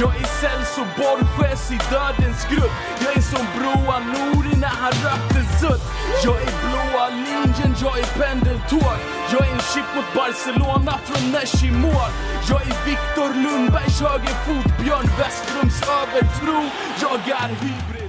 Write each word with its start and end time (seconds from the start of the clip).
Jag 0.00 0.16
är 0.16 0.24
Celso 0.40 0.82
Borges 0.96 1.70
i 1.70 1.78
Dödens 1.90 2.44
grupp. 2.50 2.72
Jag 3.04 3.16
är 3.16 3.20
som 3.20 3.46
Broa 3.56 3.98
Nouri 3.98 4.56
när 4.56 4.74
han 4.82 4.92
rökte 4.92 5.58
sutt. 5.60 5.82
Jag 6.24 6.36
är 6.42 6.52
blåa 6.62 7.08
linjen, 7.08 7.74
jag 7.82 7.98
är 7.98 8.08
pendeltåg. 8.20 8.96
Jag 9.32 9.46
är 9.46 9.52
en 9.52 9.60
chip 9.60 9.88
mot 9.96 10.14
Barcelona 10.14 10.98
från 11.04 11.32
Nesh 11.32 11.64
i 11.64 11.70
mål. 11.70 12.10
Jag 12.48 12.60
är 12.62 12.84
Viktor 12.86 13.30
Lundbergs 13.44 14.00
högerfot, 14.00 14.78
Björn 14.82 15.10
Westrums 15.18 15.82
övertro. 16.00 16.60
Jag 17.00 17.40
är 17.42 17.48
hybrid. 17.48 17.99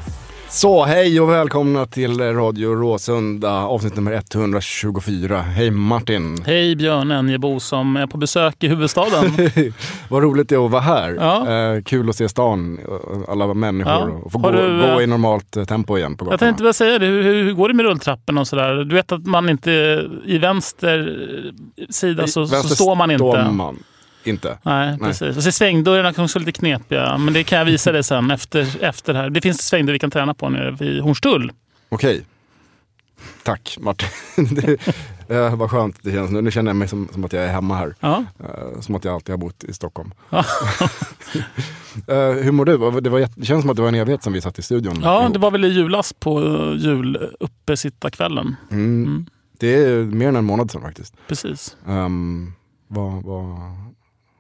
Så 0.54 0.86
hej 0.86 1.22
och 1.22 1.30
välkomna 1.30 1.86
till 1.86 2.20
Radio 2.22 2.74
Råsunda, 2.76 3.52
avsnitt 3.66 3.96
nummer 3.96 4.12
124. 4.12 5.42
Hej 5.42 5.72
Martin! 5.72 6.38
Hej 6.46 6.76
Björn 6.76 7.12
Enjebo 7.12 7.60
som 7.60 7.96
är 7.96 8.08
på 8.08 8.18
besök 8.18 8.64
i 8.64 8.68
huvudstaden. 8.68 9.32
Vad 10.10 10.24
roligt 10.24 10.50
det 10.50 10.56
är 10.56 10.66
att 10.66 10.72
vara 10.72 10.82
här. 10.82 11.14
Ja. 11.20 11.50
Eh, 11.76 11.82
kul 11.84 12.10
att 12.10 12.16
se 12.16 12.30
stan, 12.30 12.80
eh, 12.80 13.32
alla 13.32 13.54
människor 13.54 13.92
Ja. 13.94 14.10
och 14.24 14.32
få 14.32 14.38
gå, 14.40 14.52
du, 14.52 14.84
eh, 14.84 14.94
gå 14.96 15.02
i 15.02 15.08
normalt 15.08 15.58
eh, 15.58 15.64
tempo 15.66 15.98
igen 15.98 16.18
på 16.18 16.26
Jag 16.26 16.32
gatorna. 16.32 16.48
tänkte 16.50 16.64
väl 16.64 16.74
säga 16.74 17.00
det, 17.00 17.06
hur, 17.06 17.24
hur, 17.24 17.54
går 17.54 17.68
det 17.68 17.74
med 17.74 17.86
rulltrapporna 17.86 18.42
och 18.42 18.48
sådär? 18.48 18.74
Du 18.84 18.96
vet 18.96 19.12
att 19.12 19.26
man 19.26 19.50
inte, 19.50 19.72
i 20.26 20.38
vänster 20.38 21.18
sida 21.90 22.28
så, 22.28 22.46
så 22.48 22.56
Vänster 22.56 22.76
står 22.76 22.96
man 22.96 23.12
inte. 23.12 23.52
man 23.52 23.80
inte. 24.28 24.58
Nej, 24.64 24.98
precis. 25.00 25.38
Och 25.38 25.44
så 25.44 25.52
svängdörrarna 25.52 26.14
kan 26.14 26.24
också 26.24 26.40
vara 26.40 26.46
lite 26.46 26.60
knepiga, 26.60 27.18
men 27.18 27.34
det 27.34 27.44
kan 27.44 27.58
jag 27.58 27.66
visa 27.66 27.92
dig 27.92 28.04
sen 28.04 28.32
efter, 28.32 28.84
efter 28.84 29.14
det 29.14 29.20
här. 29.20 29.30
Det 29.30 29.42
finns 29.42 29.62
svängdörrar 29.62 29.94
vi 29.94 30.00
kan 30.00 30.12
träna 30.12 30.34
på 30.34 30.50
nere 30.50 30.72
vid 30.72 31.02
Hornstull. 31.02 31.52
Okej. 31.90 32.26
Tack 33.44 33.78
Martin. 33.80 34.10
det, 34.56 34.88
eh, 35.36 35.56
vad 35.56 35.72
skönt 35.72 35.98
det 36.02 36.12
känns 36.12 36.32
nu. 36.32 36.42
Nu 36.42 36.52
känner 36.52 36.70
jag 36.70 36.76
mig 36.76 36.88
som, 36.88 37.10
som 37.12 37.26
att 37.26 37.34
jag 37.34 37.44
är 37.44 37.50
hemma 37.50 37.76
här. 37.76 37.96
Ja. 38.00 38.26
Eh, 38.40 38.82
som 38.82 38.96
att 38.96 39.06
jag 39.06 39.14
alltid 39.14 39.34
har 39.34 39.38
bott 39.38 39.64
i 39.64 39.74
Stockholm. 39.74 40.12
Eh, 42.08 42.32
hur 42.32 42.52
mår 42.52 42.66
du? 42.66 42.72
Det, 43.02 43.10
var, 43.10 43.28
det 43.36 43.46
känns 43.46 43.62
som 43.62 43.70
att 43.70 43.76
det 43.76 43.82
var 43.82 43.90
en 43.90 43.96
evighet 43.96 44.24
som 44.24 44.34
vi 44.34 44.42
satt 44.42 44.60
i 44.60 44.62
studion. 44.62 45.00
ja, 45.04 45.22
ihop. 45.22 45.34
det 45.34 45.40
var 45.40 45.52
väl 45.52 45.66
i 45.66 45.68
julas 45.68 46.14
på 46.14 46.40
uh, 46.40 46.78
juluppesittarkvällen. 46.78 48.56
Mm. 48.72 49.06
Mm. 49.06 49.26
Det 49.60 49.76
är 49.76 50.04
mer 50.04 50.28
än 50.28 50.36
en 50.36 50.46
månad 50.46 50.72
sedan 50.72 50.82
faktiskt. 50.82 51.14
Precis. 51.28 51.78
Um, 51.86 52.54
vad, 52.88 53.24
vad, 53.24 53.60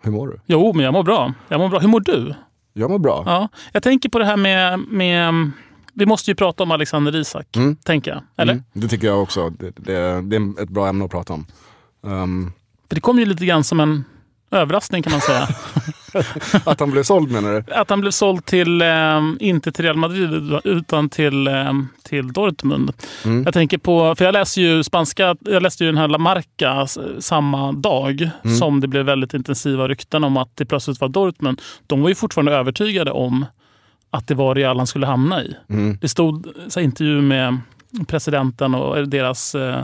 hur 0.01 0.11
mår 0.11 0.27
du? 0.27 0.39
Jo, 0.45 0.73
men 0.73 0.85
jag 0.85 0.93
mår 0.93 1.03
bra. 1.03 1.33
Jag 1.47 1.59
mår 1.59 1.69
bra. 1.69 1.79
Hur 1.79 1.87
mår 1.87 1.99
du? 1.99 2.33
Jag 2.73 2.89
mår 2.91 2.99
bra. 2.99 3.23
Ja, 3.25 3.47
jag 3.71 3.83
tänker 3.83 4.09
på 4.09 4.19
det 4.19 4.25
här 4.25 4.37
med, 4.37 4.79
med... 4.79 5.51
Vi 5.93 6.05
måste 6.05 6.31
ju 6.31 6.35
prata 6.35 6.63
om 6.63 6.71
Alexander 6.71 7.15
Isak, 7.15 7.55
Mm. 7.55 7.75
tänker 7.75 8.11
jag. 8.11 8.21
Eller? 8.37 8.53
Mm, 8.53 8.63
det 8.73 8.87
tycker 8.87 9.07
jag 9.07 9.21
också. 9.21 9.49
Det, 9.49 9.71
det, 9.75 10.21
det 10.21 10.35
är 10.35 10.63
ett 10.63 10.69
bra 10.69 10.87
ämne 10.87 11.05
att 11.05 11.11
prata 11.11 11.33
om. 11.33 11.45
Um, 12.01 12.51
För 12.87 12.95
det 12.95 13.01
kom 13.01 13.19
ju 13.19 13.25
lite 13.25 13.45
grann 13.45 13.63
som 13.63 13.79
en 13.79 14.03
överraskning 14.51 15.03
kan 15.03 15.11
man 15.11 15.21
säga. 15.21 15.47
att 16.65 16.79
han 16.79 16.91
blev 16.91 17.03
såld 17.03 17.31
menar 17.31 17.51
du? 17.67 17.73
Att 17.73 17.89
han 17.89 18.01
blev 18.01 18.11
såld 18.11 18.45
till, 18.45 18.81
eh, 18.81 19.21
inte 19.39 19.71
till 19.71 19.85
Real 19.85 19.97
Madrid, 19.97 20.59
utan 20.63 21.09
till, 21.09 21.47
eh, 21.47 21.73
till 22.03 22.33
Dortmund. 22.33 22.91
Mm. 23.25 23.43
Jag 23.43 23.53
tänker 23.53 23.77
på, 23.77 24.15
för 24.15 24.25
jag 24.25 24.33
läste 24.33 24.61
ju 24.61 24.83
spanska, 24.83 25.35
jag 25.39 25.63
läste 25.63 25.83
ju 25.83 25.89
den 25.91 25.97
här 25.97 26.07
La 26.07 26.17
Marca 26.17 26.87
samma 27.19 27.71
dag 27.71 28.29
Mm. 28.43 28.57
som 28.57 28.79
det 28.79 28.87
blev 28.87 29.05
väldigt 29.05 29.33
intensiva 29.33 29.87
rykten 29.87 30.23
om 30.23 30.37
att 30.37 30.57
det 30.57 30.65
plötsligt 30.65 31.01
var 31.01 31.09
Dortmund. 31.09 31.61
De 31.87 32.01
var 32.01 32.09
ju 32.09 32.15
fortfarande 32.15 32.51
övertygade 32.51 33.11
om 33.11 33.45
att 34.09 34.27
det 34.27 34.35
var 34.35 34.55
Real 34.55 34.77
han 34.77 34.87
skulle 34.87 35.05
hamna 35.05 35.43
i. 35.43 35.55
Mm. 35.69 35.97
Det 36.01 36.07
stod 36.09 36.47
så 36.67 36.79
här, 36.79 36.85
intervju 36.85 37.21
med 37.21 37.57
presidenten 38.07 38.75
och 38.75 39.07
deras 39.09 39.55
eh, 39.55 39.83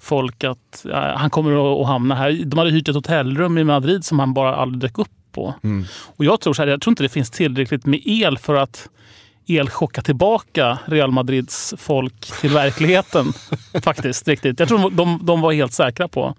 folk 0.00 0.44
att 0.44 0.84
ja, 0.84 1.14
han 1.16 1.30
kommer 1.30 1.80
att 1.82 1.86
hamna 1.86 2.14
här. 2.14 2.42
De 2.44 2.58
hade 2.58 2.70
hyrt 2.70 2.88
ett 2.88 2.94
hotellrum 2.94 3.58
i 3.58 3.64
Madrid 3.64 4.04
som 4.04 4.18
han 4.18 4.34
bara 4.34 4.56
aldrig 4.56 4.80
dök 4.80 4.98
upp 4.98 5.08
på. 5.36 5.54
Mm. 5.62 5.84
Och 6.16 6.24
jag 6.24 6.40
tror 6.40 6.54
så 6.54 6.62
här, 6.62 6.68
jag 6.68 6.80
tror 6.80 6.92
inte 6.92 7.02
det 7.02 7.08
finns 7.08 7.30
tillräckligt 7.30 7.86
med 7.86 8.00
el 8.04 8.38
för 8.38 8.54
att 8.54 8.88
elchocka 9.48 10.02
tillbaka 10.02 10.78
Real 10.86 11.10
Madrids 11.12 11.74
folk 11.78 12.40
till 12.40 12.50
verkligheten. 12.50 13.32
faktiskt, 13.82 14.28
riktigt. 14.28 14.60
Jag 14.60 14.68
tror 14.68 14.90
de, 14.90 15.20
de 15.22 15.40
var 15.40 15.52
helt 15.52 15.72
säkra 15.72 16.08
på 16.08 16.34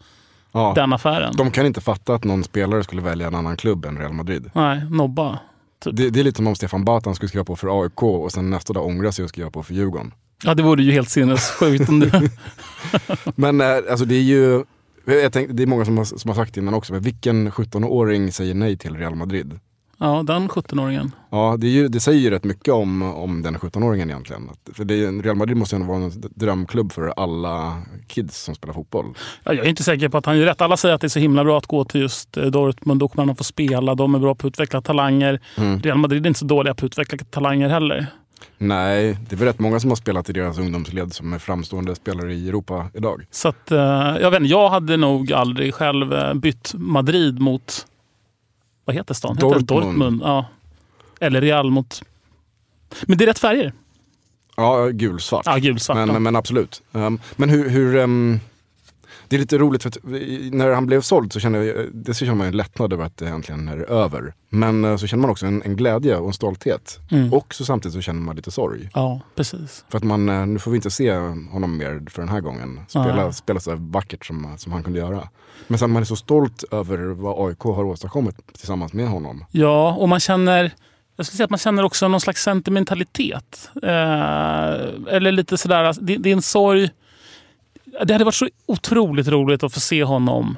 Ja. 0.52 0.72
den 0.76 0.94
affären. 0.94 1.34
De 1.38 1.52
kan 1.52 1.66
inte 1.66 1.82
fatta 1.82 2.14
att 2.16 2.24
någon 2.24 2.44
spelare 2.44 2.84
skulle 2.84 3.02
välja 3.02 3.28
en 3.28 3.36
annan 3.36 3.58
klubb 3.58 3.86
än 3.86 3.98
Real 3.98 4.14
Madrid. 4.14 4.50
Nej, 4.54 4.82
nobba. 4.92 5.40
Det, 5.86 6.10
det 6.10 6.20
är 6.20 6.24
lite 6.24 6.36
som 6.38 6.48
om 6.48 6.56
Stefan 6.56 6.86
Batan 6.86 7.16
skulle 7.16 7.30
skriva 7.30 7.46
på 7.46 7.56
för 7.56 7.84
AIK 7.84 8.04
och 8.04 8.32
sen 8.32 8.50
nästa 8.50 8.74
dag 8.74 8.86
ångra 8.86 9.12
sig 9.12 9.24
och 9.24 9.30
skriva 9.30 9.52
på 9.52 9.64
för 9.64 9.74
Djurgården. 9.74 10.14
Ja, 10.44 10.54
det 10.54 10.64
vore 10.64 10.84
ju 10.84 10.92
helt 10.92 11.10
sinnessjukt 11.10 11.90
om 11.90 12.00
det... 12.00 12.30
Men 13.36 13.62
eh, 13.62 13.68
alltså 13.90 14.06
det 14.06 14.16
är 14.16 14.22
ju, 14.22 14.64
jag 15.14 15.34
tänkte, 15.34 15.54
det 15.54 15.64
är 15.64 15.68
många 15.68 15.86
som 15.86 15.98
har, 15.98 16.06
som 16.06 16.30
har 16.30 16.36
sagt 16.36 16.58
innan 16.58 16.74
också, 16.74 16.94
men 16.94 17.02
vilken 17.02 17.52
17-åring 17.52 18.32
säger 18.32 18.54
nej 18.54 18.78
till 18.78 18.98
Real 18.98 19.16
Madrid? 19.16 19.60
Ja, 20.00 20.24
den 20.28 20.50
17-åringen. 20.50 21.12
Ja, 21.30 21.56
det, 21.60 21.68
ju, 21.68 21.88
det 21.88 22.00
säger 22.00 22.20
ju 22.20 22.30
rätt 22.30 22.44
mycket 22.44 22.74
om, 22.74 23.02
om 23.02 23.42
den 23.42 23.58
17-åringen 23.58 24.10
egentligen. 24.10 24.50
För 24.74 24.86
det 24.86 25.12
Real 25.12 25.36
Madrid 25.36 25.58
måste 25.58 25.76
ju 25.76 25.84
vara 25.84 25.98
en 25.98 26.12
drömklubb 26.36 26.92
för 26.92 27.14
alla 27.18 27.82
kids 28.08 28.44
som 28.44 28.56
spelar 28.56 28.74
fotboll. 28.74 29.06
Ja, 29.44 29.54
jag 29.54 29.66
är 29.66 29.70
inte 29.70 29.84
säker 29.84 30.10
på 30.10 30.18
att 30.18 30.26
han 30.26 30.38
gör 30.38 30.46
rätt. 30.46 30.62
Alla 30.62 30.78
säger 30.78 30.96
att 30.96 31.02
det 31.02 31.08
är 31.08 31.10
så 31.10 31.20
himla 31.20 31.44
bra 31.44 31.58
att 31.58 31.66
gå 31.66 31.86
till 31.86 32.02
just 32.02 32.38
eh, 32.38 32.46
Dortmund. 32.46 33.00
Då 33.00 33.08
kommer 33.08 33.24
han 33.24 33.30
att 33.30 33.38
få 33.38 33.44
spela. 33.44 33.96
De 33.96 34.16
är 34.16 34.20
bra 34.20 34.36
på 34.36 34.48
att 34.48 34.52
utveckla 34.52 34.82
talanger. 34.82 35.40
Mm. 35.58 35.80
Real 35.80 35.98
Madrid 35.98 36.26
är 36.26 36.28
inte 36.28 36.40
så 36.40 36.46
dåliga 36.46 36.76
på 36.76 36.86
att 36.86 36.92
utveckla 36.92 37.18
talanger 37.32 37.70
heller. 37.70 38.08
Nej, 38.58 39.18
det 39.30 39.36
är 39.36 39.38
väl 39.38 39.48
rätt 39.48 39.60
många 39.60 39.80
som 39.80 39.92
har 39.92 39.96
spelat 39.96 40.30
i 40.30 40.34
deras 40.34 40.58
ungdomsled 40.58 41.14
som 41.14 41.34
är 41.34 41.40
framstående 41.40 41.96
spelare 41.96 42.34
i 42.34 42.50
Europa 42.50 42.90
idag. 42.94 43.26
Så 43.32 43.48
att, 43.48 43.72
eh, 43.72 43.78
jag, 44.22 44.32
vet 44.32 44.40
inte, 44.40 44.52
jag 44.52 44.70
hade 44.70 44.98
nog 44.98 45.34
aldrig 45.34 45.74
själv 45.74 46.14
eh, 46.14 46.34
bytt 46.34 46.74
Madrid 46.74 47.40
mot... 47.40 47.88
Vad 48.86 48.96
heter 48.96 49.14
stan? 49.14 49.36
Heter 49.36 49.48
Dortmund. 49.48 49.68
Dortmund. 49.68 50.22
Ja. 50.24 50.46
Eller 51.20 51.42
Real 51.42 51.72
mot... 51.72 52.02
Men 53.02 53.18
det 53.18 53.26
är 53.26 53.28
rätt 53.28 53.40
färger. 53.40 53.74
Ja, 54.56 54.88
gulsvart. 54.88 55.46
Ja, 55.46 55.58
gulsvart. 55.58 55.98
men, 55.98 56.10
ja. 56.10 56.20
men, 56.20 56.36
absolut. 56.36 56.82
Um, 56.92 57.20
men 57.36 57.50
hur, 57.50 57.70
hur 57.70 57.96
um, 57.96 58.40
Det 59.30 59.36
är 59.36 59.40
lite 59.40 59.58
roligt 59.58 59.82
för 59.84 59.90
att 59.90 59.98
vi- 60.04 60.50
när 60.54 60.72
han 60.72 60.86
blev 60.86 61.02
såld 61.02 61.34
så 61.34 61.40
kände 61.40 61.66
jag, 61.66 61.86
det 61.94 62.14
så 62.14 62.26
känner 62.26 62.38
man 62.38 62.48
en 62.48 62.58
lättnad 62.58 62.94
över 62.94 63.06
att 63.06 63.18
det 63.18 63.28
äntligen 63.28 63.68
är 63.68 63.78
över. 63.92 64.34
Men 64.50 64.86
eh, 64.86 64.98
så 64.98 65.08
känner 65.08 65.22
man 65.22 65.30
också 65.32 65.46
en, 65.46 65.62
en 65.66 65.76
glädje 65.76 66.18
och 66.18 66.28
en 66.28 66.34
stolthet. 66.34 67.00
Mm. 67.12 67.34
Och 67.34 67.54
så 67.54 67.66
samtidigt 67.66 67.94
så 67.96 68.02
känner 68.02 68.22
man 68.22 68.36
lite 68.36 68.52
sorg. 68.52 68.90
Ja, 68.94 69.22
precis. 69.36 69.86
För 69.90 69.98
att 69.98 70.04
man, 70.04 70.30
eh, 70.30 70.46
nu 70.46 70.60
får 70.60 70.72
vi 70.72 70.78
inte 70.78 70.92
se 70.92 71.12
honom 71.52 71.78
mer 71.78 72.04
för 72.10 72.22
den 72.22 72.30
här 72.30 72.42
gången. 72.42 72.80
Spela, 72.88 73.34
spela 73.34 73.60
så 73.60 73.76
vackert 73.76 74.26
som, 74.26 74.54
som 74.58 74.72
han 74.72 74.84
kunde 74.84 75.00
göra. 75.00 75.30
Men 75.68 75.80
sen 75.80 75.92
man 75.92 76.02
är 76.02 76.06
så 76.06 76.16
stolt 76.16 76.64
över 76.72 76.98
vad 76.98 77.48
AIK 77.50 77.60
har 77.60 77.84
åstadkommit 77.84 78.36
tillsammans 78.58 78.94
med 78.94 79.08
honom. 79.08 79.46
Ja, 79.52 79.94
och 80.00 80.10
man 80.10 80.20
känner... 80.20 80.72
Jag 81.16 81.26
skulle 81.26 81.38
säga 81.38 81.46
att 81.46 81.50
man 81.52 81.58
känner 81.60 81.84
också 81.84 82.08
någon 82.08 82.22
slags 82.22 82.44
sentimentalitet. 82.44 83.70
Eh, 83.84 85.16
eller 85.16 85.32
lite 85.32 85.58
sådär, 85.58 85.84
alltså, 85.84 86.02
det, 86.02 86.18
det 86.18 86.30
är 86.30 86.34
en 86.34 86.42
sorg. 86.42 86.90
Det 88.06 88.14
hade 88.14 88.26
varit 88.26 88.36
så 88.36 88.50
otroligt 88.66 89.28
roligt 89.28 89.64
att 89.64 89.74
få 89.74 89.80
se 89.80 90.04
honom 90.04 90.58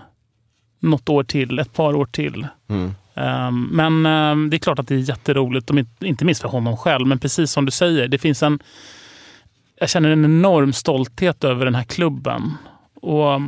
något 0.79 1.09
år 1.09 1.23
till, 1.23 1.59
ett 1.59 1.73
par 1.73 1.95
år 1.95 2.05
till. 2.05 2.47
Mm. 2.69 2.93
Eh, 3.13 3.51
men 3.51 4.05
eh, 4.05 4.49
det 4.49 4.57
är 4.57 4.59
klart 4.59 4.79
att 4.79 4.87
det 4.87 4.95
är 4.95 4.99
jätteroligt, 4.99 5.69
om 5.69 5.85
inte- 5.99 6.25
minst 6.25 6.41
för 6.41 6.49
honom 6.49 6.77
själv. 6.77 7.07
Men 7.07 7.19
precis 7.19 7.51
som 7.51 7.65
du 7.65 7.71
säger, 7.71 8.07
det 8.07 8.17
finns 8.17 8.43
en... 8.43 8.59
Jag 9.79 9.89
känner 9.89 10.09
en 10.09 10.25
enorm 10.25 10.73
stolthet 10.73 11.43
över 11.43 11.65
den 11.65 11.75
här 11.75 11.83
klubben. 11.83 12.53
Och 12.93 13.41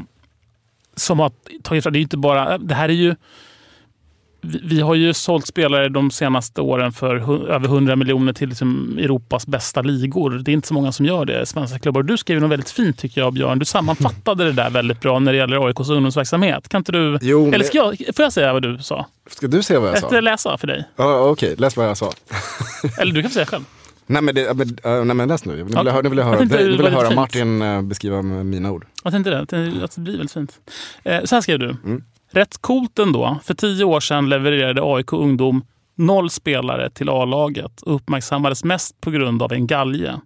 som 0.96 1.20
har 1.20 1.32
tagit 1.64 1.84
fram, 1.84 1.94
det 1.94 2.00
är 2.00 2.02
inte 2.02 2.18
bara... 2.18 2.58
Det 2.58 2.76
här 2.76 2.90
är 2.90 2.94
ju... 2.94 3.16
Vi, 4.44 4.82
har 4.82 4.96
ju 4.96 5.14
sålt 5.14 5.48
spelare 5.48 5.90
de 5.90 6.12
senaste 6.12 6.62
åren 6.62 6.92
för 6.92 7.16
över 7.50 7.66
100 7.66 7.96
miljoner 7.96 8.34
till 8.34 8.50
liksom 8.50 8.98
Europas 9.00 9.48
bästa 9.48 9.82
ligor. 9.82 10.30
Det 10.32 10.52
är 10.52 10.54
inte 10.54 10.68
så 10.68 10.74
många 10.74 10.92
som 10.92 11.06
gör 11.06 11.26
det, 11.26 11.46
svenska 11.46 11.80
klubbar. 11.80 12.04
Du 12.04 12.18
skrev 12.18 12.42
något 12.42 12.52
väldigt 12.52 12.70
fint 12.70 12.98
tycker 12.98 13.22
jag, 13.22 13.34
Björn. 13.34 13.60
Du 13.60 13.66
sammanfattade 13.66 14.44
det 14.44 14.52
där 14.52 14.70
väldigt 14.70 15.02
bra 15.02 15.20
när 15.20 15.32
det 15.32 15.38
gäller 15.38 15.68
AIKs 15.68 15.90
ungdomsverksamhet. 15.90 16.70
Kan 16.70 16.78
inte 16.80 16.92
du... 16.92 17.18
Jo, 17.22 17.46
men- 17.46 17.54
Eller 17.54 17.66
ska 17.66 17.78
jag, 17.78 17.98
får 18.16 18.24
jag 18.24 18.34
säga 18.34 18.54
vad 18.54 18.62
du 18.62 18.78
sa? 18.78 19.06
Ska 19.30 19.48
du 19.48 19.64
se 19.64 19.78
vad 19.78 19.88
jag 19.88 19.96
Jag 19.96 20.02
sa? 20.02 20.08
ska 20.08 20.20
läsa 20.20 20.58
för 20.58 20.68
dig. 20.68 20.84
Ja, 20.96 21.20
Okej, 21.30 21.56
läs 21.58 21.78
vad 21.78 21.86
jag 21.90 21.98
sa. 21.98 22.12
Eller 22.98 23.14
du 23.14 23.22
kan 23.22 23.30
få 23.32 23.34
säga 23.34 23.46
själv. 23.46 23.64
Nej 24.08 24.22
men, 24.22 24.36
det, 24.36 24.54
nej, 24.84 25.16
men 25.16 25.28
läs 25.28 25.46
nu. 25.46 25.56
Nu 25.56 25.64
vill 25.64 25.74
Ja. 25.76 25.84
jag, 25.86 26.04
nu 26.04 26.10
vill 26.10 26.18
jag 26.18 26.26
Jag 26.26 26.30
höra, 26.30 26.40
tänkte 26.40 26.58
nu 26.58 26.72
vill 26.72 26.80
jag 26.86 26.92
höra 26.92 27.16
Martin 27.16 27.62
äh, 27.62 27.82
beskriva 27.82 28.22
med 28.22 28.46
mina 28.46 28.72
ord. 28.72 28.86
Jag 29.04 29.14
tänkte 29.14 29.30
det. 29.30 29.36
Jag 29.58 29.84
Att 29.84 29.96
det 29.96 30.02
blir 30.02 30.14
väldigt 30.14 30.32
fint. 30.34 30.52
Eh, 31.04 31.24
så 31.24 31.36
här 31.36 31.42
skrev 31.42 31.60
du. 31.60 31.76
Mm. 31.86 32.04
Rätt 32.32 32.58
coolt 32.62 33.00
ändå. 33.00 33.38
För 33.44 33.54
tio 33.54 33.84
år 33.84 34.00
sedan 34.00 34.30
levererade 34.30 34.82
AIK 34.84 35.14
Ungdom 35.14 35.64
noll 35.96 36.30
spelare 36.30 36.90
till 36.90 37.10
A-laget 37.10 37.82
och 37.82 37.96
uppmärksammades 37.96 38.64
mest 38.64 39.02
på 39.02 39.12
grund 39.12 39.44
av 39.44 39.54
en 39.54 39.68
galge. 39.68 40.20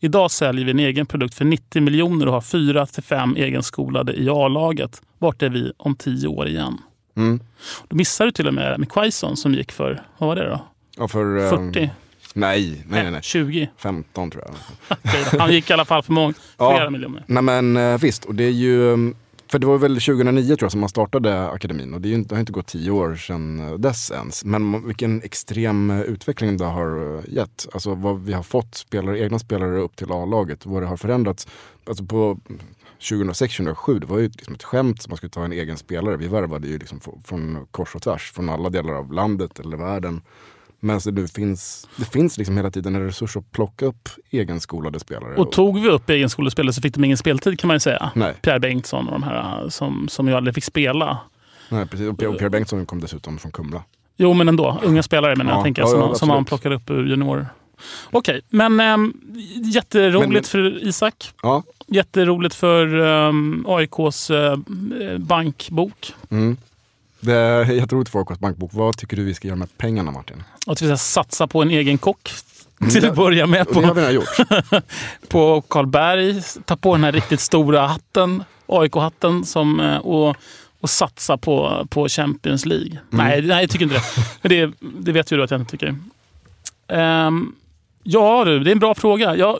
Idag 0.00 0.30
säljer 0.30 0.64
vi 0.64 0.70
en 0.70 0.78
egen 0.78 1.06
produkt 1.06 1.34
för 1.34 1.44
90 1.44 1.82
miljoner 1.82 2.26
och 2.26 2.32
har 2.32 2.40
fyra 2.40 2.86
till 2.86 3.02
fem 3.02 3.36
egenskolade 3.36 4.12
i 4.12 4.28
A-laget. 4.30 5.02
Vart 5.18 5.42
är 5.42 5.48
vi 5.48 5.72
om 5.76 5.94
tio 5.96 6.28
år 6.28 6.48
igen? 6.48 6.78
Mm. 7.16 7.40
Då 7.88 7.96
missar 7.96 8.24
du 8.24 8.30
till 8.32 8.48
och 8.48 8.54
med 8.54 8.78
med 8.78 8.92
Quaison 8.92 9.36
som 9.36 9.54
gick 9.54 9.72
för, 9.72 10.02
vad 10.18 10.28
var 10.28 10.36
det 10.36 10.48
då? 10.48 10.60
Ja, 10.96 11.08
för, 11.08 11.44
äh, 11.44 11.50
40? 11.50 11.90
Nej, 12.34 12.84
nej, 12.88 13.02
nej, 13.02 13.10
nej. 13.12 13.22
20? 13.22 13.70
15 13.78 14.30
tror 14.30 14.44
jag. 14.46 14.96
Han 15.40 15.52
gick 15.52 15.70
i 15.70 15.72
alla 15.72 15.84
fall 15.84 16.02
för 16.02 16.12
många, 16.12 16.34
Ja. 16.58 16.76
flera 16.76 16.90
miljoner. 16.90 17.22
Nej 17.26 17.42
men 17.42 17.76
eh, 17.76 17.98
visst, 18.00 18.24
och 18.24 18.34
det 18.34 18.44
är 18.44 18.50
ju, 18.50 18.88
mm, 18.92 19.14
för 19.52 19.58
det 19.58 19.66
var 19.66 19.78
väl 19.78 19.94
2009 20.00 20.46
tror 20.46 20.62
jag 20.62 20.70
som 20.72 20.80
man 20.80 20.88
startade 20.88 21.48
akademin 21.50 21.94
och 21.94 22.00
det, 22.00 22.08
är 22.08 22.10
ju, 22.10 22.14
inte- 22.16 22.28
det 22.28 22.34
har 22.34 22.40
inte 22.40 22.52
gått 22.52 22.66
tio 22.66 22.90
år 22.90 23.16
sedan 23.16 23.60
eh, 23.60 23.74
dess 23.74 24.10
ens. 24.10 24.44
Men 24.44 24.86
vilken 24.86 25.22
extrem 25.22 25.90
eh, 25.90 26.00
utveckling 26.00 26.56
det 26.56 26.64
har 26.64 27.16
eh, 27.18 27.34
gett. 27.34 27.66
Alltså 27.72 27.94
vad 27.94 28.20
vi 28.24 28.32
har 28.32 28.42
fått 28.42 28.74
spelare, 28.74 29.18
egna 29.20 29.38
spelare 29.38 29.78
upp 29.78 29.96
till 29.96 30.12
A-laget, 30.12 30.66
vad 30.66 30.82
det 30.82 30.86
har 30.86 30.96
förändrats. 30.96 31.46
Alltså 31.86 32.04
på 32.04 32.38
2006-2007, 33.00 33.98
det 34.00 34.06
var 34.06 34.18
ju 34.18 34.28
liksom 34.28 34.54
ett 34.54 34.62
skämt 34.62 35.02
som 35.02 35.10
man 35.10 35.16
skulle 35.16 35.30
ta 35.30 35.44
en 35.44 35.52
egen 35.52 35.76
spelare. 35.76 36.16
Vi 36.16 36.28
värvade 36.28 36.68
ju 36.68 36.78
liksom 36.78 37.00
från 37.24 37.66
kors 37.70 37.94
och 37.94 38.02
tvärs, 38.02 38.32
från 38.32 38.48
alla 38.48 38.70
delar 38.70 38.92
av 38.94 39.12
landet 39.12 39.58
eller 39.58 39.76
världen. 39.76 40.20
Men 40.84 41.00
så 41.00 41.10
nu 41.10 41.28
finns, 41.28 41.88
det 41.96 42.04
finns 42.04 42.38
liksom 42.38 42.56
hela 42.56 42.70
tiden 42.70 42.94
en 42.94 43.06
resurs 43.06 43.36
att 43.36 43.52
plocka 43.52 43.86
upp 43.86 44.08
egenskolade 44.30 45.00
spelare. 45.00 45.34
Och 45.34 45.52
tog 45.52 45.80
vi 45.80 45.88
upp 45.88 46.10
egenskolespelare 46.10 46.72
så 46.72 46.80
fick 46.80 46.94
de 46.94 47.04
ingen 47.04 47.16
speltid 47.16 47.58
kan 47.60 47.68
man 47.68 47.74
ju 47.74 47.80
säga. 47.80 48.10
Nej. 48.14 48.34
Pierre 48.42 48.60
Bengtsson 48.60 49.06
och 49.06 49.12
de 49.12 49.22
här 49.22 49.68
som, 49.68 50.08
som 50.08 50.28
ju 50.28 50.34
aldrig 50.34 50.54
fick 50.54 50.64
spela. 50.64 51.18
Nej, 51.68 51.86
precis. 51.86 52.08
Och 52.08 52.18
Pierre, 52.18 52.50
Bengtsson 52.50 52.86
kom 52.86 53.00
dessutom 53.00 53.38
från 53.38 53.52
Kumla. 53.52 53.82
Jo, 54.16 54.32
men 54.34 54.48
ändå. 54.48 54.80
Unga 54.82 55.02
spelare 55.02 55.36
menar 55.36 55.50
jag, 55.50 55.58
Ja, 55.58 55.62
tänker 55.62 55.82
ja, 55.82 55.88
jag, 55.88 55.90
som, 55.90 56.08
ja, 56.08 56.14
som 56.14 56.28
man 56.28 56.44
plockade 56.44 56.74
upp 56.74 56.90
ur 56.90 57.06
juniorer. 57.06 57.46
Okej, 58.10 58.40
men 58.48 58.80
äm, 58.80 59.12
jätteroligt 59.74 60.32
Men- 60.32 60.44
för 60.44 60.88
Isak. 60.88 61.32
Ja. 61.42 61.62
Jätteroligt 61.86 62.54
för 62.54 62.94
um, 62.94 63.64
AIKs 63.68 64.30
äh, 64.30 64.56
bankbok. 65.18 66.14
Mm. 66.30 66.56
Det 67.20 67.34
är 67.34 67.64
jätteroligt 67.72 68.10
för 68.10 68.18
AIKs 68.18 68.38
bankbok. 68.40 68.70
Vad 68.74 68.96
tycker 68.96 69.16
du 69.16 69.24
vi 69.24 69.34
ska 69.34 69.48
göra 69.48 69.58
med 69.58 69.78
pengarna 69.78 70.10
Martin? 70.10 70.42
Att 70.66 70.82
vi 70.82 70.86
ska 70.86 70.96
satsa 70.96 71.46
på 71.46 71.62
en 71.62 71.70
egen 71.70 71.98
kock 71.98 72.30
till 72.90 73.02
det- 73.02 73.08
att 73.08 73.16
börja 73.16 73.46
med. 73.46 73.66
Det 73.66 73.74
har 73.74 73.82
På, 73.88 73.94
vi 73.94 74.00
redan 74.00 74.14
gjort. 74.14 74.36
på 75.28 75.60
Karlberg. 75.68 76.42
Ta 76.64 76.76
på 76.76 76.94
den 76.94 77.04
här 77.04 77.12
riktigt 77.12 77.40
stora 77.40 77.86
hatten, 77.86 78.44
AIK-hatten, 78.66 79.44
som, 79.44 79.80
eh, 79.80 79.96
och, 79.96 80.36
och 80.80 80.90
satsa 80.90 81.36
på, 81.36 81.86
på 81.90 82.08
Champions 82.08 82.66
League. 82.66 82.98
Nej, 83.10 83.42
nej, 83.42 83.60
jag 83.60 83.70
tycker 83.70 83.84
inte 83.84 84.00
det. 84.42 84.48
Det, 84.48 84.72
det 84.80 85.12
vet 85.12 85.32
ju 85.32 85.36
du 85.36 85.42
att 85.42 85.50
jag 85.50 85.60
inte 85.60 85.70
tycker. 85.70 85.94
Ehm, 86.88 87.52
ja 88.02 88.44
du, 88.44 88.58
det 88.60 88.70
är 88.70 88.72
en 88.72 88.78
bra 88.78 88.94
fråga. 88.94 89.36
Jag, 89.36 89.58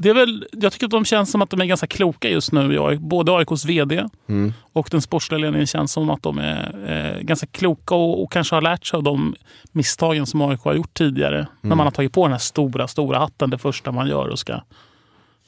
det 0.00 0.08
är 0.08 0.14
väl, 0.14 0.46
jag 0.52 0.72
tycker 0.72 0.86
att 0.86 0.90
de 0.90 1.04
känns 1.04 1.30
som 1.30 1.42
att 1.42 1.50
de 1.50 1.60
är 1.60 1.64
ganska 1.64 1.86
kloka 1.86 2.28
just 2.28 2.52
nu. 2.52 2.74
Jag, 2.74 3.00
både 3.00 3.32
AIKs 3.36 3.64
VD 3.64 4.08
Mm. 4.28 4.52
och 4.72 4.88
den 4.90 5.02
sportsliga 5.02 5.38
ledningen 5.38 5.66
känns 5.66 5.92
som 5.92 6.10
att 6.10 6.22
de 6.22 6.38
är 6.38 6.88
eh, 7.16 7.22
ganska 7.22 7.46
kloka 7.46 7.94
och, 7.94 8.22
och 8.22 8.32
kanske 8.32 8.54
har 8.56 8.62
lärt 8.62 8.86
sig 8.86 8.96
av 8.96 9.02
de 9.02 9.34
misstagen 9.72 10.26
som 10.26 10.42
AIK 10.42 10.60
har 10.60 10.74
gjort 10.74 10.94
tidigare. 10.94 11.46
När 11.60 11.76
man 11.76 11.86
har 11.86 11.90
tagit 11.90 12.12
på 12.12 12.22
den 12.22 12.32
här 12.32 12.38
stora, 12.38 12.88
stora 12.88 13.18
hatten 13.18 13.50
det 13.50 13.58
första 13.58 13.92
man 13.92 14.08
gör 14.08 14.28
och 14.28 14.38
ska 14.38 14.60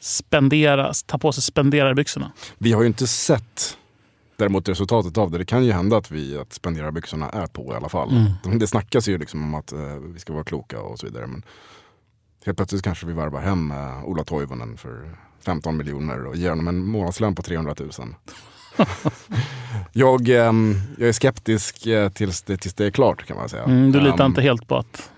spendera, 0.00 0.92
ta 1.06 1.18
på 1.18 1.32
sig 1.32 1.42
spenderarbyxorna. 1.42 2.32
Vi 2.58 2.72
har 2.72 2.80
ju 2.80 2.86
inte 2.86 3.06
sett 3.06 3.76
däremot 4.36 4.68
resultatet 4.68 5.18
av 5.18 5.30
det. 5.30 5.38
Det 5.38 5.44
kan 5.44 5.64
ju 5.64 5.72
hända 5.72 5.96
att 5.96 6.10
vi 6.10 6.38
att 6.38 6.52
spenderarbyxorna 6.52 7.30
är 7.30 7.46
på 7.46 7.72
i 7.72 7.76
alla 7.76 7.88
fall. 7.88 8.10
Mm. 8.44 8.58
Det 8.58 8.66
snackas 8.66 9.08
ju 9.08 9.18
liksom 9.18 9.42
om 9.42 9.54
att 9.54 9.72
eh, 9.72 9.78
vi 10.14 10.18
ska 10.20 10.32
vara 10.32 10.44
kloka 10.44 10.80
och 10.80 10.98
så 10.98 11.06
vidare. 11.06 11.26
Men 11.26 11.42
helt 12.44 12.56
plötsligt 12.56 12.82
kanske 12.82 13.06
vi 13.06 13.12
varvar 13.12 13.40
hem 13.40 13.70
eh, 13.70 14.04
Ola 14.04 14.24
Toivonen 14.24 14.76
för 14.76 15.16
15 15.40 15.76
miljoner 15.76 16.26
och 16.26 16.36
ger 16.36 16.50
honom 16.50 16.68
en 16.68 16.84
månadslön 16.84 17.34
på 17.34 17.42
300 17.42 17.74
000. 17.78 17.90
jag, 19.92 20.28
ehm, 20.28 20.74
jag 20.98 21.08
är 21.08 21.12
skeptisk 21.12 21.86
eh, 21.86 22.08
tills 22.08 22.42
det, 22.42 22.56
tills 22.56 22.74
det 22.74 22.86
är 22.86 22.90
klart 22.90 23.26
kan 23.26 23.36
man 23.36 23.48
säga. 23.48 23.64
Mm, 23.64 23.92
du 23.92 24.00
litar 24.00 24.24
Ehm, 24.24 24.30
inte 24.30 24.42
helt 24.42 24.68
på 24.68 24.76
att... 24.76 25.10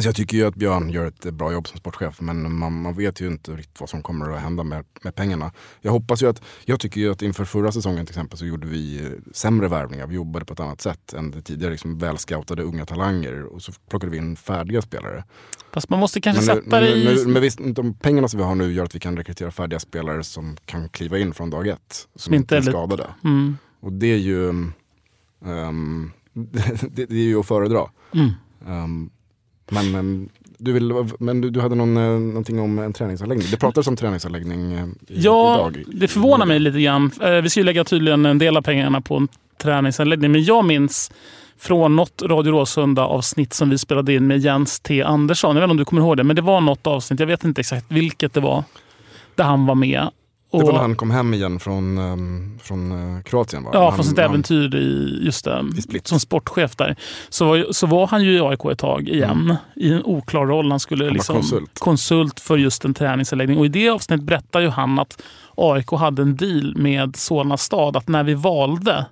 Så 0.00 0.08
jag 0.08 0.14
tycker 0.14 0.36
ju 0.36 0.46
att 0.46 0.54
Björn 0.54 0.90
gör 0.90 1.06
ett 1.06 1.34
bra 1.34 1.52
jobb 1.52 1.68
som 1.68 1.78
sportchef 1.78 2.20
men 2.20 2.58
man, 2.58 2.82
man 2.82 2.94
vet 2.94 3.20
ju 3.20 3.26
inte 3.26 3.52
riktigt 3.52 3.80
vad 3.80 3.88
som 3.88 4.02
kommer 4.02 4.30
att 4.30 4.40
hända 4.40 4.62
med, 4.62 4.84
med 5.02 5.14
pengarna. 5.14 5.52
Jag 5.80 5.92
hoppas 5.92 6.22
ju 6.22 6.28
att, 6.28 6.42
jag 6.64 6.80
tycker 6.80 7.00
ju 7.00 7.12
att 7.12 7.22
inför 7.22 7.44
förra 7.44 7.72
säsongen 7.72 8.06
till 8.06 8.12
exempel 8.12 8.38
så 8.38 8.46
gjorde 8.46 8.66
vi 8.66 9.10
sämre 9.32 9.68
värvningar. 9.68 10.06
Vi 10.06 10.14
jobbade 10.14 10.44
på 10.44 10.52
ett 10.52 10.60
annat 10.60 10.80
sätt 10.80 11.12
än 11.12 11.30
det 11.30 11.42
tidigare 11.42 11.72
liksom 11.72 11.98
välscoutade 11.98 12.62
unga 12.62 12.86
talanger 12.86 13.42
och 13.44 13.62
så 13.62 13.72
plockade 13.90 14.12
vi 14.12 14.18
in 14.18 14.36
färdiga 14.36 14.82
spelare. 14.82 15.24
Fast 15.72 15.88
man 15.90 16.00
måste 16.00 16.20
kanske 16.20 16.46
Men, 16.46 16.56
nu, 16.56 16.62
sätta 16.62 16.80
men, 16.80 16.82
det 16.90 16.96
i... 16.96 17.04
men, 17.24 17.32
men 17.32 17.42
visst, 17.42 17.58
de 17.64 17.94
pengarna 17.94 18.28
som 18.28 18.38
vi 18.38 18.44
har 18.44 18.54
nu 18.54 18.72
gör 18.72 18.84
att 18.84 18.94
vi 18.94 19.00
kan 19.00 19.16
rekrytera 19.16 19.50
färdiga 19.50 19.80
spelare 19.80 20.24
som 20.24 20.56
kan 20.66 20.88
kliva 20.88 21.18
in 21.18 21.34
från 21.34 21.50
dag 21.50 21.68
ett. 21.68 22.08
Som 22.16 22.34
inte 22.34 22.56
inte 22.56 22.68
är 22.68 22.72
skadade. 22.72 23.06
Mm, 23.24 23.56
Och 23.80 23.92
det 23.92 24.06
är 24.12 24.16
ju, 24.16 24.48
ehm, 25.44 26.10
det, 26.92 27.06
det 27.06 27.14
är 27.16 27.22
ju 27.24 27.40
att 27.40 27.46
föredra. 27.46 27.86
mm. 28.14 28.30
Ehm, 28.68 29.10
men 29.70 29.94
ehm, 29.94 30.28
du, 30.58 30.72
vill, 30.72 30.92
men 31.18 31.40
du, 31.40 31.50
du 31.50 31.60
hade 31.60 31.74
någon, 31.74 31.96
eh, 31.96 32.02
någonting 32.18 32.60
om 32.60 32.78
en 32.78 32.92
träningsanläggning. 32.92 33.48
Det 33.50 33.56
pratades 33.56 33.86
om 33.86 33.96
träningsanläggning 33.96 34.72
eh, 34.72 34.86
i, 35.08 35.20
Ja, 35.22 35.54
idag. 35.70 35.84
det 35.94 36.08
förvånar 36.08 36.46
mig 36.46 36.58
lite 36.58 36.80
grann. 36.80 37.10
Eh, 37.22 37.30
Vi 37.30 37.50
ska 37.50 37.60
ju 37.60 37.64
lägga 37.64 37.84
tydligen 37.84 38.26
en 38.26 38.38
del 38.38 38.56
av 38.56 38.62
pengarna 38.62 39.00
på 39.00 39.16
en 39.16 39.28
träningsanläggning. 39.62 40.32
Men 40.32 40.44
jag 40.44 40.64
minns 40.64 41.10
från 41.60 41.96
något 41.96 42.22
Radio 42.22 42.50
Råsunda 42.52 43.02
avsnitt 43.06 43.52
som 43.54 43.70
vi 43.70 43.78
spelade 43.78 44.14
in 44.14 44.26
med 44.26 44.38
Jens 44.38 44.80
T 44.80 45.02
Andersson. 45.02 45.56
Jag 45.56 45.60
vet 45.60 45.64
inte 45.66 45.70
om 45.70 45.76
du 45.76 45.84
kommer 45.84 46.02
ihåg 46.02 46.16
det, 46.16 46.24
men 46.24 46.36
det 46.36 46.42
var 46.42 46.60
något 46.60 46.86
avsnitt. 46.86 47.20
Jag 47.20 47.26
vet 47.26 47.44
inte 47.44 47.60
exakt 47.60 47.86
vilket 47.88 48.34
det 48.34 48.40
var. 48.40 48.64
Där 49.34 49.44
han 49.44 49.66
var 49.66 49.74
med. 49.74 50.08
Det 50.50 50.56
var 50.58 50.64
Och- 50.64 50.72
när 50.72 50.80
han 50.80 50.96
kom 50.96 51.10
hem 51.10 51.34
igen 51.34 51.60
från, 51.60 51.98
ehm, 51.98 52.58
från 52.62 52.92
eh, 53.16 53.22
Kroatien 53.22 53.64
va? 53.64 53.70
Ja, 53.72 53.84
han, 53.84 53.94
från 53.94 54.04
sitt 54.04 54.18
han- 54.18 54.24
äventyr 54.30 54.74
i, 54.76 55.18
just 55.24 55.44
det, 55.44 55.64
I 55.78 55.82
Split. 55.82 56.06
som 56.06 56.20
sportchef 56.20 56.76
där. 56.76 56.96
Så 57.28 57.44
var, 57.44 57.66
så 57.72 57.86
var 57.86 58.06
han 58.06 58.24
ju 58.24 58.32
i 58.36 58.40
AIK 58.40 58.64
ett 58.72 58.78
tag 58.78 59.08
igen, 59.08 59.56
i 59.76 59.92
en 59.92 60.02
oklar 60.04 60.46
roll. 60.46 60.70
Han 60.70 60.80
skulle 60.80 61.04
Mm. 61.04 61.12
var 61.12 61.14
liksom 61.14 61.34
konsult. 61.36 61.78
konsult 61.78 62.40
för 62.40 62.56
just 62.56 62.84
en 62.84 62.94
träningsanläggning. 62.94 63.58
Och 63.58 63.64
i 63.66 63.68
det 63.68 63.88
avsnittet 63.88 64.26
berättar 64.26 64.60
ju 64.60 64.68
han 64.68 64.98
att 64.98 65.22
AIK 65.56 65.90
hade 65.90 66.22
en 66.22 66.36
deal 66.36 66.74
med 66.76 67.16
Solna 67.16 67.56
stad 67.56 67.96
att 67.96 68.08
när 68.08 68.24
vi 68.24 68.34
valde 68.34 69.06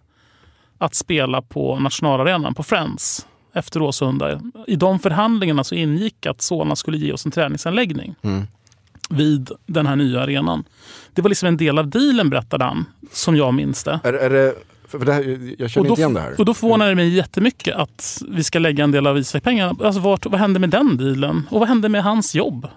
att 0.78 0.94
spela 0.94 1.42
på 1.42 1.78
nationalarenan 1.78 2.54
på 2.54 2.62
Friends 2.62 3.26
efter 3.52 3.80
Råsunda. 3.80 4.40
I 4.66 4.76
de 4.76 4.98
förhandlingarna 4.98 5.64
så 5.64 5.74
ingick 5.74 6.26
att 6.26 6.42
Solna 6.42 6.76
skulle 6.76 6.98
ge 6.98 7.12
oss 7.12 7.26
en 7.26 7.32
träningsanläggning. 7.32 8.14
Mm. 8.22 8.46
vid 9.10 9.50
den 9.66 9.86
här 9.86 9.96
nya 9.96 10.20
arenan. 10.20 10.64
Det 11.14 11.22
var 11.22 11.28
liksom 11.28 11.48
en 11.48 11.56
del 11.56 11.78
av 11.78 11.88
dealen 11.88 12.30
berättade 12.30 12.64
han, 12.64 12.84
som 13.12 13.36
jag 13.36 13.54
minns 13.54 13.84
det. 13.84 14.00
Är, 14.04 14.12
är 14.12 14.30
det, 14.30 14.54
för 14.88 14.98
det 14.98 15.12
här, 15.12 15.54
jag 15.58 15.70
känner 15.70 15.84
Och 15.84 15.86
då, 15.86 15.92
inte 15.92 16.00
igen 16.00 16.14
det 16.14 16.20
här. 16.20 16.34
och 16.38 16.44
då 16.44 16.54
förvånar 16.54 16.88
det 16.88 16.94
mig 16.94 17.08
jättemycket 17.08 17.76
att 17.76 18.22
vi 18.28 18.44
ska 18.44 18.58
lägga 18.58 18.84
en 18.84 18.90
del 18.90 19.06
av 19.06 19.18
Isak-pengarna. 19.18 19.76
Alltså, 19.84 20.00
vart, 20.00 20.26
vad 20.26 20.40
hände 20.40 20.58
med 20.60 20.70
den 20.70 20.96
dealen? 20.96 21.46
Och 21.50 21.60
vad 21.60 21.68
hände 21.68 21.88
med 21.88 22.02
hans 22.02 22.34
jobb? 22.34 22.68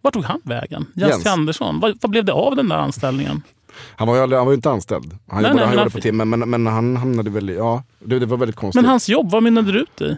Vart 0.00 0.14
tog 0.14 0.24
han 0.24 0.40
vägen? 0.44 0.86
Jens, 0.94 1.10
Jens. 1.10 1.26
Andersson. 1.26 1.80
Vad, 1.80 1.98
vad 2.00 2.10
blev 2.10 2.24
det 2.24 2.32
av 2.32 2.56
den 2.56 2.68
där 2.68 2.76
anställningen? 2.76 3.42
Han 3.96 4.08
var 4.08 4.14
ju, 4.16 4.22
aldrig, 4.22 4.38
han 4.38 4.46
var 4.46 4.52
ju 4.52 4.56
inte 4.56 4.70
anställd. 4.70 5.12
Han 5.28 5.42
Nej, 5.42 5.50
jobbade, 5.50 5.54
nej, 5.54 5.64
han 5.64 5.74
jobbade 5.74 5.90
fick- 5.90 6.02
timmen, 6.02 6.28
men, 6.30 6.50
men 6.50 6.66
han 6.66 6.96
hamnade 6.96 7.30
väl 7.30 7.50
i... 7.50 7.56
Ja, 7.56 7.82
det, 7.98 8.18
det 8.18 8.26
var 8.26 8.36
väldigt 8.36 8.56
konstigt. 8.56 8.82
Men 8.82 8.90
hans 8.90 9.08
jobb, 9.08 9.30
vad 9.30 9.42
mynnade 9.42 9.72
det 9.72 9.78
ut 9.78 10.00
i? 10.00 10.16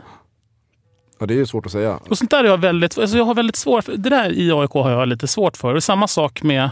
ja, 1.19 1.27
det 1.27 1.35
är 1.35 1.39
ju 1.39 1.47
svårt 1.47 1.67
att 1.67 1.73
säga. 1.73 1.99
Och 2.11 2.19
sånt 2.19 2.31
där 2.31 2.45
är 2.45 2.49
jag 2.49 2.59
väldigt, 2.59 2.99
alltså 2.99 3.17
jag 3.17 3.25
har 3.25 3.35
väldigt 3.35 3.57
svårt 3.57 3.85
för. 3.85 3.97
Det 3.97 4.11
där 4.11 4.33
i 4.33 4.53
AIK 4.53 4.71
har 4.71 4.91
jag 4.91 5.09
lite 5.09 5.27
svårt 5.27 5.57
för. 5.57 5.75
Och 5.75 5.83
samma 5.83 6.09
sak 6.09 6.43
med, 6.43 6.71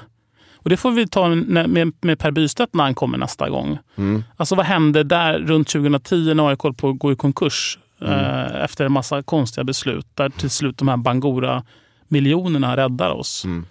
och 0.54 0.70
det 0.70 0.76
får 0.76 0.90
vi 0.90 1.08
ta 1.08 1.28
när- 1.28 1.66
med, 1.66 1.92
med 2.00 2.18
Per 2.18 2.30
Bystedt 2.30 2.74
när 2.74 2.84
han 2.84 2.94
kommer 2.94 3.18
nästa 3.18 3.48
gång. 3.50 3.78
Mm. 3.96 4.24
Alltså 4.36 4.54
vad 4.54 4.66
hände 4.66 5.02
där 5.04 5.38
runt 5.38 5.68
2010 5.68 6.34
när 6.34 6.48
AIK 6.48 6.62
höll 6.62 6.74
på 6.74 6.88
att 6.88 6.98
gå 6.98 7.12
i 7.12 7.16
konkurs? 7.16 7.78
Mm. 8.00 8.12
Eh, 8.14 8.64
efter 8.64 8.84
en 8.84 8.92
massa 8.92 9.22
konstiga 9.22 9.64
beslut. 9.64 10.06
Där 10.14 10.28
till 10.30 10.50
slut 10.50 10.78
de 10.78 10.88
här 10.88 10.96
Bangora-miljonerna 10.96 12.76
räddar 12.76 13.10
oss. 13.10 13.44
Mm. 13.44 13.66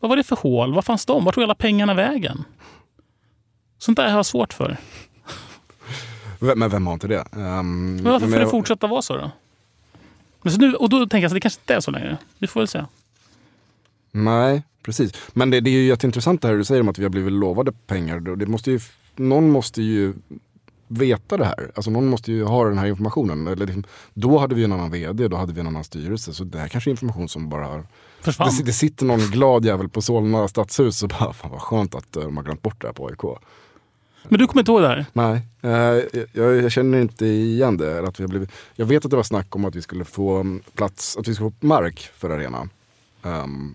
Vad 0.00 0.08
var 0.08 0.16
det 0.16 0.22
för 0.22 0.36
hål? 0.36 0.74
Var 0.74 0.82
fanns 0.82 1.06
de? 1.06 1.24
Vart 1.24 1.34
tog 1.34 1.44
alla 1.44 1.54
pengarna 1.54 1.94
vägen? 1.94 2.44
Sånt 3.78 3.96
där 3.96 4.08
har 4.10 4.16
jag 4.18 4.26
svårt 4.26 4.52
för. 4.52 4.76
Men 6.38 6.70
vem 6.70 6.86
har 6.86 6.94
inte 6.94 7.08
det? 7.08 7.24
Um, 7.32 7.94
Men 7.96 8.04
varför 8.04 8.20
men 8.20 8.20
får 8.30 8.36
det 8.36 8.42
jag- 8.42 8.50
fortsätta 8.50 8.86
vara 8.86 9.02
så 9.02 9.16
då? 9.16 9.30
Men 10.42 10.52
så 10.52 10.58
nu, 10.58 10.74
och 10.74 10.88
då 10.88 10.98
tänker 11.06 11.18
jag 11.18 11.26
att 11.26 11.34
det 11.34 11.40
kanske 11.40 11.60
inte 11.60 11.74
är 11.74 11.80
så 11.80 11.90
längre. 11.90 12.16
Vi 12.38 12.46
får 12.46 12.60
väl 12.60 12.68
se. 12.68 12.84
Nej, 14.10 14.62
precis. 14.82 15.12
Men 15.32 15.50
det, 15.50 15.60
det 15.60 15.70
är 15.70 15.72
ju 15.72 15.86
jätteintressant 15.86 16.42
det 16.42 16.48
här 16.48 16.54
du 16.54 16.64
säger 16.64 16.80
om 16.80 16.88
att 16.88 16.98
vi 16.98 17.02
har 17.02 17.10
blivit 17.10 17.32
lovade 17.32 17.72
pengar. 17.72 18.20
Det 18.36 18.46
måste 18.46 18.70
ju, 18.70 18.80
någon 19.16 19.50
måste 19.50 19.82
ju 19.82 20.14
veta 20.88 21.36
det 21.36 21.44
här. 21.44 21.70
Alltså 21.74 21.90
någon 21.90 22.06
måste 22.06 22.32
ju 22.32 22.44
ha 22.44 22.64
den 22.64 22.78
här 22.78 22.86
informationen. 22.86 23.46
Eller 23.46 23.66
liksom, 23.66 23.84
då 24.14 24.38
hade 24.38 24.54
vi 24.54 24.64
en 24.64 24.72
annan 24.72 24.90
vd, 24.90 25.28
då 25.28 25.36
hade 25.36 25.52
vi 25.52 25.60
en 25.60 25.66
annan 25.66 25.84
styrelse. 25.84 26.34
Så 26.34 26.44
det 26.44 26.58
här 26.58 26.68
kanske 26.68 26.90
är 26.90 26.92
information 26.92 27.28
som 27.28 27.48
bara 27.48 27.66
har... 27.66 27.86
Försvann. 28.20 28.50
Det, 28.58 28.62
det 28.64 28.72
sitter 28.72 29.06
någon 29.06 29.20
glad 29.30 29.64
jävel 29.64 29.88
på 29.88 30.02
Solna 30.02 30.48
stadshus 30.48 31.02
och 31.02 31.08
bara, 31.08 31.32
fan 31.32 31.50
vad 31.50 31.60
skönt 31.62 31.94
att 31.94 32.12
de 32.12 32.36
har 32.36 32.44
glömt 32.44 32.62
bort 32.62 32.80
det 32.80 32.86
här 32.86 32.94
på 32.94 33.06
AIK. 33.06 33.38
Men 34.30 34.38
du 34.38 34.46
kommer 34.46 34.60
inte 34.62 34.70
ihåg 34.72 34.82
det 34.82 34.88
här? 34.88 35.06
Nej, 35.12 35.42
eh, 35.62 36.22
jag, 36.32 36.56
jag 36.56 36.72
känner 36.72 37.00
inte 37.00 37.26
igen 37.26 37.76
det. 37.76 38.08
Att 38.08 38.20
vi 38.20 38.24
har 38.24 38.28
blivit, 38.28 38.50
jag 38.76 38.86
vet 38.86 39.04
att 39.04 39.10
det 39.10 39.16
var 39.16 39.22
snack 39.22 39.56
om 39.56 39.64
att 39.64 39.74
vi 39.74 39.82
skulle 39.82 40.04
få 40.04 40.36
mm, 40.40 40.62
plats, 40.74 41.16
att 41.16 41.28
vi 41.28 41.34
skulle 41.34 41.50
få 41.50 41.66
mark 41.66 42.10
för 42.16 42.30
arenan. 42.30 42.70
Um, 43.22 43.74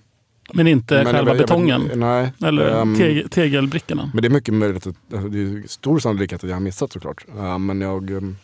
Men 0.54 0.68
inte 0.68 0.94
men 0.96 1.06
själva 1.06 1.20
jag- 1.20 1.28
jag 1.38 1.38
betongen? 1.48 1.90
nej. 1.96 2.32
eller 2.46 2.82
ehm, 2.82 2.96
teg, 2.96 3.32
tegelbrickorna? 3.32 4.12
Men 4.14 4.22
det 4.22 4.28
är 4.28 4.30
mycket 4.30 4.54
möjligt 4.54 4.88
att, 4.88 4.96
alltså, 5.14 5.30
det 5.30 5.40
är 5.40 5.68
stor 5.68 6.00
sannolikhet 6.00 6.44
att 6.44 6.50
jag 6.50 6.56
har 6.56 6.62
missat 6.62 6.94
såklart. 6.94 7.26
Uh, 7.38 7.58
men 7.60 7.82
jag, 7.82 8.10
um, 8.12 8.38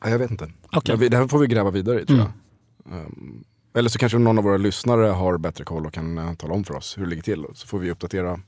ja, 0.00 0.08
jag 0.10 0.18
vet 0.18 0.30
inte. 0.30 0.50
Vi- 0.98 1.08
Det 1.08 1.16
här 1.16 1.28
får 1.28 1.38
vi 1.38 1.46
gräva 1.46 1.70
vidare 1.70 2.00
i 2.00 2.06
tror 2.06 2.18
Mm. 2.18 2.30
jag. 2.90 2.98
Um, 3.06 3.44
eller 3.74 3.88
så 3.90 3.98
kanske 3.98 4.18
någon 4.18 4.38
av 4.38 4.44
våra 4.44 4.56
lyssnare 4.56 5.06
har 5.06 5.38
bättre 5.38 5.64
koll 5.64 5.86
och 5.86 5.92
kan 5.92 6.18
uh, 6.18 6.34
tala 6.34 6.54
om 6.54 6.64
för 6.64 6.74
oss 6.76 6.98
hur 6.98 7.04
det 7.04 7.10
ligger 7.10 7.22
till. 7.22 7.44
Så 7.54 7.66
får 7.66 7.78
vi 7.78 7.90
uppdatera 7.90 8.40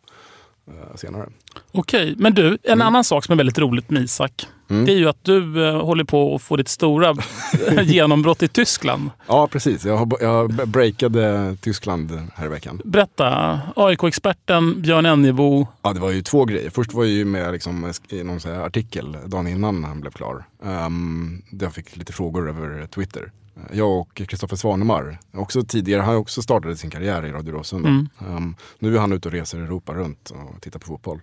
senare. 0.95 1.29
Okej, 1.73 2.15
men 2.19 2.35
du, 2.35 2.59
en 2.63 2.83
annan 2.83 3.05
sak 3.05 3.25
som 3.25 3.33
är 3.33 3.37
väldigt 3.37 3.59
roligt 3.59 3.91
med 3.91 4.03
Isak. 4.03 4.47
Mm. 4.71 4.87
Det 4.87 4.93
är 4.93 4.97
ju 4.97 5.09
att 5.09 5.25
du 5.25 5.69
eh, 5.69 5.85
håller 5.85 6.05
på 6.05 6.35
att 6.35 6.43
få 6.43 6.57
ditt 6.57 6.69
stora 6.69 7.17
genombrott 7.83 8.43
i 8.43 8.49
Tyskland. 8.49 9.11
Ja 9.27 9.47
precis, 9.47 9.85
jag, 9.85 9.97
har, 9.97 10.09
jag 10.21 10.69
breakade 10.69 11.57
Tyskland 11.61 12.29
här 12.35 12.47
i 12.47 12.49
veckan. 12.49 12.81
Berätta, 12.85 13.61
AIK-experten 13.77 14.83
Björn 14.83 15.07
Ennebo. 15.07 15.67
Ja, 15.83 15.93
det 15.93 16.01
var 16.01 16.11
ju 16.11 16.23
två 16.23 16.45
grejer. 16.45 16.71
Först 16.71 16.93
var 16.93 17.05
jag 17.05 17.13
ju 17.13 17.25
med 17.25 17.53
liksom, 17.53 17.93
i 18.09 18.23
någon 18.23 18.63
artikel 18.63 19.17
dagen 19.27 19.47
innan 19.47 19.85
han 19.85 20.01
blev 20.01 20.11
klar. 20.11 20.45
Um, 20.63 21.43
jag 21.61 21.75
fick 21.75 21.97
lite 21.97 22.13
frågor 22.13 22.49
över 22.49 22.87
Twitter. 22.87 23.33
Jag 23.73 24.01
och 24.01 24.15
Kristoffer 24.15 24.57
Svanemar, 24.57 25.19
också 25.33 25.63
tidigare, 25.63 26.03
han 26.03 26.17
också 26.17 26.43
startat 26.43 26.79
sin 26.79 26.91
karriär 26.91 27.27
i 27.27 27.33
Radio 27.33 27.53
Råsunda. 27.53 27.89
Mm. 27.89 28.09
Um, 28.19 28.57
nu 28.79 28.97
är 28.97 29.01
han 29.01 29.13
ute 29.13 29.29
och 29.29 29.33
reser 29.33 29.59
Europa 29.59 29.95
runt 29.95 30.31
och 30.31 30.63
tittar 30.63 30.79
på 30.81 30.87
fotboll. 30.87 31.21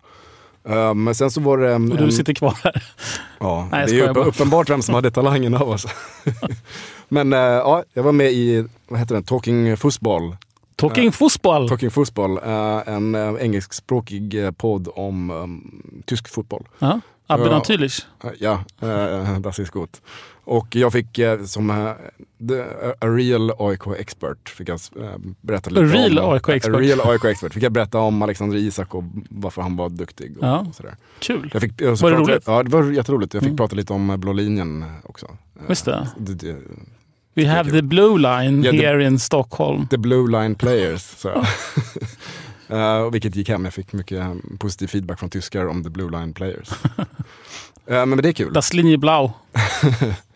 Um, 0.63 1.03
men 1.03 1.15
sen 1.15 1.31
så 1.31 1.41
var 1.41 1.57
det... 1.57 1.73
Um, 1.73 1.91
Och 1.91 1.97
du 1.97 2.11
sitter 2.11 2.33
kvar 2.33 2.57
här. 2.63 2.83
Ja, 3.39 3.67
Nej, 3.71 3.85
det 3.87 3.99
är 3.99 4.17
upp, 4.17 4.27
uppenbart 4.27 4.69
vem 4.69 4.81
som 4.81 4.95
hade 4.95 5.11
talangen 5.11 5.53
av 5.53 5.69
oss. 5.69 5.85
men 7.09 7.33
uh, 7.33 7.39
ja, 7.39 7.83
jag 7.93 8.03
var 8.03 8.11
med 8.11 8.31
i, 8.31 8.67
vad 8.87 8.99
heter 8.99 9.15
den, 9.15 9.23
Talking 9.23 9.77
Football. 9.77 10.35
Talking 10.75 11.11
fotboll. 11.11 11.69
Talking 11.69 11.91
Football, 11.91 12.37
eh, 12.37 12.93
en 12.93 13.15
uh, 13.15 13.41
engelskspråkig 13.41 14.57
podd 14.57 14.87
om 14.95 15.29
um, 15.29 15.81
tysk 16.05 16.27
fotboll. 16.29 16.67
Ja. 16.79 16.99
Abbe 17.27 17.49
natürlich. 17.49 18.05
Ja, 18.39 18.63
uh, 18.83 19.39
das 19.39 19.59
ist 19.59 19.71
gut. 19.71 20.01
Och 20.43 20.75
jag 20.75 20.93
fick 20.93 21.17
eh, 21.19 21.43
som 21.43 21.93
the, 22.49 22.61
a 22.99 23.07
real 23.07 23.51
AIK 23.59 23.81
expert, 23.99 24.49
fick 24.49 24.69
jag 24.69 24.79
eh, 25.01 25.09
berätta 25.41 25.69
lite 25.69 25.81
A 25.81 25.85
real 25.85 26.19
om. 26.19 26.33
AIK 26.33 26.49
expert. 26.49 26.75
A 26.75 26.79
real 26.79 27.01
AIK 27.03 27.25
expert. 27.25 27.53
Fick 27.53 27.63
jag 27.63 27.71
berätta 27.71 27.97
om 27.99 28.21
Alexander 28.21 28.57
Isak 28.57 28.95
och 28.95 29.03
varför 29.29 29.61
han 29.61 29.75
var 29.77 29.89
duktig. 29.89 30.37
Och, 30.37 30.43
Ja. 30.47 30.65
sådär. 30.73 30.95
Kul. 31.19 31.49
Jag 31.53 31.61
fick, 31.61 31.81
jag 31.81 31.95
Var 31.95 32.11
det 32.11 32.17
roligt? 32.17 32.43
Ja, 32.45 32.63
det 32.63 32.69
var 32.69 32.91
jätteroligt. 32.91 33.33
Jag 33.33 33.43
fick 33.43 33.47
Mm. 33.49 33.57
prata 33.57 33.75
lite 33.75 33.93
om 33.93 34.15
blå 34.19 34.33
linjen 34.33 34.85
också. 35.03 35.27
Just 35.69 35.85
det. 35.85 36.07
The, 36.27 36.35
the, 36.35 36.55
We 37.33 37.47
have 37.47 37.71
the 37.71 37.81
blue 37.81 38.17
line 38.19 38.61
det- 38.61 38.71
here 38.71 39.03
in 39.07 39.19
Stockholm. 39.19 39.87
the 39.87 39.97
blue 39.97 40.31
line 40.31 40.55
players. 40.55 41.01
Så. 41.01 41.45
Eh, 42.69 43.09
vilket 43.11 43.35
gick 43.35 43.49
hem. 43.49 43.65
Jag 43.65 43.73
fick 43.73 43.93
mycket 43.93 44.25
positiv 44.59 44.87
feedback 44.87 45.19
från 45.19 45.29
tyskar 45.29 45.67
om 45.67 45.83
the 45.83 45.89
blue 45.89 46.09
line 46.11 46.33
players. 46.33 46.69
Men 47.85 48.17
det 48.17 48.29
är 48.29 48.33
kul. 48.33 48.53
Das 48.53 48.73
Linie 48.73 48.97
Blau. 48.97 49.31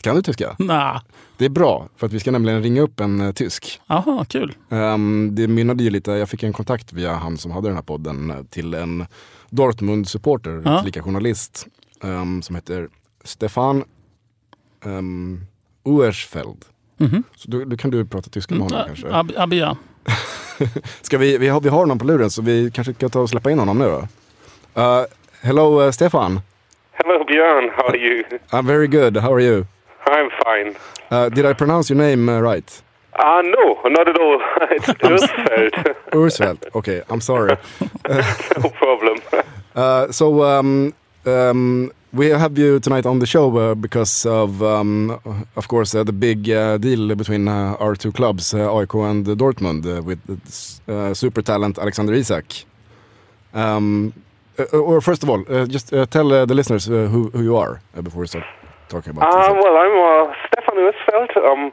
Kan 0.00 0.16
du 0.16 0.22
tyska? 0.22 0.56
Nah. 0.58 1.00
Det 1.36 1.44
är 1.44 1.48
bra, 1.48 1.88
för 1.96 2.06
att 2.06 2.12
vi 2.12 2.20
ska 2.20 2.30
nämligen 2.30 2.62
ringa 2.62 2.80
upp 2.82 3.00
en 3.00 3.20
eh, 3.20 3.32
tysk. 3.32 3.80
Aha, 3.86 4.24
kul. 4.28 4.54
Um, 4.68 5.34
det 5.34 5.48
mynnade 5.48 5.84
ju 5.84 5.90
lite, 5.90 6.10
jag 6.12 6.28
fick 6.28 6.42
en 6.42 6.52
kontakt 6.52 6.92
via 6.92 7.14
han 7.14 7.36
som 7.38 7.50
hade 7.50 7.68
den 7.68 7.74
här 7.76 7.82
podden 7.82 8.30
eh, 8.30 8.36
till 8.50 8.74
en 8.74 9.06
Dortmund-supporter, 9.50 10.62
Ja. 10.64 10.78
tillika 10.80 11.02
journalist, 11.02 11.66
ehm, 12.02 12.42
som 12.42 12.54
heter 12.54 12.88
Stefan 13.24 13.84
um, 14.84 15.46
Uersfeld. 15.84 16.64
Mhm. 16.96 17.22
Så 17.36 17.50
då, 17.50 17.64
då 17.64 17.76
kan 17.76 17.90
du 17.90 18.04
prata 18.06 18.30
tyska 18.30 18.54
med 18.54 18.62
honom 18.62 18.78
Mm, 18.78 18.86
kanske. 18.86 19.08
Ab- 19.08 19.42
Abia. 19.42 19.76
Ska 21.02 21.18
vi, 21.18 21.38
vi, 21.38 21.48
har, 21.48 21.60
vi 21.60 21.68
har 21.68 21.78
honom 21.78 21.98
på 21.98 22.04
luren 22.04 22.30
så 22.30 22.42
vi 22.42 22.70
kanske 22.70 22.94
ska 22.94 23.08
ta 23.08 23.20
och 23.20 23.30
släppa 23.30 23.50
in 23.50 23.58
honom 23.58 23.78
nu 23.78 23.84
då. 23.84 23.98
Uh, 24.82 25.04
hello 25.40 25.82
uh, 25.84 25.90
Stefan, 25.90 26.40
Hello, 27.02 27.24
Björn. 27.24 27.70
How 27.74 27.86
are 27.88 27.96
you? 27.96 28.24
I'm 28.52 28.66
very 28.66 28.86
good, 28.86 29.16
how 29.16 29.32
are 29.32 29.40
you? 29.40 29.66
I'm 30.06 30.30
fine. 30.44 30.76
Uh, 31.10 31.28
did 31.28 31.44
I 31.44 31.52
pronounce 31.52 31.90
your 31.90 31.98
name 31.98 32.28
uh, 32.28 32.40
right? 32.40 32.82
Ah, 33.18 33.42
no, 33.42 33.80
not 33.88 34.08
at 34.08 34.18
all. 34.20 34.40
it's 34.70 34.86
Ursfeld. 34.86 35.96
Ursfeld, 36.12 36.62
okay, 36.74 37.02
I'm 37.08 37.20
sorry. 37.20 37.56
no 38.62 38.70
problem. 38.70 39.18
Uh, 39.74 40.12
so 40.12 40.42
um, 40.44 40.94
um, 41.26 41.90
we 42.12 42.28
have 42.28 42.56
you 42.56 42.78
tonight 42.78 43.06
on 43.06 43.18
the 43.18 43.26
show 43.26 43.56
uh, 43.56 43.74
because 43.74 44.24
of, 44.26 44.62
um, 44.62 45.18
of 45.56 45.66
course, 45.68 45.94
uh, 45.96 46.04
the 46.04 46.12
big 46.12 46.48
uh, 46.48 46.78
deal 46.78 47.12
between 47.16 47.48
uh, 47.48 47.76
our 47.80 47.96
two 47.96 48.12
clubs, 48.12 48.54
uh, 48.54 48.72
AIK 48.78 48.94
and 48.94 49.26
Dortmund, 49.26 49.84
uh, 49.84 50.00
with 50.02 50.20
uh, 50.88 51.12
super 51.12 51.42
talent 51.42 51.78
Alexander 51.78 52.14
Isak. 52.14 52.64
Um, 53.52 54.12
uh, 54.16 54.23
or 54.72 55.00
first 55.00 55.22
of 55.22 55.28
all, 55.30 55.40
uh, 55.48 55.66
just 55.66 55.92
uh, 55.92 56.06
tell 56.06 56.32
uh, 56.32 56.44
the 56.46 56.54
listeners 56.54 56.88
uh, 56.88 57.08
who, 57.12 57.30
who 57.30 57.42
you 57.42 57.56
are 57.56 57.80
uh, 57.96 58.02
before 58.02 58.20
we 58.20 58.26
start 58.26 58.44
talking 58.88 59.10
about 59.10 59.32
Uh, 59.34 59.38
Isak. 59.40 59.62
well, 59.62 59.76
I'm 59.84 59.96
uh, 60.30 60.34
Stefan 60.46 60.76
Ursfeld. 60.86 61.30
I'm 61.50 61.72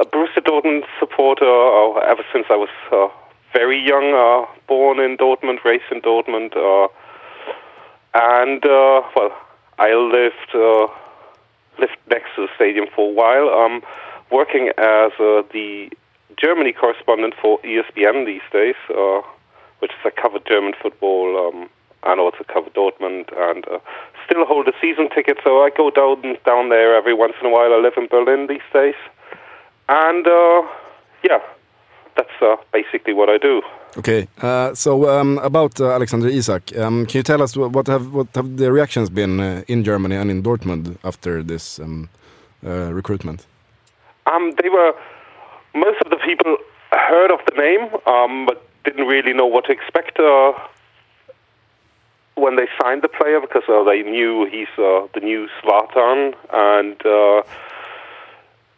a 0.00 0.04
Borussia 0.04 0.40
Dortmund 0.42 0.82
supporter 1.00 1.46
uh, 1.46 2.10
ever 2.12 2.24
since 2.32 2.46
I 2.50 2.56
was 2.56 2.68
uh, 2.92 3.08
very 3.52 3.78
young. 3.92 4.12
Uh, 4.14 4.46
born 4.68 4.98
in 5.00 5.16
Dortmund, 5.16 5.64
raised 5.64 5.90
in 5.90 6.00
Dortmund. 6.02 6.56
Uh, 6.56 6.88
and, 8.14 8.64
uh, 8.64 9.02
well, 9.14 9.32
I 9.78 9.92
lived, 9.94 10.50
uh, 10.54 10.86
lived 11.78 11.98
next 12.10 12.30
to 12.36 12.42
the 12.46 12.48
stadium 12.56 12.86
for 12.94 13.10
a 13.10 13.12
while. 13.12 13.48
I'm 13.50 13.82
working 14.30 14.68
as 14.78 15.12
uh, 15.20 15.42
the 15.52 15.90
Germany 16.42 16.72
correspondent 16.72 17.34
for 17.40 17.58
ESPN 17.60 18.26
these 18.26 18.46
days, 18.52 18.74
uh, 18.90 19.20
which 19.80 19.92
is 19.92 19.98
I 20.04 20.10
cover 20.10 20.38
German 20.48 20.72
football 20.82 21.48
um, 21.48 21.68
and 22.06 22.20
also 22.20 22.44
cover 22.52 22.70
Dortmund, 22.70 23.26
and 23.36 23.66
uh, 23.68 23.78
still 24.24 24.44
hold 24.46 24.68
a 24.68 24.72
season 24.80 25.08
ticket. 25.14 25.38
So 25.44 25.62
I 25.62 25.70
go 25.70 25.90
down 25.90 26.36
down 26.44 26.68
there 26.68 26.96
every 26.96 27.14
once 27.14 27.34
in 27.40 27.46
a 27.46 27.50
while. 27.50 27.72
I 27.72 27.78
live 27.78 27.94
in 27.96 28.06
Berlin 28.06 28.46
these 28.46 28.68
days, 28.72 28.94
and 29.88 30.26
uh, 30.26 30.62
yeah, 31.22 31.40
that's 32.16 32.36
uh, 32.40 32.56
basically 32.72 33.12
what 33.12 33.28
I 33.28 33.38
do. 33.38 33.62
Okay, 33.98 34.28
uh, 34.42 34.74
so 34.74 35.08
um, 35.08 35.38
about 35.38 35.80
uh, 35.80 35.92
Alexander 35.92 36.28
Isak, 36.28 36.76
um, 36.76 37.06
can 37.06 37.18
you 37.18 37.22
tell 37.22 37.42
us 37.42 37.56
what 37.56 37.86
have 37.86 38.12
what 38.12 38.28
have 38.34 38.56
the 38.56 38.70
reactions 38.70 39.10
been 39.10 39.40
uh, 39.40 39.62
in 39.68 39.84
Germany 39.84 40.16
and 40.16 40.30
in 40.30 40.42
Dortmund 40.42 40.98
after 41.02 41.42
this 41.42 41.78
um, 41.78 42.08
uh, 42.66 42.92
recruitment? 42.92 43.46
Um, 44.26 44.52
they 44.62 44.68
were 44.68 44.92
most 45.74 46.00
of 46.04 46.10
the 46.10 46.16
people 46.16 46.56
heard 46.92 47.30
of 47.30 47.40
the 47.48 47.56
name, 47.56 47.88
um, 48.06 48.46
but 48.46 48.62
didn't 48.84 49.06
really 49.06 49.32
know 49.32 49.46
what 49.46 49.64
to 49.64 49.72
expect 49.72 50.18
uh, 50.18 50.52
when 52.36 52.56
they 52.56 52.68
signed 52.80 53.02
the 53.02 53.08
player 53.08 53.40
because 53.40 53.62
uh, 53.68 53.82
they 53.82 54.02
knew 54.02 54.46
he's 54.46 54.68
uh, 54.78 55.08
the 55.14 55.20
new 55.20 55.48
Zlatan 55.60 56.34
and 56.52 56.94
uh, 57.04 57.42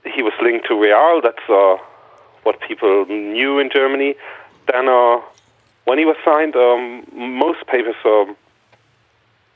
he 0.04 0.22
was 0.22 0.32
linked 0.40 0.66
to 0.68 0.80
Real. 0.80 1.20
That's 1.20 1.48
uh, 1.48 1.76
what 2.44 2.60
people 2.60 3.04
knew 3.06 3.58
in 3.58 3.68
Germany. 3.68 4.14
Then, 4.72 4.88
uh, 4.88 5.20
when 5.84 5.98
he 5.98 6.04
was 6.04 6.16
signed, 6.24 6.54
um, 6.54 7.04
most 7.12 7.66
papers 7.66 7.96
um, 8.04 8.36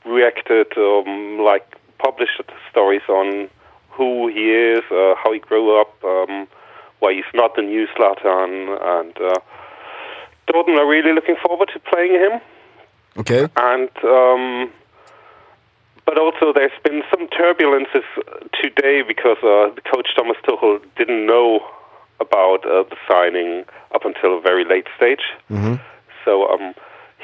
reacted, 0.05 0.67
um, 0.77 1.39
like 1.39 1.77
published 1.97 2.41
stories 2.69 3.03
on 3.07 3.49
who 3.89 4.27
he 4.27 4.51
is, 4.51 4.83
uh, 4.91 5.15
how 5.23 5.31
he 5.31 5.39
grew 5.39 5.79
up, 5.79 6.03
um, 6.03 6.47
why 6.99 7.13
he's 7.13 7.23
not 7.33 7.55
the 7.55 7.61
new 7.61 7.87
Zlatan, 7.95 8.77
and 8.81 9.13
Dortmund 10.47 10.77
are 10.77 10.87
really 10.87 11.13
looking 11.13 11.35
forward 11.47 11.69
to 11.73 11.79
playing 11.79 12.13
him. 12.13 12.41
Okay. 13.17 13.47
And 13.55 13.89
um, 14.03 14.71
but 16.05 16.17
also 16.17 16.51
there's 16.53 16.71
been 16.83 17.03
some 17.09 17.27
turbulences 17.27 18.03
today 18.61 19.03
because 19.07 19.37
uh, 19.37 19.73
the 19.75 19.81
coach 19.93 20.09
Thomas 20.15 20.37
Tuchel 20.47 20.79
didn't 20.97 21.25
know 21.25 21.59
about 22.19 22.65
uh, 22.65 22.83
the 22.89 22.97
signing 23.07 23.65
up 23.93 24.05
until 24.05 24.37
a 24.37 24.41
very 24.41 24.65
late 24.65 24.87
stage. 24.97 25.23
Mm-hmm. 25.49 25.75
So 26.25 26.47
um, 26.49 26.73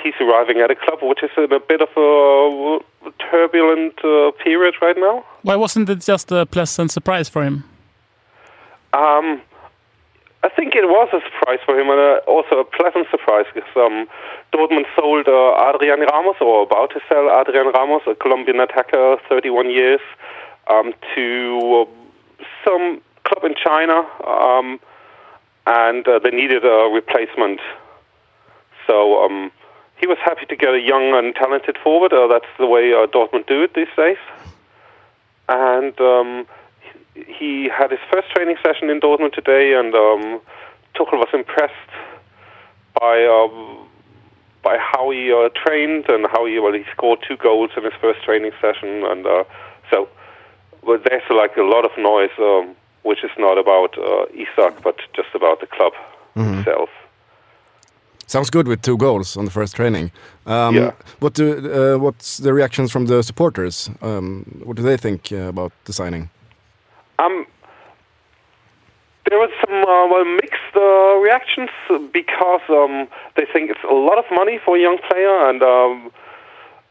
he's 0.02 0.14
arriving 0.20 0.58
at 0.60 0.72
a 0.72 0.76
club 0.76 1.00
which 1.02 1.24
is 1.24 1.32
in 1.38 1.52
a 1.52 1.60
bit 1.60 1.82
of 1.82 1.90
a 1.96 2.80
turbulent 3.32 3.98
uh, 4.04 4.32
period 4.44 4.76
right 4.82 4.98
now. 4.98 5.26
Why 5.42 5.56
wasn't 5.56 5.90
it 5.90 6.02
just 6.02 6.32
a 6.32 6.46
pleasant 6.46 6.92
surprise 6.92 7.30
for 7.30 7.44
him? 7.44 7.64
Um, 8.94 9.42
I 10.42 10.48
think 10.48 10.74
it 10.74 10.88
was 10.88 11.10
a 11.12 11.20
surprise 11.20 11.60
for 11.66 11.78
him 11.78 11.90
and 11.90 12.00
uh, 12.00 12.20
also 12.26 12.60
a 12.60 12.64
pleasant 12.64 13.08
surprise 13.12 13.46
because 13.54 13.70
um, 13.76 14.08
Dortmund 14.54 14.86
sold 14.96 15.28
uh, 15.28 15.52
Adrian 15.68 16.00
Ramos 16.00 16.38
or 16.40 16.64
about 16.64 16.92
to 16.92 17.02
sell 17.10 17.28
Adrian 17.30 17.68
Ramos, 17.74 18.04
a 18.08 18.16
Colombian 18.16 18.60
attacker, 18.62 19.18
31 19.28 19.70
years, 19.70 20.00
um, 20.68 20.94
to 21.14 21.86
uh, 21.88 22.44
some 22.64 23.02
club 23.26 23.44
in 23.44 23.56
China, 23.62 24.08
um, 24.26 24.80
and 25.68 26.08
uh, 26.08 26.20
they 26.20 26.32
needed 26.32 26.64
a 26.64 26.90
replacement. 26.94 27.60
So 28.88 29.24
um, 29.24 29.52
he 29.98 30.08
was 30.08 30.18
happy 30.24 30.46
to 30.46 30.56
get 30.56 30.74
a 30.74 30.80
young 30.80 31.14
and 31.14 31.36
talented 31.36 31.78
forward. 31.84 32.14
Uh, 32.14 32.28
that's 32.28 32.50
the 32.58 32.66
way 32.66 32.94
uh, 32.94 33.08
Dortmund 33.08 33.46
do 33.48 33.62
it 33.64 33.74
these 33.74 33.92
days. 33.98 34.18
And 35.50 36.00
um, 36.00 36.48
he 37.28 37.70
had 37.70 37.92
his 37.92 38.00
first 38.12 38.30
training 38.32 38.58
session 38.64 38.90
in 38.90 39.00
Dortmund 39.00 39.34
today, 39.34 39.74
and 39.74 39.94
um, 39.94 40.42
Tuchel 40.96 41.20
was 41.20 41.30
impressed 41.34 41.74
by 43.00 43.26
um, 43.26 43.88
by 44.64 44.78
how 44.78 45.10
he 45.10 45.32
uh, 45.32 45.50
trained 45.56 46.06
and 46.10 46.26
how 46.32 46.46
he 46.46 46.60
well 46.60 46.74
he 46.74 46.84
scored 46.92 47.20
two 47.28 47.38
goals 47.38 47.72
in 47.78 47.84
his 47.84 47.94
first 48.02 48.24
training 48.24 48.52
session, 48.62 49.04
and 49.06 49.26
uh, 49.26 49.44
so 49.90 50.08
well, 50.84 51.00
there's 51.10 51.24
like 51.30 51.56
a 51.58 51.64
lot 51.64 51.86
of 51.86 51.92
noise, 51.98 52.32
um, 52.40 52.76
which 53.04 53.24
is 53.24 53.32
not 53.38 53.58
about 53.58 53.98
uh, 53.98 54.26
Isak 54.34 54.82
but 54.84 54.98
just 55.16 55.30
about 55.34 55.60
the 55.60 55.68
club 55.68 55.94
itself. 56.60 56.90
Sounds 58.28 58.52
good 58.52 58.68
with 58.68 58.82
two 58.84 58.96
goals 58.96 59.36
on 59.38 59.46
the 59.46 59.52
first 59.52 59.76
training. 59.76 60.12
Um, 60.46 60.76
Yeah. 60.76 60.92
What 61.20 61.34
do 61.34 61.46
uh, 61.46 61.98
what's 61.98 62.38
the 62.38 62.54
reactions 62.54 62.92
from 62.92 63.08
the 63.08 63.24
supporters? 63.24 63.90
Um, 64.02 64.44
what 64.64 64.78
do 64.78 64.84
they 64.84 64.98
think 64.98 65.32
uh, 65.32 65.50
about 65.50 65.72
the 65.86 65.94
signing? 65.94 66.30
Um, 67.20 67.46
there 69.30 69.38
was 69.38 69.52
some 69.62 69.84
uh, 69.84 70.08
well 70.08 70.26
mixed 70.26 70.74
uh, 70.76 71.16
reactions 71.20 71.70
because 72.12 72.62
um, 72.70 73.08
they 73.36 73.46
think 73.52 73.70
it's 73.70 73.84
a 73.84 73.94
lot 73.94 74.18
of 74.18 74.26
money 74.32 74.60
for 74.64 74.78
a 74.78 74.82
young 74.82 74.98
player, 75.10 75.50
and 75.50 75.62
um, 75.62 76.12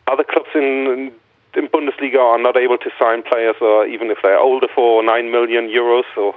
other 0.06 0.24
clubs 0.24 0.50
in 0.54 1.12
in 1.56 1.66
Bundesliga 1.68 2.20
are 2.20 2.38
not 2.38 2.56
able 2.56 2.78
to 2.78 2.90
sign 3.00 3.22
players, 3.22 3.56
uh, 3.60 3.84
even 3.86 4.10
if 4.10 4.18
they're 4.22 4.38
older, 4.38 4.68
for 4.72 5.02
nine 5.02 5.32
million 5.32 5.68
euros. 5.68 6.04
So, 6.14 6.34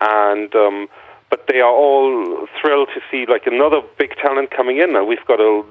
and 0.00 0.54
um, 0.54 0.88
but 1.28 1.46
they 1.48 1.60
are 1.60 1.72
all 1.72 2.46
thrilled 2.60 2.88
to 2.94 3.00
see 3.10 3.26
like 3.28 3.46
another 3.46 3.82
big 3.98 4.14
talent 4.16 4.50
coming 4.50 4.78
in, 4.78 4.94
and 4.96 5.06
we've 5.06 5.24
got 5.26 5.40
a 5.40 5.62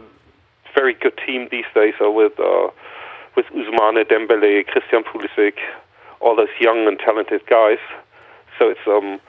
very 0.76 0.94
good 0.94 1.18
team 1.26 1.48
these 1.50 1.66
days 1.74 1.94
uh, 2.04 2.12
with 2.12 2.38
uh, 2.40 2.68
with 3.36 3.46
Usmane 3.48 4.04
Dembele, 4.06 4.68
Christian 4.68 5.04
Pulisic, 5.04 5.56
all 6.20 6.36
those 6.36 6.50
young 6.60 6.88
and 6.88 7.00
talented 7.00 7.46
guys. 7.48 7.80
So 8.58 8.70
it's 8.70 8.88
um 8.88 9.20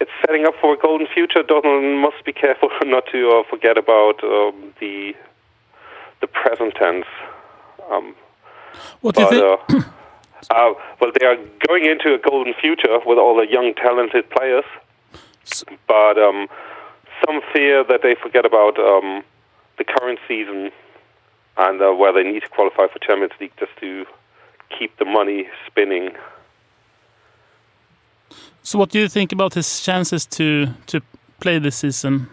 it's 0.00 0.10
setting 0.20 0.44
up 0.46 0.54
for 0.60 0.74
a 0.74 0.76
golden 0.76 1.06
future. 1.06 1.42
Dortmund 1.42 2.00
must 2.00 2.24
be 2.24 2.32
careful 2.32 2.68
not 2.84 3.04
to 3.12 3.30
uh, 3.30 3.42
forget 3.48 3.78
about 3.78 4.22
um, 4.22 4.74
the 4.80 5.14
the 6.20 6.26
present 6.26 6.74
tense. 6.74 7.06
Um, 7.90 8.14
What 9.00 9.14
do 9.14 9.22
you 9.22 9.28
think? 9.28 9.42
uh, 9.42 9.76
uh, 10.50 10.74
well, 11.00 11.12
they 11.18 11.26
are 11.26 11.36
going 11.66 11.84
into 11.84 12.14
a 12.14 12.18
golden 12.18 12.54
future 12.54 12.98
with 13.04 13.18
all 13.18 13.36
the 13.36 13.46
young, 13.50 13.74
talented 13.74 14.28
players. 14.30 14.64
But 15.86 16.18
um, 16.18 16.48
some 17.24 17.40
fear 17.52 17.84
that 17.84 18.00
they 18.02 18.16
forget 18.20 18.44
about 18.44 18.78
um, 18.78 19.22
the 19.78 19.84
current 19.84 20.18
season 20.26 20.70
and 21.56 21.80
uh, 21.80 21.92
where 21.92 22.12
they 22.12 22.22
need 22.22 22.42
to 22.42 22.48
qualify 22.48 22.86
for 22.92 22.98
Champions 22.98 23.32
League 23.40 23.52
just 23.58 23.72
to 23.80 24.06
keep 24.78 24.96
the 24.98 25.04
money 25.04 25.48
spinning. 25.66 26.10
So, 28.62 28.78
what 28.78 28.90
do 28.90 28.98
you 28.98 29.08
think 29.08 29.32
about 29.32 29.54
his 29.54 29.80
chances 29.80 30.26
to 30.26 30.68
to 30.86 31.00
play 31.40 31.58
this 31.58 31.76
season? 31.76 32.28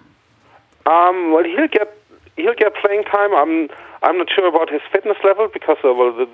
Um, 0.86 1.32
well, 1.34 1.44
he'll 1.44 1.68
get 1.68 1.96
he'll 2.36 2.56
get 2.56 2.74
playing 2.76 3.04
time. 3.04 3.34
I'm 3.36 3.70
I'm 4.02 4.18
not 4.18 4.30
sure 4.36 4.48
about 4.48 4.70
his 4.70 4.82
fitness 4.92 5.18
level 5.24 5.48
because 5.54 5.78
uh, 5.84 5.94
well 5.94 6.12
the 6.12 6.28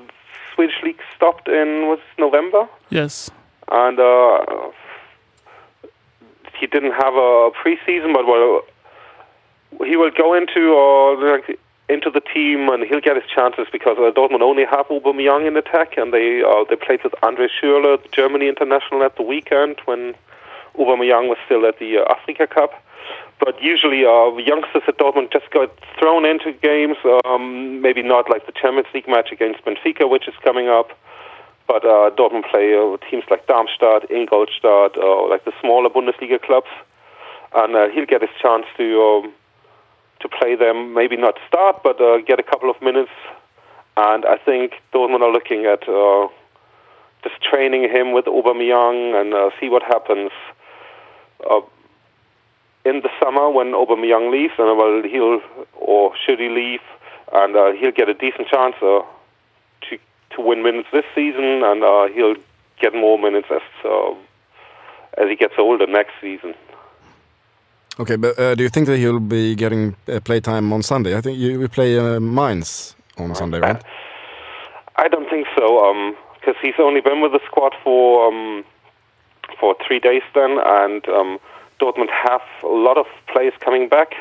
Swedish 0.55 0.81
league 0.83 1.01
stopped 1.15 1.47
in 1.47 1.87
was 1.87 1.99
November. 2.17 2.67
Yes. 2.89 3.29
and 3.71 3.99
uh, 3.99 4.71
he 6.59 6.67
didn't 6.67 6.91
have 6.93 7.13
a 7.13 7.51
preseason, 7.51 8.13
but 8.13 8.25
well, 8.25 8.61
he 9.85 9.95
will 9.95 10.11
go 10.11 10.33
into 10.33 10.75
uh, 10.75 11.31
like, 11.31 11.59
into 11.89 12.09
the 12.11 12.21
team 12.21 12.69
and 12.69 12.83
he'll 12.83 13.01
get 13.01 13.15
his 13.15 13.25
chances 13.33 13.67
because 13.71 13.97
uh, 13.97 14.11
Dortmund 14.11 14.41
only 14.41 14.65
have 14.65 14.87
Aubameyang 14.87 15.47
in 15.47 15.57
attack, 15.57 15.97
and 15.97 16.13
they 16.13 16.43
uh, 16.43 16.63
they 16.69 16.75
played 16.75 17.03
with 17.03 17.13
Andre 17.23 17.47
Schürrle, 17.47 17.99
Germany 18.11 18.47
international, 18.47 19.03
at 19.03 19.15
the 19.15 19.23
weekend 19.23 19.79
when 19.85 20.13
Aubameyang 20.75 21.27
was 21.27 21.37
still 21.45 21.65
at 21.65 21.79
the 21.79 21.99
uh, 21.99 22.13
Africa 22.13 22.47
Cup. 22.47 22.71
But 23.39 23.61
usually, 23.63 24.05
uh, 24.05 24.35
youngsters 24.37 24.83
at 24.87 24.97
Dortmund 24.97 25.31
just 25.31 25.49
got 25.51 25.71
thrown 25.97 26.25
into 26.25 26.51
games. 26.51 26.97
Um, 27.25 27.81
maybe 27.81 28.03
not 28.03 28.29
like 28.29 28.45
the 28.45 28.51
Champions 28.51 28.87
League 28.93 29.07
match 29.07 29.31
against 29.31 29.63
Benfica, 29.65 30.09
which 30.09 30.27
is 30.27 30.35
coming 30.43 30.67
up. 30.67 30.91
But 31.67 31.85
uh, 31.85 32.11
Dortmund 32.17 32.49
play 32.49 32.75
uh, 32.75 32.97
teams 33.09 33.23
like 33.29 33.47
Darmstadt, 33.47 34.11
Ingolstadt, 34.11 34.97
uh, 34.97 35.27
like 35.29 35.45
the 35.45 35.53
smaller 35.61 35.89
Bundesliga 35.89 36.41
clubs, 36.41 36.67
and 37.55 37.75
uh, 37.75 37.89
he'll 37.89 38.05
get 38.05 38.21
his 38.21 38.31
chance 38.41 38.65
to 38.77 39.01
um, 39.01 39.33
to 40.19 40.29
play 40.29 40.55
them. 40.55 40.93
Maybe 40.93 41.17
not 41.17 41.35
start, 41.47 41.81
but 41.83 41.99
uh, 42.01 42.17
get 42.25 42.39
a 42.39 42.43
couple 42.43 42.69
of 42.69 42.81
minutes. 42.81 43.11
And 43.97 44.25
I 44.25 44.37
think 44.37 44.73
Dortmund 44.93 45.21
are 45.21 45.31
looking 45.31 45.65
at 45.65 45.87
uh, 45.87 46.27
just 47.23 47.41
training 47.41 47.83
him 47.89 48.13
with 48.13 48.25
Aubameyang 48.25 49.19
and 49.19 49.33
uh, 49.33 49.49
see 49.59 49.69
what 49.69 49.83
happens. 49.83 50.31
Uh, 51.49 51.61
in 52.85 53.01
the 53.01 53.09
summer 53.21 53.49
when 53.49 53.73
Aubameyang 53.73 54.31
leaves, 54.31 54.53
and 54.57 54.77
well, 54.77 55.03
he'll 55.03 55.41
or 55.75 56.13
should 56.25 56.39
he 56.39 56.49
leave, 56.49 56.79
and 57.33 57.55
uh, 57.55 57.71
he'll 57.73 57.91
get 57.91 58.07
a 58.07 58.13
decent 58.13 58.47
chance 58.47 58.75
uh, 58.81 59.01
to 59.89 59.97
to 60.31 60.41
win 60.41 60.63
minutes 60.63 60.87
this 60.93 61.03
season, 61.13 61.61
and 61.63 61.83
he'll 62.13 62.35
get 62.79 62.93
more 62.93 63.19
minutes 63.19 63.47
as 63.51 63.61
as 65.17 65.27
he 65.27 65.35
gets 65.35 65.55
older 65.57 65.87
next 65.87 66.13
season. 66.21 66.53
Okay, 67.99 68.15
but 68.15 68.39
uh, 68.39 68.55
do 68.55 68.63
you 68.63 68.69
think 68.69 68.87
that 68.87 68.97
he'll 68.97 69.19
be 69.19 69.55
getting 69.55 69.93
uh, 70.07 70.21
playtime 70.21 70.71
on 70.71 70.81
Sunday? 70.81 71.17
I 71.17 71.21
think 71.21 71.37
you 71.37 71.59
will 71.59 71.67
play 71.67 71.99
uh, 71.99 72.21
Mainz 72.21 72.95
on 73.17 73.35
Sunday, 73.35 73.59
right? 73.59 73.83
I 74.95 75.09
don't 75.09 75.29
think 75.29 75.47
so, 75.57 76.13
because 76.39 76.55
he's 76.61 76.79
only 76.79 77.01
been 77.01 77.19
with 77.19 77.33
the 77.33 77.41
squad 77.45 77.73
for 77.83 78.29
um, 78.29 78.63
for 79.59 79.75
three 79.85 79.99
days 79.99 80.21
then, 80.33 80.59
and 80.65 81.07
um, 81.09 81.39
Dortmund 81.81 82.09
have 82.09 82.41
a 82.63 82.67
lot 82.67 82.97
of 82.97 83.05
players 83.27 83.53
coming 83.59 83.89
back, 83.89 84.13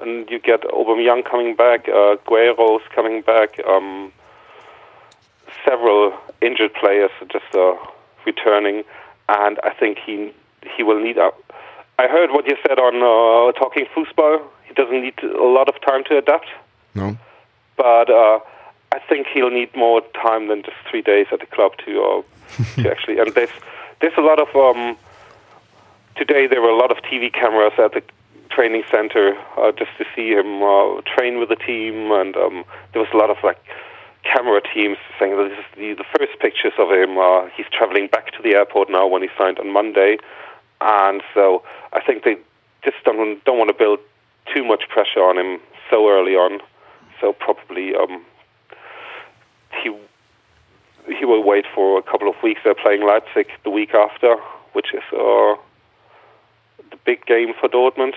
and 0.00 0.30
you 0.30 0.38
get 0.38 0.62
Aubameyang 0.62 1.24
coming 1.28 1.56
back, 1.56 1.88
uh, 1.88 2.14
Guerrero's 2.28 2.82
coming 2.94 3.22
back, 3.22 3.58
um, 3.66 4.12
several 5.64 6.16
injured 6.40 6.74
players 6.74 7.10
just 7.28 7.52
uh, 7.54 7.74
returning, 8.24 8.84
and 9.28 9.58
I 9.64 9.70
think 9.70 9.98
he 9.98 10.32
he 10.76 10.84
will 10.84 11.00
need. 11.02 11.18
I 12.00 12.08
heard 12.08 12.30
what 12.30 12.46
you 12.46 12.56
said 12.66 12.78
on 12.78 12.94
uh, 12.96 13.52
talking 13.62 13.84
football. 13.94 14.40
He 14.66 14.72
doesn't 14.72 15.02
need 15.02 15.18
a 15.22 15.44
lot 15.58 15.68
of 15.68 15.76
time 15.82 16.02
to 16.04 16.16
adapt 16.16 16.48
No. 16.94 17.18
but 17.76 18.08
uh, 18.08 18.38
I 18.92 18.98
think 19.08 19.26
he'll 19.34 19.50
need 19.50 19.70
more 19.76 20.00
time 20.26 20.48
than 20.48 20.62
just 20.62 20.78
three 20.90 21.02
days 21.02 21.26
at 21.30 21.40
the 21.40 21.46
club 21.56 21.72
to 21.84 21.92
uh, 22.02 22.22
to 22.82 22.90
actually. 22.90 23.18
And 23.18 23.34
there's 23.34 23.54
there's 24.00 24.16
a 24.16 24.22
lot 24.30 24.38
of 24.40 24.48
um, 24.56 24.96
today 26.16 26.46
there 26.46 26.62
were 26.62 26.70
a 26.70 26.80
lot 26.84 26.90
of 26.90 26.98
TV 27.08 27.30
cameras 27.32 27.74
at 27.78 27.92
the 27.92 28.02
training 28.48 28.84
center 28.90 29.36
uh, 29.58 29.70
just 29.72 29.92
to 29.98 30.04
see 30.16 30.28
him 30.38 30.62
uh, 30.62 31.02
train 31.14 31.38
with 31.38 31.50
the 31.50 31.56
team, 31.70 32.10
and 32.12 32.34
um, 32.36 32.64
there 32.92 33.02
was 33.02 33.10
a 33.12 33.16
lot 33.22 33.28
of 33.30 33.36
like 33.44 33.60
camera 34.24 34.60
teams 34.74 34.96
saying 35.18 35.36
that 35.36 35.48
this 35.50 35.58
is 35.58 35.64
the, 35.76 35.88
the 36.02 36.08
first 36.16 36.38
pictures 36.40 36.72
of 36.78 36.88
him. 36.90 37.18
Uh, 37.18 37.46
he's 37.56 37.66
traveling 37.76 38.06
back 38.08 38.32
to 38.32 38.40
the 38.42 38.54
airport 38.54 38.88
now 38.90 39.06
when 39.06 39.22
he 39.22 39.28
signed 39.36 39.58
on 39.58 39.70
Monday, 39.72 40.18
and 40.80 41.22
so 41.34 41.62
I 41.92 42.00
think 42.00 42.24
they 42.24 42.36
just 42.84 42.96
don't 43.04 43.42
don't 43.44 43.58
want 43.58 43.68
to 43.68 43.74
build 43.74 43.98
too 44.52 44.64
much 44.64 44.88
pressure 44.88 45.20
on 45.20 45.38
him 45.38 45.60
so 45.88 46.08
early 46.08 46.34
on. 46.34 46.60
So 47.20 47.32
probably 47.32 47.94
um, 47.94 48.24
he 49.82 49.94
he 51.06 51.24
will 51.24 51.42
wait 51.42 51.66
for 51.74 51.98
a 51.98 52.02
couple 52.02 52.28
of 52.28 52.36
weeks. 52.42 52.60
They're 52.64 52.74
playing 52.74 53.06
Leipzig 53.06 53.48
the 53.64 53.70
week 53.70 53.94
after, 53.94 54.36
which 54.72 54.94
is 54.94 55.02
uh, 55.12 55.56
the 56.90 56.96
big 57.04 57.26
game 57.26 57.52
for 57.58 57.68
Dortmund. 57.68 58.14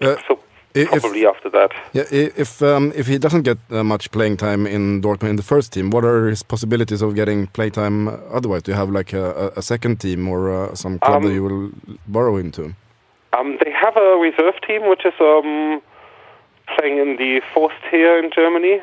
Uh, 0.00 0.16
so 0.28 0.38
if- 0.74 0.90
probably 1.02 1.26
after 1.26 1.50
that. 1.50 1.70
Yeah, 1.92 2.04
if 2.10 2.60
um, 2.62 2.92
if 2.96 3.06
he 3.06 3.18
doesn't 3.18 3.42
get 3.42 3.58
uh, 3.70 3.82
much 3.84 4.10
playing 4.10 4.36
time 4.36 4.66
in 4.66 5.00
Dortmund 5.00 5.30
in 5.30 5.36
the 5.36 5.42
first 5.42 5.72
team, 5.72 5.90
what 5.90 6.04
are 6.04 6.28
his 6.28 6.42
possibilities 6.42 7.02
of 7.02 7.14
getting 7.14 7.46
play 7.48 7.70
time 7.70 8.08
otherwise? 8.32 8.62
Do 8.62 8.72
you 8.72 8.76
have 8.76 8.90
like 8.90 9.12
a, 9.12 9.52
a 9.56 9.62
second 9.62 10.00
team 10.00 10.28
or 10.28 10.50
uh, 10.52 10.74
some 10.74 10.98
club 10.98 11.22
that 11.22 11.28
Um, 11.28 11.34
you 11.34 11.42
will 11.42 11.70
borrow 12.06 12.36
him 12.36 12.50
to? 12.52 12.74
Um, 13.32 13.58
they 13.64 13.70
have 13.72 13.96
a 13.96 14.16
reserve 14.28 14.54
team 14.66 14.88
which 14.88 15.04
is 15.04 15.14
um, 15.20 15.80
playing 16.76 16.98
in 16.98 17.16
the 17.16 17.40
fourth 17.52 17.72
tier 17.90 18.18
in 18.18 18.30
Germany, 18.30 18.80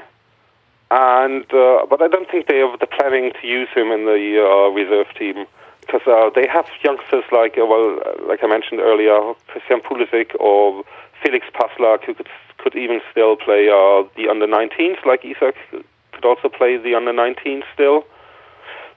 and 0.90 1.46
uh, 1.54 1.86
but 1.90 2.02
I 2.02 2.08
don't 2.08 2.30
think 2.30 2.48
they 2.48 2.60
have 2.60 2.80
the 2.80 2.88
planning 2.88 3.32
to 3.42 3.48
use 3.48 3.70
him 3.76 3.92
in 3.92 4.06
the 4.06 4.22
uh, 4.44 4.70
reserve 4.72 5.08
team 5.18 5.46
because 5.82 6.06
uh, 6.08 6.30
they 6.36 6.48
have 6.48 6.68
youngsters 6.84 7.24
like 7.32 7.58
uh, 7.58 7.66
well, 7.66 8.00
uh, 8.06 8.28
like 8.28 8.44
I 8.44 8.48
mentioned 8.48 8.80
earlier, 8.82 9.18
Christian 9.48 9.80
Pulisic 9.82 10.36
or 10.40 10.84
Felix 11.24 11.46
Paslak 11.54 12.04
who 12.06 12.14
could 12.14 12.30
could 12.58 12.76
even 12.76 13.02
still 13.12 13.36
play 13.36 13.70
uh, 13.70 14.04
the 14.16 14.30
under 14.30 14.46
19s, 14.46 15.04
like 15.06 15.26
Isak 15.26 15.56
could 16.12 16.26
also 16.26 16.48
play 16.48 16.78
the 16.78 16.94
under 16.94 17.12
19s 17.12 17.64
still, 17.74 18.06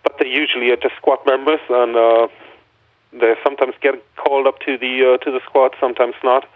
but 0.02 0.16
they 0.20 0.28
usually 0.28 0.70
are 0.70 0.76
just 0.76 0.96
squad 0.96 1.18
members 1.26 1.60
and. 1.68 1.96
Uh, 1.96 2.28
they 3.20 3.34
sometimes 3.44 3.74
get 3.80 3.94
called 4.16 4.46
up 4.46 4.58
to 4.60 4.76
the 4.76 5.14
uh, 5.14 5.24
to 5.24 5.30
the 5.30 5.40
squad, 5.46 5.72
sometimes 5.80 6.14
not. 6.24 6.46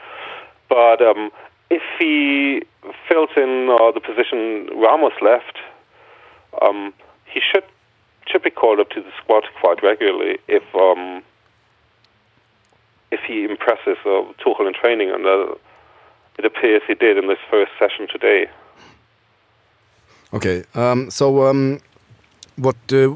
But 0.68 1.00
um, 1.00 1.30
if 1.70 1.82
he 1.98 2.62
fills 3.08 3.30
in 3.36 3.68
uh, 3.70 3.92
the 3.92 4.00
position 4.00 4.68
Ramos 4.74 5.12
left, 5.22 5.58
um, 6.62 6.92
he 7.26 7.40
should 7.40 7.64
should 8.26 8.42
be 8.42 8.50
called 8.50 8.80
up 8.80 8.90
to 8.90 9.00
the 9.00 9.10
squad 9.22 9.44
quite 9.60 9.82
regularly 9.82 10.38
if 10.48 10.62
um, 10.74 11.22
if 13.10 13.20
he 13.26 13.44
impresses 13.44 13.96
uh, 14.04 14.22
Tuchel 14.42 14.66
in 14.66 14.74
training, 14.74 15.10
and 15.10 15.24
uh, 15.26 15.54
it 16.38 16.44
appears 16.44 16.82
he 16.86 16.94
did 16.94 17.16
in 17.18 17.28
this 17.28 17.38
first 17.50 17.72
session 17.78 18.06
today. 18.10 18.48
Okay, 20.32 20.64
um, 20.74 21.10
so 21.10 21.46
um, 21.46 21.80
what 22.56 22.76
uh, 22.92 23.08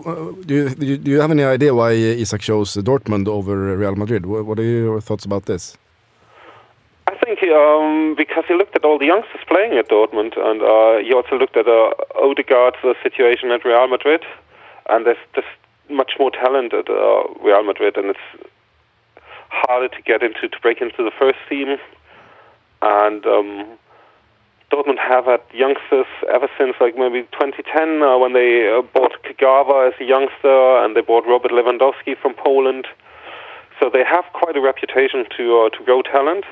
do 0.47 0.55
you 0.55 0.69
do 0.75 1.11
you- 1.11 1.21
have 1.21 1.31
any 1.31 1.45
idea 1.45 1.75
why 1.75 1.93
Isak 1.93 2.41
chose 2.41 2.75
Dortmund 2.77 3.29
over 3.29 3.77
Real 3.77 3.97
Madrid? 3.97 4.25
What, 4.27 4.59
are 4.59 4.63
your 4.63 5.01
thoughts 5.01 5.25
about 5.25 5.45
this? 5.45 5.77
I 7.07 7.15
think 7.17 7.43
um, 7.43 8.15
because 8.17 8.45
he 8.49 8.55
looked 8.55 8.77
at 8.77 8.85
all 8.85 8.99
the 8.99 9.07
youngsters 9.07 9.45
playing 9.47 9.79
at 9.79 9.89
Dortmund, 9.91 10.39
and 10.39 10.63
uh, 10.63 11.05
he 11.07 11.13
also 11.13 11.37
looked 11.37 11.57
at 11.57 11.67
uh, 11.67 11.91
Odegaard's 12.15 12.83
uh, 12.83 12.95
situation 13.03 13.51
at 13.51 13.65
Real 13.65 13.89
Madrid, 13.89 14.23
and 14.89 15.05
there's 15.05 15.25
just 15.35 15.49
much 15.91 16.13
more 16.19 16.31
talent 16.31 16.73
at 16.73 16.89
uh, 16.89 17.23
Real 17.45 17.63
Madrid, 17.63 17.97
and 17.99 18.07
it's 18.07 18.27
harder 19.53 19.89
to 19.89 20.03
get 20.03 20.23
into 20.23 20.49
to 20.49 20.59
break 20.61 20.81
into 20.81 21.03
the 21.05 21.13
first 21.19 21.39
team. 21.49 21.77
And 22.81 23.25
um, 23.27 23.67
Dortmund 24.73 24.99
have 24.99 25.27
had 25.27 25.41
youngsters 25.53 26.07
ever 26.33 26.49
since 26.59 26.75
like 26.81 26.97
maybe 26.97 27.23
2010 27.33 28.03
uh, 28.03 28.19
when 28.19 28.33
they 28.33 28.67
uh, 28.69 28.83
bought 28.83 29.13
Kagawa 29.25 29.89
as 29.89 29.95
a 30.01 30.05
youngster, 30.05 30.59
and 30.83 30.97
they 30.97 31.01
bought 31.03 31.25
Robert 31.27 31.53
Lewandowski 31.53 32.17
from 32.21 32.35
Poland. 32.35 32.87
So 33.79 33.91
they 33.93 34.05
have 34.05 34.25
quite 34.33 34.57
a 34.57 34.61
reputation 34.61 35.27
to 35.37 35.45
uh, 35.67 35.77
to 35.77 35.85
grow 35.85 36.03
talent 36.03 36.45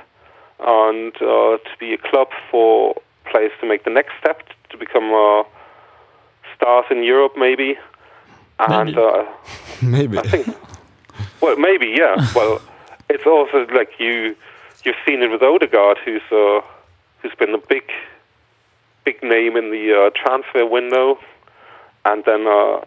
and 0.60 1.14
uh, 1.16 1.56
to 1.58 1.72
be 1.78 1.94
a 1.94 1.98
club 1.98 2.28
for 2.50 2.94
players 3.30 3.52
to 3.60 3.66
make 3.66 3.84
the 3.84 3.90
next 3.90 4.12
step 4.20 4.42
to 4.70 4.76
become 4.76 5.12
uh, 5.14 5.42
stars 6.56 6.84
in 6.90 7.02
Europe, 7.02 7.32
maybe. 7.36 7.78
And 8.58 8.94
Maybe. 8.94 8.98
uh, 8.98 9.24
Maybe. 9.82 10.18
I 10.18 10.22
think, 10.22 10.46
well, 11.40 11.56
maybe, 11.56 11.94
yeah. 11.96 12.16
well, 12.34 12.60
it's 13.10 13.26
also 13.26 13.66
like 13.74 13.90
you 13.98 14.36
you've 14.84 14.96
seen 15.06 15.22
it 15.22 15.30
with 15.30 15.42
Odegaard, 15.42 15.98
who's 16.04 16.22
uh, 16.32 16.60
who's 17.20 17.34
been 17.38 17.54
a 17.54 17.58
big 17.58 17.84
big 19.04 19.22
name 19.22 19.56
in 19.56 19.70
the 19.70 19.94
uh, 19.94 20.10
transfer 20.14 20.66
window, 20.66 21.18
and 22.04 22.24
then 22.24 22.46
uh, 22.46 22.80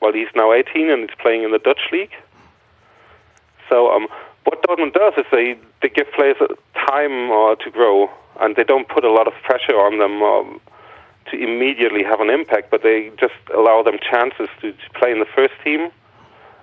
well, 0.00 0.12
he's 0.12 0.28
now 0.34 0.52
18 0.52 0.90
and 0.90 1.08
he's 1.08 1.18
playing 1.18 1.44
in 1.44 1.50
the 1.50 1.58
Dutch 1.58 1.88
league. 1.90 2.12
So 3.70 3.90
um, 3.90 4.06
what 4.44 4.62
Dortmund 4.62 4.92
does 4.92 5.14
is 5.16 5.24
they, 5.32 5.56
they 5.80 5.88
give 5.88 6.12
players 6.12 6.36
time 6.74 7.30
uh, 7.30 7.54
to 7.56 7.70
grow, 7.70 8.10
and 8.40 8.54
they 8.54 8.64
don't 8.64 8.88
put 8.88 9.04
a 9.04 9.10
lot 9.10 9.26
of 9.26 9.32
pressure 9.42 9.80
on 9.80 9.98
them 9.98 10.22
um, 10.22 10.60
to 11.30 11.42
immediately 11.42 12.04
have 12.04 12.20
an 12.20 12.28
impact, 12.28 12.70
but 12.70 12.82
they 12.82 13.10
just 13.18 13.34
allow 13.54 13.82
them 13.82 13.98
chances 13.98 14.48
to, 14.60 14.72
to 14.72 14.90
play 14.94 15.10
in 15.10 15.20
the 15.20 15.26
first 15.34 15.54
team, 15.64 15.88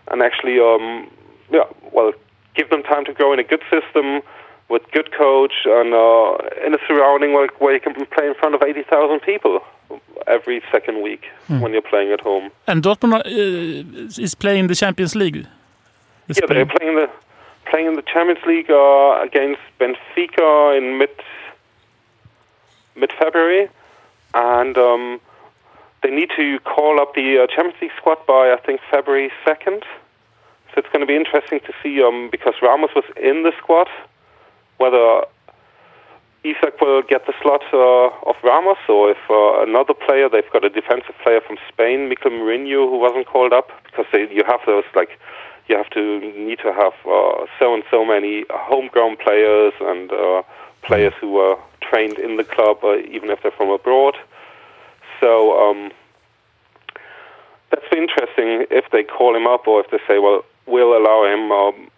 and 0.09 0.21
actually, 0.21 0.59
um, 0.59 1.09
yeah, 1.51 1.63
well, 1.91 2.13
give 2.55 2.69
them 2.69 2.83
time 2.83 3.05
to 3.05 3.13
grow 3.13 3.33
in 3.33 3.39
a 3.39 3.43
good 3.43 3.63
system 3.69 4.21
with 4.69 4.81
good 4.91 5.11
coach 5.11 5.53
and 5.65 5.93
uh, 5.93 6.37
in 6.65 6.73
a 6.73 6.77
surrounding 6.87 7.33
where, 7.33 7.47
where 7.59 7.73
you 7.73 7.79
can 7.79 7.93
play 8.05 8.25
in 8.27 8.33
front 8.35 8.55
of 8.55 8.63
80,000 8.63 9.19
people 9.19 9.59
every 10.27 10.63
second 10.71 11.01
week 11.01 11.25
when 11.47 11.73
you're 11.73 11.81
playing 11.81 12.11
at 12.11 12.21
home. 12.21 12.49
And 12.67 12.81
Dortmund 12.81 13.25
uh, 13.25 14.21
is 14.21 14.33
playing 14.35 14.67
the 14.67 14.75
Champions 14.75 15.15
League. 15.15 15.47
Yeah, 16.27 16.45
they're 16.47 16.65
playing 16.65 16.95
the 16.95 17.09
playing 17.69 17.87
in 17.87 17.95
the 17.95 18.01
Champions 18.01 18.43
League 18.45 18.69
uh, 18.69 19.21
against 19.21 19.61
Benfica 19.79 20.77
in 20.77 20.97
mid 20.97 21.09
mid 22.95 23.11
February, 23.19 23.69
and 24.33 24.77
um, 24.77 25.19
they 26.01 26.11
need 26.11 26.29
to 26.37 26.59
call 26.59 27.01
up 27.01 27.13
the 27.15 27.39
uh, 27.39 27.47
Champions 27.47 27.81
League 27.81 27.91
squad 27.97 28.25
by 28.25 28.53
I 28.53 28.57
think 28.65 28.79
February 28.89 29.31
second. 29.43 29.83
So 30.71 30.79
it's 30.79 30.87
going 30.93 31.01
to 31.01 31.05
be 31.05 31.15
interesting 31.15 31.59
to 31.61 31.73
see 31.83 32.01
um, 32.01 32.29
because 32.31 32.53
Ramos 32.61 32.91
was 32.95 33.03
in 33.17 33.43
the 33.43 33.51
squad, 33.57 33.89
whether 34.77 35.25
Isak 36.43 36.79
will 36.81 37.03
get 37.03 37.25
the 37.27 37.33
slot 37.41 37.61
uh, 37.73 38.29
of 38.29 38.35
Ramos, 38.43 38.77
or 38.87 39.11
if 39.11 39.17
uh, 39.29 39.61
another 39.61 39.93
player, 39.93 40.29
they've 40.29 40.49
got 40.51 40.63
a 40.63 40.69
defensive 40.69 41.15
player 41.21 41.41
from 41.45 41.57
Spain, 41.67 42.09
Mikel 42.09 42.31
Mourinho, 42.31 42.89
who 42.89 42.97
wasn't 42.97 43.27
called 43.27 43.53
up, 43.53 43.69
because 43.85 44.05
they, 44.11 44.31
you 44.33 44.43
have 44.47 44.61
those, 44.65 44.85
like, 44.95 45.19
you 45.67 45.77
have 45.77 45.89
to 45.91 46.19
need 46.19 46.59
to 46.59 46.73
have 46.73 46.93
uh, 47.05 47.45
so 47.59 47.73
and 47.73 47.83
so 47.91 48.03
many 48.03 48.45
homegrown 48.49 49.17
players 49.17 49.73
and 49.81 50.11
uh, 50.11 50.41
players 50.81 51.13
who 51.21 51.37
are 51.37 51.59
trained 51.81 52.17
in 52.17 52.37
the 52.37 52.43
club, 52.43 52.77
uh, 52.83 52.97
even 52.97 53.29
if 53.29 53.43
they're 53.43 53.51
from 53.51 53.69
abroad. 53.69 54.15
So 55.19 55.69
um, 55.69 55.91
that's 57.69 57.85
interesting 57.91 58.65
if 58.71 58.85
they 58.91 59.03
call 59.03 59.35
him 59.35 59.45
up 59.45 59.67
or 59.67 59.79
if 59.81 59.91
they 59.91 59.99
say, 60.07 60.17
well, 60.17 60.43
we'll 60.65 60.95
allow 60.97 61.25
him 61.25 61.51
um, 61.51 61.91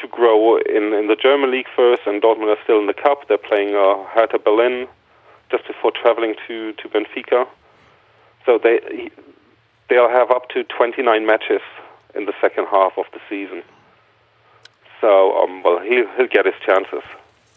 to 0.00 0.08
grow 0.08 0.56
in, 0.58 0.92
in 0.92 1.06
the 1.08 1.16
German 1.16 1.50
league 1.50 1.66
first, 1.74 2.02
and 2.06 2.20
Dortmund 2.22 2.54
are 2.54 2.62
still 2.64 2.78
in 2.80 2.86
the 2.86 2.94
cup. 2.94 3.28
They're 3.28 3.38
playing 3.38 3.74
uh, 3.74 4.04
Hertha 4.14 4.38
Berlin 4.38 4.86
just 5.50 5.66
before 5.66 5.90
traveling 5.92 6.34
to, 6.46 6.72
to 6.74 6.88
Benfica. 6.88 7.46
So 8.44 8.58
they 8.62 8.80
he- 8.90 9.10
they'll 9.88 10.08
have 10.10 10.30
up 10.30 10.48
to 10.50 10.64
29 10.64 11.24
matches 11.26 11.60
in 12.14 12.26
the 12.26 12.32
second 12.40 12.66
half 12.66 12.92
of 12.98 13.04
the 13.12 13.20
season. 13.28 13.62
So 15.00 15.36
um, 15.38 15.62
well, 15.62 15.78
he'll, 15.80 16.06
he'll 16.16 16.26
get 16.28 16.44
his 16.46 16.54
chances. 16.64 17.02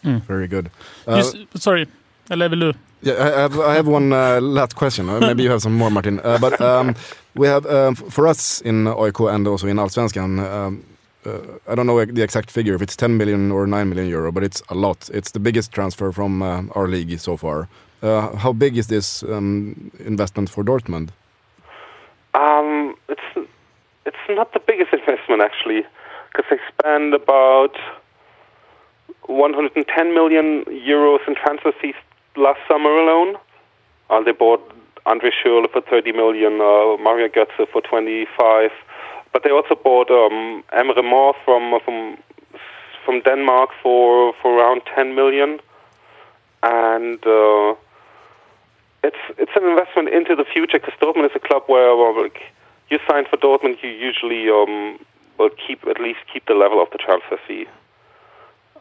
Very 0.02 0.46
good. 0.48 0.70
Uh, 1.06 1.16
s- 1.18 1.34
sorry, 1.56 1.86
eller 2.30 2.48
vill 2.48 2.60
du? 2.60 2.72
Yeah, 3.02 3.14
I 3.14 3.40
have, 3.40 3.58
I 3.60 3.74
have 3.74 3.86
one 3.88 4.12
uh, 4.12 4.40
last 4.40 4.76
question. 4.76 5.08
Uh, 5.08 5.20
maybe 5.20 5.42
you 5.42 5.50
have 5.50 5.60
some 5.62 5.74
more, 5.74 5.90
Martin. 5.90 6.20
Uh, 6.20 6.38
but 6.38 6.60
um, 6.60 6.94
we 7.34 7.46
have, 7.46 7.66
um, 7.66 7.94
for 7.94 8.26
us 8.26 8.60
in 8.60 8.86
AIK 8.86 9.20
and 9.20 9.46
also 9.46 9.66
in 9.66 9.76
Allsvenskan, 9.76 10.38
um, 10.38 10.84
uh, 11.26 11.58
I 11.68 11.74
don't 11.74 11.86
know 11.86 12.04
the 12.04 12.22
exact 12.22 12.50
figure, 12.50 12.74
if 12.74 12.82
it's 12.82 12.96
10 12.96 13.16
million 13.16 13.52
or 13.52 13.66
9 13.66 13.88
million 13.88 14.08
euro, 14.08 14.32
but 14.32 14.42
it's 14.42 14.62
a 14.68 14.74
lot. 14.74 15.10
It's 15.12 15.32
the 15.32 15.40
biggest 15.40 15.72
transfer 15.72 16.12
from 16.12 16.42
uh, 16.42 16.62
our 16.74 16.88
league 16.88 17.18
so 17.18 17.36
far. 17.36 17.68
Uh, 18.02 18.34
how 18.36 18.52
big 18.52 18.78
is 18.78 18.86
this 18.86 19.22
um, 19.24 19.90
investment 19.98 20.48
for 20.48 20.64
Dortmund? 20.64 21.10
Um, 22.32 22.94
it's 23.08 23.48
it's 24.06 24.16
not 24.28 24.52
the 24.54 24.60
biggest 24.60 24.92
investment 24.94 25.42
actually, 25.42 25.82
because 26.32 26.46
they 26.48 26.58
spend 26.72 27.12
about 27.12 27.76
110 29.26 30.14
million 30.14 30.64
euros 30.64 31.20
in 31.28 31.34
transfer 31.34 31.72
fees 31.80 31.94
last 32.36 32.60
summer 32.66 32.90
alone. 32.90 33.36
Uh, 34.08 34.22
they 34.22 34.32
bought 34.32 34.72
Andre 35.06 35.30
Schürrle 35.30 35.70
for 35.70 35.80
30 35.80 36.12
million, 36.12 36.60
uh, 36.60 36.96
Mario 37.02 37.28
Götze 37.28 37.66
for 37.72 37.80
25, 37.82 38.70
but 39.32 39.42
they 39.42 39.50
also 39.50 39.74
bought 39.74 40.10
um, 40.10 40.62
Emre 40.72 41.02
Mor 41.04 41.34
from 41.44 41.78
from 41.84 42.18
from 43.04 43.20
Denmark 43.22 43.70
for 43.82 44.34
for 44.42 44.58
around 44.58 44.82
10 44.94 45.14
million, 45.14 45.58
and 46.62 47.18
uh, 47.26 47.74
it's 49.02 49.22
it's 49.38 49.52
an 49.56 49.64
investment 49.64 50.08
into 50.10 50.36
the 50.36 50.44
future 50.44 50.78
because 50.78 50.94
Dortmund 51.00 51.26
is 51.26 51.36
a 51.36 51.40
club 51.40 51.62
where 51.66 51.96
well, 51.96 52.20
like, 52.22 52.40
you 52.90 52.98
sign 53.08 53.24
for 53.24 53.36
Dortmund, 53.36 53.82
you 53.82 53.90
usually 53.90 54.50
um, 54.50 54.98
will 55.38 55.50
keep 55.66 55.86
at 55.86 56.00
least 56.00 56.20
keep 56.32 56.46
the 56.46 56.54
level 56.54 56.82
of 56.82 56.88
the 56.90 56.98
transfer 56.98 57.38
fee, 57.46 57.66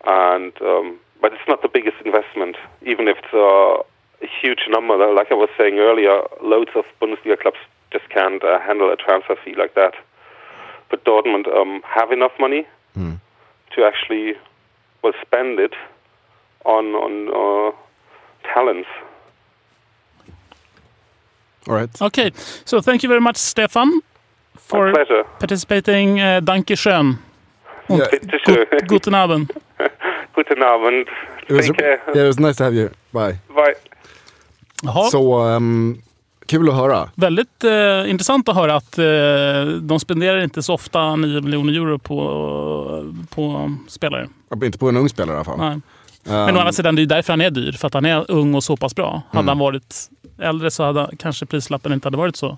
and 0.06 0.54
um, 0.62 1.00
but 1.22 1.34
it's 1.34 1.48
not 1.48 1.62
the 1.62 1.70
biggest 1.70 1.98
investment, 2.06 2.58
even 2.82 3.08
if 3.08 3.18
it's 3.18 3.34
uh, 3.34 3.84
a 4.22 4.28
huge 4.42 4.68
number. 4.70 4.96
Like 5.14 5.32
I 5.32 5.36
was 5.36 5.50
saying 5.58 5.80
earlier, 5.80 6.22
loads 6.42 6.72
of 6.76 6.86
Bundesliga 7.02 7.40
clubs 7.40 7.58
just 7.92 8.08
can't 8.10 8.44
uh, 8.44 8.60
handle 8.60 8.92
a 8.92 8.96
transfer 8.96 9.36
fee 9.44 9.56
like 9.56 9.74
that. 9.76 9.94
But 10.90 11.06
Dortmund 11.06 11.48
um, 11.56 11.82
have 11.84 12.12
enough 12.12 12.32
money 12.40 12.66
to 13.76 13.84
actually 13.86 14.34
well 15.04 15.14
spend 15.22 15.60
it 15.60 15.74
on 16.66 16.86
on 16.96 17.30
uh, 17.30 17.72
talents. 18.54 18.90
All 21.68 21.76
right. 21.76 22.02
Okay, 22.02 22.32
so 22.66 22.82
thank 22.82 23.04
you 23.04 23.10
very 23.10 23.22
much, 23.22 23.38
Stefan, 23.38 24.02
for 24.56 24.92
pleasure. 24.92 25.24
participating. 25.40 26.20
Uh, 26.20 26.40
danke 26.42 26.76
schön. 26.76 27.20
Yeah, 27.90 28.08
Bitte 28.12 28.40
schön. 28.46 28.66
Gut, 28.70 28.88
guten 28.88 29.14
Abend. 29.16 29.52
Guten 30.34 30.64
Abend. 30.64 31.08
it, 31.48 31.54
was, 31.54 31.66
Take 31.66 31.78
care. 31.78 32.02
yeah, 32.14 32.24
it 32.24 32.28
was 32.28 32.40
nice 32.40 32.56
to 32.58 32.64
have 32.64 32.74
you. 32.76 32.90
Bye. 33.12 33.40
Bye. 33.54 33.76
Jaha. 34.84 35.10
Så 35.10 35.44
um, 35.46 36.02
kul 36.46 36.70
att 36.70 36.76
höra. 36.76 37.10
Väldigt 37.16 37.64
eh, 37.64 38.10
intressant 38.10 38.50
att 38.50 38.56
höra 38.56 38.76
att 38.76 38.98
eh, 38.98 39.06
de 39.82 40.00
spenderar 40.00 40.44
inte 40.44 40.64
så 40.64 40.74
ofta 40.74 41.16
9 41.16 41.42
miljoner 41.42 41.74
euro 41.74 42.00
på, 42.00 43.14
på 43.30 43.76
spelare. 43.88 44.28
Inte 44.64 44.78
på 44.78 44.90
en 44.90 44.98
ung 44.98 45.10
spelare 45.10 45.34
i 45.34 45.36
alla 45.36 45.46
fall. 45.46 45.60
Nej. 45.60 45.82
Men 46.24 46.56
å 46.56 46.60
andra 46.60 46.74
sidan, 46.74 46.96
det 46.96 47.02
är 47.02 47.06
därför 47.06 47.34
han 47.34 47.42
är 47.42 47.50
dyr. 47.50 47.72
För 47.72 47.88
att 47.88 47.94
han 47.94 48.06
är 48.06 48.32
ung 48.32 48.56
och 48.56 48.64
så 48.64 48.78
pass 48.78 48.96
bra. 48.96 49.22
Hade 49.32 49.48
han 49.48 49.60
varit 49.60 50.10
äldre 50.42 50.72
så 50.72 50.84
hade 50.84 51.10
kanske 51.20 51.46
prislappen 51.46 51.94
inte 51.94 52.06
hade 52.06 52.18
varit 52.18 52.36
så. 52.36 52.58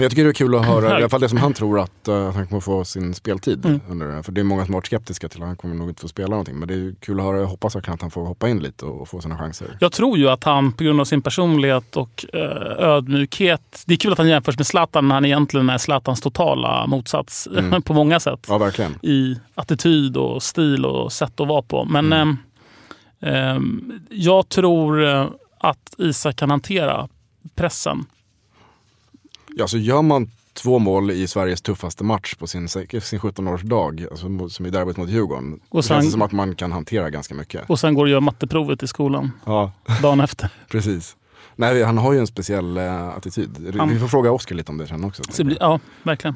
Men 0.00 0.04
jag 0.04 0.10
tycker 0.10 0.24
det 0.24 0.30
är 0.30 0.32
kul 0.32 0.54
att 0.54 0.66
höra, 0.66 0.90
i 0.90 0.92
alla 0.92 1.08
fall 1.08 1.20
det 1.20 1.28
som 1.28 1.38
han 1.38 1.52
tror 1.52 1.80
att 1.80 2.08
uh, 2.08 2.30
han 2.30 2.46
kommer 2.46 2.60
få 2.60 2.84
sin 2.84 3.14
speltid. 3.14 3.66
Mm. 3.66 3.80
Under 3.88 4.06
det 4.06 4.12
här. 4.12 4.22
För 4.22 4.32
det 4.32 4.40
är 4.40 4.44
många 4.44 4.64
som 4.64 4.74
har 4.74 4.78
varit 4.80 4.86
skeptiska 4.86 5.28
till 5.28 5.42
att 5.42 5.46
han 5.48 5.56
kommer 5.56 5.74
nog 5.74 5.88
inte 5.88 6.00
få 6.00 6.08
spela 6.08 6.28
någonting. 6.28 6.58
Men 6.58 6.68
det 6.68 6.74
är 6.74 6.94
kul 7.00 7.20
att 7.20 7.26
höra, 7.26 7.38
jag 7.38 7.46
hoppas 7.46 7.76
att 7.76 8.00
han 8.00 8.10
får 8.10 8.26
hoppa 8.26 8.48
in 8.48 8.58
lite 8.58 8.84
och 8.84 9.08
få 9.08 9.20
sina 9.20 9.38
chanser. 9.38 9.76
Jag 9.80 9.92
tror 9.92 10.18
ju 10.18 10.28
att 10.28 10.44
han 10.44 10.72
på 10.72 10.84
grund 10.84 11.00
av 11.00 11.04
sin 11.04 11.22
personlighet 11.22 11.96
och 11.96 12.24
eh, 12.32 12.40
ödmjukhet. 12.88 13.82
Det 13.86 13.94
är 13.94 13.98
kul 13.98 14.12
att 14.12 14.18
han 14.18 14.28
jämförs 14.28 14.56
med 14.58 14.66
Zlatan 14.66 15.08
när 15.08 15.14
han 15.14 15.24
egentligen 15.24 15.70
är 15.70 15.78
Zlatans 15.78 16.20
totala 16.20 16.86
motsats 16.86 17.48
på 17.84 17.94
många 17.94 18.20
sätt. 18.20 18.46
Ja, 18.48 18.58
verkligen. 18.58 18.94
i 19.02 19.36
attityd 19.54 20.16
och 20.16 20.42
stil 20.42 20.86
och 20.86 21.12
sätt 21.12 21.40
att 21.40 21.48
vara 21.48 21.62
på. 21.62 21.84
Men 21.84 22.12
Mm. 22.12 22.36
ehm, 23.20 23.92
jag 24.10 24.48
tror 24.48 25.04
eh, 25.08 25.26
att 25.58 25.94
Isak 25.98 26.36
kan 26.36 26.50
hantera 26.50 27.08
pressen. 27.54 28.06
Ja, 29.60 29.68
så 29.68 29.78
gör 29.78 30.02
man 30.02 30.30
två 30.52 30.78
mål 30.78 31.10
i 31.10 31.26
Sveriges 31.28 31.62
tuffaste 31.62 32.04
match 32.04 32.34
på 32.34 32.46
sin, 32.46 32.68
sin 32.68 32.88
17-årsdag, 33.20 34.06
alltså, 34.10 34.48
som 34.48 34.66
är 34.66 34.70
derbyt 34.70 34.96
mot 34.96 35.08
Djurgården. 35.08 35.60
Och 35.68 35.84
sen- 35.84 35.94
känns 35.96 36.06
det 36.06 36.10
som 36.12 36.22
att 36.22 36.32
man 36.32 36.54
kan 36.54 36.72
hantera 36.72 37.10
ganska 37.10 37.34
mycket. 37.34 37.70
Och 37.70 37.80
sen 37.80 37.94
går 37.94 38.02
och 38.04 38.08
gör 38.10 38.20
matteprovet 38.20 38.82
i 38.82 38.86
skolan 38.86 39.30
Ja, 39.44 39.72
dagen 40.02 40.20
efter. 40.20 40.50
precis. 40.68 41.16
Nej, 41.56 41.82
han 41.82 41.98
har 41.98 42.12
ju 42.12 42.18
en 42.18 42.26
speciell 42.26 42.76
eh, 42.76 43.08
attityd. 43.08 43.74
Han- 43.78 43.88
Vi 43.88 43.98
får 43.98 44.08
fråga 44.08 44.30
Oskar 44.32 44.54
lite 44.56 44.72
om 44.72 44.78
det 44.78 44.86
sen 44.86 45.04
också. 45.04 45.44
Blir, 45.44 45.56
ja, 45.60 45.80
verkligen. 46.02 46.34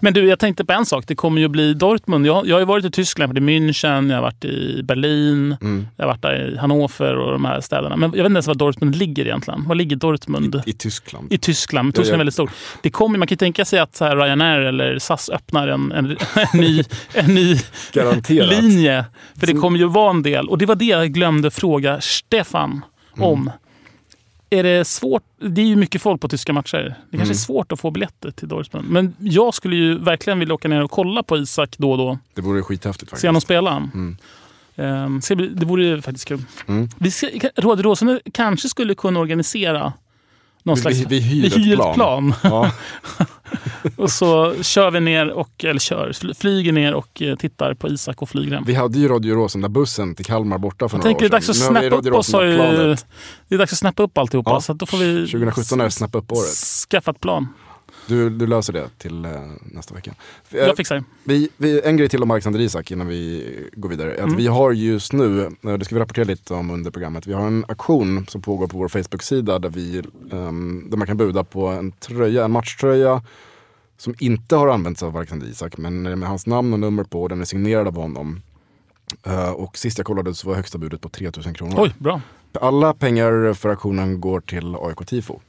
Men 0.00 0.14
du, 0.14 0.28
jag 0.28 0.38
tänkte 0.38 0.64
på 0.64 0.72
en 0.72 0.86
sak. 0.86 1.04
Det 1.06 1.14
kommer 1.14 1.40
ju 1.40 1.48
bli 1.48 1.74
Dortmund. 1.74 2.26
Jag, 2.26 2.46
jag 2.46 2.54
har 2.54 2.60
ju 2.60 2.66
varit 2.66 2.84
i 2.84 2.90
Tyskland, 2.90 3.36
jag 3.36 3.42
har 3.42 3.46
varit 3.46 3.50
i 3.50 3.58
München, 3.60 4.08
jag 4.08 4.16
har 4.16 4.22
varit 4.22 4.44
i 4.44 4.82
Berlin, 4.82 5.56
Mm. 5.60 5.86
jag 5.96 6.04
har 6.04 6.08
varit 6.12 6.22
där 6.22 6.48
i 6.54 6.56
Hannover 6.56 7.16
och 7.16 7.32
de 7.32 7.44
här 7.44 7.60
städerna. 7.60 7.96
Men 7.96 8.10
jag 8.10 8.16
vet 8.22 8.26
inte 8.26 8.36
ens 8.36 8.46
var 8.46 8.54
Dortmund 8.54 8.96
ligger 8.96 9.24
egentligen. 9.26 9.64
Var 9.68 9.74
ligger 9.74 9.96
Dortmund? 9.96 10.62
I, 10.66 10.70
I 10.70 10.72
Tyskland. 10.72 11.32
I 11.32 11.38
Tyskland. 11.38 11.94
Tyskland 11.94 12.08
är 12.08 12.14
Ja, 12.14 12.18
väldigt 12.18 12.34
stort. 12.34 12.50
Det 12.82 12.90
kommer, 12.90 13.18
man 13.18 13.28
kan 13.28 13.32
ju 13.34 13.38
tänka 13.38 13.64
sig 13.64 13.78
att 13.78 14.00
Ryanair 14.00 14.60
eller 14.60 14.98
SAS 14.98 15.30
öppnar 15.30 15.68
en, 15.68 15.92
en, 15.92 16.16
en 16.52 16.60
ny, 16.60 16.82
en 17.14 17.34
ny 17.34 17.56
linje. 18.28 19.04
För 19.40 19.46
det 19.46 19.52
kommer 19.52 19.78
ju 19.78 19.88
vara 19.88 20.10
en 20.10 20.22
del. 20.22 20.48
Och 20.48 20.58
det 20.58 20.66
var 20.66 20.74
det 20.74 20.84
jag 20.84 21.12
glömde 21.12 21.50
fråga 21.50 22.00
Stefan 22.00 22.84
om. 23.16 23.50
Är 24.50 24.62
det 24.62 24.84
svårt? 24.84 25.22
Det 25.40 25.60
är 25.60 25.66
ju 25.66 25.76
mycket 25.76 26.02
folk 26.02 26.20
på 26.20 26.28
tyska 26.28 26.52
matcher. 26.52 26.94
Det 27.10 27.16
kanske 27.16 27.34
är 27.34 27.36
svårt 27.36 27.72
att 27.72 27.80
få 27.80 27.90
biljetter 27.90 28.30
till 28.30 28.48
Dortmund. 28.48 28.88
Men 28.90 29.16
jag 29.18 29.54
skulle 29.54 29.76
ju 29.76 29.98
verkligen 29.98 30.38
vilja 30.38 30.54
åka 30.54 30.68
ner 30.68 30.82
och 30.82 30.90
kolla 30.90 31.22
på 31.22 31.38
Isak 31.38 31.74
då 31.78 31.92
och 31.92 31.98
då. 31.98 32.18
Det 32.34 32.40
vore 32.40 32.62
skithäftigt 32.62 33.10
faktiskt. 33.10 33.22
Se 33.22 33.28
honom 33.28 33.40
spela. 33.40 33.90
Ehm, 34.76 35.22
så 35.22 35.34
det 35.34 35.66
vore 35.66 35.84
ju 35.84 36.02
faktiskt 36.02 36.28
kul. 36.28 36.42
Vi 36.98 37.10
ska, 37.10 37.26
Rådet 37.56 38.22
kanske 38.32 38.68
skulle 38.68 38.94
kunna 38.94 39.20
organisera 39.20 39.92
någon 40.68 40.74
Vi- 40.76 40.80
slags... 40.82 40.96
vi- 40.98 41.04
vi 41.04 41.20
hyr 41.20 41.72
ett 41.72 41.76
plan. 41.76 41.94
plan. 41.94 42.34
Ja, 42.42 42.70
Och 43.96 44.10
så 44.10 44.54
kör 44.62 44.90
vi 44.90 45.00
ner, 45.00 45.28
och, 45.30 45.64
eller 45.64 45.80
kör, 45.80 46.12
fly- 46.12 46.34
flyger 46.34 46.72
ner 46.72 46.94
och 46.94 47.22
eh, 47.22 47.36
tittar 47.36 47.74
på 47.74 47.88
Isak 47.88 48.22
och 48.22 48.28
Flygren. 48.28 48.64
vi 48.66 48.74
hade 48.74 48.98
ju 48.98 49.08
Radio 49.08 49.34
Råsunda-bussen 49.34 50.14
till 50.14 50.24
Kalmar 50.24 50.58
borta 50.58 50.88
för 50.88 50.96
Jag 50.98 51.04
några 51.04 51.18
tänker 51.18 51.20
det 51.20 51.26
är 51.26 51.28
år 51.28 51.30
dags 51.30 51.48
att 51.48 51.56
sedan. 51.56 51.74
Vi 51.74 51.88
snappa 51.88 52.08
upp 52.08 52.14
oss. 52.14 52.32
har 52.32 52.42
ju- 52.44 52.52
Råsunda-planet. 52.56 53.06
Det 53.48 53.54
är 53.54 53.58
dags 53.58 53.72
att 53.72 53.78
snappa 53.78 54.02
upp 54.02 54.18
alltihopa. 54.18 54.50
Ja, 54.50 54.60
Så 54.60 54.72
att 54.72 54.78
då 54.78 54.86
får 54.86 54.98
vi 54.98 55.26
2017 55.26 55.80
är 55.80 55.84
det 55.84 55.90
snappa 55.90 56.18
upp-året. 56.18 56.48
skaffa 56.90 57.10
ett 57.10 57.20
plan. 57.20 57.48
Du, 58.08 58.30
du 58.30 58.46
löser 58.46 58.72
det 58.72 58.88
till 58.98 59.24
eh, 59.24 59.30
nästa 59.60 59.94
vecka. 59.94 60.14
Eh, 60.50 60.58
Jag 60.58 60.76
fixar 60.76 60.96
det. 60.96 61.04
Vi, 61.24 61.48
vi, 61.56 61.80
en 61.84 61.96
grej 61.96 62.08
till 62.08 62.22
om 62.22 62.30
Alexander 62.30 62.60
Isak 62.60 62.90
innan 62.90 63.06
vi 63.06 63.48
går 63.72 63.88
vidare. 63.88 64.12
Att 64.12 64.18
Mm. 64.18 64.36
Vi 64.36 64.46
har 64.46 64.72
just 64.72 65.12
nu, 65.12 65.42
eh, 65.66 65.72
det 65.78 65.84
ska 65.84 65.94
vi 65.94 66.00
rapportera 66.00 66.24
lite 66.24 66.54
om 66.54 66.70
under 66.70 66.90
programmet, 66.90 67.26
vi 67.26 67.32
har 67.32 67.46
en 67.46 67.64
aktion 67.68 68.26
som 68.28 68.42
pågår 68.42 68.66
på 68.66 68.78
vår 68.78 68.88
Facebook-sida 68.88 69.58
där, 69.58 69.68
vi, 69.70 70.02
ehm, 70.32 70.86
där 70.90 70.96
man 70.96 71.06
kan 71.06 71.16
buda 71.16 71.44
på 71.44 71.66
en 71.66 71.92
tröja, 71.92 72.44
en 72.44 72.50
matchtröja 72.52 73.22
som 73.96 74.14
inte 74.18 74.56
har 74.56 74.68
använts 74.68 75.02
av 75.02 75.16
Alexander 75.16 75.46
Isak 75.46 75.78
men 75.78 76.02
med 76.02 76.28
hans 76.28 76.46
namn 76.46 76.72
och 76.72 76.80
nummer 76.80 77.04
på 77.04 77.28
den 77.28 77.40
är 77.40 77.44
signerad 77.44 77.88
av 77.88 77.96
honom. 77.96 78.40
Eh, 79.26 79.50
och 79.50 79.78
sist 79.78 79.98
jag 79.98 80.06
kollade 80.06 80.34
så 80.34 80.48
var 80.48 80.54
högsta 80.54 80.78
budet 80.78 81.00
på 81.00 81.08
3000 81.08 81.54
kronor. 81.54 81.74
Oj, 81.78 81.94
bra. 81.98 82.20
Alla 82.60 82.94
pengar 82.94 83.54
för 83.54 83.68
aktionen 83.68 84.20
går 84.20 84.40
till 84.40 84.74
AIK 84.74 85.06
Tifo. 85.06 85.40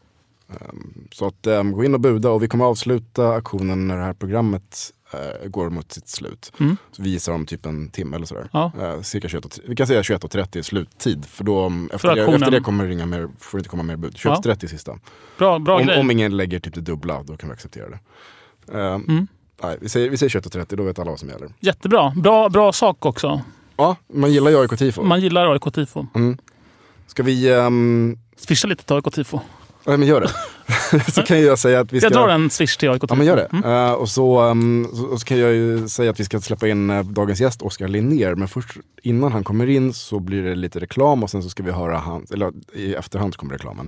Ehm, 0.50 1.08
Så 1.12 1.28
att 1.28 1.48
um, 1.48 1.72
gå 1.72 1.84
in 1.84 1.94
och 1.94 2.00
buda 2.00 2.30
och 2.30 2.44
vi 2.44 2.48
kommer 2.48 2.66
avsluta 2.66 3.34
aktionen 3.34 3.88
när 3.88 3.98
det 3.98 4.04
här 4.04 4.14
programmet 4.14 4.94
eh, 5.14 5.48
går 5.50 5.70
mot 5.70 5.92
sitt 5.92 6.08
slut. 6.08 6.52
Så 6.92 7.02
vi 7.02 7.10
gissar 7.10 7.34
om 7.34 7.46
typ 7.46 7.66
en 7.66 7.90
timme 7.90 8.16
eller 8.16 8.26
sådär. 8.26 8.50
Ja. 8.52 8.72
Eh, 8.82 9.02
cirka 9.02 9.28
21, 9.30 9.46
och- 9.46 9.52
vi 9.68 9.76
kan 9.76 9.88
säga 9.88 10.02
21.30 10.02 10.58
är 10.58 10.62
sluttid. 10.62 11.26
För 11.26 11.44
då 11.44 11.66
efter, 11.94 12.08
det, 12.16 12.22
aktionen. 12.22 12.44
efter 12.44 12.52
det 12.52 12.62
kommer 12.62 12.88
det 12.88 12.94
inga 12.94 13.06
mer, 13.06 13.30
får 13.40 13.58
det 13.58 13.60
inte 13.60 13.70
komma 13.70 13.84
mer 13.84 13.96
bud. 13.96 14.14
21.30 14.16 14.68
sista. 14.68 15.00
Bra, 15.38 15.60
bra 15.60 15.80
Om, 15.80 15.86
grej. 15.88 16.00
om 16.00 16.12
ingen 16.12 16.38
lägger 16.38 16.60
typ 16.60 16.74
det 16.76 16.82
dubbla, 16.82 17.24
då 17.24 17.38
kan 17.38 17.50
vi 17.50 17.54
acceptera 17.54 17.86
det. 17.90 18.00
Ehm, 18.80 19.04
Mm. 19.08 19.28
nej, 19.64 19.78
vi 19.82 19.90
säger, 19.90 20.10
vi 20.10 20.18
säger 20.18 20.30
21.30, 20.30 20.76
då 20.76 20.84
vet 20.84 21.00
alla 21.00 21.10
vad 21.12 21.20
som 21.20 21.30
gäller. 21.30 21.50
Jättebra. 21.60 22.14
Bra, 22.16 22.50
bra 22.50 22.72
sak 22.74 23.06
också. 23.06 23.42
Ja, 23.78 23.96
man 24.14 24.32
gillar 24.32 24.52
ju 24.52 24.58
AIK 24.62 24.78
Tifo. 24.78 25.04
Man 25.04 25.22
gillar 25.22 25.54
AIK 25.54 25.72
Tifo. 25.74 26.06
Ska 27.08 27.24
vi... 27.24 27.52
Um, 27.54 28.18
Swisha 28.36 28.68
lite 28.68 28.84
till 28.86 28.96
AIK 28.96 29.12
Tifo. 29.14 29.40
Ja, 29.92 29.98
men 29.98 30.08
gör 30.08 30.22
det. 30.22 30.32
så 31.12 31.22
kan 31.22 31.42
jag 31.42 31.60
säga 31.60 31.80
att 31.80 31.94
vi 31.94 32.00
ska... 32.00 32.06
Jag 32.06 32.14
drar 32.14 32.30
en 32.30 32.50
swish 32.50 32.78
till 32.78 32.90
AIK. 32.90 33.04
Ja 33.10 33.16
men 33.16 33.28
gör 33.28 33.36
det. 33.36 33.50
Mm. 33.54 33.72
Eh, 33.72 33.92
och 33.92 34.10
så, 34.10 34.42
um, 34.42 34.88
så, 34.94 35.18
så 35.18 35.26
kan 35.26 35.38
jag 35.38 35.54
ju 35.54 35.88
säga 35.88 36.12
att 36.12 36.20
vi 36.20 36.24
ska 36.24 36.42
släppa 36.42 36.68
in 36.68 36.90
eh, 36.90 37.04
dagens 37.04 37.42
gäst 37.42 37.62
Oskar 37.62 37.88
Linnér. 37.88 38.36
Men 38.36 38.48
först 38.48 38.78
innan 39.02 39.32
han 39.32 39.44
kommer 39.44 39.68
in 39.68 39.94
så 39.94 40.20
blir 40.20 40.44
det 40.44 40.56
lite 40.56 40.80
reklam 40.80 41.24
och 41.24 41.30
sen 41.30 41.44
så 41.44 41.50
ska 41.50 41.64
vi 41.64 41.72
höra 41.72 41.98
hans, 41.98 42.32
eller 42.32 42.52
i 42.74 42.94
efterhand 42.94 43.36
kommer 43.36 43.54
reklamen. 43.54 43.88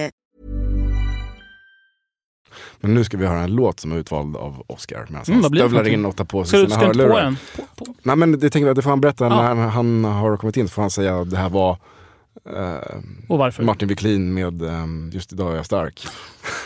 Men 2.79 2.93
nu 2.93 3.03
ska 3.03 3.17
vi 3.17 3.25
höra 3.25 3.39
en 3.39 3.55
låt 3.55 3.79
som 3.79 3.91
är 3.91 3.95
utvald 3.97 4.35
av 4.35 4.63
Oscar. 4.67 5.05
Medan 5.09 5.23
Mm, 5.27 5.41
han 5.43 5.53
stövlar 5.55 5.87
in 5.87 6.05
och 6.05 6.15
tar 6.15 6.25
på 6.25 6.43
sig 6.45 6.59
sina 6.59 6.69
ska 6.75 6.79
du 6.79 6.85
inte 6.85 6.97
på 6.97 7.03
hörlurar. 7.13 7.35
På, 7.55 7.85
på. 7.85 7.93
Nej 8.03 8.15
men 8.15 8.39
det 8.39 8.49
tänker 8.49 8.67
jag, 8.67 8.75
det 8.75 8.81
får 8.81 8.89
han 8.89 9.01
berätta 9.01 9.25
Ja. 9.25 9.53
när 9.53 9.67
han 9.67 10.03
har 10.03 10.37
kommit 10.37 10.57
in. 10.57 10.67
Så 10.67 10.73
får 10.73 10.81
han 10.81 10.91
säga 10.91 11.19
att 11.19 11.29
det 11.31 11.37
här 11.37 11.49
var 11.49 11.77
eh? 12.55 13.63
Martin 13.65 13.87
Wiklin 13.87 14.33
med 14.33 14.61
ehm, 14.61 15.09
Just 15.13 15.33
idag 15.33 15.51
är 15.51 15.55
jag 15.55 15.65
stark. 15.65 16.07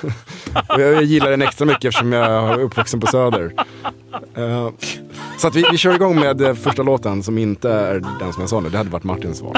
och 0.70 0.82
jag, 0.82 0.94
jag 0.94 1.04
gillar 1.04 1.30
den 1.32 1.42
extra 1.42 1.66
mycket 1.66 1.86
eftersom 1.86 2.14
jag 2.14 2.26
är 2.50 2.60
uppvuxen 2.60 3.00
på 3.00 3.08
Söder. 3.08 3.54
Eh, 4.36 4.70
så 5.38 5.48
att 5.48 5.56
vi, 5.56 5.66
vi 5.72 5.78
kör 5.78 5.96
igång 5.96 6.20
med 6.20 6.42
eh, 6.42 6.54
första 6.54 6.84
låten 6.84 7.24
som 7.24 7.38
inte 7.38 7.70
är 7.72 8.00
den 8.20 8.34
som 8.34 8.42
jag 8.42 8.50
sa 8.50 8.60
nu. 8.60 8.70
Det 8.70 8.78
hade 8.78 8.90
varit 8.90 9.04
Martins 9.04 9.42
val. 9.42 9.58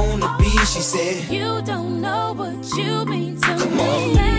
gonna 0.00 0.36
be? 0.38 0.50
She 0.72 0.80
said, 0.80 1.30
You 1.30 1.60
don't 1.62 2.00
know 2.00 2.32
what 2.34 2.58
you 2.76 3.04
mean 3.06 3.40
to 3.40 3.46
Come 3.46 3.76
me. 3.76 4.18
on. 4.18 4.29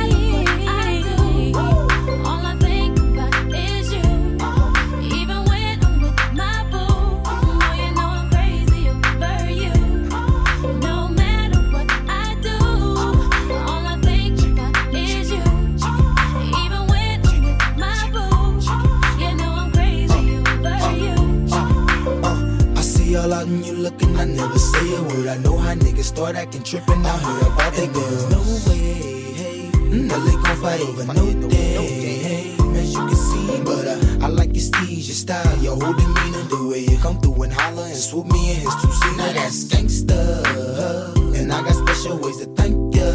I 25.32 25.38
know 25.38 25.58
how 25.58 25.74
niggas 25.74 26.04
start 26.04 26.36
acting 26.36 26.62
tripping. 26.62 27.06
I 27.06 27.18
heard 27.18 27.54
about 27.54 27.74
they 27.74 27.88
girls. 27.88 28.30
No 28.30 28.42
way, 28.70 29.32
hey, 29.32 29.72
Nelly 29.88 30.34
gon' 30.44 30.58
fight 30.62 30.82
over 30.82 31.06
no 31.06 31.48
day, 31.48 32.18
hey, 32.20 32.56
as 32.76 32.92
you 32.92 33.00
can 33.00 33.16
see. 33.16 33.64
But 33.64 33.88
uh, 33.88 34.26
I 34.26 34.28
like 34.28 34.50
your 34.50 34.66
steez, 34.66 35.08
your 35.08 35.16
style, 35.16 35.58
your 35.60 35.78
whole 35.80 35.94
demeanor, 35.94 36.44
the 36.52 36.68
way 36.70 36.80
you 36.80 36.98
come 36.98 37.18
through 37.22 37.44
and 37.44 37.54
holler 37.54 37.84
and 37.84 37.96
swoop 37.96 38.26
me 38.26 38.52
in 38.52 38.58
his 38.58 38.76
two 38.82 38.92
seat. 38.92 39.16
Now 39.16 39.32
that's 39.32 39.64
gangsta, 39.72 41.16
and 41.40 41.54
I 41.54 41.62
got 41.64 41.76
special 41.76 42.18
ways 42.18 42.36
to 42.40 42.48
thank 42.48 42.94
ya. 42.94 43.08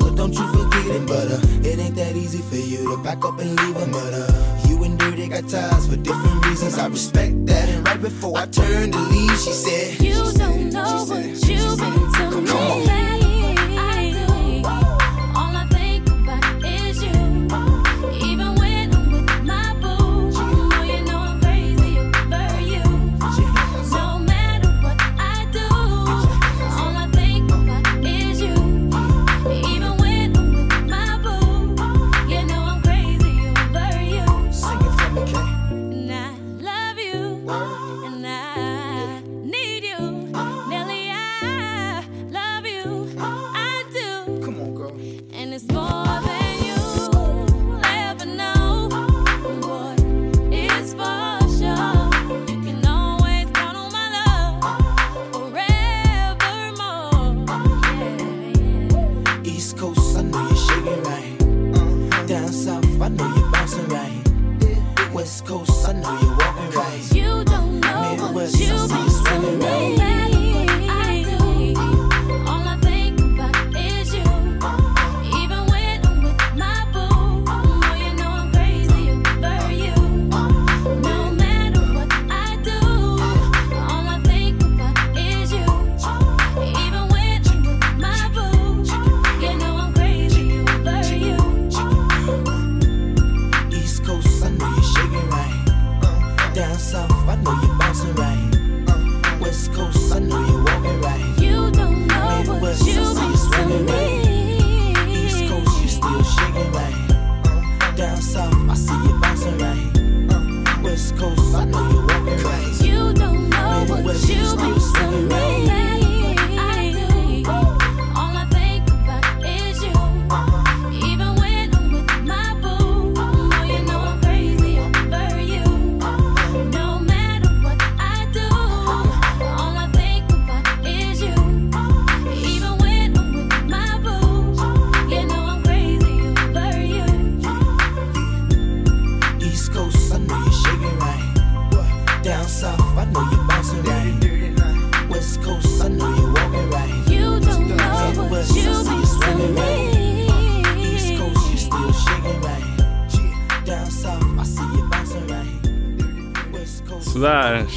But 0.00 0.16
don't 0.16 0.34
you 0.34 0.46
forget 0.50 0.86
it, 0.96 1.06
but 1.06 1.30
uh, 1.30 1.68
it 1.68 1.78
ain't 1.78 1.94
that 1.94 2.16
easy 2.16 2.42
for 2.42 2.56
you 2.56 2.90
to 2.90 3.00
back 3.04 3.24
up 3.24 3.38
and 3.38 3.54
leave 3.54 3.76
him. 3.76 3.92
But 3.92 4.14
uh, 4.14 4.66
you 4.66 4.82
and 4.82 4.98
Dirty 4.98 5.28
got 5.28 5.48
ties 5.48 5.86
for 5.86 5.94
different 5.94 6.39
reasons. 6.62 6.78
I 6.78 6.86
respect 6.88 7.46
that. 7.46 7.68
And 7.68 7.86
right 7.86 8.00
before 8.00 8.38
I 8.38 8.46
turned 8.46 8.92
to 8.92 8.98
leave, 8.98 9.38
she 9.38 9.52
said, 9.52 10.00
You 10.00 10.14
don't 10.32 10.70
know 10.70 11.04
what 11.04 11.24
you've 11.24 11.78
been 11.78 12.09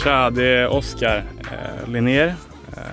tja, 0.03 0.29
det 0.29 0.43
är 0.43 0.67
Oskar 0.67 1.23
eh, 1.51 1.89
Linnér. 1.89 2.35
Eh, 2.77 2.83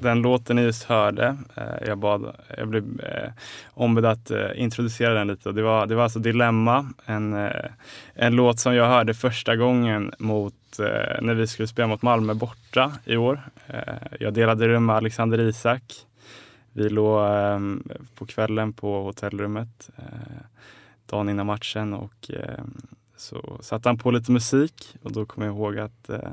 den 0.00 0.22
låten 0.22 0.56
ni 0.56 0.62
just 0.62 0.84
hörde, 0.84 1.36
eh, 1.54 1.86
jag, 1.86 1.98
bad, 1.98 2.36
jag 2.58 2.68
blev 2.68 3.00
eh, 3.00 3.30
ombedd 3.74 4.04
att 4.04 4.30
eh, 4.30 4.48
introducera 4.54 5.14
den 5.14 5.28
lite. 5.28 5.52
Det, 5.52 5.62
var, 5.62 5.86
det 5.86 5.94
var 5.94 6.02
alltså 6.02 6.18
Dilemma, 6.18 6.88
en, 7.06 7.34
eh, 7.34 7.70
en 8.14 8.32
låt 8.32 8.60
som 8.60 8.74
jag 8.74 8.86
hörde 8.86 9.14
första 9.14 9.56
gången 9.56 10.12
mot, 10.18 10.78
eh, 10.78 11.22
när 11.22 11.34
vi 11.34 11.46
skulle 11.46 11.68
spela 11.68 11.88
mot 11.88 12.02
Malmö 12.02 12.34
borta 12.34 12.92
i 13.04 13.16
år. 13.16 13.40
Eh, 13.66 13.94
jag 14.20 14.34
delade 14.34 14.68
rum 14.68 14.86
med 14.86 14.96
Alexander 14.96 15.40
Isak. 15.40 15.82
Vi 16.72 16.88
låg 16.88 17.26
eh, 17.26 17.60
på 18.14 18.26
kvällen 18.26 18.72
på 18.72 19.02
hotellrummet 19.02 19.90
eh, 19.96 20.04
dagen 21.06 21.28
innan 21.28 21.46
matchen 21.46 21.94
och 21.94 22.30
eh, 22.30 22.64
så 23.20 23.58
satte 23.60 23.88
han 23.88 23.98
på 23.98 24.10
lite 24.10 24.32
musik 24.32 24.96
och 25.02 25.12
då 25.12 25.26
kommer 25.26 25.46
jag 25.46 25.56
ihåg 25.56 25.78
att 25.78 26.08
eh, 26.08 26.30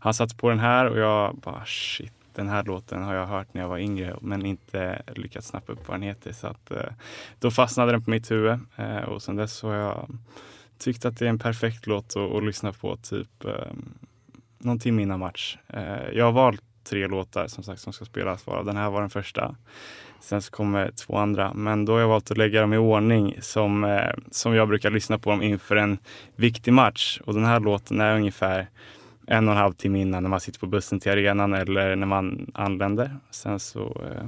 han 0.00 0.14
satte 0.14 0.34
på 0.34 0.50
den 0.50 0.58
här 0.58 0.86
och 0.86 0.98
jag 0.98 1.36
bara 1.36 1.64
shit, 1.66 2.12
den 2.34 2.48
här 2.48 2.64
låten 2.64 3.02
har 3.02 3.14
jag 3.14 3.26
hört 3.26 3.54
när 3.54 3.62
jag 3.62 3.68
var 3.68 3.78
yngre 3.78 4.16
men 4.20 4.46
inte 4.46 5.02
lyckats 5.14 5.46
snappa 5.48 5.72
upp 5.72 5.88
vad 5.88 5.94
den 5.94 6.02
heter. 6.02 6.32
Så 6.32 6.46
att, 6.46 6.70
eh, 6.70 6.92
då 7.38 7.50
fastnade 7.50 7.92
den 7.92 8.04
på 8.04 8.10
mitt 8.10 8.30
huvud 8.30 8.60
eh, 8.76 8.98
och 8.98 9.22
sen 9.22 9.36
dess 9.36 9.62
har 9.62 9.74
jag 9.74 10.08
tyckt 10.78 11.04
att 11.04 11.18
det 11.18 11.24
är 11.24 11.28
en 11.28 11.38
perfekt 11.38 11.86
låt 11.86 12.16
att, 12.16 12.34
att 12.34 12.44
lyssna 12.44 12.72
på 12.72 12.96
typ 12.96 13.44
eh, 13.44 13.72
någon 14.58 14.78
timme 14.78 15.02
innan 15.02 15.20
match. 15.20 15.58
Eh, 15.66 16.08
jag 16.12 16.24
har 16.24 16.32
valt 16.32 16.62
tre 16.84 17.06
låtar 17.06 17.46
som 17.46 17.64
sagt 17.64 17.80
som 17.80 17.92
ska 17.92 18.04
spelas 18.04 18.46
varav 18.46 18.64
den 18.64 18.76
här 18.76 18.90
var 18.90 19.00
den 19.00 19.10
första. 19.10 19.56
Sen 20.20 20.42
så 20.42 20.50
kommer 20.50 20.90
två 20.90 21.16
andra, 21.16 21.54
men 21.54 21.84
då 21.84 21.92
har 21.92 22.00
jag 22.00 22.08
valt 22.08 22.30
att 22.30 22.38
lägga 22.38 22.60
dem 22.60 22.72
i 22.72 22.76
ordning 22.76 23.36
som, 23.40 23.84
eh, 23.84 24.10
som 24.30 24.54
jag 24.54 24.68
brukar 24.68 24.90
lyssna 24.90 25.18
på 25.18 25.30
dem 25.30 25.42
inför 25.42 25.76
en 25.76 25.98
viktig 26.36 26.72
match. 26.72 27.20
Och 27.24 27.34
den 27.34 27.44
här 27.44 27.60
låten 27.60 28.00
är 28.00 28.16
ungefär 28.16 28.66
en 29.26 29.48
och 29.48 29.54
en 29.54 29.60
halv 29.60 29.72
timme 29.72 30.00
innan 30.00 30.22
när 30.22 30.30
man 30.30 30.40
sitter 30.40 30.60
på 30.60 30.66
bussen 30.66 31.00
till 31.00 31.12
arenan 31.12 31.54
eller 31.54 31.96
när 31.96 32.06
man 32.06 32.50
anländer. 32.54 33.16
Sen 33.30 33.60
så 33.60 33.80
eh, 33.80 34.26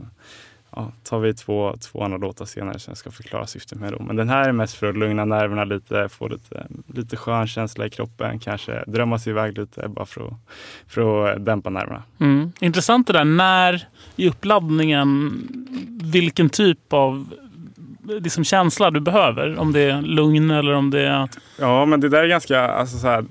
ja, 0.76 0.92
tar 1.02 1.18
vi 1.18 1.34
två, 1.34 1.76
två 1.80 2.04
andra 2.04 2.18
låtar 2.18 2.44
senare 2.44 2.78
som 2.78 2.90
jag 2.90 2.98
ska 2.98 3.10
förklara 3.10 3.46
syftet 3.46 3.80
med. 3.80 3.92
Då. 3.92 4.02
Men 4.02 4.16
den 4.16 4.28
här 4.28 4.48
är 4.48 4.52
mest 4.52 4.74
för 4.74 4.86
att 4.86 4.96
lugna 4.96 5.24
nerverna 5.24 5.64
lite, 5.64 6.08
få 6.08 6.28
lite, 6.28 6.66
lite 6.94 7.16
skön 7.16 7.46
känsla 7.46 7.86
i 7.86 7.90
kroppen, 7.90 8.38
kanske 8.38 8.84
drömma 8.86 9.18
sig 9.18 9.30
iväg 9.30 9.58
lite 9.58 9.88
bara 9.88 10.06
för 10.06 10.26
att, 10.26 10.34
för 10.88 11.28
att 11.28 11.44
dämpa 11.44 11.70
nerverna. 11.70 12.02
Mm. 12.20 12.52
Intressant 12.60 13.06
det 13.06 13.12
där. 13.12 13.24
När 13.24 13.86
i 14.16 14.28
uppladdningen, 14.28 15.32
vilken 16.02 16.48
typ 16.48 16.92
av 16.92 17.26
liksom 18.08 18.44
känsla 18.44 18.90
du 18.90 19.00
behöver? 19.00 19.58
Om 19.58 19.72
det 19.72 19.80
är 19.80 20.02
lugn 20.02 20.50
eller 20.50 20.72
om 20.72 20.90
det 20.90 21.00
är... 21.00 21.28
Ja, 21.58 21.86
men 21.86 22.00
det 22.00 22.08
där 22.08 22.22
är 22.22 22.28
ganska, 22.28 22.68
alltså 22.68 22.98
så 22.98 23.06
här, 23.06 23.24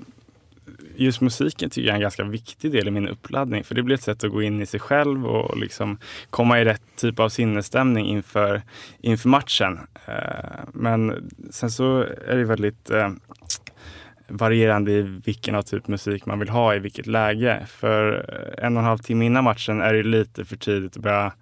just 1.04 1.20
musiken 1.20 1.70
tycker 1.70 1.88
jag 1.88 1.92
är 1.92 1.96
en 1.96 2.00
ganska 2.00 2.24
viktig 2.24 2.72
del 2.72 2.88
i 2.88 2.90
min 2.90 3.08
uppladdning. 3.08 3.64
För 3.64 3.74
det 3.74 3.82
blir 3.82 3.94
ett 3.94 4.02
sätt 4.02 4.24
att 4.24 4.30
gå 4.30 4.42
in 4.42 4.62
i 4.62 4.66
sig 4.66 4.80
själv 4.80 5.26
och 5.26 5.58
liksom 5.58 5.98
komma 6.30 6.60
i 6.60 6.64
rätt 6.64 6.82
typ 6.96 7.18
av 7.18 7.28
sinnesstämning 7.28 8.06
inför, 8.06 8.62
inför 9.00 9.28
matchen. 9.28 9.80
Eh, 10.06 10.60
men 10.72 11.30
sen 11.50 11.70
så 11.70 12.00
är 12.26 12.36
det 12.36 12.44
väldigt 12.44 12.90
eh, 12.90 13.10
varierande 14.28 14.92
i 14.92 15.02
vilken 15.02 15.54
av 15.54 15.62
typ 15.62 15.88
musik 15.88 16.26
man 16.26 16.38
vill 16.38 16.48
ha 16.48 16.74
i 16.74 16.78
vilket 16.78 17.06
läge. 17.06 17.66
För 17.66 18.12
eh, 18.58 18.64
en 18.66 18.76
och 18.76 18.82
en 18.82 18.88
halv 18.88 18.98
timme 18.98 19.26
innan 19.26 19.44
matchen 19.44 19.80
är 19.80 19.94
det 19.94 20.02
lite 20.02 20.44
för 20.44 20.56
tidigt 20.56 20.96
att 20.96 21.02
börja 21.02 21.32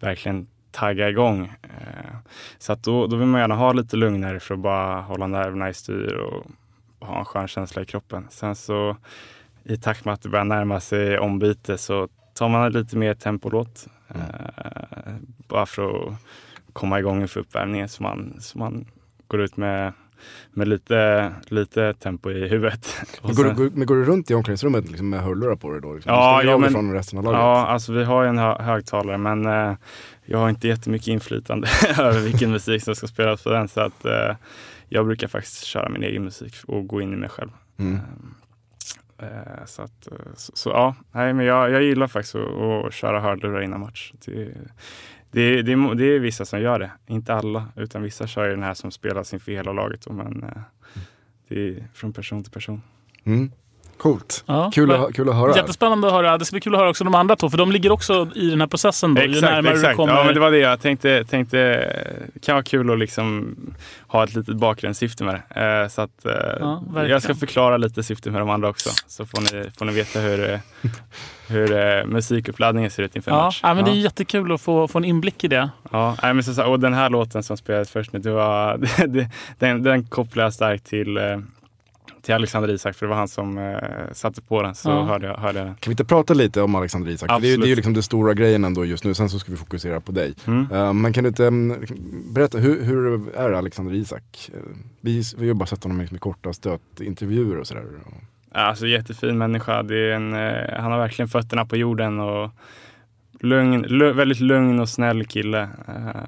verkligen 0.00 0.46
tagga 0.70 1.08
igång. 1.08 1.52
Eh, 1.62 2.16
så 2.58 2.72
att 2.72 2.82
då, 2.82 3.06
då 3.06 3.16
vill 3.16 3.26
man 3.26 3.40
gärna 3.40 3.54
ha 3.54 3.72
lite 3.72 3.96
lugnare 3.96 4.40
för 4.40 4.54
att 4.54 4.60
bara 4.60 5.00
hålla 5.00 5.26
nerverna 5.26 5.68
i 5.68 5.74
styr 5.74 6.12
och 6.12 6.46
ha 7.00 7.18
en 7.18 7.24
skön 7.24 7.48
känsla 7.48 7.82
i 7.82 7.84
kroppen. 7.84 8.26
Sen 8.30 8.54
så 8.56 8.96
i 9.64 9.76
takt 9.76 10.04
med 10.04 10.14
att 10.14 10.22
det 10.22 10.28
börjar 10.28 10.44
närma 10.44 10.80
sig 10.80 11.18
ombyte 11.18 11.78
så 11.78 12.08
tar 12.34 12.48
man 12.48 12.72
lite 12.72 12.96
mer 12.96 13.14
tempolåt. 13.14 13.86
Eh, 14.08 15.12
bara 15.48 15.66
för 15.66 16.06
att 16.08 16.12
komma 16.72 16.98
igång 16.98 17.20
inför 17.22 17.40
uppvärmningen 17.40 17.88
så 17.88 18.02
man, 18.02 18.36
så 18.40 18.58
man 18.58 18.84
går 19.28 19.40
ut 19.40 19.56
med, 19.56 19.92
med 20.52 20.68
lite, 20.68 21.32
lite 21.48 21.94
tempo 21.94 22.30
i 22.30 22.48
huvudet. 22.48 22.94
Och 23.20 23.26
Men 23.26 23.34
går, 23.36 23.44
sen- 23.44 23.56
du, 23.56 23.68
går, 23.70 23.76
men 23.76 23.86
går 23.86 23.94
du 23.96 24.04
runt 24.04 24.30
i 24.30 24.34
omklädningsrummet 24.34 24.88
liksom 24.90 25.10
med 25.10 25.20
hörlurar 25.22 25.56
på 25.56 25.70
dig 25.72 25.80
då? 25.80 25.94
Liksom? 25.94 26.12
Ja, 26.12 26.42
ja, 26.42 26.58
men- 26.58 26.70
ifrån 26.70 26.92
resten 26.92 27.18
av 27.18 27.24
laget? 27.24 27.38
Ja, 27.38 27.66
alltså 27.66 27.92
vi 27.92 28.04
har 28.04 28.22
ju 28.22 28.28
en 28.28 28.38
hö- 28.38 28.62
högtalare 28.62 29.18
men 29.18 29.46
eh, 29.46 29.76
jag 30.24 30.38
har 30.38 30.48
inte 30.48 30.68
jättemycket 30.68 31.08
inflytande 31.08 31.68
över 31.98 32.20
vilken 32.20 32.50
musik 32.50 32.82
som 32.82 32.94
ska 32.94 33.06
spelas 33.06 33.42
på 33.42 33.50
den. 33.50 33.68
Så 33.68 33.80
att 33.80 34.04
eh, 34.04 34.34
jag 34.88 35.06
brukar 35.06 35.28
faktiskt 35.28 35.64
köra 35.64 35.88
min 35.88 36.02
egen 36.02 36.24
musik 36.24 36.54
och 36.66 36.86
gå 36.86 37.00
in 37.00 37.12
i 37.12 37.16
mig 37.16 37.28
själv. 37.28 37.50
Mm. 37.76 37.98
Eh, 39.18 39.64
så 39.66 39.82
att, 39.82 40.06
eh, 40.06 40.34
så, 40.36 40.52
så 40.54 40.70
ja, 40.70 40.94
nej, 41.12 41.34
men 41.34 41.46
jag, 41.46 41.70
jag 41.70 41.82
gillar 41.82 42.06
faktiskt 42.06 42.34
att, 42.34 42.86
att 42.86 42.94
köra 42.94 43.20
hörlurar 43.20 43.60
innan 43.60 43.80
match. 43.80 44.12
Det, 44.24 44.54
det, 45.30 45.62
det, 45.62 45.94
det 45.94 46.04
är 46.04 46.18
vissa 46.18 46.44
som 46.44 46.60
gör 46.60 46.78
det, 46.78 46.90
inte 47.06 47.34
alla. 47.34 47.66
Utan 47.76 48.02
vissa 48.02 48.26
kör 48.26 48.44
ju 48.44 48.50
den 48.50 48.62
här 48.62 48.74
som 48.74 48.90
spelas 48.90 49.32
inför 49.32 49.52
hela 49.52 49.72
laget. 49.72 50.10
Men 50.10 50.44
eh, 50.44 50.62
det 51.48 51.68
är 51.68 51.88
från 51.94 52.12
person 52.12 52.42
till 52.42 52.52
person. 52.52 52.82
Mm. 53.24 53.52
Coolt. 53.98 54.44
Ja, 54.46 54.70
Kul, 54.74 54.90
att, 54.92 55.14
kul 55.14 55.28
att 55.28 55.34
höra. 55.34 55.56
Jättespännande 55.56 56.06
att 56.06 56.12
höra. 56.12 56.38
Det 56.38 56.44
ska 56.44 56.54
bli 56.54 56.60
kul 56.60 56.74
att 56.74 56.80
höra 56.80 56.90
också 56.90 57.04
de 57.04 57.14
andra 57.14 57.36
två, 57.36 57.50
för 57.50 57.58
de 57.58 57.72
ligger 57.72 57.92
också 57.92 58.28
i 58.34 58.50
den 58.50 58.60
här 58.60 58.68
processen. 58.68 59.14
Då, 59.14 59.22
ju 59.22 59.28
Exakt, 59.28 59.52
närmare 59.52 59.72
exakt. 59.74 59.90
du 59.90 59.96
kommer. 59.96 60.14
Ja, 60.14 60.24
men 60.24 60.34
det 60.34 60.40
var 60.40 60.50
det 60.50 60.58
jag 60.58 60.80
tänkte. 60.80 61.24
tänkte 61.24 61.56
det 62.34 62.40
kan 62.40 62.54
vara 62.54 62.62
kul 62.64 62.90
att 62.90 62.98
liksom 62.98 63.56
ha 64.06 64.24
ett 64.24 64.34
litet 64.34 64.56
bakgrundssyfte 64.56 65.24
med 65.24 65.40
det. 65.54 65.60
Eh, 65.82 65.88
så 65.88 66.02
att, 66.02 66.24
eh, 66.24 66.32
verkligen. 66.32 67.10
jag 67.10 67.22
ska 67.22 67.34
förklara 67.34 67.76
lite 67.76 68.02
syftet 68.02 68.32
med 68.32 68.40
de 68.42 68.50
andra 68.50 68.68
också. 68.68 68.90
Så 69.06 69.26
får 69.26 69.40
ni, 69.40 69.70
får 69.78 69.84
ni 69.84 69.92
veta 69.92 70.20
hur, 70.20 70.52
eh, 70.52 70.58
hur 71.48 72.04
musikuppladdningen 72.06 72.90
ser 72.90 73.02
ut 73.02 73.16
inför 73.16 73.30
Ja, 73.30 73.44
match. 73.44 73.60
ja, 73.62 73.74
men 73.74 73.84
det 73.84 73.90
är 73.90 73.94
jättekul 73.94 74.52
att 74.52 74.60
få, 74.60 74.88
få 74.88 74.98
en 74.98 75.04
inblick 75.04 75.44
i 75.44 75.48
det. 75.48 75.70
Ja, 75.90 76.16
men 76.22 76.44
så, 76.44 76.64
och 76.64 76.80
den 76.80 76.94
här 76.94 77.10
låten 77.10 77.42
som 77.42 77.56
spelades 77.56 77.90
först 77.90 78.12
nu, 78.12 78.18
det 78.18 78.30
var, 78.30 78.78
det, 79.06 79.30
den, 79.58 79.82
den 79.82 80.06
kopplar 80.06 80.44
jag 80.44 80.52
starkt 80.54 80.86
till, 80.86 81.18
till 82.28 82.34
Alexander 82.34 82.70
Isak, 82.70 82.96
för 82.96 83.06
det 83.06 83.10
var 83.10 83.16
han 83.16 83.28
som 83.28 83.58
eh, 83.58 83.76
satte 84.12 84.42
på 84.42 84.62
den. 84.62 84.74
Så 84.74 84.88
Ja. 84.90 85.02
hörde, 85.04 85.26
jag, 85.26 85.34
hörde 85.36 85.58
jag 85.58 85.66
den. 85.68 85.74
Kan 85.74 85.90
vi 85.90 85.92
inte 85.92 86.04
prata 86.04 86.34
lite 86.34 86.62
om 86.62 86.74
Alexander 86.74 87.10
Isak? 87.10 87.30
För 87.30 87.40
Det 87.40 87.46
är, 87.46 87.50
ju- 87.50 87.56
det 87.56 87.62
är 87.62 87.66
ju 87.66 87.72
Absolut. 87.72 87.76
liksom 87.76 87.94
det 87.94 88.02
stora 88.02 88.34
grejen 88.34 88.64
ändå 88.64 88.84
just 88.84 89.04
nu, 89.04 89.14
sen 89.14 89.28
så 89.30 89.38
ska 89.38 89.50
vi 89.52 89.58
fokusera 89.58 90.00
på 90.00 90.12
dig. 90.12 90.34
Mm. 90.46 90.66
Eh, 90.72 90.92
men 90.92 91.12
kan 91.12 91.24
du 91.24 91.28
inte 91.28 91.46
mm, 91.46 91.80
berätta, 92.34 92.58
hur, 92.58 92.84
hur 92.84 93.28
är 93.36 93.52
Alexander 93.52 93.94
Isak? 93.94 94.50
Eh, 94.54 94.60
vi, 95.00 95.22
vi 95.36 95.38
har 95.38 95.44
ju 95.46 95.54
bara 95.54 95.66
sett 95.66 95.82
honom 95.82 96.00
liksom 96.00 96.16
i 96.16 96.20
korta 96.20 96.52
stötintervjuer 96.52 97.56
och 97.58 97.66
sådär. 97.66 97.84
Alltså 98.52 98.86
jättefin 98.86 99.38
människa. 99.38 99.82
Det 99.82 99.96
är 99.96 100.10
en, 100.14 100.32
eh, 100.34 100.80
han 100.80 100.92
har 100.92 100.98
verkligen 100.98 101.28
fötterna 101.28 101.64
på 101.66 101.76
jorden 101.76 102.20
och 102.20 102.50
lugn, 103.40 103.84
lu- 103.86 104.12
väldigt 104.12 104.40
lugn 104.40 104.80
och 104.80 104.88
snäll 104.88 105.24
kille. 105.26 105.68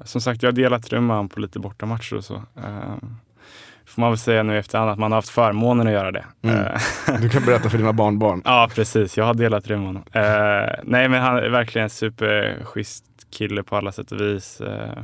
Som 0.05 0.21
sagt, 0.21 0.43
jag 0.43 0.47
har 0.47 0.55
delat 0.55 0.89
rum 0.93 1.07
med 1.07 1.15
honom 1.15 1.29
på 1.29 1.39
lite 1.39 1.59
bortamatcher 1.59 2.15
och 2.15 2.23
så. 2.25 2.41
Får 3.91 4.01
man 4.01 4.11
väl 4.11 4.17
säga 4.17 4.43
nu 4.43 4.57
efterhand 4.57 4.89
att 4.89 4.99
man 4.99 5.11
har 5.11 5.17
haft 5.17 5.29
förmånen 5.29 5.87
att 5.87 5.93
göra 5.93 6.11
det. 6.11 6.25
Mm. 6.41 6.57
Eh, 6.57 6.81
Du 7.21 7.29
kan 7.29 7.45
berätta 7.45 7.69
för 7.69 7.77
dina 7.77 7.93
barnbarn. 7.93 8.41
Ja, 8.45 8.69
precis. 8.75 9.17
Jag 9.17 9.25
har 9.25 9.33
delat 9.33 9.67
rum 9.67 9.79
med 9.79 9.87
honom. 9.87 10.03
Eh, 10.11 10.79
nej, 10.83 11.09
men 11.09 11.21
han 11.21 11.37
är 11.37 11.49
verkligen 11.49 11.83
en 11.83 11.89
superschysst 11.89 13.05
kille 13.31 13.63
på 13.63 13.75
alla 13.75 13.91
sätt 13.91 14.11
och 14.11 14.21
vis. 14.21 14.61
Eh, 14.61 15.03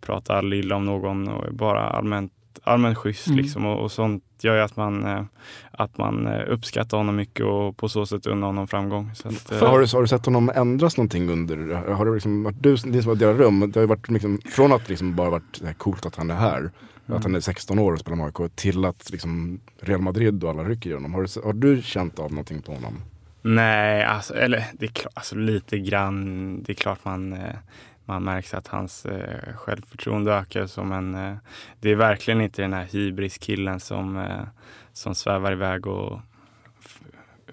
pratar 0.00 0.54
illa 0.54 0.76
om 0.76 0.84
någon 0.84 1.28
och 1.28 1.46
är 1.46 1.50
bara 1.50 1.80
allmänt, 1.80 2.32
allmänt 2.64 2.98
schysst. 2.98 3.26
Mm. 3.26 3.38
Liksom, 3.38 3.66
och, 3.66 3.84
och 3.84 3.92
sånt 3.92 4.22
gör 4.40 4.56
ju 4.56 4.60
att 4.60 4.76
man, 4.76 5.04
eh, 5.04 5.22
att 5.70 5.98
man 5.98 6.26
eh, 6.26 6.42
uppskattar 6.48 6.96
honom 6.96 7.16
mycket 7.16 7.46
och 7.46 7.76
på 7.76 7.88
så 7.88 8.06
sätt 8.06 8.26
unnar 8.26 8.46
honom 8.46 8.66
framgång. 8.66 9.10
Så 9.14 9.28
att, 9.28 9.34
För 9.34 9.66
har, 9.66 9.80
du, 9.80 9.86
har 9.96 10.00
du 10.00 10.08
sett 10.08 10.26
honom 10.26 10.50
ändras 10.54 10.96
någonting 10.96 11.30
under, 11.30 11.56
har 11.92 12.04
det 12.04 12.14
liksom 12.14 12.42
varit 12.42 12.62
du, 12.62 12.70
ni 12.84 13.02
som 13.02 13.08
har 13.08 13.14
delat 13.16 13.36
rum, 13.36 13.60
det 13.60 13.76
har 13.76 13.82
ju 13.82 13.88
varit 13.88 14.08
liksom, 14.08 14.40
från 14.50 14.72
att 14.72 14.88
liksom 14.88 15.14
bara 15.14 15.30
varit 15.30 15.60
coolt 15.78 16.06
att 16.06 16.16
han 16.16 16.30
är 16.30 16.34
här, 16.34 16.70
att 17.06 17.22
han 17.22 17.34
är 17.34 17.40
16 17.40 17.78
år 17.78 17.92
och 17.92 17.98
spelar 17.98 18.16
med 18.16 18.26
AIK, 18.26 18.52
till 18.54 18.84
att 18.84 19.10
liksom 19.10 19.60
Real 19.80 20.00
Madrid 20.00 20.44
och 20.44 20.50
alla 20.50 20.64
rycker 20.64 20.90
i 20.90 20.92
honom. 20.92 21.14
Har 21.14 21.22
du, 21.22 21.40
har 21.44 21.52
du 21.52 21.82
känt 21.82 22.18
av 22.18 22.30
någonting 22.30 22.62
på 22.62 22.74
honom? 22.74 23.02
Nej, 23.42 24.04
alltså, 24.04 24.34
eller 24.34 24.64
det 24.72 24.86
är 24.86 24.90
klart, 24.90 25.12
alltså, 25.16 25.36
lite 25.36 25.78
grann. 25.78 26.62
Det 26.62 26.72
är 26.72 26.74
klart 26.74 27.04
man, 27.04 27.32
eh, 27.32 27.54
man 28.04 28.24
märker 28.24 28.56
att 28.56 28.68
hans 28.68 29.06
eh, 29.06 29.54
självförtroende 29.56 30.32
ökar. 30.32 30.66
Så, 30.66 30.84
men 30.84 31.14
eh, 31.14 31.36
det 31.80 31.90
är 31.90 31.96
verkligen 31.96 32.40
inte 32.40 32.62
den 32.62 32.72
här 32.72 32.84
hybriskillen 32.84 33.80
som, 33.80 34.16
eh, 34.16 34.42
som 34.92 35.14
svävar 35.14 35.52
iväg 35.52 35.86
och 35.86 36.20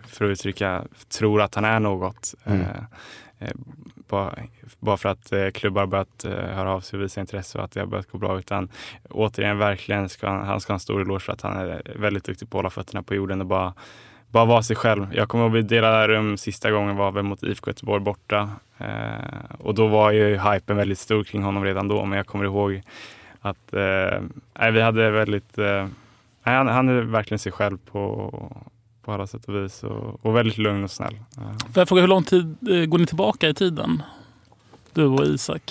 för 0.04 0.26
att 0.26 0.32
uttrycka, 0.32 0.84
tror 1.08 1.42
att 1.42 1.56
han 1.56 1.66
är 1.66 1.80
något. 1.80 2.36
Mm. 2.44 2.68
Bara, 4.08 4.98
för 4.98 5.10
att 5.10 5.32
eh, 5.32 5.50
klubbar 5.50 5.86
börjat 5.86 6.26
eh, 6.26 6.32
höra 6.32 6.72
av 6.72 6.82
sig 6.82 6.98
och 6.98 7.04
visa 7.04 7.22
intresse 7.22 7.58
och 7.58 7.64
att 7.64 7.72
det 7.72 7.80
har 7.80 7.88
börjat 7.88 8.12
gå 8.12 8.18
bra. 8.18 8.40
Utan 8.40 8.70
återigen, 9.10 9.58
verkligen 9.58 10.10
ska 10.10 10.30
han, 10.30 10.46
han 10.46 10.62
ska 10.62 10.74
ha 10.74 10.76
en 10.76 10.80
stor 10.80 11.02
eloge 11.02 11.20
för 11.20 11.34
att 11.34 11.42
han 11.42 11.58
är 11.58 11.82
väldigt 11.96 12.24
duktig 12.24 12.50
på 12.50 12.58
att 12.58 12.60
hålla 12.60 12.70
fötterna 12.70 13.04
på 13.04 13.16
jorden 13.16 13.42
och 13.42 13.48
bara 13.48 13.74
bara 14.34 14.46
vara 14.46 14.64
sig 14.64 14.76
själv. 14.76 15.08
Jag 15.14 15.30
kommer 15.30 15.44
ihåg 15.44 15.52
att 15.52 15.64
vi 15.64 15.68
delade 15.68 16.08
rum 16.08 16.38
sista 16.38 16.72
gången 16.72 16.96
var 16.96 17.12
väl 17.12 17.24
mot 17.24 17.44
IFK 17.44 17.70
Göteborg 17.70 18.04
borta. 18.04 18.50
Eh, 18.78 19.56
och 19.60 19.76
då 19.76 19.88
var 19.88 20.12
ju 20.12 20.38
hypen 20.38 20.78
väldigt 20.78 21.00
stor 21.00 21.24
kring 21.24 21.44
honom 21.44 21.64
redan 21.64 21.88
då. 21.88 22.06
Men 22.06 22.18
jag 22.18 22.28
kommer 22.28 22.46
ihåg 22.46 22.82
att 23.42 23.74
eh, 23.74 24.72
vi 24.72 24.82
hade 24.82 25.12
väldigt... 25.12 25.58
Eh, 25.58 25.88
han, 26.42 26.68
han 26.68 26.90
är 26.90 27.02
verkligen 27.02 27.40
sig 27.40 27.52
själv 27.52 27.78
på, 27.92 28.32
på 29.06 29.12
alla 29.14 29.28
sätt 29.28 29.46
och 29.46 29.56
vis 29.56 29.84
och, 29.84 30.26
och 30.26 30.36
väldigt 30.36 30.58
lugn 30.58 30.84
och 30.84 30.92
snäll. 30.92 31.14
Eh, 31.38 31.44
Får 31.74 31.82
jag 31.82 31.88
fråga, 31.88 32.02
hur 32.02 32.08
lång 32.08 32.24
tid 32.24 32.56
eh, 32.70 32.86
går 32.86 32.98
ni 32.98 33.06
tillbaka 33.06 33.50
i 33.50 33.54
tiden? 33.54 34.04
Du 34.94 35.06
och 35.06 35.26
Isak. 35.26 35.62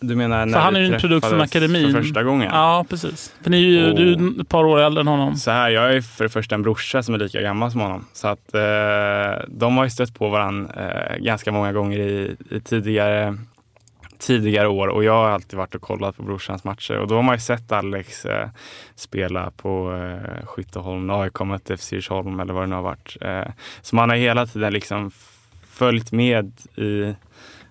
Du 0.00 0.16
menar 0.16 0.46
när 0.46 0.52
För 0.52 0.60
han 0.60 0.76
är 0.76 0.80
ju 0.80 0.94
en 0.94 1.00
produkt 1.00 1.26
från 1.26 1.40
akademin. 1.40 1.92
För 1.92 2.02
första 2.02 2.22
gången? 2.22 2.50
Ja, 2.52 2.84
precis. 2.88 3.34
För 3.42 3.50
ni 3.50 3.56
är 3.56 3.68
ju, 3.68 3.90
Och- 3.90 3.96
du 3.96 4.12
är 4.12 4.40
ett 4.40 4.48
par 4.48 4.64
år 4.64 4.80
äldre 4.80 5.00
än 5.00 5.06
honom. 5.06 5.36
Så 5.36 5.50
här, 5.50 5.70
jag 5.70 5.94
är 5.96 6.00
för 6.00 6.24
det 6.24 6.30
första 6.30 6.54
en 6.54 6.62
brorsa 6.62 7.02
som 7.02 7.14
är 7.14 7.18
lika 7.18 7.40
gammal 7.42 7.70
som 7.70 7.80
honom. 7.80 8.04
Så 8.12 8.28
att 8.28 8.54
eh, 8.54 9.44
de 9.48 9.76
har 9.76 9.84
ju 9.84 9.90
stött 9.90 10.14
på 10.14 10.28
varandra 10.28 10.72
eh, 11.14 11.16
ganska 11.18 11.52
många 11.52 11.72
gånger 11.72 11.98
i, 11.98 12.36
i 12.50 12.60
tidigare, 12.60 13.38
tidigare 14.18 14.68
år 14.68 14.88
och 14.88 15.04
jag 15.04 15.12
har 15.12 15.28
alltid 15.28 15.58
varit 15.58 15.74
och 15.74 15.80
kollat 15.80 16.16
på 16.16 16.22
brorsans 16.22 16.64
matcher 16.64 16.98
och 16.98 17.08
då 17.08 17.14
har 17.14 17.22
man 17.22 17.34
ju 17.34 17.40
sett 17.40 17.72
Alex 17.72 18.24
eh, 18.24 18.48
spela 18.94 19.50
på 19.50 19.92
eh, 19.94 20.46
Skytteholm, 20.46 21.10
AIK 21.10 21.40
mötte 21.40 21.76
FC 21.76 21.92
Djursholm 21.92 22.40
eller 22.40 22.54
vad 22.54 22.62
det 22.62 22.66
nu 22.66 22.74
har 22.74 22.82
varit. 22.82 23.16
Eh, 23.20 23.52
så 23.82 23.96
man 23.96 24.10
har 24.10 24.16
hela 24.16 24.46
tiden 24.46 24.72
liksom 24.72 25.10
följt 25.70 26.12
med 26.12 26.52
i 26.76 27.14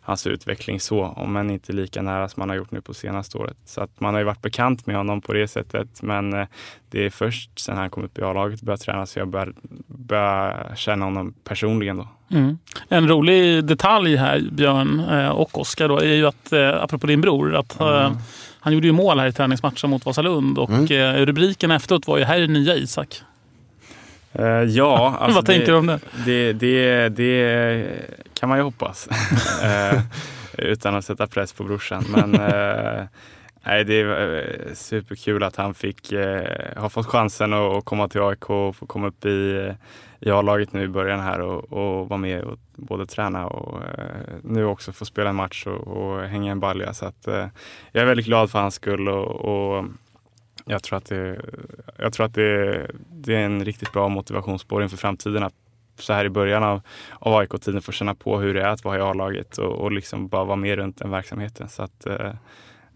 hans 0.06 0.28
utveckling 0.28 0.80
så, 0.80 1.04
om 1.06 1.36
än 1.36 1.50
inte 1.50 1.74
lika 1.74 2.02
nära 2.02 2.30
som 2.30 2.42
man 2.42 2.50
har 2.50 2.56
gjort 2.56 2.72
nu 2.72 2.82
på 2.82 2.94
senaste 2.94 3.38
året. 3.38 3.58
Så 3.66 3.82
att 3.82 4.00
man 4.00 4.14
har 4.14 4.22
ju 4.22 4.26
varit 4.26 4.42
bekant 4.42 4.86
med 4.86 4.96
honom 4.96 5.22
på 5.22 5.34
det 5.34 5.48
sättet. 5.48 6.02
Men 6.02 6.34
eh, 6.34 6.48
det 6.90 7.06
är 7.06 7.10
först 7.10 7.60
sen 7.60 7.78
han 7.78 7.90
kom 7.90 8.04
upp 8.04 8.18
i 8.18 8.22
A-laget 8.22 8.60
och 8.60 8.66
började 8.66 8.84
träna 8.84 9.06
så 9.06 9.20
jag 9.20 9.28
börjar, 9.28 9.54
börjar 9.88 10.74
känna 10.76 11.06
honom 11.06 11.34
personligen 11.44 11.98
då. 11.98 12.08
Mm. 12.32 12.58
En 12.90 13.08
rolig 13.08 13.64
detalj 13.64 14.16
här, 14.16 14.44
Björn 14.52 15.00
eh, 15.00 15.28
och 15.30 15.60
Oskar, 15.60 15.88
då, 15.88 16.00
är 16.00 16.14
ju 16.14 16.28
att, 16.28 16.54
eh, 16.54 16.84
apropå 16.84 17.08
din 17.08 17.22
bror, 17.22 17.56
att 17.56 17.80
eh, 17.80 18.12
han 18.60 18.74
gjorde 18.74 18.88
ju 18.88 18.94
mål 18.94 19.20
här 19.20 19.28
i 19.28 19.32
träningsmatchen 19.34 19.90
mot 19.90 20.06
Vasalund 20.06 20.58
och 20.58 20.70
Mm. 20.70 21.26
rubriken 21.26 21.72
efteråt 21.72 22.08
var 22.08 22.18
ju 22.18 22.24
“Här 22.24 22.40
är 22.40 22.48
nya 22.48 22.76
Isak”. 22.76 23.22
Ja, 24.68 25.16
alltså 25.20 25.36
Vad 25.36 25.46
tänker 25.46 25.72
du 25.72 25.78
om 25.78 25.88
det? 25.88 26.00
Det, 26.26 26.54
det, 26.54 27.10
det 27.10 27.88
kan 28.40 28.50
man 28.50 28.58
ju 28.58 28.64
hoppas. 28.64 29.08
Eh, 29.64 30.02
utan 30.58 30.96
att 30.96 31.06
sätta 31.06 31.28
press 31.28 31.54
på 31.54 31.64
brorsan. 31.64 32.04
Men 32.10 32.36
eh, 32.42 33.04
nej, 33.64 33.84
det 33.84 33.94
är 33.94 34.38
eh, 34.38 34.74
superkul 34.74 35.44
att 35.44 35.56
han 35.56 35.74
fick, 35.74 36.12
eh, 36.12 36.78
har 36.78 36.90
fått 36.90 37.06
chansen 37.06 37.54
att, 37.54 37.86
komma 37.86 38.08
till 38.08 38.22
AIK 38.22 38.50
och 38.50 38.76
få 38.76 38.86
komma 38.86 39.08
upp 39.08 39.26
i, 39.26 39.72
i 40.20 40.32
A-laget 40.32 40.74
nu 40.74 40.84
i 40.84 40.88
början 40.88 41.20
här 41.20 41.40
och, 41.40 41.74
och 41.74 42.10
vara 42.10 42.18
med 42.18 42.42
och 42.42 42.60
både 42.76 43.06
träna 43.06 43.48
och 43.48 43.82
nu 44.44 44.66
också 44.66 44.92
få 44.92 45.06
spela 45.06 45.30
en 45.30 45.36
match 45.36 45.68
och, 45.68 45.88
och 45.88 46.22
hänga 46.22 46.52
en 46.52 46.60
balja. 46.60 46.94
Så 46.94 47.06
att, 47.06 47.28
jag 47.92 48.02
är 48.02 48.06
väldigt 48.06 48.26
glad 48.26 48.52
för 48.52 48.60
hans 48.60 48.76
skull 48.76 49.08
och, 49.10 49.26
och 49.26 49.86
jag 50.66 50.84
tror 50.84 50.98
att, 50.98 51.06
det, 51.06 51.42
jag 51.98 52.14
tror 52.14 52.26
att 52.26 52.34
det, 52.34 52.88
det 53.10 53.36
är 53.36 53.46
en 53.46 53.66
riktigt 53.66 53.92
bra 53.94 54.10
motivationsspår 54.10 54.84
inför 54.84 54.98
framtiden 54.98 55.44
att 55.44 55.54
så 55.98 56.14
här 56.14 56.26
i 56.26 56.30
början 56.30 56.64
av, 56.64 56.82
av 57.20 57.36
AIK-tiden 57.36 57.82
få 57.82 57.92
känna 57.92 58.16
på 58.16 58.40
hur 58.40 58.54
det 58.54 58.62
är 58.62 58.68
att 58.68 58.84
vara 58.84 58.98
i 58.98 59.02
A-laget 59.02 59.58
och, 59.58 59.72
och 59.72 59.92
liksom 59.92 60.28
bara 60.28 60.44
vara 60.44 60.56
med 60.56 60.76
runt 60.76 60.98
den 60.98 61.12
verksamheten. 61.12 61.70
Så 61.70 61.84
att 61.84 62.06
eh, 62.06 62.32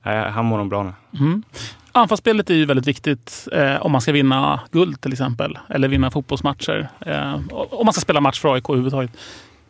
han 0.03 0.45
mår 0.45 0.57
nog 0.57 0.69
bra 0.69 0.83
nu. 0.83 0.93
Mm. 1.19 1.43
Anfallsspelet 1.91 2.49
är 2.49 2.53
ju 2.53 2.65
väldigt 2.65 2.87
viktigt 2.87 3.47
eh, 3.51 3.85
om 3.85 3.91
man 3.91 4.01
ska 4.01 4.11
vinna 4.11 4.59
guld 4.71 5.01
till 5.01 5.11
exempel. 5.11 5.59
Eller 5.69 5.87
vinna 5.87 6.11
fotbollsmatcher. 6.11 6.89
Eh, 6.99 7.39
om 7.51 7.85
man 7.85 7.93
ska 7.93 8.01
spela 8.01 8.21
match 8.21 8.39
för 8.39 8.53
AIK 8.53 8.69
överhuvudtaget. 8.69 9.11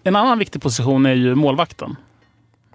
En 0.04 0.16
annan 0.16 0.40
viktig 0.40 0.62
position 0.62 1.06
är 1.06 1.14
ju 1.14 1.36
målvakten. 1.36 1.96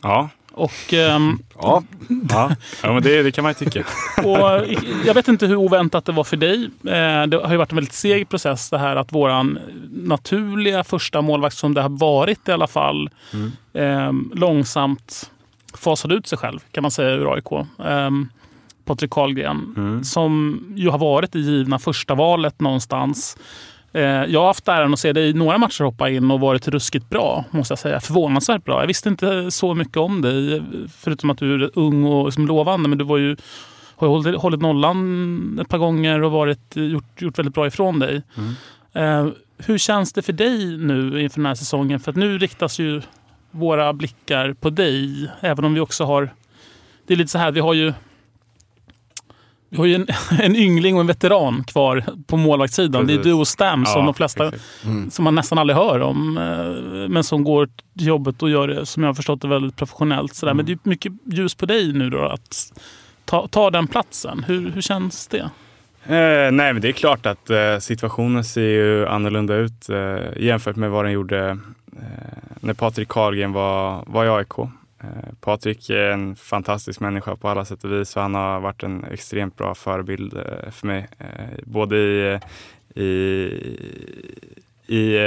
Ja, 0.03 0.29
Och, 0.57 0.93
ehm, 0.93 1.39
Ja, 1.63 1.83
ja. 2.31 2.51
ja 2.83 2.93
men 2.93 3.03
det, 3.03 3.23
det 3.23 3.33
kan 3.33 3.43
man 3.45 3.55
ju 3.61 3.65
tycka. 3.71 3.85
och 4.25 4.67
jag 5.07 5.15
vet 5.15 5.29
inte 5.29 5.47
hur 5.47 5.57
oväntat 5.57 6.05
det 6.05 6.13
var 6.13 6.25
för 6.25 6.37
dig. 6.37 6.65
Eh, 6.65 7.27
det 7.27 7.37
har 7.45 7.51
ju 7.51 7.57
varit 7.57 7.73
en 7.73 7.77
väldigt 7.77 7.93
seg 7.95 8.29
process 8.29 8.71
det 8.71 8.79
här 8.79 8.97
att 8.97 9.13
våran 9.13 9.59
naturliga 9.91 10.85
första 10.85 11.21
målvakt 11.23 11.57
som 11.57 11.75
det 11.75 11.83
har 11.83 11.89
varit 11.89 12.49
i 12.49 12.53
alla 12.53 12.67
fall 12.67 13.11
Mm. 13.33 13.53
ehm, 13.75 14.31
långsamt 14.35 15.31
fasade 15.75 16.15
ut 16.15 16.27
sig 16.27 16.39
själv 16.39 16.59
kan 16.73 16.83
man 16.83 16.91
säga 16.91 17.11
ur 17.11 17.35
AIK. 17.35 17.53
Um, 17.79 18.29
Patrik 18.85 19.11
Karlgren 19.11 19.75
Mm. 19.77 20.05
som 20.05 20.61
ju 20.77 20.89
har 20.91 20.99
varit 20.99 21.33
det 21.33 21.39
givna 21.39 21.79
första 21.79 22.15
valet 22.15 22.61
någonstans. 22.61 23.37
Eh, 23.95 24.03
Jag 24.03 24.41
har 24.41 24.47
haft 24.47 24.69
äran 24.69 24.93
att 24.93 24.99
se 24.99 25.13
dig 25.13 25.29
i 25.29 25.33
några 25.33 25.59
matcher 25.59 25.85
hoppa 25.85 26.11
in 26.11 26.31
och 26.31 26.41
varit 26.41 26.69
ruskigt 26.69 27.11
bra, 27.11 27.45
måste 27.51 27.73
jag 27.73 27.79
säga. 27.79 28.01
Förvånansvärt 28.01 28.65
bra. 28.65 28.81
Jag 28.81 28.87
visste 28.87 29.09
inte 29.09 29.51
så 29.51 29.75
mycket 29.75 29.97
om 29.97 30.23
dig, 30.23 30.63
förutom 30.99 31.31
att 31.31 31.39
du 31.39 31.65
är 31.65 31.71
ung 31.75 32.05
och 32.05 32.27
liksom 32.27 32.47
lovande. 32.47 32.89
Men 32.89 32.99
du 32.99 33.05
var 33.05 33.19
ju, 33.19 33.37
har 33.97 34.07
ju 34.07 34.11
hållit, 34.11 34.37
hållit 34.37 34.61
nollan 34.61 35.59
ett 35.63 35.69
par 35.69 35.79
gånger 35.79 36.23
och 36.23 36.31
varit, 36.33 36.77
gjort, 36.77 37.23
gjort 37.23 37.39
väldigt 37.39 37.55
bra 37.55 37.67
ifrån 37.67 37.99
dig. 37.99 38.23
Eh, 38.93 39.27
hur 39.59 39.79
känns 39.79 40.13
det 40.13 40.23
för 40.23 40.33
dig 40.33 40.77
nu 40.77 41.23
inför 41.23 41.37
den 41.37 41.47
här 41.47 41.55
säsongen? 41.55 42.01
För 42.01 42.11
att 42.11 42.17
nu 42.17 42.39
riktas 42.39 42.79
ju 42.79 43.03
våra 43.51 43.93
blickar 43.93 44.53
på 44.53 44.71
dig, 44.71 45.31
även 45.41 45.65
om 45.65 45.75
vi 45.75 45.81
också 45.81 46.05
har... 46.05 46.31
Det 47.07 47.15
är 47.15 47.19
lite 47.19 47.31
så 47.31 47.39
här, 47.39 47.53
vi 47.53 47.61
har 47.61 47.75
ju 47.75 47.93
vi 49.75 49.79
har 49.79 49.87
ju 49.87 49.95
en, 49.95 50.07
en 50.41 50.57
yngling 50.57 50.95
och 50.95 51.01
en 51.01 51.07
veteran 51.07 51.65
kvar 51.65 52.05
på 52.27 52.37
målvaktssidan. 52.37 53.07
Det 53.07 53.15
är 53.15 53.23
du 53.23 53.33
och 53.33 53.49
Stam 53.49 53.87
som 53.87 54.01
Ja, 54.01 54.05
de 54.07 54.15
flesta, 54.15 54.47
exakt. 54.49 54.65
som 55.11 55.25
man 55.25 55.35
nästan 55.35 55.59
aldrig 55.59 55.77
hör 55.77 56.01
om. 56.01 56.39
eh, 56.39 57.09
Men 57.09 57.25
som 57.25 57.45
går 57.45 57.69
till 57.99 58.07
jobbet 58.07 58.43
och 58.43 58.51
gör 58.51 58.69
det, 58.69 58.87
som 58.87 59.03
jag 59.03 59.09
har 59.11 59.15
förstått 59.15 59.41
det, 59.41 59.49
väldigt 59.49 59.77
professionellt. 59.77 60.35
Sådär. 60.35 60.55
Men 60.55 60.67
det 60.67 60.73
är 60.73 60.79
mycket 60.83 61.13
ljus 61.25 61.55
på 61.55 61.67
dig 61.67 61.93
nu 61.93 62.11
då 62.11 62.23
att 62.29 62.73
ta, 63.25 63.47
ta 63.49 63.71
den 63.71 63.87
platsen. 63.87 64.45
Hur, 64.49 64.71
hur 64.71 64.83
känns 64.83 65.27
det? 65.27 65.51
Eh, 66.07 66.53
nej, 66.53 66.73
men 66.73 66.81
det 66.81 66.89
är 66.89 66.93
klart 66.93 67.27
att 67.27 67.51
eh, 67.51 67.79
situationen 67.81 68.45
ser 68.45 68.61
ju 68.69 69.07
annorlunda 69.07 69.55
ut 69.55 69.89
eh, 69.89 70.43
jämfört 70.45 70.77
med 70.77 70.91
vad 70.91 71.05
den 71.05 71.13
gjorde 71.13 71.49
eh, 71.93 71.99
när 72.61 72.75
Patrik 72.75 73.09
Karlgren 73.09 73.53
var, 73.53 74.05
var 74.07 74.25
i 74.25 74.29
AIK. 74.29 74.53
Eh, 75.05 75.35
Patrik 75.41 75.91
är 75.91 76.11
en 76.11 76.37
fantastisk 76.37 77.01
människa 77.01 77.37
på 77.37 77.49
alla 77.49 77.65
sätt 77.65 77.85
och 77.85 77.93
vis 77.93 78.17
och 78.17 78.23
han 78.23 78.35
har 78.35 78.61
varit 78.61 78.83
en 78.83 79.05
extremt 79.05 79.57
bra 79.57 79.75
förebild 79.75 80.37
eh, 80.37 80.71
för 80.71 80.87
mig. 80.87 81.09
Eh, 81.19 81.59
både 81.65 81.97
i, 81.97 82.41
i, 82.95 83.05
i 84.87 85.19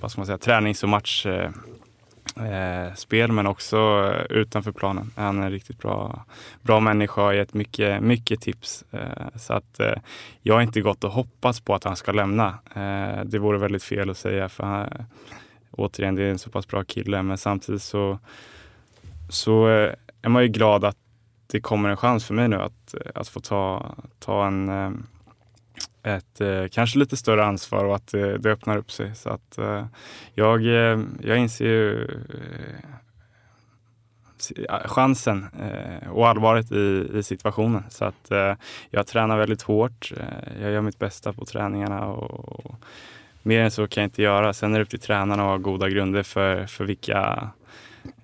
vad 0.00 0.10
ska 0.10 0.20
man 0.20 0.26
säga, 0.26 0.38
tränings 0.38 0.82
och 0.82 0.88
matchspel 0.88 1.52
men 3.32 3.46
också 3.46 4.12
utanför 4.30 4.72
planen. 4.72 5.10
Han 5.16 5.38
är 5.38 5.46
en 5.46 5.50
riktigt 5.50 5.78
bra, 5.78 6.24
bra 6.62 6.80
människa 6.80 7.20
och 7.20 7.26
har 7.26 7.32
gett 7.32 7.54
mycket, 7.54 8.02
mycket 8.02 8.40
tips. 8.40 8.84
Så 9.36 9.52
att 9.52 9.80
jag 10.42 10.54
har 10.54 10.62
inte 10.62 10.80
gått 10.80 11.04
och 11.04 11.10
hoppats 11.10 11.60
på 11.60 11.74
att 11.74 11.84
han 11.84 11.96
ska 11.96 12.12
lämna. 12.12 12.58
Det 13.24 13.38
vore 13.38 13.58
väldigt 13.58 13.82
fel 13.82 14.10
att 14.10 14.18
säga 14.18 14.48
för 14.48 14.64
han, 14.64 14.88
återigen, 15.70 16.14
det 16.14 16.22
är 16.22 16.30
en 16.30 16.38
så 16.38 16.50
pass 16.50 16.68
bra 16.68 16.84
kille 16.84 17.22
men 17.22 17.38
samtidigt 17.38 17.82
så, 17.82 18.18
så 19.32 19.68
eh, 19.68 19.94
är 20.22 20.28
man 20.28 20.42
ju 20.42 20.48
glad 20.48 20.84
att 20.84 20.96
det 21.46 21.60
kommer 21.60 21.88
en 21.88 21.96
chans 21.96 22.24
för 22.24 22.34
mig 22.34 22.48
nu 22.48 22.56
att, 22.56 22.94
eh, 22.94 23.10
att 23.14 23.28
få 23.28 23.40
ta, 23.40 23.94
ta 24.18 24.46
en 24.46 24.68
eh, 24.68 24.90
ett 26.04 26.40
kanske 26.72 26.98
lite 26.98 27.16
större 27.16 27.44
ansvar 27.44 27.84
och 27.84 27.96
att 27.96 28.06
det 28.06 28.46
öppnar 28.46 28.76
upp 28.76 28.90
sig. 28.90 29.14
Så 29.14 29.28
att 29.28 29.58
jag, 30.34 30.62
jag 31.22 31.38
inser 31.38 31.64
ju 31.64 32.08
chansen 34.84 35.46
och 36.10 36.28
allvaret 36.28 36.72
i, 36.72 37.08
i 37.14 37.22
situationen. 37.22 37.82
Så 37.88 38.04
att 38.04 38.56
jag 38.90 39.06
tränar 39.06 39.38
väldigt 39.38 39.62
hårt. 39.62 40.12
Jag 40.60 40.72
gör 40.72 40.80
mitt 40.80 40.98
bästa 40.98 41.32
på 41.32 41.44
träningarna 41.44 42.06
och, 42.06 42.64
och 42.66 42.74
mer 43.42 43.60
än 43.60 43.70
så 43.70 43.88
kan 43.88 44.02
jag 44.02 44.06
inte 44.06 44.22
göra. 44.22 44.52
Sen 44.52 44.74
är 44.74 44.78
det 44.78 44.82
upp 44.82 44.90
till 44.90 45.00
tränarna 45.00 45.42
att 45.42 45.48
ha 45.48 45.56
goda 45.56 45.88
grunder 45.88 46.22
för, 46.22 46.66
för 46.66 46.84
vilka, 46.84 47.50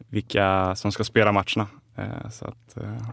vilka 0.09 0.75
som 0.75 0.93
ska 0.93 1.05
spela 1.05 1.33
matcherna. 1.33 1.67
Eh, 1.97 2.31
så 2.31 2.45
att, 2.45 2.77
eh, 2.77 3.09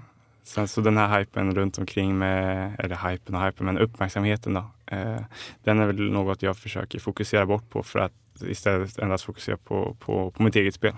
Sen 0.46 0.68
så 0.68 0.82
den 0.82 0.98
här 0.98 1.20
hypen 1.20 1.56
runt 1.56 1.78
omkring 1.78 2.18
med, 2.18 2.76
eller 2.80 3.10
hypen 3.10 3.36
och 3.36 3.46
hypen, 3.46 3.66
men 3.66 3.78
uppmärksamheten 3.78 4.54
då. 4.54 4.72
Eh, 4.86 5.22
den 5.64 5.80
är 5.80 5.86
väl 5.86 6.12
något 6.12 6.41
jag 6.41 6.58
försöker 6.58 7.00
fokusera 7.00 7.46
bort 7.46 7.70
på 7.70 7.84
för 7.84 8.00
att 8.00 8.12
istället 8.41 9.00
endast 9.00 9.24
fokusera 9.24 9.58
på, 9.58 9.96
på, 10.00 10.32
på 10.32 10.43
mitt 10.43 10.56
eget 10.56 10.74
spel. 10.76 10.93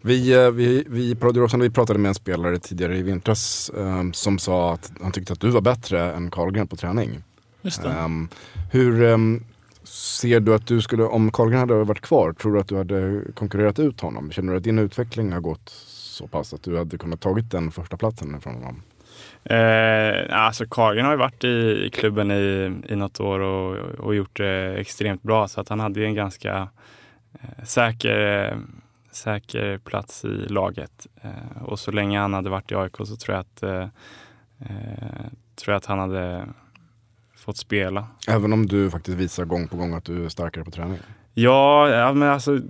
Vi, 0.00 0.50
vi, 0.50 0.84
vi 0.88 1.14
Rosen, 1.14 1.60
vi 1.60 1.70
pratade 1.70 1.98
med 1.98 2.08
en 2.08 2.14
spelare 2.14 2.58
tidigare 2.58 2.96
i 2.96 3.02
vintras 3.02 3.70
eh, 3.70 4.10
som 4.12 4.38
sa 4.38 4.72
att 4.72 4.92
han 5.02 5.12
tyckte 5.12 5.32
att 5.32 5.40
du 5.40 5.50
var 5.50 5.60
bättre 5.60 6.12
än 6.12 6.30
Karlgren 6.30 6.66
på 6.66 6.76
träning. 6.76 7.22
Just 7.62 7.82
det. 7.82 7.90
Ehm, 7.90 8.28
hur 8.72 9.02
ehm, 9.02 9.44
ser 9.88 10.40
du 10.40 10.54
att 10.54 10.66
du 10.66 10.80
skulle, 10.80 11.02
om 11.02 11.32
Karlgren 11.32 11.60
hade 11.60 11.84
varit 11.84 12.00
kvar, 12.00 12.32
tror 12.32 12.52
du 12.52 12.60
att 12.60 12.68
du 12.68 12.76
hade 12.76 13.22
konkurrerat 13.34 13.78
ut 13.78 14.00
honom? 14.00 14.30
Känner 14.30 14.52
du 14.52 14.58
att 14.58 14.64
din 14.64 14.78
utveckling 14.78 15.32
har 15.32 15.40
gått 15.40 15.68
så 15.86 16.26
pass 16.26 16.54
att 16.54 16.62
du 16.62 16.78
hade 16.78 16.98
kunnat 16.98 17.20
tagit 17.20 17.50
den 17.50 17.70
första 17.70 17.96
platsen 17.96 18.40
från 18.40 18.54
honom? 18.54 18.82
Eh, 19.44 20.44
alltså 20.44 20.66
Carlgren 20.66 21.04
har 21.04 21.12
ju 21.12 21.18
varit 21.18 21.44
i, 21.44 21.84
i 21.86 21.90
klubben 21.90 22.30
i, 22.30 22.72
i 22.88 22.96
något 22.96 23.20
år 23.20 23.40
och, 23.40 23.76
och 23.76 24.14
gjort 24.14 24.36
det 24.36 24.74
extremt 24.80 25.22
bra 25.22 25.48
så 25.48 25.60
att 25.60 25.68
han 25.68 25.80
hade 25.80 26.04
en 26.04 26.14
ganska 26.14 26.68
eh, 27.32 27.64
säker, 27.64 28.48
eh, 28.50 28.58
säker 29.10 29.78
plats 29.78 30.24
i 30.24 30.28
laget. 30.48 31.06
Eh, 31.22 31.62
och 31.62 31.78
så 31.78 31.90
länge 31.90 32.20
han 32.20 32.34
hade 32.34 32.50
varit 32.50 32.72
i 32.72 32.74
AIK 32.74 32.96
så 32.96 33.16
tror 33.16 33.36
jag 33.36 33.40
att, 33.40 33.62
eh, 33.62 33.88
eh, 34.60 35.26
tror 35.56 35.72
jag 35.72 35.76
att 35.76 35.86
han 35.86 35.98
hade 35.98 36.46
fått 37.48 37.56
spela. 37.56 38.06
Även 38.28 38.52
om 38.52 38.66
du 38.66 38.90
faktiskt 38.90 39.18
visar 39.18 39.44
gång 39.44 39.68
på 39.68 39.76
gång 39.76 39.94
att 39.94 40.04
du 40.04 40.24
är 40.24 40.28
starkare 40.28 40.64
på 40.64 40.70
träning. 40.70 40.98
Ja, 41.34 41.88
ja 41.88 42.12
men 42.12 42.28
alltså 42.28 42.60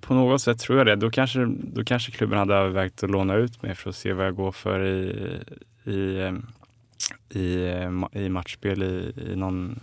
på 0.00 0.14
något 0.14 0.42
sätt 0.42 0.58
tror 0.58 0.78
jag 0.78 0.86
det. 0.86 0.96
Då 0.96 1.10
kanske, 1.10 1.46
då 1.62 1.84
kanske 1.84 2.12
klubben 2.12 2.38
hade 2.38 2.54
övervägt 2.54 3.02
att 3.02 3.10
låna 3.10 3.34
ut 3.34 3.62
mig 3.62 3.74
för 3.74 3.90
att 3.90 3.96
se 3.96 4.12
vad 4.12 4.26
jag 4.26 4.34
går 4.34 4.52
för 4.52 4.84
i, 4.84 5.14
i, 5.84 6.20
eh, 6.20 6.32
i, 7.40 7.68
eh, 7.68 8.22
i 8.22 8.28
matchspel 8.28 8.82
i, 8.82 9.12
i 9.32 9.36
någon 9.36 9.80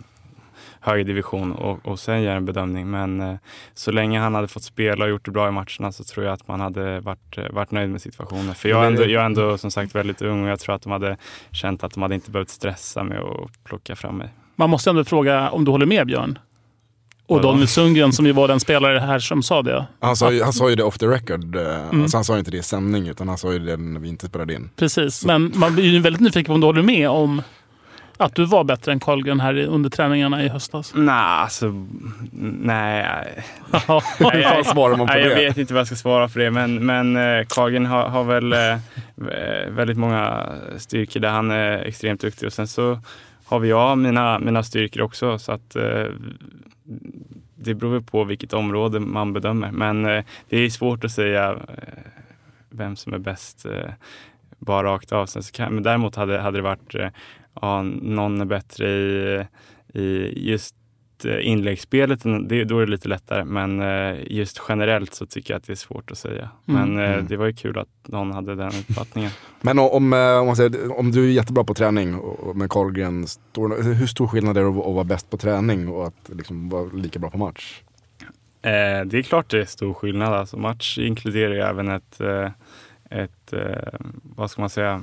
högre 0.86 1.04
division 1.04 1.52
och, 1.52 1.78
och 1.86 1.98
sen 1.98 2.22
göra 2.22 2.34
en 2.36 2.44
bedömning. 2.44 2.90
Men 2.90 3.20
eh, 3.20 3.34
så 3.74 3.90
länge 3.92 4.20
han 4.20 4.34
hade 4.34 4.48
fått 4.48 4.62
spela 4.62 5.04
och 5.04 5.10
gjort 5.10 5.24
det 5.24 5.30
bra 5.30 5.48
i 5.48 5.50
matcherna 5.50 5.92
så 5.92 6.04
tror 6.04 6.26
jag 6.26 6.32
att 6.32 6.48
man 6.48 6.60
hade 6.60 7.00
varit, 7.00 7.38
eh, 7.38 7.44
varit 7.50 7.70
nöjd 7.70 7.90
med 7.90 8.02
situationen. 8.02 8.54
För 8.54 8.68
jag 8.68 8.82
är, 8.82 8.86
ändå, 8.86 9.02
jag 9.02 9.22
är 9.22 9.26
ändå 9.26 9.58
som 9.58 9.70
sagt 9.70 9.94
väldigt 9.94 10.22
ung 10.22 10.44
och 10.44 10.50
jag 10.50 10.60
tror 10.60 10.74
att 10.74 10.82
de 10.82 10.92
hade 10.92 11.16
känt 11.50 11.84
att 11.84 11.92
de 11.94 12.02
hade 12.02 12.14
inte 12.14 12.30
behövt 12.30 12.50
stressa 12.50 13.02
med 13.04 13.18
att 13.18 13.64
plocka 13.64 13.96
fram 13.96 14.16
mig. 14.18 14.28
Man 14.56 14.70
måste 14.70 14.90
ändå 14.90 15.04
fråga 15.04 15.50
om 15.50 15.64
du 15.64 15.70
håller 15.70 15.86
med 15.86 16.06
Björn? 16.06 16.38
Och? 17.28 17.40
Daniel 17.40 17.68
Sundgren 17.68 18.12
som 18.12 18.26
ju 18.26 18.32
var 18.32 18.48
den 18.48 18.60
spelare 18.60 18.98
här 18.98 19.18
som 19.18 19.42
sa 19.42 19.62
det. 19.62 19.86
Han 20.00 20.16
sa, 20.16 20.32
ju, 20.32 20.42
han 20.42 20.52
sa 20.52 20.70
ju 20.70 20.76
det 20.76 20.84
off 20.84 20.98
the 20.98 21.06
record. 21.06 21.56
eh, 21.56 21.62
Mm. 21.88 22.02
Alltså 22.02 22.16
han 22.16 22.24
sa 22.24 22.38
inte 22.38 22.50
det 22.50 22.56
i 22.56 22.62
sändning 22.62 23.08
utan 23.08 23.28
han 23.28 23.38
sa 23.38 23.52
ju 23.52 23.58
det 23.58 23.76
när 23.76 24.00
vi 24.00 24.08
inte 24.08 24.26
spelade 24.26 24.54
in. 24.54 24.70
Precis, 24.76 25.24
men 25.24 25.52
man 25.54 25.74
blir 25.74 25.84
ju 25.84 25.98
väldigt 26.00 26.20
nyfiken 26.22 26.44
på 26.44 26.52
om 26.52 26.60
du 26.60 26.66
håller 26.66 26.82
med 26.82 27.08
om 27.10 27.42
att 28.16 28.34
du 28.34 28.44
var 28.44 28.64
bättre 28.64 28.92
än 28.92 29.00
Carlgren 29.00 29.40
här 29.40 29.66
under 29.66 29.90
träningarna 29.90 30.44
i 30.44 30.48
höstas. 30.48 30.92
Nej, 30.94 31.14
alltså 31.14 31.86
nej. 32.32 33.44
Nej, 34.20 34.42
fan 34.42 34.64
svarar 34.64 34.96
man 34.96 35.06
på 35.06 35.12
nej, 35.12 35.22
jag 35.22 35.30
det? 35.30 35.34
vet 35.34 35.58
inte 35.58 35.74
vad 35.74 35.80
jag 35.80 35.86
ska 35.86 35.96
svara 35.96 36.28
för 36.28 36.40
det, 36.40 36.50
men, 36.50 36.86
men 36.86 37.16
eh, 37.16 37.46
Kagen 37.48 37.86
har, 37.86 38.08
har 38.08 38.24
väl 38.24 38.52
eh, 38.52 38.72
eh, 38.72 39.70
väldigt 39.70 39.96
många 39.96 40.46
styrkor 40.78 41.20
där 41.20 41.30
han 41.30 41.50
är 41.50 41.78
extremt 41.78 42.20
duktig. 42.20 42.46
Och 42.46 42.52
sen 42.52 42.68
så 42.68 42.98
har 43.44 43.58
vi 43.58 43.68
jag 43.68 43.98
mina, 43.98 44.38
mina 44.38 44.62
styrkor 44.62 45.02
också, 45.02 45.38
så 45.38 45.52
att 45.52 45.76
eh, 45.76 46.06
det 47.54 47.74
beror 47.74 47.92
väl 47.92 48.02
på 48.02 48.24
vilket 48.24 48.52
område 48.52 49.00
man 49.00 49.32
bedömer. 49.32 49.70
Men 49.70 50.06
eh, 50.06 50.24
det 50.48 50.56
är 50.56 50.70
svårt 50.70 51.04
att 51.04 51.12
säga 51.12 51.50
eh, 51.52 52.02
vem 52.70 52.96
som 52.96 53.14
är 53.14 53.18
bäst 53.18 53.66
eh, 53.66 53.90
bara 54.58 54.86
rakt 54.86 55.12
av. 55.12 55.26
Sen 55.26 55.42
så 55.42 55.52
kan, 55.52 55.74
men 55.74 55.82
däremot 55.82 56.16
hade, 56.16 56.38
hade 56.38 56.58
det 56.58 56.62
varit, 56.62 56.94
eh, 56.94 57.08
ja, 57.60 57.82
någon 57.82 58.40
är 58.40 58.44
bättre 58.44 58.88
i, 58.88 59.46
i 59.94 60.32
just 60.50 60.74
eh, 61.24 61.48
inläggsspelet, 61.48 62.20
det, 62.48 62.64
då 62.64 62.78
är 62.78 62.86
det 62.86 62.90
lite 62.92 63.08
lättare. 63.08 63.44
Men 63.44 63.80
eh, 63.80 64.16
just 64.26 64.62
generellt 64.68 65.14
så 65.14 65.26
tycker 65.26 65.54
jag 65.54 65.58
att 65.58 65.66
det 65.66 65.72
är 65.72 65.76
svårt 65.76 66.10
att 66.10 66.18
säga. 66.18 66.50
Mm. 66.68 66.90
Men 66.90 67.04
eh, 67.04 67.12
Mm. 67.12 67.26
det 67.26 67.36
var 67.36 67.46
ju 67.46 67.52
kul 67.52 67.78
att 67.78 67.88
någon 68.08 68.32
hade 68.32 68.54
den 68.54 68.68
uppfattningen. 68.68 69.30
Men 69.60 69.78
om, 69.78 69.86
om, 69.86 70.08
man 70.46 70.56
säger, 70.56 70.98
om 70.98 71.12
du 71.12 71.24
är 71.24 71.32
jättebra 71.32 71.64
på 71.64 71.74
träning 71.74 72.20
med 72.54 72.70
Carlgren, 72.70 73.26
stor, 73.26 73.82
hur 73.82 74.06
stor 74.06 74.26
skillnad 74.26 74.56
är 74.56 74.62
det 74.62 74.68
att, 74.68 74.74
vara 74.74 75.04
bäst 75.04 75.30
på 75.30 75.36
träning 75.36 75.88
och 75.88 76.06
att 76.06 76.30
liksom 76.32 76.68
vara 76.68 76.84
lika 76.84 77.18
bra 77.18 77.30
på 77.30 77.38
match? 77.38 77.82
Det 79.06 79.18
är 79.18 79.22
klart 79.22 79.50
det 79.50 79.60
är 79.60 79.64
stor 79.64 79.94
skillnad. 79.94 80.32
Alltså 80.32 80.56
match 80.56 80.98
inkluderar 80.98 81.54
ju 81.54 81.60
även 81.60 81.88
ett, 81.88 82.20
ett 83.10 83.54
vad 84.22 84.50
ska 84.50 84.62
man 84.62 84.70
säga, 84.70 85.02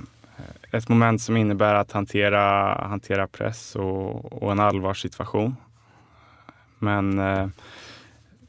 ett 0.72 0.90
moment 0.90 1.22
som 1.22 1.38
innebär 1.38 1.76
att 1.76 1.92
hantera, 1.92 2.42
hantera 2.88 3.28
press 3.28 3.76
och, 3.76 4.34
och 4.44 4.52
en 4.52 4.60
allvarssituation. 4.60 5.56
Men 6.80 7.20
eh, 7.20 7.48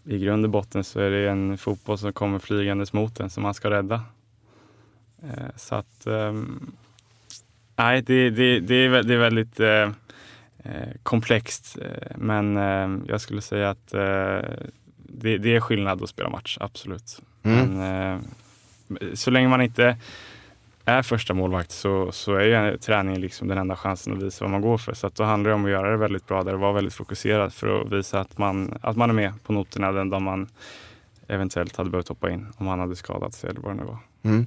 i 0.05 0.19
grund 0.19 0.45
och 0.45 0.51
botten 0.51 0.85
så 0.85 1.01
är 1.01 1.11
det 1.11 1.31
en 1.31 1.59
fotboll 1.59 1.99
som 1.99 2.13
kommer 2.13 2.39
flygandes 2.39 2.93
mot 2.93 3.21
en 3.21 3.31
som 3.31 3.43
man 3.43 3.55
ska 3.55 3.71
rädda. 3.71 4.03
Eh, 5.23 5.57
så 5.57 5.75
att, 5.75 6.07
ehm, 6.07 6.73
nej, 7.77 8.03
det, 8.03 8.31
det, 8.31 8.61
det, 8.61 8.75
är, 8.75 9.03
det 9.03 9.15
är 9.15 9.19
väldigt 9.19 9.61
eh, 9.61 9.91
eh, 10.59 10.95
komplext. 11.03 11.79
Eh, 11.83 12.17
Men 12.17 12.57
eh, 12.57 13.05
jag 13.09 13.21
skulle 13.21 13.41
säga 13.41 13.71
att 13.71 13.95
eh, 13.95 14.51
det, 14.97 15.39
det 15.39 15.57
är 15.57 15.61
skillnad 15.61 16.03
att 16.03 16.09
spela 16.09 16.29
match, 16.29 16.59
absolut. 16.61 17.23
Mm. 17.43 17.77
Men, 17.77 18.15
eh, 18.15 18.21
så 19.15 19.31
länge 19.31 19.49
man 19.49 19.63
inte 19.63 19.97
är 20.85 21.03
första 21.03 21.35
målvakt 21.35 21.71
så, 21.71 22.13
så 22.13 22.35
är 22.35 22.71
ju 22.71 22.79
träningen 22.79 23.21
liksom 23.21 23.49
den 23.49 23.59
enda 23.59 23.77
chansen 23.77 24.13
att 24.13 24.23
visa 24.23 24.45
vad 24.45 24.51
man 24.51 24.61
går 24.61 24.79
för. 24.79 24.95
Så 24.95 25.07
att 25.07 25.15
då 25.15 25.25
handlar 25.25 25.51
det 25.51 25.55
om 25.55 25.65
att 25.65 25.71
göra 25.71 25.91
det 25.91 25.97
väldigt 25.97 26.27
bra 26.27 26.43
där 26.43 26.55
och 26.55 26.61
vara 26.61 26.73
väldigt 26.73 26.95
fokuserad 26.95 27.53
för 27.53 27.81
att 27.81 27.93
visa 27.93 28.21
att 28.21 28.39
man, 28.39 28.79
att 28.81 28.97
man 28.97 29.11
är 29.11 29.15
med 29.15 29.33
på 29.43 29.53
noterna 29.53 29.93
den 29.93 30.11
dag 30.11 30.23
man 30.23 30.49
eventuellt 31.29 31.77
hade 31.77 31.91
behövt 31.91 32.09
hoppa 32.09 32.31
in 32.31 32.47
om 32.57 32.67
han 32.67 32.79
hade 32.79 32.97
skadat 32.97 33.35
sig 33.35 33.51
eller 33.51 33.61
vad 33.61 33.73
det 33.73 33.81
nu 33.81 33.85
var. 33.85 33.99
Mm. 34.23 34.47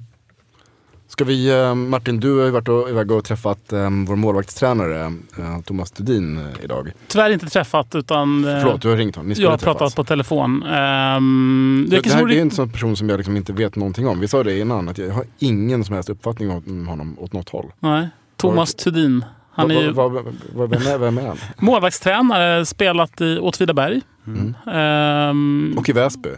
Ska 1.10 1.24
vi, 1.24 1.50
eh, 1.60 1.74
Martin, 1.74 2.20
du 2.20 2.38
har 2.38 2.44
ju 2.44 2.50
varit 2.50 2.68
och, 2.68 2.88
iväg 2.90 3.10
och 3.10 3.24
träffat 3.24 3.72
eh, 3.72 3.78
vår 4.06 4.16
målvaktstränare 4.16 5.00
eh, 5.38 5.60
Thomas 5.64 5.90
Tudin 5.90 6.36
eh, 6.38 6.64
idag. 6.64 6.92
Tyvärr 7.06 7.30
inte 7.30 7.46
träffat 7.46 7.94
utan 7.94 8.42
Förlåt, 8.62 8.82
du 8.82 8.88
har 8.88 8.96
ringt 8.96 9.16
honom. 9.16 9.28
Ni 9.28 9.34
jag 9.42 9.50
har 9.50 9.56
träffas. 9.58 9.78
pratat 9.78 9.96
på 9.96 10.04
telefon. 10.04 10.62
Ehm, 10.62 11.86
Det, 11.90 11.96
det, 11.96 12.02
det, 12.02 12.10
är 12.10 12.14
här, 12.14 12.26
det 12.26 12.38
är 12.38 12.42
en 12.42 12.50
sån 12.50 12.70
person 12.70 12.96
som 12.96 13.08
jag 13.08 13.16
liksom 13.16 13.36
inte 13.36 13.52
vet 13.52 13.76
någonting 13.76 14.08
om. 14.08 14.20
Vi 14.20 14.28
sa 14.28 14.42
det 14.42 14.58
innan, 14.58 14.88
att 14.88 14.98
jag 14.98 15.12
har 15.14 15.24
ingen 15.38 15.84
som 15.84 15.94
helst 15.94 16.10
uppfattning 16.10 16.50
om 16.50 16.86
honom 16.88 17.16
åt 17.18 17.32
något 17.32 17.48
håll. 17.48 17.66
Nej. 17.80 18.08
Thomas 18.36 18.74
Thudin. 18.74 19.24
Han 19.52 19.70
är 19.70 19.80
ju 19.82 19.92
Vad- 19.92 20.12
vad- 20.12 20.24
vad- 20.54 20.70
vem, 20.70 20.82
är, 20.86 20.98
vem 20.98 21.18
är 21.18 21.26
han? 21.26 21.36
målvaktstränare, 21.58 22.66
spelat 22.66 23.20
i 23.20 23.38
Åtvidaberg. 23.38 24.00
Mm. 24.26 24.54
Ehm, 24.72 25.74
Och 25.78 25.88
i 25.88 25.92
Väsby? 25.92 26.28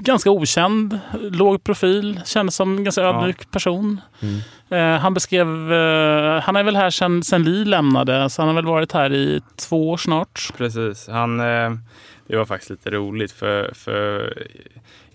Ganska 0.00 0.30
okänd, 0.30 0.98
låg 1.30 1.64
profil, 1.64 2.20
kändes 2.24 2.54
som 2.54 2.76
en 2.76 2.84
ganska 2.84 3.00
Ja. 3.02 3.08
ödmjuk 3.08 3.50
person. 3.50 4.00
Mm. 4.22 4.40
Eh, 4.96 5.00
han 5.00 5.14
beskrev, 5.14 5.72
eh, 5.72 6.40
han 6.42 6.56
är 6.56 6.62
väl 6.62 6.76
här 6.76 6.90
sen, 6.90 7.22
sen 7.22 7.42
Li 7.44 7.64
lämnade, 7.64 8.30
så 8.30 8.42
han 8.42 8.48
har 8.48 8.54
väl 8.54 8.64
varit 8.66 8.92
här 8.92 9.12
i 9.12 9.40
två 9.56 9.90
år 9.90 9.96
snart. 9.96 10.52
Precis. 10.56 11.08
Han, 11.08 11.40
eh, 11.40 11.70
det 12.26 12.36
var 12.36 12.44
faktiskt 12.44 12.70
lite 12.70 12.90
roligt 12.90 13.32
för, 13.32 13.70
för 13.74 14.34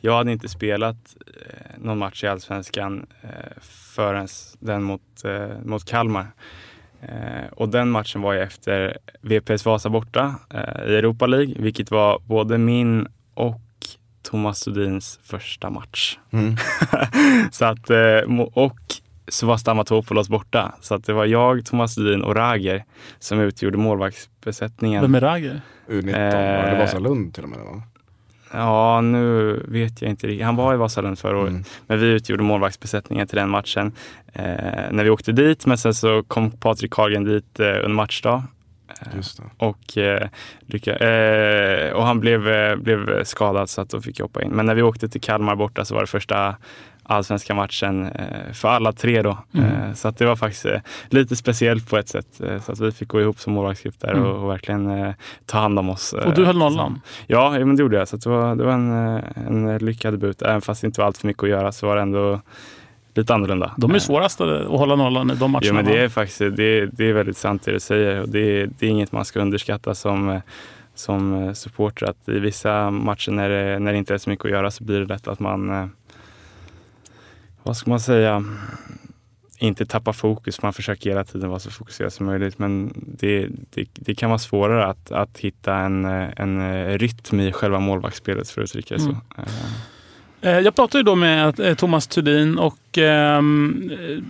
jag 0.02 0.18
hade 0.18 0.32
inte 0.32 0.48
spelat 0.50 1.16
eh, 1.28 1.84
någon 1.84 1.98
match 1.98 2.24
i 2.24 2.28
Allsvenskan 2.28 3.06
eh, 3.22 3.30
förrän 3.96 4.28
den 4.60 4.84
mot, 4.84 5.02
eh, 5.26 5.48
mot 5.66 5.86
Kalmar. 5.86 6.28
Eh, 7.02 7.48
och 7.52 7.70
den 7.70 7.92
matchen 7.92 8.22
var 8.22 8.34
ju 8.34 8.40
efter 8.40 8.98
VPS 9.22 9.66
Vasa 9.66 9.90
borta 9.90 10.36
eh, 10.54 10.86
i 10.92 10.96
Europa 10.96 11.26
League, 11.26 11.56
vilket 11.60 11.92
var 11.92 12.20
både 12.26 12.58
min 12.58 13.08
och 13.34 13.62
Thomas 14.26 14.60
Sudins 14.60 15.20
första 15.24 15.70
match. 15.70 16.18
Mm. 16.32 16.56
så 17.52 17.66
att, 17.66 17.90
eh, 17.90 18.48
och 18.54 18.80
så 19.28 19.46
var 19.46 19.58
Stamatopoulos 19.58 20.30
borta. 20.30 20.74
Så 20.82 20.96
att 20.96 21.06
det 21.06 21.14
var 21.14 21.26
jag, 21.26 21.66
Thomas 21.66 21.94
Sudin 21.96 22.22
och 22.22 22.36
Rager 22.36 22.84
som 23.20 23.40
utgjorde 23.40 23.78
målvaktsbesättningen. 23.78 25.02
Vem 25.02 25.16
är 25.16 25.22
Rager? 25.22 25.62
U19, 25.88 26.10
Eh, 26.10 26.66
eller 26.66 26.80
Vasalund 26.80 27.34
till 27.34 27.44
och 27.44 27.50
med 27.50 27.60
va? 27.60 27.84
Ja, 28.52 29.02
nu 29.02 29.54
vet 29.68 30.02
jag 30.02 30.12
inte 30.12 30.28
riktigt. 30.28 30.46
Han 30.46 30.56
var 30.56 30.74
i 30.74 30.78
Vasalund 30.78 31.20
förra 31.20 31.38
året. 31.38 31.50
Mm. 31.50 31.64
Men 31.88 32.00
vi 32.00 32.06
utgjorde 32.06 32.44
målvaktsbesättningen 32.44 33.28
till 33.28 33.38
den 33.38 33.50
matchen 33.50 33.92
eh, 34.34 34.44
när 34.92 35.04
vi 35.04 35.10
åkte 35.10 35.32
dit. 35.32 35.66
Men 35.66 35.78
sen 35.78 35.94
så 35.94 36.24
kom 36.24 36.52
Patrik 36.52 36.92
Carlgren 36.92 37.24
dit 37.24 37.60
eh, 37.60 37.68
under 37.68 37.90
matchdag. 37.90 38.44
Och, 39.58 39.98
eh, 39.98 40.28
lycka, 40.66 40.96
eh, 40.96 41.94
och 41.94 42.04
han 42.04 42.20
blev, 42.20 42.50
eh, 42.50 42.76
blev 42.76 43.24
skadad 43.24 43.70
så 43.70 43.82
att 43.82 43.90
då 43.90 44.02
fick 44.02 44.20
jag 44.20 44.26
hoppa 44.26 44.44
in. 44.44 44.52
Men 44.52 44.66
när 44.66 44.76
vi 44.76 44.82
åkte 44.82 45.10
till 45.10 45.22
Kalmar 45.22 45.56
borta 45.56 45.86
så 45.86 45.94
var 45.94 46.02
det 46.02 46.08
första 46.08 46.56
allsvenska 47.08 47.54
matchen 47.54 48.10
för 48.54 48.68
alla 48.68 48.92
tre 48.92 49.22
då. 49.22 49.38
Mm. 49.54 49.96
Så 49.96 50.08
att 50.08 50.18
det 50.18 50.26
var 50.26 50.36
faktiskt 50.36 50.66
lite 51.10 51.36
speciellt 51.36 51.90
på 51.90 51.98
ett 51.98 52.10
sätt. 52.10 52.42
Så 52.62 52.72
att 52.72 52.80
vi 52.80 52.92
fick 52.92 53.08
gå 53.08 53.22
ihop 53.22 53.40
som 53.40 53.54
målvaktsgrupp 53.54 54.00
där 54.00 54.12
Mm. 54.14 54.26
och, 54.26 54.50
verkligen 54.50 55.14
ta 55.46 55.58
hand 55.58 55.80
om 55.80 55.90
oss. 55.90 56.14
Och 56.14 56.34
du 56.34 56.46
höll 56.46 56.58
nollan? 56.58 57.02
Ja, 57.28 57.60
ja, 57.60 57.66
men 57.66 57.76
det 57.76 57.82
gjorde 57.82 57.98
jag. 57.98 58.08
Så 58.08 58.18
det 58.18 58.30
var, 58.30 58.56
det 58.56 58.64
var 58.64 58.74
en, 58.74 58.92
en 59.36 59.78
lyckad 59.78 60.14
debut. 60.14 60.42
Även 60.42 60.62
fast 60.62 60.82
det 60.82 60.88
inte 60.88 61.02
var 61.02 61.08
allt 61.08 61.18
för 61.18 61.28
mycket 61.28 61.44
att 61.44 61.50
göra 61.50 61.72
så 61.72 61.88
var 61.88 61.96
det 61.96 62.02
ändå 62.02 62.42
lite 63.16 63.34
annorlunda. 63.34 63.74
De 63.78 63.92
är 63.92 63.96
Eh, 63.96 64.00
svårast 64.00 64.42
att 64.42 64.68
hålla 64.68 64.96
nollan 64.96 65.32
i 65.32 65.36
de 65.36 65.52
matcherna. 65.52 65.68
Jo, 65.68 65.74
men 65.74 65.86
det 65.86 65.98
är 66.00 66.10
faktiskt 66.10 66.40
det, 66.40 66.86
det 66.86 67.10
är 67.10 67.14
väldigt 67.14 67.38
sant 67.38 67.62
det 67.66 67.72
du 67.72 67.80
säger. 67.80 68.22
Och 68.22 68.30
det, 68.30 68.40
är- 68.62 68.70
det 68.80 68.86
är 68.86 68.90
inget 68.90 69.12
man 69.12 69.26
ska 69.26 69.40
underskatta 69.40 69.96
som, 69.96 70.42
som 70.96 71.52
supporter. 71.56 72.06
Att 72.10 72.30
I 72.30 72.40
vissa 72.40 72.92
matcher 72.92 73.32
när 73.32 73.50
det, 73.50 73.80
när 73.80 73.92
det 73.92 73.98
inte 73.98 74.14
är 74.14 74.18
så 74.18 74.30
mycket 74.30 74.46
att 74.46 74.52
göra 74.52 74.72
så 74.72 74.84
blir 74.84 75.00
det 75.00 75.06
lätt 75.06 75.28
att 75.28 75.40
man, 75.40 75.70
eh, 75.70 75.88
vad 77.64 77.78
ska 77.78 77.90
man 77.90 78.00
säga, 78.00 78.44
inte 79.58 79.86
tappar 79.86 80.14
fokus. 80.14 80.62
Man 80.62 80.74
försöker 80.74 81.10
hela 81.10 81.24
tiden 81.24 81.50
vara 81.50 81.60
så 81.60 81.72
fokuserad 81.72 82.14
som 82.14 82.26
möjligt. 82.26 82.60
Men 82.60 82.94
det, 83.20 83.48
det, 83.74 83.88
det 83.94 84.16
kan 84.16 84.30
vara 84.30 84.40
svårare 84.40 84.86
att, 84.86 85.12
att 85.12 85.38
hitta 85.38 85.76
en, 85.76 86.06
eh, 86.06 86.30
en 86.36 86.62
eh, 86.62 86.98
rytm 86.98 87.40
i 87.40 87.52
själva 87.52 87.80
målvaktsspelet 87.80 88.50
för 88.50 88.62
att 88.62 88.66
uttrycka 88.66 88.94
det 88.96 89.00
så. 89.02 89.08
Mm. 89.10 89.20
Eh, 90.46 90.60
Jag 90.60 90.76
pratade 90.76 90.98
ju 91.00 91.04
då 91.04 91.16
med 91.16 91.60
eh, 91.60 91.76
Thomas 91.76 92.08
Thudin 92.08 92.58
och 92.58 92.98
ehm, 92.98 93.92
eh, 93.92 94.24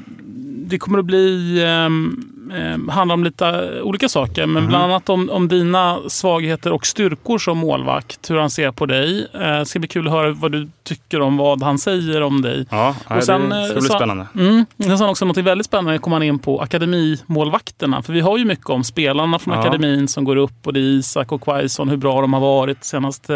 det 0.67 0.77
kommer 0.79 0.99
att 0.99 1.05
bli 1.05 1.63
ehm, 1.67 2.31
eh, 2.53 2.93
handlar 2.93 3.13
om 3.13 3.23
lite 3.23 3.79
olika 3.81 4.09
saker. 4.09 4.45
Men 4.45 4.67
bland 4.67 4.83
annat 4.83 5.09
om, 5.09 5.29
om 5.29 5.47
dina 5.47 5.99
svagheter 6.07 6.71
och 6.71 6.85
styrkor 6.85 7.37
som 7.37 7.57
målvakt. 7.57 8.29
Hur 8.29 8.37
han 8.37 8.49
ser 8.49 8.71
på 8.71 8.85
dig. 8.85 9.27
Eh, 9.33 9.39
det 9.59 9.65
ska 9.65 9.79
bli 9.79 9.87
kul 9.87 10.07
att 10.07 10.13
höra 10.13 10.31
vad 10.31 10.51
du 10.51 10.67
tycker 10.83 11.21
om 11.21 11.37
vad 11.37 11.63
han 11.63 11.77
säger 11.79 12.21
om 12.21 12.41
dig. 12.41 12.65
Ja, 12.69 12.95
Och 13.09 13.23
sen, 13.23 13.49
det 13.49 13.65
ska 13.65 13.79
bli 13.79 13.87
sa- 13.89 13.95
spännande. 13.97 14.27
Mm. 14.35 14.65
Sen 14.79 14.97
sa 14.97 15.03
han 15.03 15.11
också 15.11 15.25
något 15.25 15.37
väldigt 15.37 15.65
spännande. 15.65 15.97
kom 15.99 16.13
han 16.13 16.23
in 16.23 16.39
på 16.39 16.61
akademimålvakterna. 16.61 18.01
För 18.01 18.13
vi 18.13 18.19
har 18.21 18.37
ju 18.37 18.45
mycket 18.45 18.69
om 18.69 18.83
spelarna 18.83 19.39
från 19.39 19.53
Ja. 19.53 19.59
akademin 19.59 20.07
som 20.07 20.23
går 20.23 20.35
upp. 20.35 20.67
Och 20.67 20.73
det 20.73 20.79
är 20.79 20.83
Isak 20.83 21.31
och 21.31 21.41
Quaison, 21.41 21.89
hur 21.89 21.97
bra 21.97 22.21
de 22.21 22.33
har 22.33 22.39
varit 22.41 22.83
senast. 22.83 23.29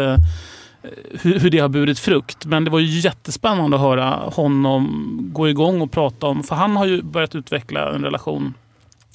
Hur, 1.22 1.38
hur 1.38 1.50
det 1.50 1.58
har 1.58 1.68
burit 1.68 1.98
frukt. 1.98 2.46
Men 2.46 2.64
det 2.64 2.70
var 2.70 2.78
ju 2.78 2.98
jättespännande 2.98 3.76
att 3.76 3.82
höra 3.82 4.10
honom 4.10 5.18
gå 5.32 5.48
igång 5.48 5.80
och 5.80 5.90
prata 5.90 6.26
om. 6.26 6.42
För 6.42 6.54
han 6.54 6.76
har 6.76 6.86
ju 6.86 7.02
börjat 7.02 7.34
utveckla 7.34 7.94
en 7.94 8.04
relation, 8.04 8.54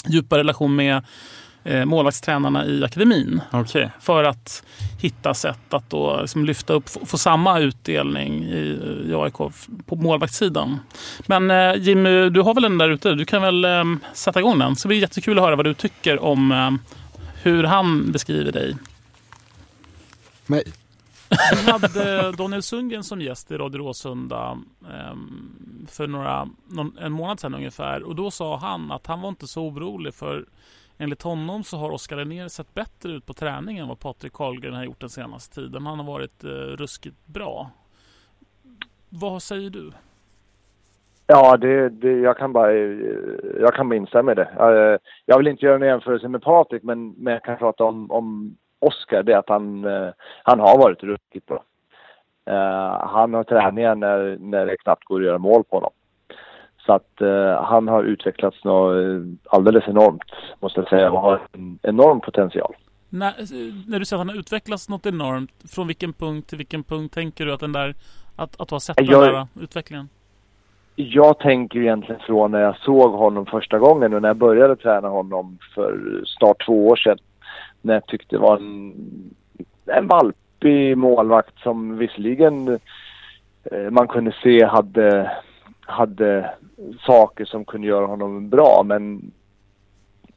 djupare 0.07 0.39
relation 0.39 0.76
med 0.76 1.03
eh, 1.63 1.86
målvaktstränarna 1.86 2.66
i 2.66 2.84
akademin. 2.84 3.41
Okej. 3.51 3.89
För 3.99 4.24
att 4.24 4.63
hitta 5.01 5.34
sätt 5.34 5.74
att 5.74 5.89
då 5.89 6.22
liksom 6.22 6.45
lyfta 6.45 6.74
upp, 6.74 6.89
få, 6.89 7.05
få 7.05 7.18
samma 7.18 7.59
utdelning 7.59 8.43
i, 8.43 8.80
i 9.05 9.13
AIK 9.16 9.38
på 9.86 9.95
målvaktssidan. 9.95 10.80
Men 11.28 11.51
eh, 11.51 11.76
Jimmy, 11.76 12.30
du 12.30 12.41
har 12.41 12.53
väl 12.53 12.63
den 12.63 12.78
där 12.78 12.89
ute? 12.89 13.13
Du 13.13 13.26
kan 13.26 13.41
väl 13.41 13.66
eh, 13.66 13.84
sätta 14.13 14.39
igång 14.39 14.59
den? 14.59 14.76
Så 14.76 14.88
det 14.88 14.89
blir 14.89 14.99
jättekul 14.99 15.38
att 15.38 15.43
höra 15.43 15.55
vad 15.55 15.66
du 15.66 15.74
tycker 15.74 16.24
om 16.24 16.51
eh, 16.51 16.72
hur 17.43 17.63
han 17.63 18.11
beskriver 18.11 18.51
dig. 18.51 18.76
Mig? 20.45 20.63
Vi 21.30 21.72
hade 21.72 22.32
Daniel 22.32 22.62
Sundgren 22.62 23.04
som 23.04 23.22
gäst 23.22 23.52
i 23.52 23.58
Radio 23.58 23.78
Råsunda 23.78 24.58
ehm, 24.94 25.88
för 25.90 26.08
några, 26.08 26.50
någon, 26.68 26.98
en 26.98 27.12
månad 27.12 27.40
sedan 27.40 27.56
ungefär. 27.56 28.04
Och 28.04 28.16
då 28.16 28.32
sa 28.32 28.58
han 28.58 28.92
att 28.92 29.08
han 29.08 29.22
var 29.22 29.30
inte 29.30 29.48
så 29.48 29.64
orolig 29.64 30.14
för 30.14 30.46
enligt 30.98 31.22
honom 31.22 31.64
så 31.64 31.78
har 31.78 31.92
Oskar 31.92 32.18
Linnér 32.18 32.48
sett 32.48 32.74
bättre 32.74 33.12
ut 33.12 33.26
på 33.26 33.34
träningen 33.34 33.82
än 33.82 33.90
vad 33.90 34.00
Patrik 34.00 34.34
Karlgren 34.34 34.74
har 34.74 34.84
gjort 34.84 35.00
den 35.00 35.10
senaste 35.10 35.56
tiden. 35.56 35.86
Han 35.86 36.00
har 36.00 36.06
varit 36.06 36.44
eh, 36.44 36.50
ruskigt 36.50 37.26
bra. 37.26 37.70
Vad 39.10 39.44
säger 39.44 39.70
du? 39.70 39.92
Ja, 41.28 41.58
det, 41.58 41.90
det, 41.90 42.12
jag 42.12 42.38
kan 42.38 42.54
bara 42.54 42.74
jag 43.60 43.74
kan 43.74 43.90
bara 43.90 43.96
instämma 43.96 44.32
i 44.32 44.36
det. 44.36 44.50
Eh, 44.60 45.00
jag 45.26 45.38
vill 45.38 45.48
inte 45.48 45.66
göra 45.66 45.76
en 45.76 45.82
jämförelse 45.82 46.28
med 46.28 46.42
Patrik, 46.42 46.84
men, 46.84 47.12
men 47.12 47.34
jag 47.34 47.44
kan 47.44 47.58
prata 47.58 47.84
om, 47.84 48.12
om 48.12 48.58
Oskar. 48.88 49.24
Det 49.24 49.34
är 49.34 49.38
att 49.38 49.50
han, 49.50 49.86
eh, 49.86 50.10
han 50.44 50.60
har 50.60 50.78
varit 50.78 51.04
ruskigt 51.04 51.46
bra. 51.46 51.64
Eh, 52.50 53.08
Han 53.08 53.34
har 53.34 53.44
träningar 53.44 53.96
när, 53.96 54.38
när 54.40 54.66
det 54.66 54.78
knappt 54.78 55.04
går 55.06 55.20
att 55.20 55.26
göra 55.26 55.38
mål 55.38 55.64
på 55.64 55.76
honom. 55.76 55.92
Så 56.86 56.94
att 56.94 57.22
eh, 57.22 57.64
han 57.64 57.88
har 57.88 58.04
utvecklats 58.04 58.64
något 58.64 58.96
eh, 58.96 59.22
alldeles 59.50 59.88
enormt, 59.88 60.24
måste 60.60 60.80
jag 60.80 60.90
säga, 60.90 61.12
och 61.12 61.22
har 61.22 61.42
en 61.52 61.80
enorm 61.84 62.22
potential. 62.22 62.76
När, 63.10 63.34
när 63.90 64.00
du 64.00 64.06
säger 64.06 64.18
att 64.22 64.28
han 64.28 64.30
har 64.30 64.40
utvecklats 64.40 64.90
något 64.90 65.06
enormt, 65.06 65.52
från 65.76 65.88
vilken 65.88 66.14
punkt 66.14 66.50
till 66.50 66.58
vilken 66.58 66.84
punkt 66.84 67.14
tänker 67.14 67.46
du 67.46 67.54
att 67.54 67.60
den 67.60 67.72
där 67.72 67.96
att, 68.36 68.62
att 68.62 68.68
du 68.68 68.76
har 68.76 68.80
sett 68.80 68.96
Jag- 69.02 69.24
den 69.24 69.34
där 69.34 69.48
utvecklingen? 69.62 70.10
Jag 70.98 71.40
tänker 71.40 71.80
egentligen 71.80 72.22
från 72.22 72.52
när 72.52 72.60
jag 72.60 72.78
såg 72.78 73.12
honom 73.12 73.46
första 73.46 73.80
gången 73.80 74.14
och 74.14 74.22
när 74.22 74.30
jag 74.30 74.38
började 74.38 74.76
träna 74.76 75.08
honom 75.08 75.58
för 75.76 76.22
snart 76.26 76.66
två 76.66 76.88
år 76.88 76.96
sedan. 76.96 77.18
När 77.86 77.94
jag 77.94 78.08
tyckte 78.08 78.38
var 78.38 78.58
en, 78.58 78.94
en 79.86 80.08
valpig 80.08 80.98
målvakt 80.98 81.60
som 81.60 81.98
visserligen 81.98 82.80
eh, 83.64 83.90
man 83.92 84.08
kunde 84.08 84.36
se 84.44 84.66
hade, 84.66 85.32
hade 85.80 86.52
saker 87.06 87.46
som 87.46 87.66
kunde 87.66 87.88
göra 87.88 88.06
honom 88.06 88.50
bra 88.50 88.84
men 88.86 89.32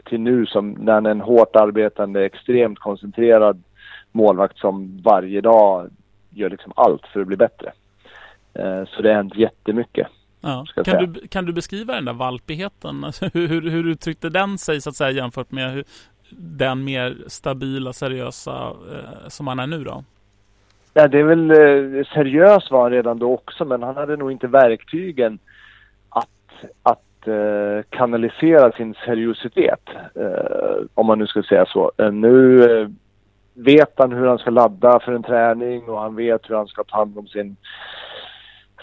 till 0.05 0.21
nu 0.21 0.47
som 0.47 0.71
när 0.71 0.93
han 0.93 1.07
är 1.07 1.11
en 1.11 1.21
hårt 1.21 1.57
arbetande, 1.57 2.25
extremt 2.25 2.79
koncentrerad 2.79 3.63
målvakt 4.13 4.59
som 4.59 5.03
varje 5.05 5.41
dag 5.41 5.91
gör 6.31 6.51
liksom 6.51 6.73
allt 6.77 7.07
för 7.07 7.21
att 7.21 7.27
bli 7.27 7.37
bättre. 7.37 7.73
Eh, 8.55 8.85
Så 8.85 9.03
det 9.03 9.09
har 9.09 9.17
hänt 9.17 9.37
jättemycket. 9.37 10.07
Ja. 10.41 10.67
Kan, 10.85 11.13
du, 11.13 11.29
kan 11.29 11.45
du 11.45 11.53
beskriva 11.53 11.95
den 11.95 12.05
där 12.05 12.13
valpigheten? 12.13 13.05
Alltså, 13.05 13.31
hur, 13.35 13.49
hur, 13.49 13.71
hur 13.71 13.87
uttryckte 13.87 14.29
den 14.29 14.59
sig 14.59 14.81
så 14.81 14.91
att 14.91 14.97
säga 14.97 15.11
jämfört 15.11 15.51
med 15.51 15.73
hur, 15.73 15.85
den 16.31 16.85
mer 16.85 17.17
stabila, 17.27 17.93
seriösa 17.93 18.67
eh, 18.69 19.29
som 19.29 19.47
han 19.47 19.59
är 19.59 19.67
nu 19.67 19.85
då? 19.85 20.05
Ja, 20.95 21.09
det 21.09 21.19
är 21.19 21.25
väl 21.25 21.51
eh, 21.51 22.07
seriös 22.15 22.71
var 22.71 22.83
han 22.83 22.91
redan 22.91 23.19
då 23.19 23.35
också, 23.35 23.65
men 23.65 23.83
han 23.83 23.97
hade 23.97 24.17
nog 24.17 24.33
inte 24.33 24.47
verktygen 24.47 25.39
att, 26.09 26.65
att 26.83 27.29
eh, 27.29 27.83
kanalisera 27.91 28.73
sin 28.73 28.95
seriositet, 29.05 29.89
eh, 30.15 30.85
om 30.95 31.07
man 31.07 31.19
nu 31.19 31.27
ska 31.27 31.43
säga 31.43 31.67
så. 31.67 31.93
Eh, 31.97 32.13
nu 32.13 32.65
eh, 32.65 32.89
vet 33.55 33.93
han 33.97 34.13
hur 34.13 34.27
han 34.27 34.39
ska 34.39 34.51
ladda 34.51 35.01
för 35.01 35.13
en 35.13 35.23
träning 35.23 35.89
och 35.89 36.01
han 36.01 36.17
vet 36.17 36.51
hur 36.51 36.55
han 36.55 36.67
ska 36.67 36.85
ta 36.85 36.97
hand 36.97 37.19
om 37.19 37.27
sin, 37.27 37.57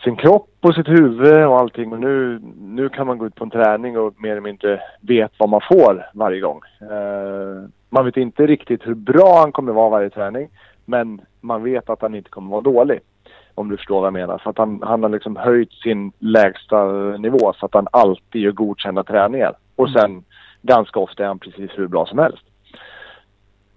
sin 0.06 0.16
kropp 0.16 0.50
och 0.62 0.76
sitt 0.76 0.88
huvud 0.88 1.46
och 1.46 1.60
allting. 1.60 1.94
Och 1.94 2.00
nu, 2.00 2.40
nu 2.60 2.90
kan 2.90 3.08
man 3.08 3.18
gå 3.18 3.28
ut 3.28 3.36
på 3.36 3.44
en 3.44 3.50
träning 3.50 3.98
och 3.98 4.14
mer 4.22 4.32
eller 4.32 4.42
mindre 4.42 4.82
vet 5.02 5.32
vad 5.38 5.50
man 5.50 5.62
får 5.72 6.06
varje 6.14 6.40
gång. 6.40 6.62
Eh, 6.82 7.70
man 7.90 8.06
vet 8.06 8.18
inte 8.18 8.48
riktigt 8.48 8.88
hur 8.88 8.94
bra 8.94 9.40
han 9.40 9.52
kommer 9.52 9.74
vara 9.74 9.90
varje 9.90 10.10
träning. 10.10 10.50
Men 10.86 11.22
man 11.42 11.64
vet 11.64 11.90
att 11.90 12.02
han 12.02 12.16
inte 12.16 12.30
kommer 12.30 12.52
vara 12.52 12.62
dålig. 12.62 13.00
Om 13.56 13.70
du 13.70 13.78
förstår 13.78 14.00
vad 14.00 14.08
jag 14.08 14.14
menar. 14.14 14.42
Så 14.44 14.50
att 14.50 14.58
han, 14.58 14.80
han 14.84 15.04
har 15.04 15.10
liksom 15.10 15.36
höjt 15.36 15.74
sin 15.74 16.12
lägsta 16.20 16.86
nivå 17.18 17.54
så 17.60 17.66
att 17.66 17.74
han 17.74 17.88
alltid 17.92 18.42
gör 18.42 18.52
godkända 18.52 19.04
träningar. 19.04 19.54
Och 19.76 19.90
sen 19.90 20.24
ganska 20.62 21.00
ofta 21.00 21.24
är 21.24 21.28
han 21.28 21.40
precis 21.40 21.72
hur 21.76 21.88
bra 21.88 22.06
som 22.06 22.20
helst. 22.20 22.44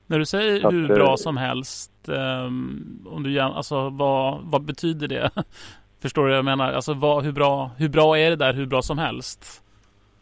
När 0.07 0.18
du 0.18 0.26
säger 0.26 0.66
att, 0.66 0.72
hur 0.72 0.91
eh, 0.91 0.97
bra 0.97 1.16
som 1.16 1.37
helst, 1.37 2.09
ehm, 2.09 3.07
om 3.07 3.22
du, 3.22 3.41
alltså, 3.41 3.91
vad, 3.91 4.39
vad 4.43 4.64
betyder 4.64 5.09
det? 5.09 5.31
Förstår 6.03 6.22
du 6.22 6.28
vad 6.28 6.38
jag 6.38 6.44
menar? 6.44 6.72
Alltså, 6.72 6.94
vad, 6.94 7.24
hur, 7.24 7.32
bra, 7.32 7.70
hur 7.78 7.88
bra 7.88 8.18
är 8.18 8.30
det 8.30 8.36
där 8.36 8.53
hur 8.53 8.66
bra 8.66 8.82
som 8.82 8.99
helst? 8.99 9.62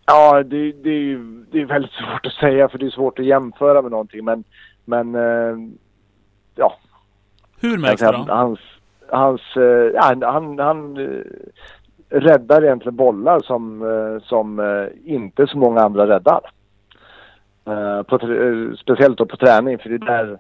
Ja, 0.07 0.43
det, 0.43 0.73
det, 0.73 0.91
är 0.91 1.01
ju 1.01 1.45
det 1.51 1.61
är 1.61 1.65
väldigt 1.67 1.93
svårt 1.93 2.27
att 2.27 2.33
säga 2.33 2.69
för 2.69 2.79
det 2.79 2.87
är 2.87 2.91
svårt 2.91 3.19
att 3.19 3.25
jämföra 3.25 3.83
med 3.83 3.91
någonting. 3.91 4.25
Men, 4.25 4.45
men 4.85 5.15
eh, 5.15 5.57
ja. 6.55 6.77
Hur 7.61 7.79
märks 7.79 8.01
det 8.01 8.13
då? 8.13 8.27
Hans, 8.29 8.61
hans, 9.09 9.41
eh, 9.57 9.63
ja, 9.95 10.03
han, 10.03 10.23
han, 10.23 10.59
han 10.59 10.97
eh, 10.97 11.23
räddar 12.09 12.65
egentligen 12.65 12.97
bollar 12.97 13.41
som, 13.41 14.21
som 14.25 14.61
inte 15.05 15.47
så 15.47 15.59
många 15.59 15.81
andra 15.81 16.07
räddar. 16.07 16.41
På, 18.07 18.19
speciellt 18.81 19.19
då 19.19 19.27
på 19.27 19.37
träning 19.37 19.79
för 19.79 19.89
det 19.89 19.95
är 19.95 19.99
där 19.99 20.39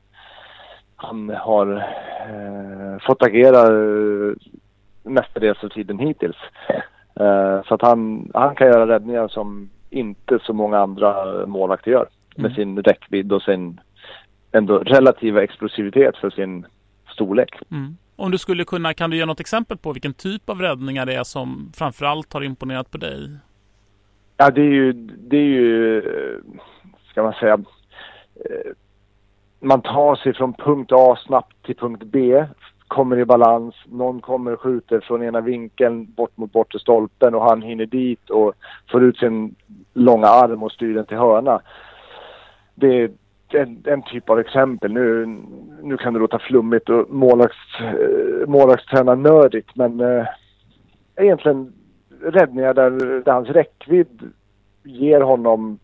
han 0.96 1.28
har 1.28 1.86
fått 3.06 3.22
agera 3.22 3.68
mestadels 5.06 5.64
av 5.64 5.68
tiden 5.68 5.98
hittills. 5.98 6.36
Eh, 7.20 7.62
så 7.68 7.74
att 7.74 7.82
han, 7.82 8.30
han 8.34 8.54
kan 8.54 8.66
göra 8.66 8.94
räddningar 8.94 9.28
som 9.28 9.70
inte 9.90 10.38
så 10.42 10.52
många 10.52 10.78
andra 10.78 11.46
målvakter 11.46 11.90
gör. 11.90 12.08
Med 12.36 12.46
Mm. 12.46 12.54
sin 12.56 12.82
räckvidd 12.82 13.32
och 13.32 13.42
sin 13.42 13.80
ändå 14.52 14.78
relativa 14.78 15.42
explosivitet 15.42 16.16
för 16.16 16.30
sin 16.30 16.66
storlek. 17.12 17.50
Mm. 17.70 17.96
Om 18.16 18.30
du 18.30 18.38
skulle 18.38 18.64
kunna, 18.64 18.94
kan 18.94 19.10
du 19.10 19.16
ge 19.16 19.26
något 19.26 19.40
exempel 19.40 19.76
på 19.78 19.92
vilken 19.92 20.14
typ 20.14 20.50
av 20.50 20.60
räddningar 20.60 21.06
det 21.06 21.14
är 21.14 21.24
som 21.24 21.72
framförallt 21.76 22.32
har 22.32 22.42
imponerat 22.42 22.90
på 22.90 22.98
dig? 22.98 23.28
Ja, 24.36 24.50
det 24.50 24.60
är 24.60 24.72
ju, 24.72 24.92
det 25.18 25.36
är 25.36 25.40
ju, 25.60 25.98
eh, 25.98 26.38
ska 27.10 27.22
man 27.22 27.32
säga, 27.32 27.54
eh, 28.34 28.72
man 29.60 29.82
tar 29.82 30.16
sig 30.16 30.34
från 30.34 30.52
punkt 30.52 30.92
A 30.92 31.18
snabbt 31.26 31.66
till 31.66 31.76
punkt 31.76 32.02
B, 32.06 32.44
kommer 32.88 33.18
i 33.18 33.24
balans, 33.24 33.74
någon 33.86 34.20
kommer 34.20 34.52
och 34.52 34.60
skjuter 34.60 35.00
från 35.00 35.22
ena 35.22 35.40
vinkeln 35.40 36.12
bort 36.12 36.36
mot 36.36 36.52
bortre 36.52 36.78
stolpen 36.78 37.34
och 37.34 37.42
han 37.42 37.62
hinner 37.62 37.86
dit 37.86 38.30
och 38.30 38.54
får 38.90 39.04
ut 39.04 39.16
sin 39.16 39.54
långa 39.92 40.26
arm 40.26 40.62
och 40.62 40.72
styr 40.72 40.94
den 40.94 41.06
till 41.06 41.16
hörna. 41.16 41.60
Det 42.74 42.86
är 42.86 43.10
en, 43.48 43.82
en 43.84 44.02
typ 44.02 44.30
av 44.30 44.38
exempel. 44.38 44.92
Nu, 44.92 45.26
nu 45.82 45.96
kan 45.96 46.12
det 46.14 46.20
låta 46.20 46.38
flummigt 46.38 46.88
och 46.88 47.00
eh, 47.00 47.06
målvaktstränarnördigt 48.46 49.76
men 49.76 50.00
eh, 50.00 50.26
egentligen 51.16 51.72
räddningar 52.22 52.74
där, 52.74 52.90
där 53.24 53.32
hans 53.32 53.48
räckvidd 53.48 54.32
ger 54.82 55.20
honom 55.20 55.78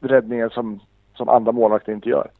räddningar 0.00 0.48
som, 0.48 0.80
som 1.14 1.28
andra 1.28 1.52
målvakter 1.52 1.92
inte 1.92 2.08
gör. 2.08 2.30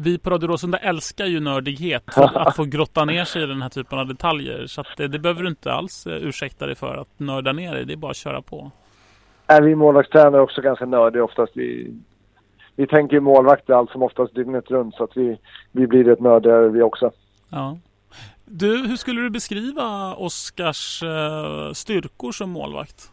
Vi 0.00 0.18
på 0.18 0.30
Radio 0.30 0.48
Råsunda 0.48 0.78
älskar 0.78 1.26
ju 1.26 1.40
nördighet. 1.40 2.02
Att, 2.18 2.56
få 2.56 2.64
grotta 2.64 3.04
ner 3.04 3.24
sig 3.24 3.42
i 3.42 3.46
den 3.46 3.62
här 3.62 3.68
typen 3.68 3.98
av 3.98 4.06
detaljer. 4.06 4.66
Så 4.66 4.84
det, 4.96 5.08
det 5.08 5.18
behöver 5.18 5.42
du 5.42 5.48
inte 5.48 5.72
alls 5.72 6.06
eh, 6.06 6.12
ursäkta 6.12 6.66
dig 6.66 6.74
för 6.74 6.96
att 6.96 7.08
nörda 7.16 7.52
ner 7.52 7.74
dig. 7.74 7.84
Det 7.84 7.92
är 7.92 7.96
bara 7.96 8.10
att 8.10 8.16
köra 8.16 8.42
på. 8.42 8.70
Är 9.46 9.62
vi 9.62 9.74
målvaktstränare 9.74 10.40
också 10.40 10.60
ganska 10.60 10.86
nördiga 10.86 11.24
oftast. 11.24 11.52
Vi, 11.54 11.94
vi 12.76 12.86
tänker 12.86 13.14
ju 13.14 13.20
målvakter 13.20 13.74
allt 13.74 13.90
som 13.90 14.02
oftast 14.02 14.34
dygnet 14.34 14.70
runt 14.70 14.94
så 14.94 15.04
att 15.04 15.16
vi, 15.16 15.38
vi 15.72 15.86
blir 15.86 16.04
rätt 16.04 16.20
nördiga 16.20 16.58
vi 16.58 16.82
också. 16.82 17.10
Ja. 17.50 17.78
Du, 18.44 18.86
hur 18.86 18.96
skulle 18.96 19.20
du 19.20 19.30
beskriva 19.30 20.14
Oskars 20.14 21.02
eh, 21.02 21.72
styrkor 21.72 22.32
som 22.32 22.50
målvakt? 22.50 23.12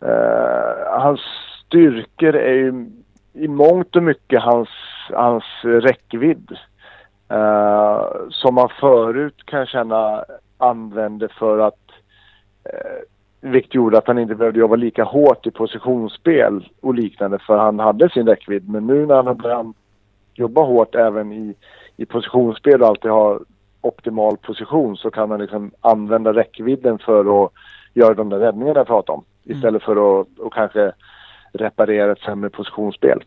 Eh, 0.00 1.00
hans 1.00 1.20
styrkor 1.66 2.36
är 2.36 2.54
ju 2.54 2.86
i 3.32 3.48
mångt 3.48 3.96
och 3.96 4.02
mycket 4.02 4.42
hans, 4.42 4.68
hans 5.10 5.44
räckvidd. 5.62 6.56
Eh, 7.28 8.06
som 8.30 8.54
man 8.54 8.68
förut 8.80 9.42
kan 9.44 9.66
känna 9.66 10.24
använde 10.58 11.28
för 11.28 11.58
att 11.58 11.90
eh, 12.64 13.00
vilket 13.40 13.74
gjorde 13.74 13.98
att 13.98 14.06
han 14.06 14.18
inte 14.18 14.34
behövde 14.34 14.60
jobba 14.60 14.76
lika 14.76 15.04
hårt 15.04 15.46
i 15.46 15.50
positionsspel 15.50 16.68
och 16.80 16.94
liknande 16.94 17.38
för 17.38 17.58
han 17.58 17.78
hade 17.78 18.10
sin 18.10 18.26
räckvidd. 18.26 18.68
Men 18.68 18.86
nu 18.86 19.06
när 19.06 19.14
han 19.14 19.26
har 19.26 19.34
börjat 19.34 19.66
jobba 20.34 20.62
hårt 20.62 20.94
även 20.94 21.32
i, 21.32 21.54
i 21.96 22.06
positionsspel 22.06 22.82
och 22.82 22.88
alltid 22.88 23.10
ha 23.10 23.40
optimal 23.80 24.36
position 24.36 24.96
så 24.96 25.10
kan 25.10 25.30
han 25.30 25.40
liksom 25.40 25.70
använda 25.80 26.32
räckvidden 26.32 26.98
för 26.98 27.44
att 27.44 27.52
göra 27.94 28.14
de 28.14 28.28
där 28.28 28.38
räddningarna 28.38 28.80
jag 28.80 28.86
pratade 28.86 29.16
om. 29.16 29.24
Istället 29.44 29.82
för 29.82 30.20
att 30.20 30.38
och 30.38 30.52
kanske 30.52 30.92
reparera 31.52 32.12
ett 32.12 32.20
sämre 32.20 32.50
positionsspel. 32.50 33.24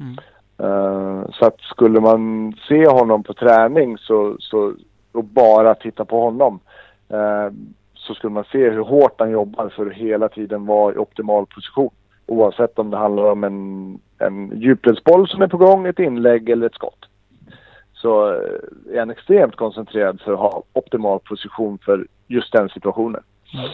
Eh, 0.00 0.22
Eh, 0.62 1.22
så 1.32 1.46
att 1.46 1.60
skulle 1.60 2.00
man 2.00 2.54
se 2.68 2.86
honom 2.86 3.22
på 3.22 3.34
träning 3.34 3.98
så, 3.98 4.36
så, 4.38 4.74
och 5.12 5.24
bara 5.24 5.74
titta 5.74 6.04
på 6.04 6.20
honom 6.20 6.60
eh, 7.08 7.54
så 7.94 8.14
skulle 8.14 8.32
man 8.32 8.44
se 8.52 8.70
hur 8.70 8.84
hårt 8.84 9.14
han 9.18 9.30
jobbar 9.30 9.68
för 9.68 9.86
att 9.86 9.92
hela 9.92 10.28
tiden 10.28 10.66
vara 10.66 10.94
i 10.94 10.98
optimal 10.98 11.46
position. 11.46 11.90
Oavsett 12.26 12.78
om 12.78 12.90
det 12.90 12.96
handlar 12.96 13.30
om 13.30 13.44
en, 13.44 13.98
en 14.18 14.60
djupledsboll 14.60 15.28
som 15.28 15.42
är 15.42 15.48
på 15.48 15.56
gång, 15.56 15.86
ett 15.86 15.98
inlägg 15.98 16.48
eller 16.48 16.66
ett 16.66 16.74
skott. 16.74 17.06
Så 17.92 18.28
eh, 18.28 18.94
är 18.94 18.98
han 18.98 19.10
extremt 19.10 19.56
koncentrerad 19.56 20.20
för 20.20 20.32
att 20.32 20.38
ha 20.38 20.62
optimal 20.72 21.20
position 21.20 21.78
för 21.78 22.06
just 22.26 22.52
den 22.52 22.68
situationen. 22.68 23.22
Mm. 23.54 23.70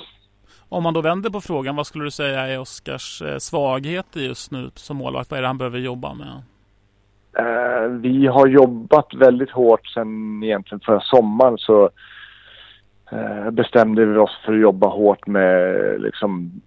Om 0.68 0.82
man 0.82 0.95
då 0.95 1.01
vänder 1.01 1.30
på 1.30 1.41
frågan, 1.41 1.76
vad 1.76 1.86
skulle 1.86 2.05
du 2.05 2.11
säga 2.11 2.47
är 2.47 2.61
Oskars 2.61 3.18
svaghet 3.18 3.43
svagheter 3.43 4.20
just 4.20 4.51
nu 4.51 4.70
som 4.74 4.97
målvakt? 4.97 5.30
Vad 5.30 5.39
är 5.39 5.43
det 5.43 5.49
han 5.49 5.59
behöver 5.59 5.78
jobba 5.78 6.14
med? 6.14 6.43
Eh, 7.38 7.88
vi 7.88 8.26
har 8.26 8.46
jobbat 8.46 9.14
väldigt 9.14 9.50
hårt 9.50 9.86
sen 9.86 10.42
egentligen 10.42 10.80
förra 10.80 11.00
sommaren 11.00 11.58
så 11.58 11.90
eh, 13.12 13.50
bestämde 13.50 14.04
vi 14.04 14.18
oss 14.18 14.38
för 14.44 14.52
att 14.52 14.60
jobba 14.60 14.88
hårt 14.88 15.26
med, 15.26 16.00
liksom, 16.00 16.60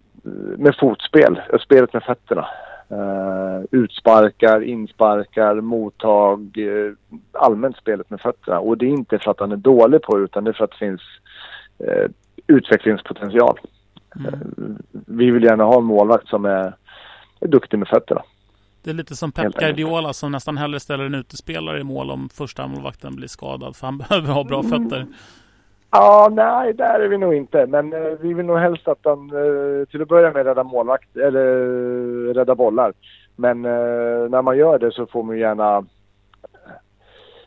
med 0.57 0.76
fotspel, 0.80 1.41
spelet 1.59 1.93
med 1.93 2.03
fötterna. 2.03 2.47
Eh, 2.91 3.64
utsparkar, 3.72 4.62
insparkar, 4.62 5.62
mottag, 5.62 6.57
eh, 6.57 6.93
allmänt 7.32 7.78
spelet 7.78 8.09
med 8.09 8.22
fötterna. 8.22 8.59
Och 8.59 8.78
det 8.78 8.86
är 8.86 8.89
inte 8.89 9.20
för 9.20 9.32
att 9.32 9.39
han 9.39 9.51
är 9.51 9.57
dålig 9.57 10.01
på 10.01 10.18
det 10.18 10.24
utan 10.24 10.43
det 10.43 10.51
är 10.51 10.53
för 10.53 10.64
att 10.64 10.72
det 10.72 10.86
finns 10.86 11.01
eh, 11.80 12.12
utvecklingspotential. 12.47 13.59
Eh, 14.16 14.39
vi 14.91 15.32
vill 15.32 15.43
gärna 15.43 15.64
ha 15.64 15.78
en 15.78 15.84
målvakt 15.84 16.28
som 16.28 16.45
är, 16.45 16.76
är 17.39 17.47
duktig 17.47 17.80
med 17.80 17.88
fötterna. 17.88 18.22
Det 18.84 18.90
är 18.90 18.94
lite 18.94 19.16
som 19.16 19.32
Pep. 19.32 19.54
Guardiola 19.54 20.14
som 20.14 20.32
nästan 20.32 20.58
hellre 20.58 20.80
ställer 20.80 21.06
en 21.06 21.16
utespelare 21.16 21.80
i 21.80 21.84
mål 21.84 22.12
om 22.12 22.30
första 22.30 22.68
målvakten 22.68 23.16
blir 23.16 23.28
skadad 23.28 23.76
för 23.76 23.88
han 23.88 23.98
behöver 24.10 24.34
ha 24.34 24.44
bra 24.44 24.64
fötter. 24.64 25.08
Ja, 25.92 26.30
nej, 26.32 26.74
där 26.74 27.00
är 27.00 27.08
vi 27.08 27.18
nog 27.18 27.34
inte. 27.34 27.66
Men 27.66 27.94
eh, 27.94 28.12
vi 28.22 28.34
vill 28.34 28.46
nog 28.46 28.58
helst 28.58 28.88
att 28.88 29.00
han 29.04 29.30
eh, 29.30 29.86
till 29.86 30.02
att 30.02 30.08
börja 30.08 30.32
med 30.32 30.46
rädda 30.46 30.64
målvakt, 30.64 31.18
eller 31.18 31.46
eh, 32.30 32.34
rädda 32.34 32.56
bollar. 32.56 32.94
Men 33.36 33.66
eh, 33.66 34.30
när 34.30 34.42
man 34.42 34.58
gör 34.58 34.80
det 34.80 34.92
så 34.92 35.06
får 35.06 35.24
man 35.24 35.38
gärna, 35.38 35.86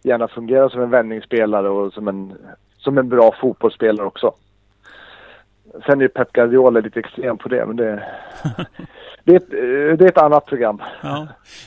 gärna 0.02 0.28
fungera 0.28 0.68
som 0.68 0.82
en 0.82 0.90
vändningsspelare 0.90 1.68
och 1.68 1.92
som 1.92 2.08
en, 2.08 2.32
som 2.76 2.98
en 2.98 3.08
bra 3.08 3.34
fotbollsspelare 3.40 4.06
också. 4.06 4.34
Sen 5.86 6.00
är 6.00 6.08
Pep 6.08 6.32
Guardiola 6.32 6.80
lite 6.80 7.00
extrem 7.00 7.38
på 7.38 7.48
det, 7.48 7.66
men 7.66 7.76
det, 7.76 8.04
det, 9.24 9.32
är, 9.32 9.36
ett, 9.36 9.52
eh, 9.52 9.96
det 9.98 10.04
är 10.04 10.08
ett 10.08 10.18
annat 10.18 10.46
program. 10.46 10.82
Ja. 11.02 11.26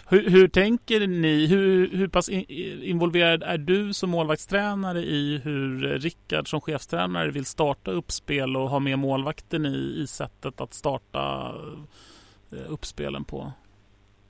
Hur, 0.10 0.30
hur 0.30 0.48
tänker 0.48 1.08
ni? 1.08 1.48
Hur, 1.48 1.90
hur 1.98 2.08
pass 2.08 2.30
in, 2.30 2.46
involverad 2.84 3.44
är 3.44 3.58
du 3.58 3.94
som 3.94 4.10
målvaktstränare 4.10 5.00
i 5.00 5.42
hur 5.44 5.80
Rickard 6.00 6.50
som 6.50 6.62
chefstränare 6.62 7.32
vill 7.32 7.46
starta 7.46 7.92
uppspel 7.92 8.58
och 8.58 8.70
ha 8.70 8.80
med 8.80 9.00
målvakten 9.00 9.66
i, 9.66 10.00
i 10.04 10.08
sättet 10.08 10.62
att 10.62 10.74
starta 10.74 11.52
eh, 12.52 12.72
uppspelen 12.74 13.24
på? 13.24 13.52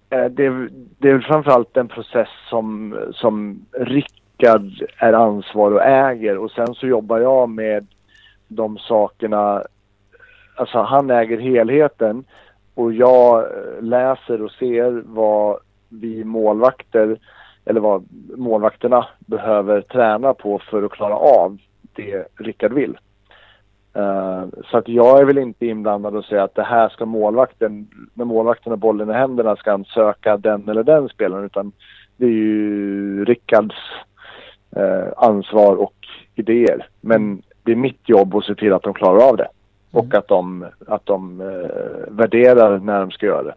Eh, 0.09 0.25
det, 0.25 0.45
är- 0.45 0.69
det 0.99 1.09
är 1.09 1.19
framförallt 1.19 1.77
en 1.77 1.87
process 1.87 2.29
som, 2.49 2.95
som 3.13 3.65
Rickard 3.79 4.71
är 4.97 5.13
ansvarig 5.13 5.75
och 5.77 5.83
äger 5.85 6.37
och 6.37 6.51
sen 6.51 6.75
så 6.75 6.87
jobbar 6.87 7.19
jag 7.19 7.49
med 7.49 7.87
de 8.47 8.77
sakerna. 8.77 9.63
Alltså 10.55 10.81
han 10.81 11.09
äger 11.11 11.37
helheten 11.39 12.23
och 12.77 12.93
jag 12.93 13.39
eh, 13.39 13.81
läser 13.81 14.41
och 14.41 14.51
ser 14.51 15.03
vad 15.05 15.59
vi 15.89 16.23
målvakter 16.23 17.19
eller 17.65 17.79
vad 17.79 18.07
målvakterna 18.37 19.07
behöver 19.19 19.81
träna 19.81 20.33
på 20.33 20.59
för 20.59 20.83
att 20.83 20.91
klara 20.91 21.15
av 21.15 21.57
det 21.95 22.27
Rickard 22.35 22.73
vill. 22.73 22.97
Uh, 23.97 24.45
så 24.71 24.77
att 24.77 24.87
jag 24.87 25.19
är 25.19 25.25
väl 25.25 25.37
inte 25.37 25.65
inblandad 25.65 26.15
och 26.15 26.25
säger 26.25 26.41
att 26.41 26.55
det 26.55 26.63
här 26.63 26.89
ska 26.89 27.05
målvakten, 27.05 27.87
när 28.13 28.25
målvakten 28.25 28.71
har 28.71 28.77
bollen 28.77 29.09
i 29.09 29.13
händerna 29.13 29.55
ska 29.55 29.71
han 29.71 29.85
söka 29.85 30.37
den 30.37 30.69
eller 30.69 30.83
den 30.83 31.09
spelaren 31.09 31.45
utan 31.45 31.71
det 32.17 32.25
är 32.25 32.29
ju 32.29 33.25
Rickards 33.25 33.75
uh, 34.77 35.13
ansvar 35.17 35.75
och 35.75 35.95
idéer. 36.35 36.87
Men 37.01 37.41
det 37.63 37.71
är 37.71 37.75
mitt 37.75 38.09
jobb 38.09 38.35
att 38.35 38.45
se 38.45 38.55
till 38.55 38.73
att 38.73 38.83
de 38.83 38.93
klarar 38.93 39.29
av 39.29 39.37
det 39.37 39.47
och 39.97 40.13
att 40.13 40.27
de, 40.27 40.65
att 40.87 41.05
de 41.05 41.41
eh, 41.41 42.13
värderar 42.13 42.79
när 42.79 42.99
de 42.99 43.11
ska 43.11 43.25
göra 43.25 43.43
det. 43.43 43.55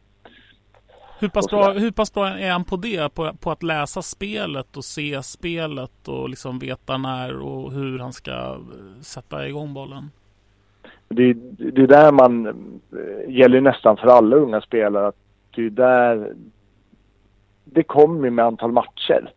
Hur 1.21 1.29
pass, 1.29 1.47
bra, 1.47 1.73
hur 1.73 1.91
pass 1.91 2.15
bra 2.15 2.29
är 2.29 2.51
han 2.51 2.65
på 2.65 2.77
det? 2.77 3.15
På, 3.15 3.33
på 3.41 3.51
att 3.51 3.63
läsa 3.63 4.03
spelet 4.03 4.77
och 4.77 4.85
se 4.85 5.23
spelet 5.23 6.09
och 6.09 6.29
liksom 6.29 6.59
veta 6.59 6.99
när 6.99 7.41
och 7.41 7.73
hur 7.73 7.99
han 7.99 8.13
ska 8.13 8.31
eh, 8.31 9.01
sätta 9.01 9.49
igång 9.49 9.75
bollen? 9.75 10.11
det, 11.15 11.33
det 11.73 11.83
är 11.83 11.87
där 11.87 12.13
man, 12.13 12.47
eh, 12.47 13.35
gäller 13.35 13.61
nästan 13.61 13.97
för 13.97 14.07
alla 14.07 14.37
unga 14.37 14.61
spelare, 14.61 15.07
att 15.09 15.17
det 15.55 15.67
är 15.67 15.71
där 15.71 16.35
det 17.65 17.83
kommer 17.83 18.31
med 18.31 18.45
antal 18.45 18.73
matcher. 18.73 19.33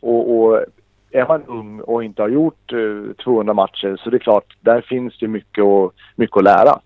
Och, 0.00 0.38
och 0.38 0.64
är 1.10 1.26
man 1.28 1.42
ung 1.46 1.80
och 1.80 2.04
inte 2.04 2.22
har 2.22 2.28
gjort 2.28 2.72
eh, 2.72 3.12
200 3.24 3.54
matcher 3.54 3.96
så 4.00 4.10
det 4.10 4.16
är 4.16 4.18
klart, 4.18 4.56
där 4.60 4.80
finns 4.80 5.18
det 5.18 5.28
mycket, 5.28 5.64
att- 5.64 5.92
mycket 6.16 6.36
att 6.36 6.44
lära. 6.44 6.80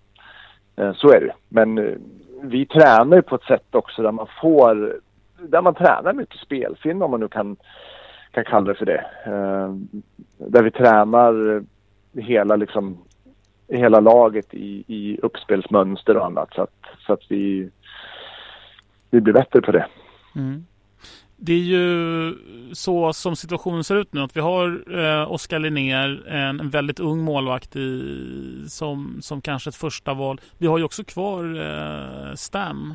Eh, 0.75 0.93
så 0.93 1.09
är 1.11 1.19
det. 1.19 1.33
Men 1.49 1.77
eh, 1.77 1.93
vi 2.41 2.65
tränar 2.65 3.15
ju 3.15 3.21
på 3.21 3.35
ett 3.35 3.43
sätt 3.43 3.75
också 3.75 4.01
där 4.01 4.11
man 4.11 4.27
får, 4.41 4.99
där 5.37 5.61
man 5.61 5.73
tränar 5.75 6.13
mycket 6.13 6.39
spelfilm 6.39 7.01
om 7.01 7.11
man 7.11 7.19
nu 7.19 7.27
kan, 7.27 7.55
kan 8.31 8.43
kalla 8.45 8.65
det 8.67 8.75
för 8.75 8.85
det. 8.85 9.05
Eh, 9.25 9.73
där 10.37 10.63
vi 10.63 10.71
tränar 10.71 11.55
eh, 11.55 11.61
hela 12.23 12.55
liksom 12.55 12.97
hela 13.67 13.99
laget 13.99 14.53
i, 14.53 14.83
i 14.87 15.19
uppspelsmönster 15.23 16.17
och 16.17 16.25
annat 16.25 16.53
så 16.53 16.61
att, 16.61 16.75
så 17.07 17.13
att 17.13 17.21
vi, 17.29 17.69
vi 19.09 19.21
blir 19.21 19.33
bättre 19.33 19.61
på 19.61 19.71
det. 19.71 19.85
Mm. 20.35 20.65
Det 21.45 21.53
är 21.53 21.57
ju 21.57 22.35
så 22.73 23.13
som 23.13 23.35
situationen 23.35 23.83
ser 23.83 23.95
ut 23.95 24.13
nu 24.13 24.21
att 24.21 24.37
vi 24.37 24.41
har 24.41 24.83
eh, 24.99 25.31
Oskar 25.31 25.59
Linnér, 25.59 26.27
en, 26.27 26.59
en 26.59 26.69
väldigt 26.69 26.99
ung 26.99 27.21
målvakt 27.21 27.75
i, 27.75 28.15
som, 28.67 29.17
som 29.21 29.41
kanske 29.41 29.69
ett 29.69 29.75
första 29.75 30.13
val. 30.13 30.41
Vi 30.57 30.67
har 30.67 30.77
ju 30.77 30.83
också 30.83 31.03
kvar 31.03 31.43
eh, 31.61 32.35
Stam. 32.35 32.93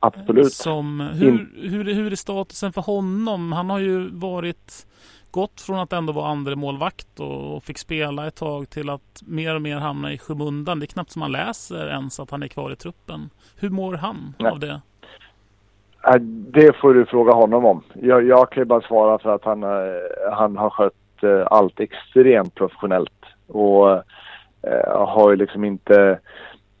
Absolut. 0.00 0.52
Som, 0.52 1.00
hur, 1.00 1.50
hur, 1.68 1.94
hur 1.94 2.12
är 2.12 2.16
statusen 2.16 2.72
för 2.72 2.82
honom? 2.82 3.52
Han 3.52 3.70
har 3.70 3.78
ju 3.78 4.08
varit 4.08 4.86
gått 5.30 5.60
från 5.60 5.78
att 5.78 5.92
ändå 5.92 6.12
vara 6.12 6.28
andre 6.28 6.56
målvakt 6.56 7.20
och 7.20 7.64
fick 7.64 7.78
spela 7.78 8.26
ett 8.26 8.36
tag 8.36 8.70
till 8.70 8.90
att 8.90 9.22
mer 9.26 9.54
och 9.54 9.62
mer 9.62 9.76
hamna 9.76 10.12
i 10.12 10.18
skymundan. 10.18 10.80
Det 10.80 10.84
är 10.84 10.86
knappt 10.86 11.10
som 11.10 11.20
man 11.20 11.32
läser 11.32 11.88
ens 11.88 12.20
att 12.20 12.30
han 12.30 12.42
är 12.42 12.48
kvar 12.48 12.72
i 12.72 12.76
truppen. 12.76 13.30
Hur 13.56 13.70
mår 13.70 13.94
han 13.94 14.34
Nej. 14.38 14.52
av 14.52 14.60
det? 14.60 14.80
Äh, 16.06 16.20
Det 16.20 16.76
får 16.76 16.94
du 16.94 17.06
fråga 17.06 17.32
honom 17.32 17.64
om. 17.64 17.82
Jag, 17.94 18.26
jag 18.26 18.50
kan 18.50 18.60
ju 18.60 18.64
bara 18.64 18.80
svara 18.80 19.18
för 19.18 19.34
att 19.34 19.44
han, 19.44 19.62
eh, 19.62 20.30
han 20.32 20.56
har 20.56 20.70
skött 20.70 21.22
eh, 21.22 21.46
allt 21.50 21.80
extremt 21.80 22.54
professionellt. 22.54 23.24
Och 23.46 23.90
eh, 23.90 25.06
har 25.06 25.30
ju 25.30 25.36
liksom 25.36 25.64
inte, 25.64 26.18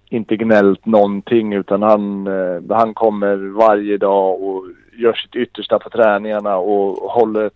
inte 0.08 0.36
gnällt 0.36 0.86
någonting 0.86 1.52
utan 1.52 1.82
han, 1.82 2.26
eh, 2.26 2.76
han 2.76 2.94
kommer 2.94 3.36
varje 3.36 3.96
dag 3.98 4.42
och 4.42 4.64
gör 4.98 5.12
sitt 5.12 5.36
yttersta 5.36 5.78
på 5.78 5.90
träningarna 5.90 6.56
och 6.56 6.96
håller 7.12 7.44
ett 7.46 7.52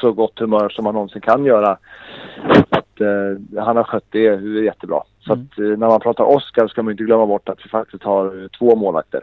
så 0.00 0.12
gott 0.12 0.38
humör 0.38 0.68
som 0.68 0.84
man 0.84 0.94
någonsin 0.94 1.20
kan 1.20 1.44
göra. 1.44 1.78
Att, 2.70 3.00
eh, 3.00 3.62
han 3.64 3.76
har 3.76 3.84
skött 3.84 4.06
det 4.10 4.40
jättebra. 4.64 5.02
Så 5.20 5.32
att, 5.32 5.58
eh, 5.58 5.64
när 5.64 5.88
man 5.88 6.00
pratar 6.00 6.24
Oscar 6.24 6.68
ska 6.68 6.82
man 6.82 6.92
inte 6.92 7.04
glömma 7.04 7.26
bort 7.26 7.48
att 7.48 7.64
vi 7.64 7.68
faktiskt 7.68 8.02
har 8.02 8.48
två 8.58 8.76
målvakter. 8.76 9.22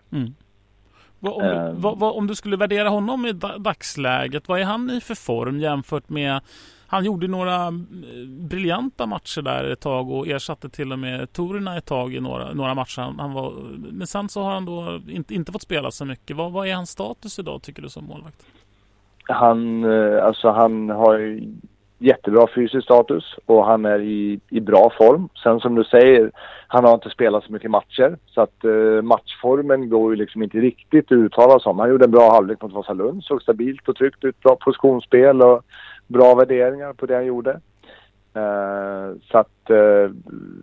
Vad, 1.24 1.34
om, 1.34 1.44
du, 1.44 1.82
vad, 1.82 2.00
vad, 2.00 2.16
om 2.16 2.28
du 2.28 2.36
skulle 2.36 2.58
värdera 2.58 2.90
honom 2.90 3.26
i 3.26 3.32
da- 3.32 3.58
dagsläget, 3.58 4.48
vad 4.48 4.60
är 4.60 4.64
han 4.64 4.90
i 4.90 5.02
för 5.02 5.16
form 5.16 5.60
jämfört 5.60 6.10
med 6.10 6.40
Han 6.88 7.06
gjorde 7.06 7.28
några 7.28 7.68
eh, 7.68 7.72
briljanta 8.50 9.06
matcher 9.06 9.42
där 9.42 9.64
ett 9.64 9.80
tag 9.80 10.12
och 10.12 10.28
ersatte 10.28 10.70
till 10.70 10.92
och 10.92 11.00
med 11.00 11.34
Torina 11.34 11.78
ett 11.78 11.86
tag 11.86 12.14
i 12.14 12.20
några, 12.20 12.54
några 12.54 12.74
matcher. 12.74 13.02
Han, 13.02 13.20
han 13.20 13.34
var, 13.34 13.54
men 13.92 14.08
sen 14.08 14.30
så 14.30 14.42
har 14.44 14.54
han 14.54 14.66
då 14.66 15.02
inte, 15.08 15.34
inte 15.34 15.52
fått 15.52 15.62
spela 15.62 15.92
så 15.92 16.06
mycket. 16.06 16.38
Vad, 16.38 16.52
vad 16.52 16.68
är 16.68 16.76
hans 16.76 16.90
status 16.90 17.40
idag 17.40 17.62
tycker 17.62 17.82
du 17.82 17.90
som 17.90 18.06
målvakt? 18.06 18.46
Han, 19.24 19.84
eh, 19.84 20.26
alltså 20.26 20.50
han 20.50 20.90
har 20.90 21.18
ju 21.18 21.54
jättebra 22.02 22.48
fysisk 22.56 22.84
status 22.84 23.36
och 23.46 23.66
han 23.66 23.86
är 23.86 24.00
i, 24.00 24.40
i 24.50 24.60
bra 24.60 24.92
form. 24.98 25.30
Sen 25.44 25.60
som 25.60 25.76
du 25.76 25.84
säger, 25.84 26.32
han 26.68 26.86
har 26.86 26.94
inte 26.94 27.10
spelat 27.10 27.44
så 27.44 27.52
mycket 27.52 27.72
matcher 27.72 28.18
så 28.26 28.42
att 28.42 28.66
eh, 28.66 29.02
matchformen 29.02 29.90
går 29.90 30.12
ju 30.12 30.16
liksom 30.16 30.44
inte 30.44 30.58
riktigt 30.58 31.12
att 31.12 31.18
uttala 31.18 31.60
sig 31.60 31.70
om. 31.70 31.80
Han 31.80 31.90
gjorde 31.90 32.06
en 32.06 32.12
bra 32.12 32.32
halvlek 32.32 32.62
mot 32.62 32.74
Vasalund, 32.74 33.24
såg 33.24 33.42
stabilt 33.42 33.90
och 33.90 33.96
tryggt 33.96 34.24
ut, 34.24 34.40
bra 34.40 34.56
positionsspel 34.56 35.42
och 35.42 35.62
bra 36.08 36.36
värderingar 36.36 36.94
på 36.94 37.06
det 37.06 37.16
han 37.16 37.26
gjorde. 37.26 37.52
Eh, 38.34 39.18
så 39.32 39.38
att 39.38 39.70
eh, 39.70 40.12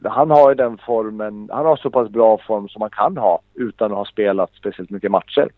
han 0.05 0.31
har 0.31 0.49
ju 0.49 0.55
den 0.55 0.79
formen, 0.79 1.49
han 1.53 1.67
har 1.67 1.77
så 1.77 1.91
pass 1.91 2.09
bra 2.09 2.39
form 2.39 2.69
som 2.69 2.81
man 2.81 2.91
kan 2.91 3.17
ha 3.17 3.41
utan 3.55 3.91
att 3.93 3.99
ha 3.99 4.05
spelat 4.05 4.51
speciellt 4.55 4.91
mycket 4.91 5.11
matcher. 5.11 5.49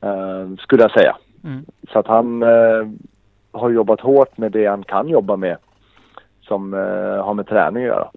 Eh, 0.00 0.56
skulle 0.58 0.82
jag 0.82 0.90
säga. 0.90 1.16
Mm. 1.44 1.64
Så 1.92 1.98
att 1.98 2.06
han 2.06 2.42
eh, 2.42 2.88
har 3.54 3.70
jobbat 3.70 4.00
hårt 4.00 4.38
med 4.38 4.52
det 4.52 4.66
han 4.66 4.84
kan 4.84 5.08
jobba 5.08 5.36
med. 5.36 5.56
Som 6.40 6.74
eh, 6.74 7.24
har 7.24 7.34
med 7.34 7.46
träning 7.46 7.82
att 7.82 7.88
göra. 7.88 8.10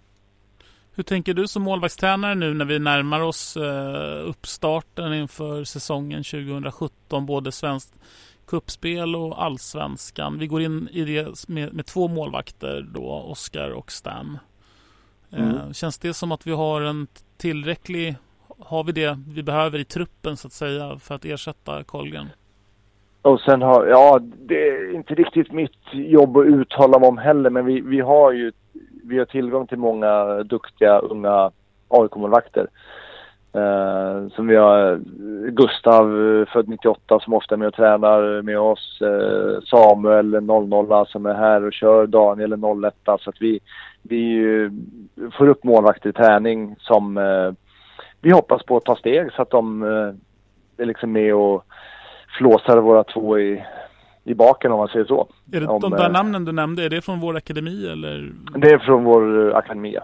Hur 0.96 1.04
tänker 1.04 1.34
du 1.34 1.48
som 1.48 1.64
målvaktstränare 1.64 2.36
nu 2.36 2.54
när 2.54 2.66
vi 2.66 2.80
närmar 2.80 3.22
oss 3.22 3.58
eh, 3.58 4.30
uppstarten 4.30 5.14
inför 5.14 5.64
säsongen 5.64 6.24
2017? 6.24 7.26
Både 7.26 7.52
svenskt 7.52 7.94
kuppspel 8.48 9.16
och 9.16 9.44
allsvenskan. 9.44 10.40
Vi 10.40 10.48
går 10.48 10.62
in 10.62 10.90
i 10.92 11.06
det 11.06 11.48
med, 11.50 11.74
med 11.74 11.86
två 11.86 12.08
målvakter 12.08 12.88
då, 12.94 13.12
Oskar 13.12 13.70
och 13.70 13.92
Stam. 13.92 14.38
Eh, 15.32 15.40
Mm. 15.40 15.74
Känns 15.74 15.98
det 15.98 16.14
som 16.14 16.32
att 16.32 16.48
vi 16.48 16.52
har 16.52 16.82
en 16.82 17.08
tillräcklig, 17.38 18.16
har 18.60 18.84
vi 18.84 18.92
det 18.92 19.20
vi 19.28 19.44
behöver 19.44 19.80
i 19.80 19.86
truppen 19.86 20.38
så 20.38 20.48
att 20.48 20.54
säga 20.54 21.00
för 21.00 21.16
att 21.16 21.26
ersätta 21.26 21.84
Kolgren? 21.84 22.28
Och 23.28 23.42
sen 23.42 23.62
har, 23.62 23.86
ja 23.86 24.20
det 24.22 24.70
är 24.70 24.96
inte 24.96 25.14
riktigt 25.14 25.52
mitt 25.52 25.94
jobb 25.94 26.38
att 26.38 26.46
uttala 26.46 27.00
mig 27.00 27.10
om 27.10 27.18
heller 27.18 27.50
men 27.50 27.66
vi, 27.66 27.82
vi 27.82 28.00
har 28.00 28.32
ju 28.32 28.52
vi 29.04 29.18
har 29.18 29.26
tillgång 29.26 29.68
till 29.68 29.78
många 29.78 30.44
duktiga 30.44 31.00
unga 31.00 31.52
AIK-målvakter. 31.88 32.68
Eh, 33.54 34.30
som 34.30 34.48
vi 34.48 34.56
har 34.56 35.00
Gustav, 35.50 36.06
eh, 36.06 36.48
född 36.54 36.70
98, 36.70 37.20
som 37.20 37.34
ofta 37.34 37.56
är 37.56 37.58
med 37.58 37.68
och 37.68 37.74
tränar 37.74 38.42
med 38.42 38.60
oss. 38.60 39.02
Eh, 39.02 39.62
Samuel, 39.62 40.44
00 40.44 41.06
som 41.08 41.26
är 41.26 41.34
här 41.34 41.64
och 41.64 41.74
kör. 41.74 42.08
Daniel, 42.08 42.54
01 42.54 42.94
Så 43.20 43.30
att 43.30 43.42
vi, 43.42 43.60
vi 44.02 44.42
får 45.38 45.48
upp 45.48 45.64
målvakter 45.64 46.10
i 46.10 46.14
träning 46.14 46.76
som 46.80 47.18
eh, 47.18 47.52
vi 48.22 48.32
hoppas 48.32 48.64
på 48.64 48.78
att 48.78 48.86
ta 48.86 48.96
steg 48.96 49.32
så 49.32 49.42
att 49.42 49.50
de 49.50 49.84
eh, 49.84 50.14
är 50.78 50.86
liksom 50.86 51.12
med 51.12 51.36
och 51.36 51.67
flåsar 52.38 52.78
våra 52.78 53.04
två 53.04 53.40
i, 53.40 53.64
i 54.24 54.34
baken 54.34 54.72
om 54.72 54.78
man 54.78 54.88
säger 54.88 55.06
så. 55.06 55.28
Är 55.52 55.62
det 55.62 55.68
Om, 55.68 55.82
de 55.82 55.92
där 55.92 56.06
eh, 56.06 56.12
namnen 56.12 56.46
du 56.46 56.52
nämnde, 56.52 56.84
är 56.84 56.90
det 56.90 57.02
från 57.02 57.20
vår 57.20 57.38
akademi 57.38 57.88
eller? 57.88 58.32
Det 58.56 58.68
är 58.68 58.80
från 58.80 59.04
vår 59.04 59.50
eh, 59.50 59.56
akademi, 59.56 59.98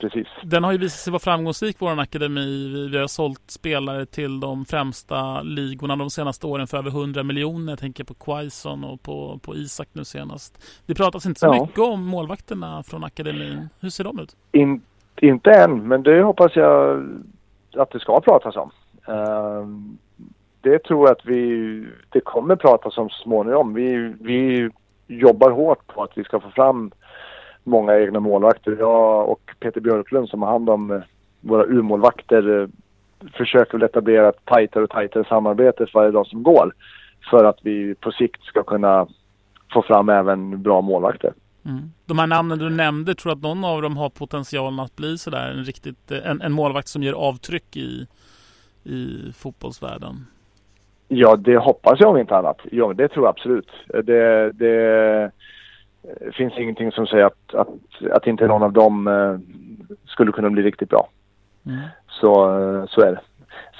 precis. 0.00 0.26
Den 0.42 0.64
har 0.64 0.72
ju 0.72 0.78
visat 0.78 0.98
sig 1.00 1.10
vara 1.10 1.20
framgångsrik, 1.20 1.76
vår 1.78 2.00
akademi. 2.00 2.88
Vi, 2.92 2.98
har 2.98 3.06
sålt 3.06 3.50
spelare 3.50 4.06
till 4.06 4.40
de 4.40 4.64
främsta 4.64 5.42
ligorna 5.42 5.96
de 5.96 6.10
senaste 6.10 6.46
åren 6.46 6.66
för 6.66 6.78
över 6.78 6.90
100 6.90 7.22
miljoner. 7.22 7.72
Jag 7.72 7.78
tänker 7.78 8.04
på 8.04 8.14
Quaison 8.14 8.84
och 8.84 9.02
på, 9.02 9.38
på 9.42 9.56
Isak 9.56 9.88
nu 9.92 10.04
senast. 10.04 10.82
Det 10.86 10.94
pratas 10.94 11.26
inte 11.26 11.40
så 11.40 11.46
Ja. 11.46 11.62
mycket 11.62 11.78
om 11.78 12.06
målvakterna 12.06 12.82
från 12.82 13.04
akademin. 13.04 13.68
Hur 13.80 13.88
ser 13.88 14.04
de 14.04 14.18
ut? 14.18 14.36
In, 14.52 14.82
inte 15.20 15.50
än, 15.50 15.88
men 15.88 16.02
det 16.02 16.22
hoppas 16.22 16.56
jag 16.56 17.04
att 17.76 17.90
det 17.90 18.00
ska 18.00 18.20
pratas 18.20 18.56
om. 18.56 18.70
Ehm, 19.08 19.98
det 20.60 20.78
tror 20.84 21.08
jag 21.08 21.12
att 21.12 21.26
vi, 21.26 21.86
det 22.08 22.20
kommer 22.20 22.56
pratas 22.56 22.98
om 22.98 23.10
så 23.10 23.22
småningom. 23.22 23.74
Vi, 23.74 24.14
vi 24.20 24.70
jobbar 25.06 25.50
hårt 25.50 25.86
på 25.86 26.02
att 26.02 26.18
vi 26.18 26.24
ska 26.24 26.40
få 26.40 26.50
fram 26.50 26.90
många 27.64 27.98
egna 27.98 28.20
målvakter. 28.20 28.76
Jag 28.78 29.28
och 29.28 29.50
Peter 29.60 29.80
Björklund 29.80 30.28
som 30.28 30.42
har 30.42 30.50
hand 30.50 30.70
om 30.70 30.90
eh, 30.90 31.00
våra 31.40 31.64
U-målvakter 31.64 32.60
eh, 32.60 32.68
försöker 33.32 33.72
väl 33.72 33.82
etablera 33.82 34.28
ett 34.28 34.44
tajtare 34.44 34.84
och 34.84 34.90
tajtare 34.90 35.24
samarbete 35.28 35.86
för 35.86 35.98
varje 35.98 36.10
dag 36.10 36.26
som 36.26 36.42
går. 36.42 36.72
För 37.30 37.44
att 37.44 37.58
vi 37.62 37.94
på 37.94 38.12
sikt 38.12 38.42
ska 38.42 38.62
kunna 38.62 39.06
få 39.72 39.82
fram 39.82 40.08
även 40.08 40.62
bra 40.62 40.80
målvakter. 40.80 41.32
Mm. 41.64 41.92
De 42.06 42.18
här 42.18 42.26
namnen 42.26 42.58
du 42.58 42.70
nämnde, 42.70 43.14
tror 43.14 43.30
du 43.30 43.36
att 43.36 43.42
någon 43.42 43.64
av 43.64 43.82
dem 43.82 43.96
har 43.96 44.10
potentialen 44.10 44.80
att 44.80 44.96
bli 44.96 45.18
sådär 45.18 45.50
en, 45.50 45.64
riktigt, 45.64 46.10
eh, 46.10 46.30
en, 46.30 46.42
en 46.42 46.52
målvakt 46.52 46.88
som 46.88 47.02
ger 47.02 47.12
avtryck 47.12 47.76
i, 47.76 48.06
i 48.84 49.32
fotbollsvärlden? 49.36 50.26
Ja, 51.08 51.36
det 51.36 51.56
hoppas 51.56 52.00
jag 52.00 52.10
om 52.10 52.16
inte 52.16 52.36
annat. 52.36 52.58
Ja, 52.70 52.92
det 52.92 53.08
tror 53.08 53.24
jag 53.26 53.30
absolut. 53.30 53.70
Det, 54.04 54.52
det 54.52 55.30
finns 56.32 56.58
ingenting 56.58 56.92
som 56.92 57.06
säger 57.06 57.24
att, 57.24 57.54
att, 57.54 57.68
att 58.10 58.26
inte 58.26 58.46
någon 58.46 58.62
av 58.62 58.72
dem 58.72 59.06
eh, 59.06 59.38
skulle 60.06 60.32
kunna 60.32 60.50
bli 60.50 60.62
riktigt 60.62 60.88
bra. 60.88 61.08
Mm. 61.66 61.78
Så, 62.08 62.58
eh, 62.58 62.86
så 62.86 63.00
är 63.00 63.12
det. 63.12 63.20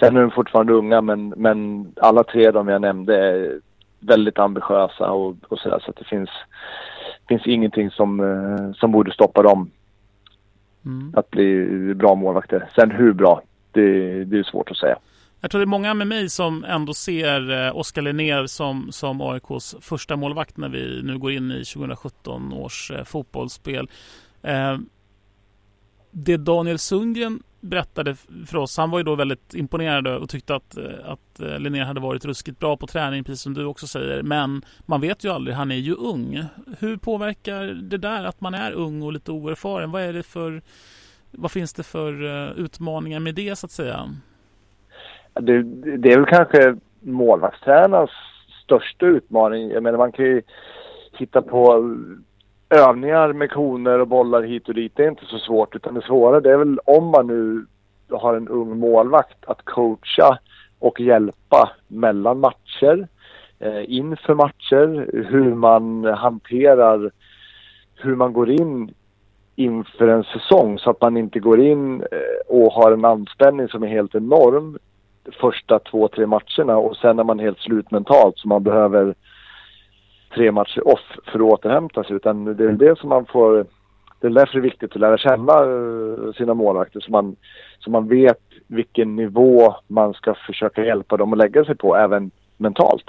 Sen 0.01 0.17
är 0.17 0.21
de 0.21 0.31
fortfarande 0.31 0.73
unga, 0.73 1.01
men, 1.01 1.29
men 1.37 1.87
alla 2.01 2.25
tre 2.25 2.51
de 2.51 2.69
jag 2.69 2.81
nämnde 2.81 3.17
är 3.17 3.61
väldigt 4.01 4.39
ambitiösa 4.39 5.11
och, 5.11 5.37
och 5.49 5.59
sådär. 5.59 5.79
Så 5.85 5.91
att 5.91 5.97
det 5.97 6.05
finns, 6.05 6.31
finns 7.29 7.47
ingenting 7.47 7.91
som, 7.91 8.21
eh, 8.21 8.73
som 8.73 8.93
borde 8.93 9.13
stoppa 9.13 9.43
dem 9.43 9.71
Mm. 10.87 11.13
att 11.17 11.31
bli 11.31 11.69
bra 11.95 12.15
målvakter. 12.15 12.69
Sen 12.75 12.91
hur 12.91 13.13
bra, 13.13 13.43
det, 13.73 14.25
det 14.25 14.39
är 14.39 14.43
svårt 14.43 14.71
att 14.71 14.77
säga. 14.77 14.97
Jag 15.41 15.51
tror 15.51 15.59
det 15.59 15.65
är 15.65 15.67
många 15.67 15.95
med 15.95 16.07
mig 16.07 16.29
som 16.29 16.65
ändå 16.65 16.95
ser 16.95 17.67
eh, 17.67 17.77
Oskar 17.77 18.03
Linnér 18.03 18.47
som, 18.47 18.93
som 18.93 19.21
AIKs 19.21 19.77
första 19.81 20.17
målvakt 20.17 20.57
när 20.57 20.69
vi 20.69 21.03
nu 21.03 21.19
går 21.19 21.33
in 21.33 21.51
i 21.51 21.65
2017 21.65 22.53
års 22.53 22.91
eh, 22.91 23.05
fotbollsspel. 23.05 23.91
Eh, 24.43 24.79
det 26.11 26.37
Daniel 26.37 26.79
Sundgren 26.79 27.43
berättade 27.61 28.17
för 28.47 28.57
oss, 28.57 28.77
han 28.77 28.91
var 28.91 28.99
ju 28.99 29.05
då 29.05 29.15
väldigt 29.15 29.55
imponerad 29.55 30.07
och 30.07 30.29
tyckte 30.29 30.55
att, 30.55 30.79
att 31.05 31.41
Linnér 31.59 31.85
hade 31.85 32.01
varit 32.01 32.25
ruskigt 32.25 32.59
bra 32.59 32.77
på 32.77 32.87
träning, 32.87 33.25
precis 33.25 33.43
som 33.43 33.55
du 33.55 33.65
också 33.65 33.87
säger. 33.87 34.23
Men 34.23 34.63
man 34.87 35.01
vet 35.01 35.25
ju 35.25 35.33
aldrig, 35.33 35.57
han 35.57 35.71
är 35.71 35.77
ju 35.77 35.95
ung. 35.95 36.45
Hur 36.79 36.97
påverkar 36.97 37.65
det 37.65 37.99
där 37.99 38.25
att 38.25 38.41
man 38.41 38.55
är 38.55 38.73
ung 38.73 39.03
och 39.03 39.13
lite 39.13 39.33
oerfaren? 39.33 39.91
Vad 39.91 40.03
är 40.03 40.13
det 40.13 40.23
för, 40.23 40.63
vad 41.31 41.51
finns 41.51 41.73
det 41.73 41.83
för 41.83 42.13
utmaningar 42.59 43.21
med 43.21 43.35
det 43.35 43.57
så 43.57 43.67
att 43.67 43.73
säga? 43.73 44.11
Det, 45.41 45.63
det 45.97 46.13
är 46.13 46.17
väl 46.17 46.27
kanske 46.27 46.77
målvaktstränarens 47.01 48.11
största 48.65 49.07
utmaning. 49.07 49.71
Jag 49.71 49.83
menar 49.83 49.99
man 49.99 50.13
kan 50.13 50.25
ju 50.25 50.43
hitta 51.13 51.43
på 51.43 51.95
övningar 52.71 53.33
med 53.33 53.51
koner 53.51 53.99
och 53.99 54.09
bollar 54.09 54.43
hit 54.43 54.69
och 54.69 54.75
dit. 54.75 54.93
Det 54.97 55.05
är 55.05 55.09
inte 55.09 55.27
så 55.27 55.39
svårt 55.39 55.77
utan 55.77 55.95
det 55.95 56.03
svåra 56.03 56.41
det 56.41 56.53
är 56.53 56.57
väl 56.57 56.79
om 56.85 57.05
man 57.05 57.27
nu 57.27 57.67
har 58.11 58.35
en 58.35 58.49
ung 58.49 58.79
målvakt 58.79 59.45
att 59.47 59.65
coacha 59.65 60.39
och 60.79 61.01
hjälpa 61.01 61.71
mellan 61.89 62.41
matcher, 62.41 63.09
eh, 63.59 63.91
inför 63.93 64.35
matcher, 64.35 65.11
hur 65.31 65.55
man 65.55 66.05
hanterar, 66.05 67.11
hur 67.95 68.17
man 68.17 68.33
går 68.33 68.51
in 68.51 68.95
inför 69.57 70.09
en 70.09 70.25
säsong 70.25 70.79
så 70.79 70.91
att 70.91 71.01
man 71.01 71.17
inte 71.17 71.39
går 71.39 71.61
in 71.61 72.01
eh, 72.01 72.57
och 72.57 72.73
har 72.73 72.93
en 72.93 73.05
anspänning 73.05 73.69
som 73.69 73.83
är 73.83 73.89
helt 73.89 74.15
enorm 74.15 74.79
första 75.41 75.79
två, 75.79 76.09
tre 76.09 76.27
matcherna 76.27 76.77
och 76.77 76.97
sen 76.97 77.19
är 77.19 77.25
man 77.25 77.39
helt 77.39 77.59
slut 77.59 77.91
mentalt 77.91 78.39
så 78.39 78.49
man 78.49 78.63
behöver 78.63 79.15
tre 80.35 80.53
matcher 80.53 80.89
off 80.89 81.17
för 81.25 81.39
att 81.39 81.53
återhämta 81.53 82.05
sig. 82.05 82.17
Utan 82.17 82.45
det 82.45 82.65
är 82.65 82.73
det 82.73 82.99
som 82.99 83.09
man 83.09 83.27
får... 83.27 83.67
Det 84.21 84.27
är 84.27 84.31
därför 84.31 84.53
det 84.53 84.59
är 84.59 84.71
viktigt 84.71 84.93
att 84.93 85.01
lära 85.01 85.19
känna 85.19 85.53
eh, 85.53 86.33
sina 86.33 86.55
målvakter 86.55 87.01
så 87.01 87.11
man, 87.11 87.37
så 87.79 87.91
man 87.91 88.09
vet 88.09 88.43
vilken 88.67 89.17
nivå 89.17 89.75
man 89.87 90.15
ska 90.15 90.35
försöka 90.35 90.85
hjälpa 90.85 91.17
dem 91.17 91.33
att 91.33 91.39
lägga 91.39 91.65
sig 91.65 91.77
på 91.77 91.97
även 91.97 92.31
mentalt. 92.57 93.05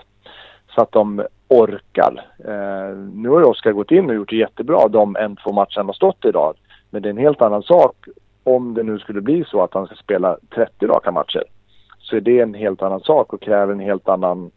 Så 0.76 0.82
att 0.82 0.92
de 0.92 1.26
orkar. 1.48 2.26
Eh, 2.46 2.98
nu 3.14 3.30
har 3.30 3.40
ju 3.40 3.46
Oskar 3.46 3.72
gått 3.72 3.92
in 3.92 4.10
och 4.10 4.16
gjort 4.16 4.30
det 4.30 4.36
jättebra 4.36 4.88
de 4.88 5.16
en, 5.16 5.36
två 5.36 5.52
matcher 5.52 5.78
han 5.78 5.86
har 5.86 5.94
stått 5.94 6.26
idag. 6.26 6.56
Men 6.90 7.02
det 7.02 7.08
är 7.08 7.12
en 7.12 7.18
helt 7.18 7.42
annan 7.42 7.64
sak 7.64 7.96
om 8.44 8.74
det 8.74 8.84
nu 8.84 9.00
skulle 9.00 9.22
bli 9.22 9.44
så 9.48 9.64
att 9.64 9.74
han 9.74 9.86
ska 9.86 9.96
spela 9.96 10.38
30 10.56 10.88
raka 10.88 11.12
matcher. 11.12 11.44
Så 12.10 12.16
är 12.16 12.22
det 12.22 12.40
en 12.40 12.54
helt 12.54 12.82
annan 12.82 13.00
sak 13.00 13.34
och 13.34 13.42
kräver 13.42 13.74
en 13.74 13.80
helt 13.80 14.10
annan 14.10 14.52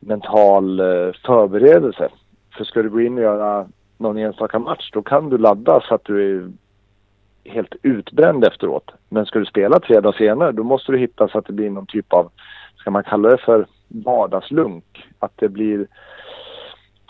mental 0.00 0.80
eh, 0.80 1.12
förberedelse. 1.26 2.08
För 2.56 2.64
ska 2.64 2.82
du 2.82 2.90
gå 2.90 3.00
in 3.00 3.18
och 3.18 3.24
göra 3.24 3.68
någon 3.98 4.18
enstaka 4.18 4.58
match 4.58 4.90
då 4.92 5.02
kan 5.02 5.30
du 5.30 5.38
ladda 5.38 5.80
så 5.80 5.94
att 5.94 6.04
du 6.04 6.38
är 6.38 6.50
helt 7.44 7.74
utbränd 7.82 8.44
efteråt. 8.44 8.90
Men 9.08 9.26
ska 9.26 9.38
du 9.38 9.44
spela 9.44 9.80
tre 9.80 10.00
dagar 10.00 10.18
senare 10.18 10.52
då 10.52 10.62
måste 10.62 10.92
du 10.92 10.98
hitta 10.98 11.28
så 11.28 11.38
att 11.38 11.46
det 11.46 11.52
blir 11.52 11.70
någon 11.70 11.86
typ 11.86 12.12
av, 12.12 12.30
ska 12.76 12.90
man 12.90 13.04
kalla 13.04 13.28
det 13.28 13.38
för 13.38 13.66
vardagslunk? 13.88 15.08
Att 15.18 15.32
det 15.36 15.48
blir 15.48 15.86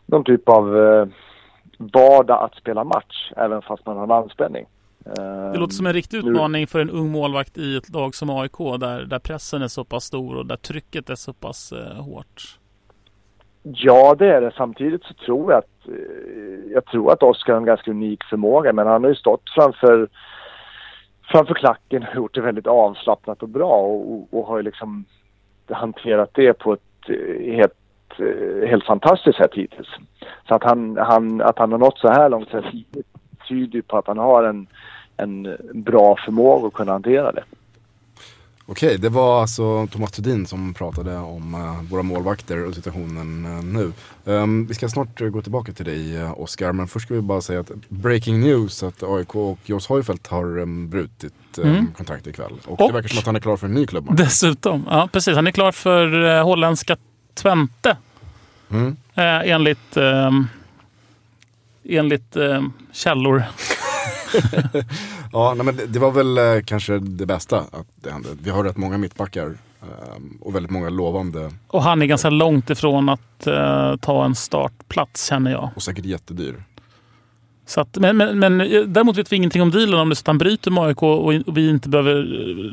någon 0.06 0.24
typ 0.24 0.48
av 0.48 0.78
eh, 0.78 1.06
vardag 1.78 2.44
att 2.44 2.54
spela 2.54 2.84
match 2.84 3.32
även 3.36 3.62
fast 3.62 3.86
man 3.86 3.96
har 3.96 4.04
en 4.04 4.10
anspänning. 4.10 4.66
Det 5.52 5.58
låter 5.58 5.74
som 5.74 5.86
en 5.86 5.92
riktig 5.92 6.16
utmaning 6.16 6.66
för 6.66 6.80
en 6.80 6.90
ung 6.90 7.10
målvakt 7.10 7.58
i 7.58 7.76
ett 7.76 7.88
lag 7.88 8.14
som 8.14 8.30
AIK 8.30 8.58
där, 8.80 9.04
där 9.04 9.18
pressen 9.18 9.62
är 9.62 9.68
så 9.68 9.84
pass 9.84 10.04
stor 10.04 10.36
och 10.36 10.46
där 10.46 10.56
trycket 10.56 11.10
är 11.10 11.14
så 11.14 11.32
pass 11.32 11.72
eh, 11.72 12.04
hårt. 12.04 12.58
Ja, 13.62 14.14
det 14.18 14.34
är 14.34 14.40
det. 14.40 14.52
Samtidigt 14.56 15.04
så 15.04 15.14
tror 15.14 15.52
jag 15.52 15.58
att 15.58 15.88
eh, 15.88 16.72
jag 16.72 16.84
tror 16.84 17.12
att 17.12 17.22
Oskar 17.22 17.52
har 17.52 17.60
en 17.60 17.66
ganska 17.66 17.90
unik 17.90 18.24
förmåga, 18.24 18.72
men 18.72 18.86
han 18.86 19.02
har 19.02 19.10
ju 19.10 19.16
stått 19.16 19.50
framför 19.54 20.08
framför 21.22 21.54
klacken 21.54 22.06
och 22.08 22.16
gjort 22.16 22.34
det 22.34 22.40
väldigt 22.40 22.66
avslappnat 22.66 23.42
och 23.42 23.48
bra 23.48 23.76
och, 23.76 24.12
och, 24.12 24.28
och 24.30 24.46
har 24.46 24.56
ju 24.56 24.62
liksom 24.62 25.04
hanterat 25.70 26.30
det 26.34 26.52
på 26.52 26.72
ett 26.72 27.08
eh, 27.08 27.54
helt, 27.54 27.74
eh, 28.18 28.68
helt 28.68 28.84
fantastiskt 28.84 29.38
sätt 29.38 29.54
hittills. 29.54 29.88
Så 30.48 30.54
att 30.54 30.64
han, 30.64 30.96
han, 30.96 31.40
att 31.40 31.58
han 31.58 31.72
har 31.72 31.78
nått 31.78 31.98
så 31.98 32.08
här 32.08 32.28
långt 32.28 32.48
så 32.48 32.60
här 32.60 32.70
tidigt 32.70 33.06
tyder 33.48 33.82
på 33.82 33.98
att 33.98 34.06
han 34.06 34.18
har 34.18 34.44
en, 34.44 34.66
en 35.16 35.56
bra 35.74 36.16
förmåga 36.24 36.66
att 36.66 36.72
kunna 36.74 36.92
hantera 36.92 37.32
det. 37.32 37.44
Okej, 38.66 38.98
det 38.98 39.08
var 39.08 39.40
alltså 39.40 39.86
Thomas 39.86 40.12
Thudin 40.12 40.46
som 40.46 40.74
pratade 40.74 41.16
om 41.16 41.54
eh, 41.54 41.90
våra 41.90 42.02
målvakter 42.02 42.64
och 42.66 42.74
situationen 42.74 43.44
eh, 43.44 43.64
nu. 43.64 43.92
Ehm, 44.26 44.66
vi 44.66 44.74
ska 44.74 44.88
snart 44.88 45.20
eh, 45.20 45.28
gå 45.28 45.42
tillbaka 45.42 45.72
till 45.72 45.84
dig 45.84 46.24
Oskar, 46.24 46.72
men 46.72 46.88
först 46.88 47.06
ska 47.06 47.14
vi 47.14 47.20
bara 47.20 47.40
säga 47.40 47.60
att 47.60 47.70
breaking 47.88 48.40
news 48.40 48.82
att 48.82 49.02
AIK 49.02 49.34
och 49.34 49.58
Jos 49.64 49.88
Heufeldt 49.88 50.26
har 50.26 50.66
brutit 50.86 51.32
Mm. 51.62 51.86
kontrakt 51.96 52.26
ikväll. 52.26 52.52
Och, 52.66 52.80
Och- 52.80 52.88
det 52.88 52.94
verkar 52.94 53.08
som 53.08 53.18
att 53.18 53.26
han 53.26 53.36
är 53.36 53.40
klar 53.40 53.56
för 53.56 53.66
en 53.66 53.74
ny 53.74 53.86
klubb. 53.86 54.16
Dessutom, 54.16 54.84
ja 54.90 55.08
precis. 55.12 55.34
Han 55.36 55.46
är 55.46 55.50
klar 55.50 55.72
för 55.72 56.42
holländska 56.42 56.96
Twente. 57.34 57.96
Mm. 58.70 58.96
Enligt 59.44 59.96
eh, 59.96 60.30
enligt 61.88 62.36
eh, 62.36 62.62
källor. 62.92 63.42
Ja, 65.32 65.54
nej, 65.56 65.66
men 65.66 65.76
det, 65.76 65.86
det 65.86 65.98
var 65.98 66.10
väl 66.10 66.38
eh, 66.38 66.62
kanske 66.64 66.98
det 66.98 67.26
bästa 67.26 67.58
att 67.58 67.86
det 67.94 68.10
hände. 68.10 68.28
Vi 68.42 68.50
har 68.50 68.64
rätt 68.64 68.76
många 68.76 68.98
mittbackar 68.98 69.46
ehm, 69.46 70.38
och 70.40 70.54
väldigt 70.54 70.72
många 70.72 70.88
lovande 70.90 71.50
Och 71.66 71.82
han 71.82 72.02
är 72.02 72.06
ganska 72.06 72.30
långt 72.30 72.70
ifrån 72.70 73.08
att 73.08 73.46
eh, 73.46 73.96
ta 73.96 74.24
en 74.24 74.34
startplats 74.34 75.28
känner 75.28 75.50
jag. 75.50 75.70
och 75.76 75.82
säkert 75.82 76.04
jättedyr. 76.04 76.54
Så 77.66 77.80
att, 77.80 77.96
men, 77.98 78.16
men, 78.16 78.38
men 78.38 78.60
eh, 78.60 78.82
däremot 78.82 79.16
vet 79.16 79.32
vi 79.32 79.36
ingenting 79.36 79.62
om 79.62 79.70
dealen 79.70 80.00
om 80.00 80.08
det 80.08 80.16
så 80.16 80.20
att 80.20 80.26
han 80.26 80.38
bryter 80.38 80.70
med 80.70 80.84
AIK 80.84 81.02
och, 81.02 81.24
och 81.26 81.56
vi 81.56 81.70
inte 81.70 81.88
behöver 81.88 82.16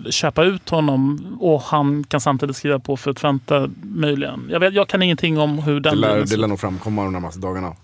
eh, 0.05 0.11
köpa 0.11 0.43
ut 0.43 0.69
honom 0.69 1.19
och 1.39 1.61
han 1.61 2.03
kan 2.03 2.21
samtidigt 2.21 2.55
skriva 2.55 2.79
på 2.79 2.97
för 2.97 3.13
Twente 3.13 3.69
möjligen. 3.83 4.47
Jag, 4.49 4.59
vet, 4.59 4.73
jag 4.73 4.87
kan 4.87 5.01
ingenting 5.01 5.37
om 5.39 5.59
hur 5.59 5.79
Det 5.79 5.89
den 5.89 5.99
lär, 5.99 6.07
dealen 6.07 6.27
det 6.27 6.37
lär 6.37 6.47
nog 6.47 6.59
framkomma 6.59 7.03
de 7.03 7.13
närmaste 7.13 7.39
dagarna. 7.39 7.75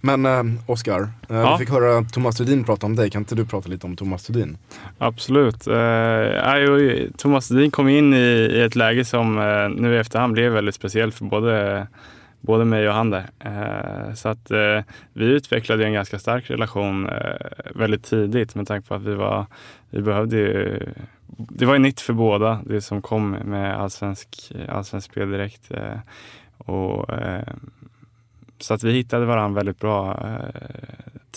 Men 0.00 0.26
eh, 0.26 0.42
Oskar, 0.66 1.00
eh, 1.00 1.36
Ja. 1.36 1.52
vi 1.52 1.64
fick 1.64 1.74
höra 1.74 2.04
Thomas 2.04 2.36
Thudin 2.36 2.64
prata 2.64 2.86
om 2.86 2.96
dig. 2.96 3.10
Kan 3.10 3.20
inte 3.22 3.34
du 3.34 3.46
prata 3.46 3.68
lite 3.68 3.86
om 3.86 3.96
Thomas 3.96 4.24
Thudin? 4.26 4.58
Absolut. 4.98 5.66
Eh, 5.66 6.70
och 6.70 7.18
Thomas 7.18 7.46
Sedin 7.46 7.70
kom 7.70 7.88
in 7.88 8.14
i, 8.14 8.16
i 8.52 8.62
ett 8.62 8.76
läge 8.76 9.04
som 9.04 9.38
eh, 9.38 9.68
nu 9.82 9.94
i 9.94 9.98
efterhand 9.98 10.32
blev 10.32 10.52
väldigt 10.52 10.74
speciellt 10.74 11.14
för 11.14 11.24
både, 11.24 11.86
både 12.40 12.64
mig 12.64 12.88
och 12.88 12.94
han 12.94 13.10
där. 13.10 13.26
Eh, 13.38 14.14
så 14.14 14.28
att 14.28 14.50
eh, 14.50 14.80
vi 15.12 15.24
utvecklade 15.24 15.84
en 15.86 15.92
ganska 15.92 16.18
stark 16.18 16.50
relation 16.50 17.08
eh, 17.08 17.36
väldigt 17.74 18.04
tidigt 18.04 18.54
med 18.54 18.66
tanke 18.66 18.88
på 18.88 18.94
att 18.94 19.02
vi 19.02 19.14
var, 19.14 19.46
vi 19.90 20.02
behövde 20.02 20.36
ju, 20.36 20.80
det 21.36 21.66
var 21.66 21.72
ju 21.74 21.78
nytt 21.80 22.00
för 22.00 22.12
båda 22.12 22.60
det 22.64 22.80
som 22.80 23.02
kom 23.02 23.30
med 23.30 23.76
allsvensk, 23.80 24.52
allsvensk 24.68 25.10
spel 25.12 25.30
direkt. 25.30 25.70
Eh, 25.70 25.98
och, 26.58 27.10
eh, 27.10 27.42
så 28.58 28.74
att 28.74 28.82
vi 28.82 28.92
hittade 28.92 29.26
varandra 29.26 29.58
väldigt 29.58 29.80
bra 29.80 30.22
eh, 30.24 30.60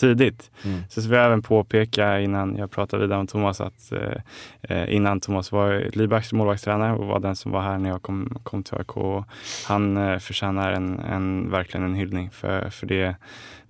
tidigt. 0.00 0.50
Mm. 0.64 0.80
Så 0.88 1.00
vill 1.00 1.10
jag 1.10 1.26
även 1.26 1.42
påpeka 1.42 2.20
innan 2.20 2.56
jag 2.56 2.70
pratar 2.70 2.98
vidare 2.98 3.20
om 3.20 3.26
Thomas 3.26 3.60
att 3.60 3.92
eh, 3.92 4.22
eh, 4.62 4.94
innan 4.94 5.20
Thomas 5.20 5.52
var 5.52 5.90
Libacks 5.92 6.32
målvaktstränare 6.32 6.92
och 6.92 7.06
var 7.06 7.20
den 7.20 7.36
som 7.36 7.52
var 7.52 7.60
här 7.60 7.78
när 7.78 7.90
jag 7.90 8.02
kom, 8.02 8.38
kom 8.42 8.62
till 8.62 8.74
AIK. 8.74 9.24
Han 9.68 9.96
eh, 9.96 10.18
förtjänar 10.18 10.72
en, 10.72 11.00
en, 11.00 11.50
verkligen 11.50 11.84
en 11.84 11.94
hyllning 11.94 12.30
för, 12.30 12.70
för 12.70 12.86
det, 12.86 13.16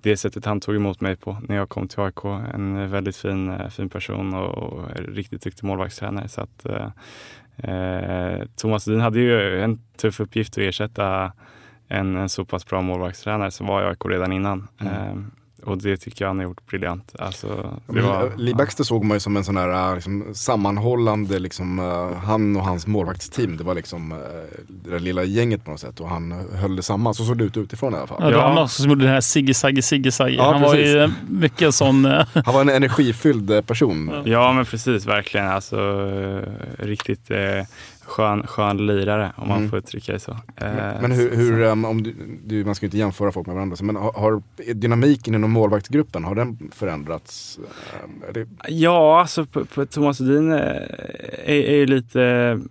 det 0.02 0.16
sättet 0.16 0.44
han 0.44 0.60
tog 0.60 0.76
emot 0.76 1.00
mig 1.00 1.16
på 1.16 1.38
när 1.48 1.56
jag 1.56 1.68
kom 1.68 1.88
till 1.88 2.00
AIK. 2.00 2.24
En 2.54 2.90
väldigt 2.90 3.16
fin, 3.16 3.50
eh, 3.50 3.68
fin 3.68 3.88
person 3.88 4.34
och, 4.34 4.58
och 4.58 4.88
riktigt 4.96 5.42
duktig 5.42 5.64
målvaktstränare. 5.64 6.28
Så 6.28 6.40
att, 6.40 6.66
eh, 6.66 6.86
eh, 7.74 8.46
Thomas 8.56 8.88
Edin 8.88 9.00
hade 9.00 9.20
ju 9.20 9.60
en 9.62 9.80
tuff 9.96 10.20
uppgift 10.20 10.52
att 10.52 10.58
ersätta 10.58 11.32
en, 11.90 12.16
en 12.16 12.28
så 12.28 12.44
pass 12.44 12.66
bra 12.66 12.80
målvaktstränare 12.82 13.50
som 13.50 13.66
var 13.66 13.82
AIK 13.82 14.04
redan 14.04 14.32
innan. 14.32 14.68
Mm. 14.80 14.94
Eh, 14.94 15.14
och 15.64 15.78
det 15.78 15.96
tycker 15.96 16.24
jag 16.24 16.28
han 16.28 16.38
har 16.38 16.44
gjort 16.44 16.66
briljant. 16.66 17.14
Alltså, 17.18 17.78
var, 17.86 18.24
eh, 18.24 18.36
Lee 18.36 18.54
Baxter 18.54 18.84
såg 18.84 19.04
man 19.04 19.16
ju 19.16 19.20
som 19.20 19.36
en 19.36 19.44
sån 19.44 19.56
här 19.56 19.88
eh, 19.88 19.94
liksom, 19.94 20.24
sammanhållande, 20.32 21.38
liksom, 21.38 21.78
eh, 21.78 22.18
han 22.18 22.56
och 22.56 22.64
hans 22.64 22.86
målvaktsteam. 22.86 23.56
Det 23.56 23.64
var 23.64 23.74
liksom 23.74 24.12
eh, 24.12 24.18
det 24.68 24.90
där 24.90 24.98
lilla 24.98 25.24
gänget 25.24 25.64
på 25.64 25.70
något 25.70 25.80
sätt 25.80 26.00
och 26.00 26.08
han 26.08 26.32
eh, 26.32 26.60
höll 26.60 26.76
det 26.76 26.82
samman. 26.82 27.14
Så 27.14 27.24
såg 27.24 27.38
det 27.38 27.44
ut 27.44 27.56
utifrån 27.56 27.94
i 27.94 27.96
alla 27.96 28.06
fall. 28.06 28.18
Ja, 28.20 28.30
det 28.30 28.36
var 28.36 28.48
han 28.48 28.58
också 28.58 28.82
som 28.82 28.90
gjorde 28.90 29.04
det 29.04 29.10
här 29.10 29.20
Sigge 29.20 29.54
Sagge 29.54 29.82
Sigge 29.82 30.12
Sagge. 30.12 30.36
Ja, 30.36 30.52
han 30.52 30.62
var 30.62 30.70
precis. 30.70 30.94
ju 30.94 31.02
eh, 31.02 31.10
mycket 31.28 31.74
sån... 31.74 32.04
eh, 32.04 32.26
Han 32.44 32.54
var 32.54 32.60
en 32.60 32.68
energifylld 32.68 33.50
eh, 33.50 33.60
person. 33.60 34.22
Ja 34.24 34.52
men 34.52 34.64
precis, 34.64 35.06
verkligen. 35.06 35.48
Alltså, 35.48 35.76
eh, 35.76 36.84
riktigt 36.84 37.30
eh, 37.30 37.64
skön, 38.10 38.46
skön 38.46 38.86
lirare 38.86 39.32
om 39.36 39.48
man 39.48 39.58
Mm. 39.58 39.70
får 39.70 39.78
uttrycka 39.78 40.12
det 40.12 40.18
så. 40.18 40.30
Eh, 40.56 40.72
Men 41.02 41.12
hur, 41.12 41.30
så- 41.30 41.36
hur 41.36 41.62
um, 41.62 41.84
om 41.84 42.02
du, 42.02 42.14
du, 42.44 42.64
man 42.64 42.74
ska 42.74 42.84
ju 42.84 42.88
inte 42.88 42.98
jämföra 42.98 43.32
folk 43.32 43.46
med 43.46 43.54
varandra, 43.56 43.76
men 43.82 43.96
har, 43.96 44.12
har 44.12 44.42
dynamiken 44.74 45.34
inom 45.34 45.50
målvaktsgruppen, 45.50 46.24
har 46.24 46.34
den 46.34 46.70
förändrats? 46.72 47.58
Det, 48.34 48.46
Ja, 48.68 49.20
alltså 49.20 49.44
på, 49.46 49.64
på 49.64 49.86
Thomas 49.86 50.20
Edin 50.20 50.52
eh, 50.52 50.58
är, 50.58 51.46
är 51.46 51.76
ju 51.76 51.86
lite 51.86 52.22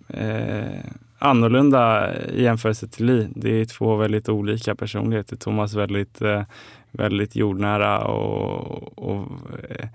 eh, 0.08 0.80
annorlunda 1.18 2.14
i 2.28 2.42
jämförelse 2.42 2.88
till 2.88 3.06
Li. 3.06 3.28
Det 3.34 3.50
är 3.60 3.64
två 3.64 3.96
väldigt 3.96 4.28
olika 4.28 4.74
personligheter. 4.74 5.36
Thomas 5.36 5.74
väldigt, 5.74 6.22
eh, 6.22 6.42
väldigt 6.90 7.36
jordnära 7.36 7.98
och, 8.04 8.98
och 8.98 9.26
eh, 9.70 9.86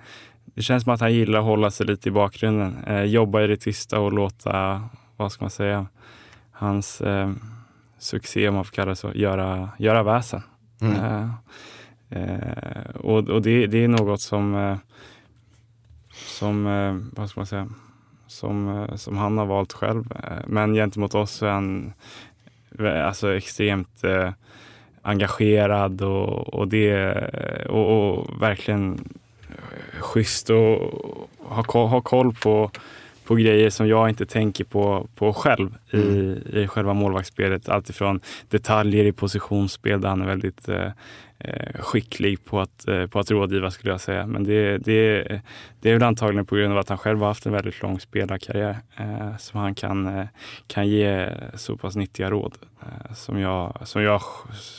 det 0.45 0.61
känns 0.61 0.83
som 0.83 0.93
att 0.93 0.99
han 0.99 1.13
gillar 1.13 1.39
att 1.39 1.45
hålla 1.45 1.71
sig 1.71 1.85
lite 1.85 2.09
i 2.09 2.11
bakgrunden. 2.11 2.75
Eh, 2.87 3.03
jobba 3.03 3.41
i 3.41 3.47
det 3.47 3.57
tysta 3.57 3.99
och 3.99 4.13
låta, 4.13 4.81
vad 5.17 5.31
ska 5.31 5.43
man 5.43 5.49
säga, 5.49 5.87
hans 6.51 7.01
eh, 7.01 7.31
succé, 7.97 8.47
om 8.47 8.55
man 8.55 8.65
får 8.65 8.71
kalla 8.71 8.89
det 8.89 8.95
så, 8.95 9.11
göra, 9.15 9.69
göra 9.77 10.03
väsen. 10.03 10.41
Mm. 10.81 10.95
Eh, 10.95 11.29
eh, 12.09 12.95
och 12.95 13.29
och 13.29 13.41
det, 13.41 13.67
det 13.67 13.83
är 13.83 13.87
något 13.87 14.21
som 14.21 14.55
eh, 14.55 14.77
som, 16.15 16.67
eh, 16.67 17.19
vad 17.19 17.29
ska 17.29 17.39
man 17.39 17.47
säga, 17.47 17.69
som, 18.27 18.83
eh, 18.83 18.95
som 18.95 19.17
han 19.17 19.37
har 19.37 19.45
valt 19.45 19.73
själv. 19.73 20.03
Men 20.47 20.73
gentemot 20.73 21.15
oss 21.15 21.41
är 21.43 21.49
han 21.49 21.93
alltså 22.79 23.35
extremt 23.35 24.01
engagerad 25.01 26.01
och, 26.01 26.53
och, 26.53 26.67
det, 26.67 27.15
och, 27.69 28.15
och 28.17 28.41
verkligen 28.41 29.09
schysst 29.99 30.49
och 30.49 31.29
ha, 31.39 31.85
ha 31.87 32.01
koll 32.01 32.33
på, 32.33 32.71
på 33.25 33.35
grejer 33.35 33.69
som 33.69 33.87
jag 33.87 34.09
inte 34.09 34.25
tänker 34.25 34.63
på, 34.63 35.07
på 35.15 35.33
själv 35.33 35.77
i, 35.91 35.97
i 36.61 36.67
själva 36.67 36.93
målvaktsspelet. 36.93 37.69
Alltifrån 37.69 38.19
detaljer 38.49 39.05
i 39.05 39.11
positionsspel 39.11 40.01
där 40.01 40.09
han 40.09 40.21
är 40.21 40.25
väldigt 40.25 40.69
eh, 40.69 40.91
eh, 41.39 41.79
skicklig 41.79 42.45
på 42.45 42.59
att, 42.59 42.87
eh, 42.87 43.07
på 43.07 43.19
att 43.19 43.31
rådgiva 43.31 43.71
skulle 43.71 43.91
jag 43.91 44.01
säga. 44.01 44.27
Men 44.27 44.43
det, 44.43 44.77
det, 44.77 45.23
det 45.81 45.89
är 45.89 45.93
väl 45.93 46.03
antagligen 46.03 46.45
på 46.45 46.55
grund 46.55 46.73
av 46.73 46.79
att 46.79 46.89
han 46.89 46.97
själv 46.97 47.19
har 47.19 47.27
haft 47.27 47.45
en 47.45 47.53
väldigt 47.53 47.81
lång 47.81 47.99
spelarkarriär 47.99 48.77
eh, 48.97 49.37
som 49.37 49.59
han 49.59 49.75
kan, 49.75 50.19
eh, 50.19 50.25
kan 50.67 50.87
ge 50.87 51.29
så 51.55 51.77
pass 51.77 51.95
nyttiga 51.95 52.29
råd 52.29 52.53
eh, 52.81 53.13
som, 53.13 53.39
jag, 53.39 53.77
som 53.83 54.01
jag 54.01 54.21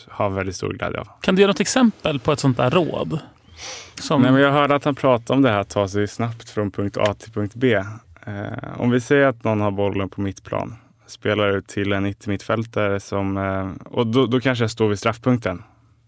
har 0.09 0.31
väldigt 0.31 0.57
stor 0.57 0.73
glädje 0.73 1.01
av. 1.01 1.09
Kan 1.21 1.35
du 1.35 1.43
ge 1.43 1.47
något 1.47 1.61
exempel 1.61 2.19
på 2.19 2.33
ett 2.33 2.41
sånt 2.41 2.57
där 2.57 2.71
råd? 2.71 3.21
Som, 4.01 4.23
Nej, 4.23 4.33
men 4.33 4.41
jag 4.41 4.53
hörde 4.53 4.75
att 4.75 4.85
han 4.85 4.95
pratade 4.95 5.37
om 5.37 5.43
det 5.43 5.51
här 5.51 5.61
att 5.61 5.69
ta 5.69 5.89
sig 5.89 6.09
snabbt 6.09 6.51
från 6.51 6.71
punkt 6.71 6.97
A 6.97 7.15
till 7.15 7.33
punkt 7.33 7.55
B. 7.55 7.83
Eh, 8.27 8.81
om 8.81 8.91
vi 8.91 9.01
säger 9.01 9.27
att 9.27 9.45
någon 9.45 9.61
har 9.61 9.71
bollen 9.71 10.09
på 10.09 10.21
mittplan, 10.21 10.75
spelar 11.07 11.57
ut 11.57 11.67
till 11.67 11.93
en 11.93 12.07
yttermittfältare 12.07 13.01
som, 13.01 13.37
eh, 13.37 13.71
och 13.85 14.07
då, 14.07 14.27
då 14.27 14.41
kanske 14.41 14.65
jag 14.65 14.71
står 14.71 14.89
vid 14.89 14.99
straffpunkten 14.99 15.63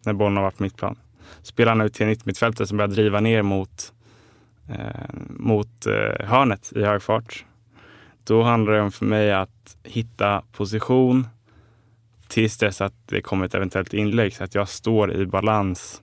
när 0.05 0.13
bollen 0.13 0.37
har 0.37 0.45
varit 0.45 0.57
på 0.57 0.63
mittplan. 0.63 0.99
Spelar 1.43 1.73
han 1.73 1.81
ut 1.81 1.95
till 1.95 2.07
en 2.07 2.13
yttermittfältare 2.13 2.67
som 2.67 2.77
börjar 2.77 2.89
driva 2.89 3.21
ner 3.21 3.43
mot, 3.43 3.93
eh, 4.69 5.15
mot 5.29 5.87
eh, 5.87 6.27
hörnet 6.27 6.73
i 6.77 6.85
hög 6.85 7.03
fart. 7.03 7.45
Då 8.25 8.43
handlar 8.43 8.73
det 8.73 8.81
om 8.81 8.93
för 8.93 9.05
mig 9.05 9.33
att 9.33 9.77
hitta 9.83 10.43
position 10.53 11.27
tills 12.29 12.59
dess 12.59 12.81
att 12.81 12.95
det 13.07 13.21
kommer 13.21 13.47
ett 13.47 13.55
eventuellt 13.55 13.95
inlägg 13.95 14.37
så 14.37 14.45
att 14.45 14.55
jag 14.55 14.69
står 14.69 15.13
i 15.13 15.27
balans 15.27 16.03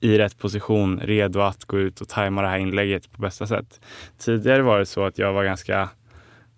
i 0.00 0.18
rätt 0.18 0.38
position, 0.38 1.00
redo 1.00 1.40
att 1.40 1.64
gå 1.64 1.78
ut 1.78 2.00
och 2.00 2.08
tajma 2.08 2.42
det 2.42 2.48
här 2.48 2.58
inlägget 2.58 3.12
på 3.12 3.22
bästa 3.22 3.46
sätt. 3.46 3.80
Tidigare 4.18 4.62
var 4.62 4.78
det 4.78 4.86
så 4.86 5.04
att 5.04 5.18
jag 5.18 5.32
var 5.32 5.44
ganska, 5.44 5.88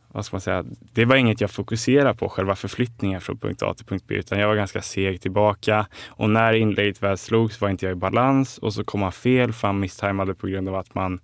vad 0.08 0.24
ska 0.24 0.34
man 0.34 0.40
säga, 0.40 0.64
det 0.92 1.04
var 1.04 1.16
inget 1.16 1.40
jag 1.40 1.50
fokuserade 1.50 2.14
på, 2.14 2.28
själva 2.28 2.56
förflyttningen 2.56 3.20
från 3.20 3.38
punkt 3.38 3.62
A 3.62 3.74
till 3.74 3.86
punkt 3.86 4.04
B, 4.08 4.14
utan 4.14 4.38
jag 4.38 4.48
var 4.48 4.54
ganska 4.54 4.82
seg 4.82 5.20
tillbaka. 5.20 5.86
Och 6.08 6.30
när 6.30 6.52
inlägget 6.52 7.02
väl 7.02 7.18
slogs 7.18 7.60
var 7.60 7.68
inte 7.68 7.86
jag 7.86 7.92
i 7.92 7.94
balans 7.94 8.58
och 8.58 8.74
så 8.74 8.84
kom 8.84 9.00
man 9.00 9.12
fel 9.12 9.52
för 9.52 9.68
han 9.68 9.80
misstajmade 9.80 10.34
på 10.34 10.46
grund 10.46 10.68
av 10.68 10.74
att 10.74 10.94
man 10.94 11.20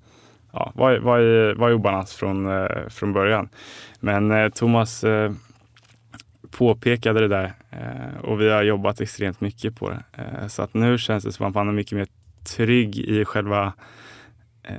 ja, 0.52 0.72
var, 0.74 0.98
var, 0.98 1.20
i, 1.20 1.54
var 1.54 1.70
i 1.70 1.72
obalans 1.72 2.14
från, 2.14 2.46
eh, 2.46 2.88
från 2.88 3.12
början. 3.12 3.48
Men 4.00 4.30
eh, 4.30 4.48
Thomas 4.48 5.04
eh, 5.04 5.32
påpekade 6.59 7.20
det 7.20 7.28
där 7.28 7.52
eh, 7.70 8.20
och 8.24 8.40
vi 8.40 8.51
har 8.51 8.62
jobbat 8.62 9.01
extremt 9.01 9.40
mycket 9.40 9.76
på 9.76 9.90
det. 9.90 10.02
Eh, 10.12 10.47
så 10.48 10.62
att 10.62 10.74
nu 10.74 10.98
känns 10.98 11.24
det 11.24 11.32
som 11.32 11.47
att 11.47 11.55
man 11.55 11.68
är 11.68 11.72
mycket 11.72 11.98
mer 11.98 12.06
trygg 12.56 12.98
i 12.98 13.24
själva 13.24 13.72
eh, 14.62 14.74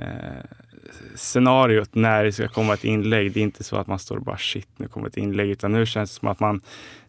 scenariot 1.15 1.95
när 1.95 2.23
det 2.23 2.31
ska 2.31 2.47
komma 2.47 2.73
ett 2.73 2.83
inlägg. 2.83 3.31
Det 3.33 3.39
är 3.39 3.43
inte 3.43 3.63
så 3.63 3.75
att 3.77 3.87
man 3.87 3.99
står 3.99 4.17
och 4.17 4.23
bara 4.23 4.37
shit, 4.37 4.67
nu 4.77 4.87
kommer 4.87 5.07
ett 5.07 5.17
inlägg. 5.17 5.49
Utan 5.49 5.71
nu 5.71 5.85
känns 5.85 6.11
det 6.11 6.19
som 6.19 6.27
att 6.27 6.39
man 6.39 6.61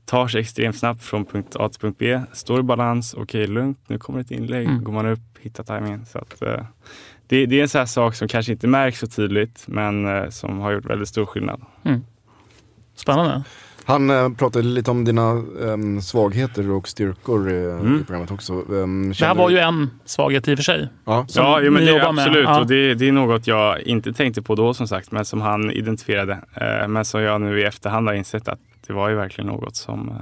tar 0.04 0.28
sig 0.28 0.40
extremt 0.40 0.76
snabbt 0.76 1.02
från 1.02 1.24
punkt 1.24 1.56
A 1.56 1.68
till 1.68 1.80
punkt 1.80 1.96
B, 1.98 2.20
står 2.32 2.60
i 2.60 2.62
balans, 2.62 3.14
okej 3.14 3.46
lugnt, 3.46 3.78
nu 3.86 3.98
kommer 3.98 4.20
ett 4.20 4.30
inlägg, 4.30 4.66
Mm. 4.68 4.84
går 4.84 4.92
man 4.92 5.06
upp, 5.06 5.20
hittar 5.40 5.64
tajmingen. 5.64 6.06
Så 6.06 6.18
att, 6.18 6.42
eh, 6.42 6.64
det, 7.26 7.46
det 7.46 7.58
är 7.58 7.62
en 7.62 7.68
sån 7.68 7.86
sak 7.86 8.14
som 8.14 8.28
kanske 8.28 8.52
inte 8.52 8.66
märks 8.66 8.98
så 8.98 9.06
tydligt, 9.06 9.64
men 9.68 10.06
eh, 10.06 10.28
som 10.28 10.58
har 10.58 10.72
gjort 10.72 10.84
väldigt 10.84 11.08
stor 11.08 11.26
skillnad. 11.26 11.62
Spännande. 12.94 13.44
Han 13.86 14.10
eh, 14.10 14.28
pratade 14.28 14.64
lite 14.64 14.90
om 14.90 15.04
dina 15.04 15.42
em, 15.72 16.02
svagheter 16.02 16.70
och 16.70 16.88
styrkor 16.88 17.50
i, 17.50 17.64
Mm. 17.70 18.00
i 18.00 18.04
programmet 18.04 18.30
också. 18.30 18.52
Um, 18.52 19.12
Det 19.18 19.26
här 19.26 19.34
var 19.34 19.50
ju 19.50 19.58
en 19.58 19.90
svaghet 20.04 20.48
i 20.48 20.54
och 20.54 20.58
för 20.58 20.62
sig. 20.62 20.88
Ja, 21.04 21.26
ja, 21.28 21.60
jo, 21.62 21.72
men 21.72 21.84
det, 21.86 21.92
med. 21.92 22.04
absolut. 22.06 22.44
Ja. 22.44 22.60
Och 22.60 22.66
det, 22.66 22.94
det 22.94 23.08
är 23.08 23.12
något 23.12 23.46
jag 23.46 23.80
inte 23.80 24.12
tänkte 24.12 24.42
på 24.42 24.54
då 24.54 24.74
som 24.74 24.88
sagt, 24.88 25.10
men 25.12 25.24
som 25.24 25.40
han 25.40 25.70
identifierade. 25.70 26.32
Eh, 26.54 26.88
men 26.88 27.04
som 27.04 27.20
jag 27.22 27.40
nu 27.40 27.60
i 27.60 27.64
efterhand 27.64 28.08
har 28.08 28.14
insett 28.14 28.48
att 28.48 28.58
det 28.86 28.92
var 28.92 29.08
ju 29.08 29.14
verkligen 29.14 29.48
något 29.50 29.76
som, 29.76 30.08
eh, 30.08 30.14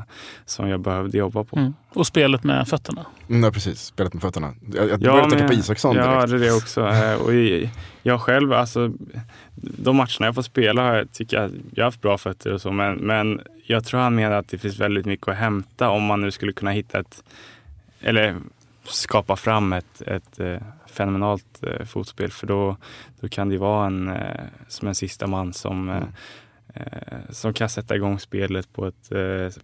som 0.47 0.69
jag 0.69 0.81
behövde 0.81 1.19
jobba 1.19 1.45
på. 1.45 1.57
Mm. 1.59 1.75
Och 1.95 2.07
spelet 2.07 2.45
med 2.45 2.69
fötterna. 2.69 3.07
Mm, 3.29 3.41
nej, 3.41 3.53
precis. 3.53 3.81
Spelet 3.81 4.13
med 4.15 4.23
fötterna. 4.23 4.53
Jag, 4.75 4.91
jag 4.91 5.01
började 5.01 5.31
tänka 5.31 5.49
på 5.49 5.55
Isaksson 5.55 5.97
Ja, 5.97 6.03
direkt. 6.27 6.31
det 6.31 6.37
är 6.37 6.41
det 6.41 6.53
också. 6.57 6.87
Eh, 6.89 7.15
Och 7.27 7.35
i- 7.35 7.71
jag 8.03 8.21
själv, 8.21 8.53
alltså, 8.53 8.93
de 9.55 9.97
matcherna 9.97 10.27
jag 10.27 10.35
får 10.35 10.43
spela 10.43 10.83
har 10.83 10.95
jag, 10.95 11.13
tycker 11.13 11.37
jag, 11.41 11.51
jag 11.75 11.85
har 11.85 11.87
haft 11.89 12.01
bra 12.03 12.19
fötter 12.19 12.53
och 12.53 12.61
så, 12.61 12.73
men, 12.73 12.95
men 12.97 13.41
jag 13.67 13.85
tror 13.85 14.01
han 14.01 14.15
menar 14.15 14.37
att 14.37 14.49
det 14.49 14.59
finns 14.59 14.79
väldigt 14.79 15.07
mycket 15.07 15.29
att 15.29 15.37
hämta 15.37 15.91
om 15.91 16.05
man 16.05 16.21
nu 16.21 16.31
skulle 16.31 16.53
kunna 16.53 16.71
hitta 16.71 16.99
ett, 16.99 17.25
eller 18.01 18.37
skapa 18.85 19.37
fram 19.37 19.73
ett, 19.73 20.03
ett 20.07 20.41
eh, 20.41 20.57
fenomenalt 20.87 21.63
eh, 21.63 21.87
fotspel, 21.87 22.31
för 22.31 22.47
då, 22.47 22.77
då 23.21 23.29
kan 23.29 23.49
det 23.49 23.59
vara 23.59 23.87
en, 23.87 24.09
eh, 24.09 24.41
som 24.69 24.89
en 24.89 24.95
sista 24.95 25.27
man 25.27 25.53
som 25.53 25.89
eh, 25.89 26.03
som 27.31 27.55
kan 27.55 27.69
sätta 27.69 27.97
igång 27.97 28.19
spelet 28.19 28.73
på 28.73 28.87
ett, 28.87 29.13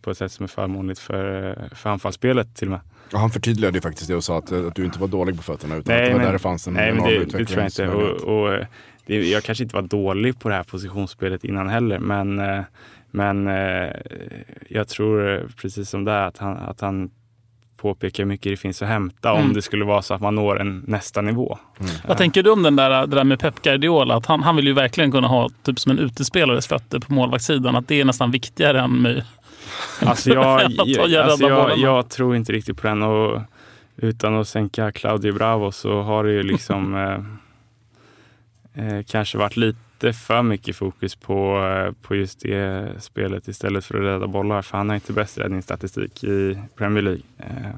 på 0.02 0.10
ett 0.10 0.18
sätt 0.18 0.32
som 0.32 0.44
är 0.44 0.48
förmånligt 0.48 1.00
för, 1.00 1.56
för 1.74 1.90
anfallsspelet 1.90 2.56
till 2.56 2.68
och 2.68 2.72
med. 2.72 2.80
Ja, 3.12 3.18
han 3.18 3.30
förtydligade 3.30 3.78
ju 3.78 3.82
faktiskt 3.82 4.08
det 4.08 4.14
och 4.14 4.24
sa 4.24 4.38
att, 4.38 4.52
att 4.52 4.74
du 4.74 4.84
inte 4.84 4.98
var 4.98 5.08
dålig 5.08 5.36
på 5.36 5.42
fötterna 5.42 5.76
utan 5.76 5.94
att 5.96 6.04
det 6.04 6.12
var 6.12 6.20
där 6.20 6.32
det 6.32 6.38
fanns 6.38 6.66
en 6.66 6.74
nej, 6.74 6.92
men 6.92 7.04
enorm 7.04 7.28
det, 7.28 7.38
det 7.38 7.44
tror 7.44 7.58
jag 7.58 7.68
inte. 7.68 7.88
Och, 7.88 8.44
och, 8.44 8.64
det, 9.06 9.30
jag 9.30 9.42
kanske 9.42 9.64
inte 9.64 9.76
var 9.76 9.82
dålig 9.82 10.40
på 10.40 10.48
det 10.48 10.54
här 10.54 10.62
positionsspelet 10.62 11.44
innan 11.44 11.68
heller, 11.68 11.98
men, 11.98 12.40
men 13.10 13.46
eh, 13.46 13.90
jag 14.68 14.88
tror 14.88 15.34
eh, 15.34 15.40
precis 15.56 15.90
som 15.90 16.04
det 16.04 16.12
är 16.12 16.26
att 16.26 16.38
han, 16.38 16.56
att 16.56 16.80
han 16.80 17.10
påpekar 17.76 18.22
hur 18.22 18.28
mycket 18.28 18.52
det 18.52 18.56
finns 18.56 18.82
att 18.82 18.88
hämta 18.88 19.30
Mm. 19.30 19.42
om 19.42 19.52
det 19.52 19.62
skulle 19.62 19.84
vara 19.84 20.02
så 20.02 20.14
att 20.14 20.20
man 20.20 20.34
når 20.34 20.60
en 20.60 20.84
nästa 20.86 21.20
nivå. 21.20 21.58
Vad 22.08 22.18
tänker 22.18 22.42
du 22.42 22.50
om 22.50 22.62
den 22.62 22.76
där, 22.76 23.06
det 23.06 23.16
där 23.16 23.24
med 23.24 23.38
Pep 23.40 23.62
Guardiola? 23.62 24.14
Att 24.16 24.26
han, 24.26 24.42
han 24.42 24.56
vill 24.56 24.66
ju 24.66 24.72
verkligen 24.72 25.12
kunna 25.12 25.28
ha 25.28 25.48
typ 25.62 25.78
som 25.78 25.92
en 25.92 25.98
utespelares 25.98 26.66
fötter 26.66 26.98
på 26.98 27.12
målvaktssidan. 27.12 27.76
Att 27.76 27.88
det 27.88 28.00
är 28.00 28.04
nästan 28.04 28.30
viktigare 28.30 28.80
än 28.80 29.02
My. 29.02 29.22
Alltså 30.00 30.30
jag, 30.30 30.60
ta 30.76 30.84
jag, 30.86 31.14
alltså 31.14 31.48
jag, 31.48 31.78
jag 31.78 32.08
tror 32.08 32.36
inte 32.36 32.52
riktigt 32.52 32.76
på 32.76 32.86
den. 32.86 33.02
Och 33.02 33.40
utan 33.96 34.36
att 34.36 34.48
sänka 34.48 34.92
Claudio 34.92 35.32
Bravo 35.32 35.72
så 35.72 36.02
har 36.02 36.24
det 36.24 36.32
ju 36.32 36.42
liksom 36.42 36.94
eh, 38.74 38.96
eh, 38.96 39.02
kanske 39.08 39.38
varit 39.38 39.56
lite 39.56 39.78
för 40.12 40.42
mycket 40.42 40.76
fokus 40.76 41.14
på, 41.16 41.66
eh, 41.66 41.92
på 42.02 42.14
just 42.14 42.40
det 42.40 42.88
spelet 42.98 43.48
istället 43.48 43.84
för 43.84 43.94
att 43.98 44.04
rädda 44.04 44.26
bollar. 44.26 44.62
För 44.62 44.78
han 44.78 44.88
har 44.88 44.94
inte 44.94 45.12
bäst 45.12 45.38
räddningsstatistik 45.38 46.24
i 46.24 46.58
Premier 46.76 47.02
League. 47.02 47.22
Eh, 47.38 47.70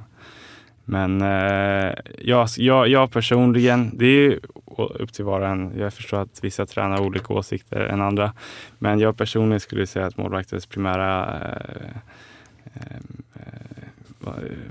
men 0.85 1.23
eh, 1.23 1.95
jag, 2.19 2.49
jag, 2.57 2.89
jag 2.89 3.13
personligen, 3.13 3.91
det 3.99 4.07
är 4.07 4.39
upp 4.77 5.13
till 5.13 5.25
var 5.25 5.41
och 5.41 5.49
en. 5.49 5.73
Jag 5.79 5.95
förstår 5.95 6.21
att 6.21 6.45
vissa 6.45 6.67
tränar 6.67 7.01
olika 7.01 7.35
åsikter 7.35 7.81
än 7.81 8.01
andra. 8.01 8.33
Men 8.79 8.99
jag 8.99 9.17
personligen 9.17 9.61
skulle 9.61 9.87
säga 9.87 10.07
att 10.07 10.17
målvaktens 10.17 10.67
primära 10.67 11.41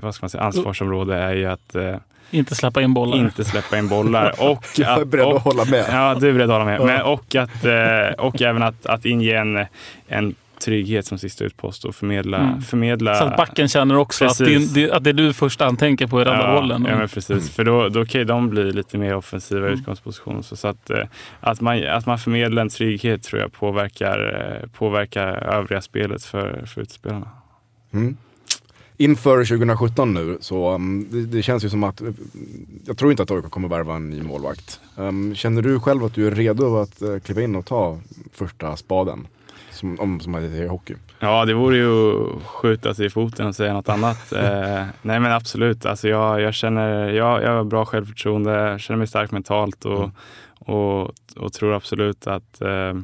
vad- 0.00 0.14
ska 0.14 0.24
man 0.24 0.30
säga, 0.30 0.42
ansvarsområde 0.44 1.16
är 1.16 1.34
ju 1.34 1.46
att 1.46 1.76
inte 2.32 2.54
släppa 2.54 2.82
in 2.82 2.94
bollar. 2.94 3.16
inte 3.16 3.44
släppa 3.44 3.78
in 3.78 3.88
bollar. 3.88 4.34
Och 4.38 4.64
Jag 4.76 4.88
är 4.88 5.02
att, 5.02 5.08
beredd 5.08 5.26
och, 5.26 5.36
att 5.36 5.42
hålla 5.42 5.64
med. 5.64 5.86
Ja, 5.90 6.16
du 6.20 6.28
är 6.28 6.32
beredd 6.32 6.50
att 6.50 6.60
hålla 6.60 6.64
med. 6.64 6.80
Ja. 6.80 6.84
Men, 6.84 7.02
och, 7.02 7.34
att, 7.34 7.64
eh, 7.64 8.24
och 8.24 8.42
även 8.42 8.62
att, 8.62 8.86
att 8.86 9.04
inge 9.04 9.34
en, 9.34 9.66
en 10.06 10.34
trygghet 10.64 11.06
som 11.06 11.18
sista 11.18 11.44
utpost 11.44 11.84
och 11.84 11.94
förmedla... 11.94 12.38
Mm. 12.38 12.62
förmedla 12.62 13.14
Så 13.14 13.24
att 13.24 13.36
backen 13.36 13.68
känner 13.68 13.96
också 13.96 14.24
att 14.24 14.38
det, 14.38 14.90
att 14.92 15.04
det 15.04 15.10
är 15.10 15.14
du 15.14 15.32
först 15.32 15.60
han 15.60 15.76
tänker 15.76 16.06
på 16.06 16.18
är 16.18 16.24
rädda 16.24 16.48
ja, 16.48 16.60
bollen. 16.60 16.86
Ja, 16.88 16.98
men 16.98 17.08
precis. 17.08 17.50
För 17.50 17.64
då, 17.64 17.88
då 17.88 18.04
kan 18.04 18.20
ju 18.20 18.24
de 18.24 18.50
bli 18.50 18.72
lite 18.72 18.98
mer 18.98 19.16
offensiva 19.16 19.68
i 19.68 19.72
utgångsposition. 19.72 20.42
Så, 20.42 20.56
så 20.56 20.68
att, 20.68 20.90
eh, 20.90 21.04
att, 21.40 21.60
man, 21.60 21.86
att 21.86 22.06
man 22.06 22.18
förmedlar 22.18 22.62
en 22.62 22.68
trygghet 22.68 23.22
tror 23.22 23.40
jag 23.40 23.52
påverkar, 23.52 24.18
eh, 24.62 24.68
påverkar 24.68 25.28
övriga 25.28 25.80
spelet 25.80 26.24
för, 26.24 26.66
för 26.66 26.80
utspelarna. 26.80 27.28
Mm. 27.92 28.16
Inför 29.04 29.44
2017 29.44 30.14
nu 30.14 30.38
så 30.40 30.74
um, 30.74 31.06
det, 31.10 31.26
det 31.26 31.42
känns 31.42 31.64
ju 31.64 31.70
som 31.70 31.84
att, 31.84 32.00
eh, 32.00 32.08
jag 32.86 32.98
tror 32.98 33.10
inte 33.10 33.22
att 33.22 33.30
AIK 33.30 33.50
kommer 33.50 33.68
värva 33.68 33.94
en 33.94 34.10
ny 34.10 34.22
målvakt. 34.22 34.80
Um, 34.96 35.34
känner 35.34 35.62
du 35.62 35.80
själv 35.80 36.04
att 36.04 36.14
du 36.14 36.26
är 36.26 36.30
redo 36.30 36.76
att 36.76 37.02
uh, 37.02 37.18
kliva 37.18 37.42
in 37.42 37.56
och 37.56 37.66
ta 37.66 37.98
första 38.32 38.76
spaden? 38.76 39.26
Som, 39.70 40.00
om, 40.00 40.20
som 40.20 40.36
i 40.36 40.66
hockey. 40.66 40.94
Ja, 41.18 41.44
det 41.44 41.54
vore 41.54 41.76
ju 41.76 42.10
att 42.10 42.42
skjuta 42.42 42.94
sig 42.94 43.06
i 43.06 43.10
foten 43.10 43.46
och 43.46 43.56
säga 43.56 43.72
något 43.72 43.88
annat. 43.88 44.32
eh, 44.36 44.84
nej 45.02 45.20
men 45.20 45.32
absolut, 45.32 45.86
alltså 45.86 46.08
jag, 46.08 46.40
jag 46.40 46.54
känner, 46.54 47.08
jag, 47.08 47.42
jag 47.42 47.50
har 47.50 47.64
bra 47.64 47.84
självförtroende, 47.84 48.76
känner 48.80 48.98
mig 48.98 49.06
stark 49.06 49.30
mentalt 49.30 49.84
och, 49.84 50.10
och, 50.58 51.12
och 51.36 51.52
tror 51.52 51.74
absolut 51.74 52.26
att, 52.26 52.60
eh, 52.60 52.94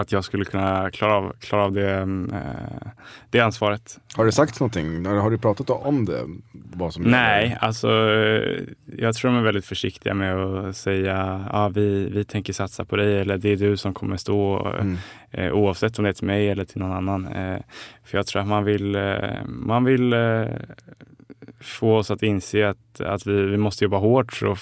att 0.00 0.12
jag 0.12 0.24
skulle 0.24 0.44
kunna 0.44 0.90
klara 0.90 1.14
av, 1.14 1.32
klara 1.40 1.64
av 1.64 1.72
det, 1.72 1.92
eh, 2.32 2.88
det 3.30 3.40
ansvaret. 3.40 3.98
Har 4.16 4.24
det 4.24 4.32
sagts 4.32 4.60
någonting? 4.60 5.06
Har 5.06 5.30
du 5.30 5.38
pratat 5.38 5.70
om 5.70 6.04
det? 6.04 6.22
Vad 6.52 6.94
som 6.94 7.02
Nej, 7.02 7.44
gäller? 7.44 7.58
alltså 7.64 7.88
eh, 7.88 8.62
jag 8.96 9.14
tror 9.14 9.30
de 9.30 9.38
är 9.38 9.42
väldigt 9.42 9.66
försiktiga 9.66 10.14
med 10.14 10.36
att 10.36 10.76
säga 10.76 11.46
ja, 11.52 11.68
vi, 11.68 12.08
vi 12.10 12.24
tänker 12.24 12.52
satsa 12.52 12.84
på 12.84 12.96
dig 12.96 13.20
eller 13.20 13.38
det 13.38 13.48
är 13.52 13.56
du 13.56 13.76
som 13.76 13.94
kommer 13.94 14.16
stå 14.16 14.66
Mm. 14.80 14.96
eh, 15.30 15.52
oavsett 15.52 15.98
om 15.98 16.02
det 16.04 16.08
är 16.10 16.14
till 16.14 16.26
mig 16.26 16.48
eller 16.50 16.64
till 16.64 16.78
någon 16.80 16.92
annan. 16.92 17.28
För 18.04 18.18
jag 18.18 18.26
tror 18.26 18.42
att 18.42 18.48
man 18.48 18.64
vill, 18.64 18.96
man 19.46 19.84
vill 19.84 20.14
få 21.60 21.96
oss 21.96 22.10
att 22.10 22.22
inse 22.22 22.68
att, 22.68 23.00
att 23.00 23.26
vi, 23.26 23.42
vi 23.42 23.56
måste 23.56 23.84
jobba 23.84 23.96
hårt 23.98 24.32
för 24.32 24.52
att 24.52 24.58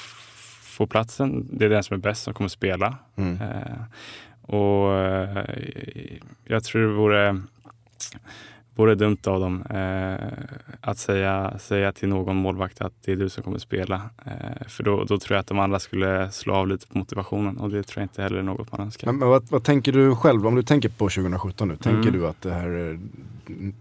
få 0.62 0.86
platsen. 0.86 1.48
Det 1.52 1.64
är 1.64 1.68
den 1.68 1.82
som 1.82 1.94
är 1.94 1.98
bäst 2.00 2.22
som 2.22 2.34
kommer 2.34 2.48
spela. 2.48 2.98
Mm. 3.16 3.38
Och 4.46 4.92
eh, 4.92 5.44
jag 6.44 6.64
tror 6.64 6.82
det 6.82 6.88
vore, 6.94 7.40
vore 8.74 8.94
dumt 8.94 9.18
av 9.26 9.40
dem 9.40 9.62
eh, 9.70 10.28
att 10.80 10.98
säga, 10.98 11.58
säga 11.58 11.92
till 11.92 12.08
någon 12.08 12.36
målvakt 12.36 12.80
att 12.80 12.92
det 13.04 13.12
är 13.12 13.16
du 13.16 13.28
som 13.28 13.42
kommer 13.42 13.58
spela. 13.58 13.94
Eh, 14.26 14.66
för 14.68 14.84
då, 14.84 15.04
då 15.04 15.18
tror 15.18 15.34
jag 15.34 15.40
att 15.40 15.46
de 15.46 15.58
andra 15.58 15.78
skulle 15.78 16.30
slå 16.30 16.54
av 16.54 16.68
lite 16.68 16.86
på 16.86 16.98
motivationen 16.98 17.56
och 17.58 17.70
det 17.70 17.82
tror 17.82 18.00
jag 18.00 18.04
inte 18.04 18.22
heller 18.22 18.38
är 18.38 18.42
något 18.42 18.72
man 18.72 18.80
önskar. 18.80 19.06
Men, 19.06 19.16
men 19.18 19.28
vad, 19.28 19.50
vad 19.50 19.64
tänker 19.64 19.92
du 19.92 20.16
själv? 20.16 20.46
Om 20.46 20.54
du 20.54 20.62
tänker 20.62 20.88
på 20.88 21.08
2017 21.08 21.68
nu, 21.68 21.76
tänker 21.76 22.08
Mm. 22.08 22.12
du 22.20 22.26
att 22.26 22.42
det 22.42 22.52
här 22.54 22.68
är, 22.68 22.98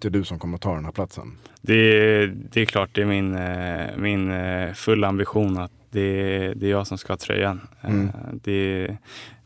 är 0.05 0.09
du 0.09 0.23
som 0.23 0.39
kommer 0.39 0.57
ta 0.57 0.75
den 0.75 0.85
här 0.85 0.91
platsen? 0.91 1.37
Det, 1.61 2.25
det 2.27 2.61
är 2.61 2.65
klart, 2.65 2.89
det 2.93 3.01
är 3.01 3.05
min, 3.05 3.37
min 4.01 4.31
fulla 4.75 5.07
ambition 5.07 5.57
att 5.57 5.71
det, 5.91 6.53
det 6.53 6.65
är 6.65 6.71
jag 6.71 6.87
som 6.87 6.97
ska 6.97 7.13
ha 7.13 7.17
tröjan. 7.17 7.61
Mm. 7.81 8.09
Det, 8.43 8.97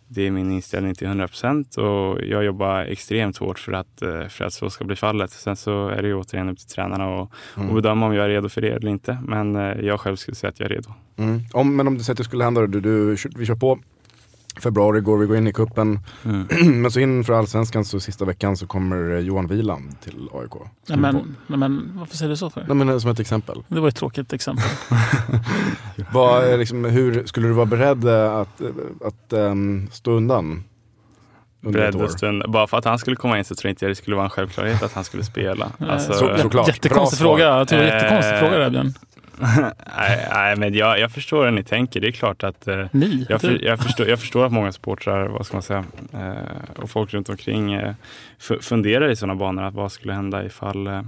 det 0.07 0.21
är 0.27 0.31
min 0.31 0.51
inställning 0.51 0.95
till 0.95 1.07
100 1.07 1.27
procent 1.27 1.75
och 1.77 2.21
jag 2.23 2.43
jobbar 2.43 2.79
extremt 2.79 3.37
hårt 3.37 3.59
för 3.59 3.71
att, 3.71 4.01
eh, 4.01 4.27
för 4.27 4.45
att 4.45 4.53
så 4.53 4.69
ska 4.69 4.85
bli 4.85 4.95
fallet. 4.95 5.31
Sen 5.31 5.55
så 5.55 5.87
är 5.87 6.01
det 6.01 6.07
ju 6.07 6.15
återigen 6.15 6.49
upp 6.49 6.57
till 6.57 6.67
tränarna 6.67 7.07
och, 7.09 7.31
Mm. 7.57 7.69
och 7.69 7.75
bedöma 7.75 8.05
om 8.05 8.13
jag 8.13 8.25
är 8.25 8.29
redo 8.29 8.49
för 8.49 8.61
det 8.61 8.69
eller 8.69 8.89
inte. 8.89 9.17
Men 9.27 9.55
eh, 9.55 9.61
jag 9.85 9.99
själv 9.99 10.15
skulle 10.15 10.35
säga 10.35 10.49
att 10.49 10.59
jag 10.59 10.71
är 10.71 10.75
redo. 10.75 10.89
Mm. 11.17 11.39
Om, 11.53 11.75
men 11.75 11.87
om 11.87 11.97
du 11.97 12.03
säger 12.03 12.13
att 12.13 12.17
det 12.17 12.23
skulle 12.23 12.43
hända, 12.43 12.67
du, 12.67 12.81
du, 12.81 13.17
vi 13.35 13.45
kör 13.45 13.55
på 13.55 13.79
februari 14.59 15.01
går 15.01 15.17
vi 15.17 15.25
går 15.25 15.37
in 15.37 15.47
i 15.47 15.53
kuppen 15.53 15.99
Mm. 16.23 16.47
Men 16.81 16.91
så 16.91 16.99
inför 16.99 17.33
allsvenskan 17.33 17.85
så 17.85 17.99
sista 17.99 18.25
veckan 18.25 18.57
så 18.57 18.67
kommer 18.67 19.13
eh, 19.13 19.19
Johan 19.19 19.47
Wieland 19.47 20.01
till 20.01 20.29
AIK. 20.33 20.51
Nej, 20.87 20.97
men, 20.97 21.35
nej, 21.47 21.59
men 21.59 21.91
varför 21.95 22.17
säger 22.17 22.29
du 22.29 22.37
så 22.37 22.49
för? 22.49 22.63
Nej, 22.67 22.75
men 22.75 22.89
eh, 22.89 22.97
som 22.97 23.11
ett 23.11 23.19
exempel. 23.19 23.63
Det 23.67 23.79
var 23.79 23.87
ett 23.87 23.95
tråkigt 23.95 24.33
exempel. 24.33 24.65
Vad, 26.13 26.43
är 26.43 26.57
liksom, 26.57 26.85
hur 26.85 27.25
skulle 27.25 27.47
du 27.47 27.53
vara 27.53 27.65
beredd 27.65 28.05
eh, 28.05 28.35
att, 28.35 28.61
eh, 28.61 28.67
att 29.05 29.33
ehm, 29.33 29.87
stå 29.91 30.11
undan? 30.11 30.63
och 32.03 32.11
stund. 32.11 32.43
Bara 32.47 32.67
för 32.67 32.77
att 32.77 32.85
han 32.85 32.99
skulle 32.99 33.15
komma 33.15 33.37
in 33.37 33.45
så 33.45 33.55
tror 33.55 33.69
jag 33.69 33.71
inte 33.71 33.87
det 33.87 33.95
skulle 33.95 34.15
vara 34.15 34.25
en 34.25 34.29
självklart 34.29 34.83
att 34.83 34.93
han 34.93 35.03
skulle 35.03 35.23
spela. 35.23 35.71
Alltså, 35.79 36.13
Så- 36.13 36.37
såklart. 36.37 36.67
Jättekonstig 36.67 37.19
fråga. 37.19 37.45
Jag 37.45 37.67
tror 37.67 37.79
det 37.79 37.89
är 37.91 37.95
jättekonstig 37.95 38.33
Eh, 38.33 38.39
fråga 38.39 38.57
där 38.57 38.69
Björn. 38.69 38.93
Nej, 39.97 40.27
nej, 40.33 40.55
men 40.55 40.73
jag, 40.73 40.99
jag 40.99 41.11
förstår 41.11 41.45
hur 41.45 41.51
ni 41.51 41.63
tänker. 41.63 41.99
Det 42.01 42.07
är 42.07 42.11
klart 42.11 42.43
att 42.43 42.67
eh, 42.67 42.85
Ni? 42.91 43.25
jag, 43.29 43.41
för, 43.41 43.65
jag, 43.65 43.79
förstår, 43.79 44.07
jag 44.07 44.19
förstår 44.19 44.45
att 44.45 44.51
många 44.51 44.71
supportrar, 44.71 45.27
vad 45.27 45.45
ska 45.45 45.55
man 45.55 45.61
säga, 45.63 45.83
eh, 46.13 46.77
och 46.83 46.89
folk 46.89 47.13
runt 47.13 47.29
omkring 47.29 47.73
eh, 47.73 47.93
fu- 48.39 48.59
funderar 48.61 49.09
i 49.09 49.15
sådana 49.15 49.35
banor. 49.35 49.63
Att 49.63 49.73
vad 49.73 49.91
skulle 49.91 50.13
hända 50.13 50.45
ifall, 50.45 50.87
eh, 50.87 51.01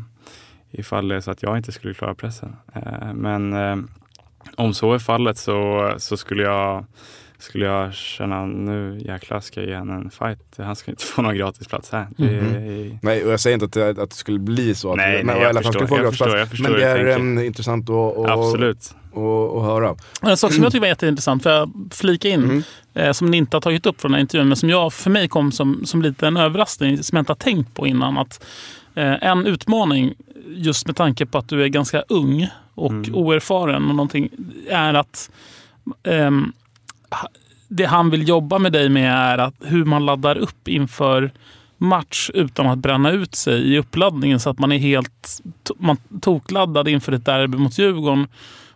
ifall 0.71 1.07
det 1.07 1.15
är 1.15 1.19
så 1.21 1.31
att 1.31 1.43
jag 1.43 1.57
inte 1.57 1.71
skulle 1.71 1.93
klara 1.93 2.15
pressen. 2.15 2.55
Eh, 2.73 3.13
men 3.13 3.53
eh, 3.53 3.77
om 4.55 4.73
så 4.73 4.93
är 4.93 4.99
fallet 4.99 5.37
så, 5.37 5.93
så 5.97 6.17
skulle 6.17 6.43
jag 6.43 6.85
skulle 7.39 7.65
jag 7.65 7.93
känna 7.93 8.45
nu 8.45 9.01
jäklar 9.05 9.39
ska 9.39 9.59
jag 9.61 9.69
ge 9.69 9.75
honom 9.77 10.01
en 10.01 10.09
fight. 10.11 10.39
Han 10.57 10.75
ska 10.75 10.91
inte 10.91 11.03
få 11.15 11.21
någon 11.21 11.35
gratisplats 11.35 11.91
här. 11.91 12.07
Är, 12.17 12.41
Mhm. 12.41 12.99
Nej, 13.01 13.25
och 13.25 13.31
jag 13.31 13.39
säger 13.39 13.53
inte 13.53 13.65
att 13.65 13.73
det, 13.73 14.03
att 14.03 14.09
det 14.09 14.15
skulle 14.15 14.39
bli 14.39 14.75
så. 14.75 14.91
Att, 14.91 14.97
Nej, 14.97 15.23
men, 15.23 15.25
nej, 15.35 15.41
jag 15.41 15.49
eller 15.49 15.61
förstår, 15.61 15.87
få 15.87 15.97
jag 15.97 16.09
förstår, 16.09 16.37
jag 16.37 16.49
förstår 16.49 16.69
Men 16.69 16.79
det 16.79 16.85
är 16.85 16.95
tänker. 16.95 17.11
en 17.19 17.39
intressant 17.45 17.89
att, 17.89 18.17
att, 18.17 18.29
Absolut. 18.29 18.77
att, 19.11 19.17
att 19.57 19.63
höra. 19.63 19.95
En 20.21 20.37
sak 20.37 20.53
som 20.53 20.63
jag 20.63 20.71
tycker 20.71 20.79
var 20.81 20.87
jätteintressant, 20.87 21.43
för 21.43 21.49
jag 21.49 21.71
flika 21.91 22.29
in, 22.29 22.43
Mm. 22.43 22.63
eh, 22.93 23.11
som 23.11 23.31
ni 23.31 23.37
inte 23.37 23.55
har 23.57 23.61
tagit 23.61 23.85
upp 23.85 24.01
från 24.01 24.11
den 24.11 24.15
här 24.17 24.21
intervjun, 24.21 24.47
men 24.47 24.57
som 24.57 24.69
jag, 24.69 24.93
för 24.93 25.09
mig 25.09 25.27
kom 25.27 25.51
som, 25.51 25.85
som 25.85 26.01
lite 26.01 26.27
en 26.27 26.37
överraskning, 26.37 27.03
som 27.03 27.15
jag 27.15 27.21
inte 27.21 27.31
har 27.31 27.35
tänkt 27.37 27.73
på 27.73 27.87
innan. 27.87 28.17
Att, 28.17 28.45
eh, 28.95 29.23
en 29.23 29.45
utmaning, 29.45 30.13
just 30.55 30.87
med 30.87 30.95
tanke 30.95 31.25
på 31.25 31.37
att 31.37 31.49
du 31.49 31.63
är 31.63 31.67
ganska 31.67 32.01
ung 32.09 32.47
och 32.75 32.91
Mm. 32.91 33.15
oerfaren, 33.15 33.89
och 33.89 33.95
någonting, 33.95 34.29
är 34.69 34.93
att 34.93 35.31
ehm, 36.03 36.53
det 37.67 37.85
han 37.85 38.09
vill 38.09 38.27
jobba 38.27 38.59
med 38.59 38.71
dig 38.71 38.89
med 38.89 39.13
är 39.13 39.37
att 39.37 39.55
hur 39.59 39.85
man 39.85 40.05
laddar 40.05 40.37
upp 40.37 40.67
inför 40.67 41.31
match 41.77 42.29
utan 42.33 42.67
att 42.67 42.77
bränna 42.79 43.11
ut 43.11 43.35
sig 43.35 43.73
i 43.73 43.77
uppladdningen 43.77 44.39
så 44.39 44.49
att 44.49 44.59
man 44.59 44.71
är 44.71 44.77
helt 44.77 45.41
to- 45.69 45.75
man, 45.79 45.97
tokladdad 46.21 46.87
inför 46.87 47.11
ett 47.11 47.25
derby 47.25 47.57
mot 47.57 47.77
Djurgården 47.77 48.27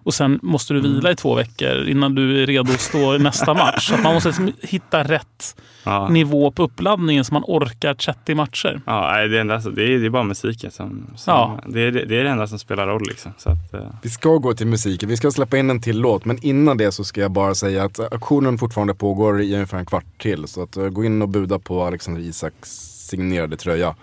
och 0.04 0.14
sen 0.14 0.40
måste 0.44 0.74
du 0.74 0.82
vila 0.82 1.12
i 1.12 1.16
två 1.16 1.36
veckor 1.36 1.88
innan 1.88 2.16
du 2.16 2.44
är 2.44 2.46
redo 2.48 2.72
att 2.74 2.82
stå 2.82 3.16
i 3.16 3.20
nästa 3.20 3.54
match. 3.64 3.88
Så 3.90 3.96
att 3.96 4.04
man 4.04 4.14
måste 4.14 4.30
liksom 4.30 4.52
hitta 4.62 5.04
rätt 5.04 5.56
Ja. 5.86 6.08
nivå 6.10 6.52
på 6.52 6.64
uppladdningen 6.64 7.26
så 7.26 7.34
man 7.34 7.44
orkar 7.48 7.94
30 7.94 8.36
matcher. 8.36 8.82
Ja, 8.86 9.12
nej, 9.14 9.28
det, 9.30 9.38
är 9.38 9.42
enda, 9.42 9.58
det, 9.58 9.84
är, 9.84 10.00
det 10.00 10.06
är 10.06 10.10
bara 10.10 10.24
musiken 10.24 10.72
som... 10.72 11.08
som 11.16 11.34
Ja. 11.34 11.60
det, 11.68 11.82
är, 11.82 11.92
det 11.92 12.16
är 12.20 12.24
det 12.24 12.30
enda 12.30 12.48
som 12.48 12.60
spelar 12.60 12.88
roll. 12.88 13.04
Liksom. 13.08 13.32
Så 13.38 13.50
att, 13.50 13.74
eh, 13.74 13.80
Vi 14.02 14.10
ska 14.10 14.38
gå 14.38 14.54
till 14.54 14.68
musiken, 14.68 15.10
vi 15.10 15.18
ska 15.18 15.32
släppa 15.32 15.58
in 15.58 15.70
en 15.70 15.82
till 15.82 16.00
låt. 16.00 16.26
Men 16.26 16.38
innan 16.46 16.78
det 16.78 16.92
så 16.92 17.04
ska 17.04 17.22
jag 17.22 17.32
bara 17.32 17.56
säga 17.56 17.84
att 17.84 18.00
auktionen 18.00 18.58
fortfarande 18.58 18.94
pågår 18.94 19.42
i 19.42 19.54
ungefär 19.54 19.78
en 19.78 19.86
kvart 19.86 20.22
till. 20.22 20.48
Så 20.48 20.64
att, 20.64 20.78
eh, 20.78 20.88
gå 20.90 21.04
in 21.04 21.22
och 21.22 21.30
buda 21.30 21.60
på 21.60 21.84
Alexander 21.84 22.22
Isaks 22.22 22.70
signerade 23.10 23.58
tröja. 23.58 23.96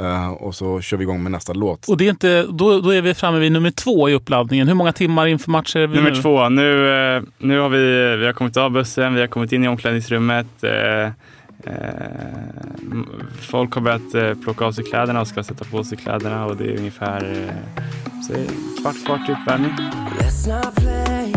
Eh, 0.00 0.30
och 0.30 0.54
så 0.54 0.80
kör 0.80 0.96
vi 0.96 1.02
igång 1.02 1.22
med 1.22 1.32
nästa 1.32 1.52
låt. 1.52 1.88
Och 1.88 1.96
det 1.96 2.06
är 2.06 2.10
inte, 2.10 2.42
då, 2.42 2.80
då 2.80 2.90
är 2.90 3.02
vi 3.02 3.14
framme 3.14 3.38
vid 3.38 3.52
nummer 3.52 3.70
två 3.70 4.08
i 4.08 4.14
uppladdningen. 4.14 4.68
Hur 4.68 4.74
många 4.74 4.92
timmar 4.92 5.26
inför 5.26 5.50
matcher 5.50 5.78
är 5.78 5.86
vi 5.86 5.96
nummer 5.96 6.10
nu? 6.10 6.22
två. 6.22 6.48
Nu, 6.48 6.90
eh, 7.16 7.22
nu 7.38 7.58
har 7.58 7.68
vi, 7.68 8.16
vi 8.16 8.26
har 8.26 8.32
kommit 8.32 8.56
av 8.56 8.70
bussen, 8.70 9.14
vi 9.14 9.20
har 9.20 9.28
kommit 9.28 9.52
in 9.52 9.64
i 9.64 9.68
omklädningsrummet. 9.68 10.64
Eh, 10.64 11.10
folk 13.40 13.74
har 13.74 13.80
börjat 13.80 14.42
plocka 14.42 14.64
av 14.64 14.72
sig 14.72 14.84
kläderna 14.84 15.20
och 15.20 15.28
ska 15.28 15.42
sätta 15.42 15.64
på 15.64 15.84
sig 15.84 15.98
kläderna. 15.98 16.46
Och 16.46 16.56
det 16.56 16.64
är 16.64 16.78
ungefär 16.78 17.24
eh, 17.24 17.54
säg, 18.28 18.46
kvart 18.82 19.04
kvar 19.06 19.18
till 19.26 19.34
uppvärmning. 19.34 19.72
Let's 20.20 20.48
not 20.48 20.74
play. 20.74 21.34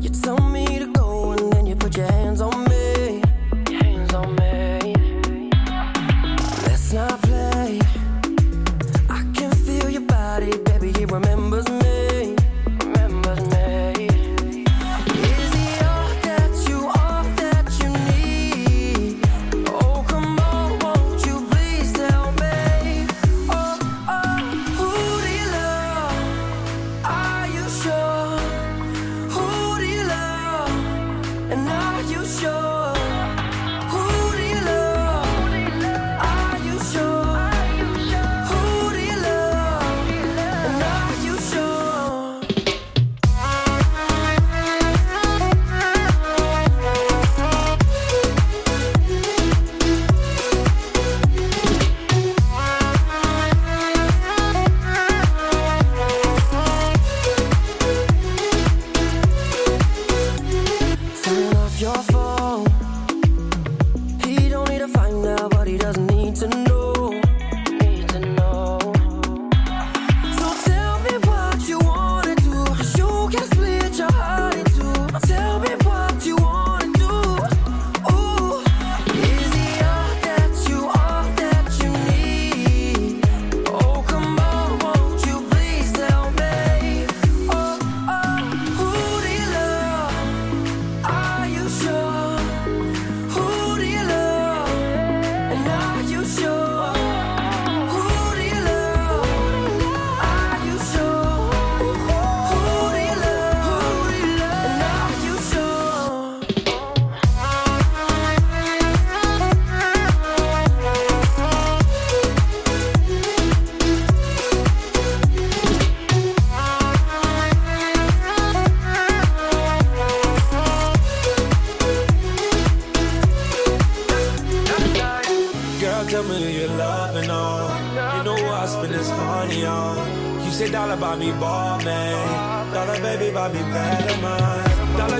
You 0.00 0.14
told 0.22 0.52
me 0.52 0.66
to 0.66 1.00
go 1.00 1.30
and 1.30 1.52
then 1.52 1.66
you 1.66 1.76
put 1.76 1.98
your 1.98 2.12
hands 2.12 2.40
on 2.40 2.64
me. 2.64 2.81
Not 6.92 7.22
play. 7.22 7.80
I 9.08 9.24
can 9.34 9.50
feel 9.50 9.88
your 9.88 10.02
body, 10.02 10.52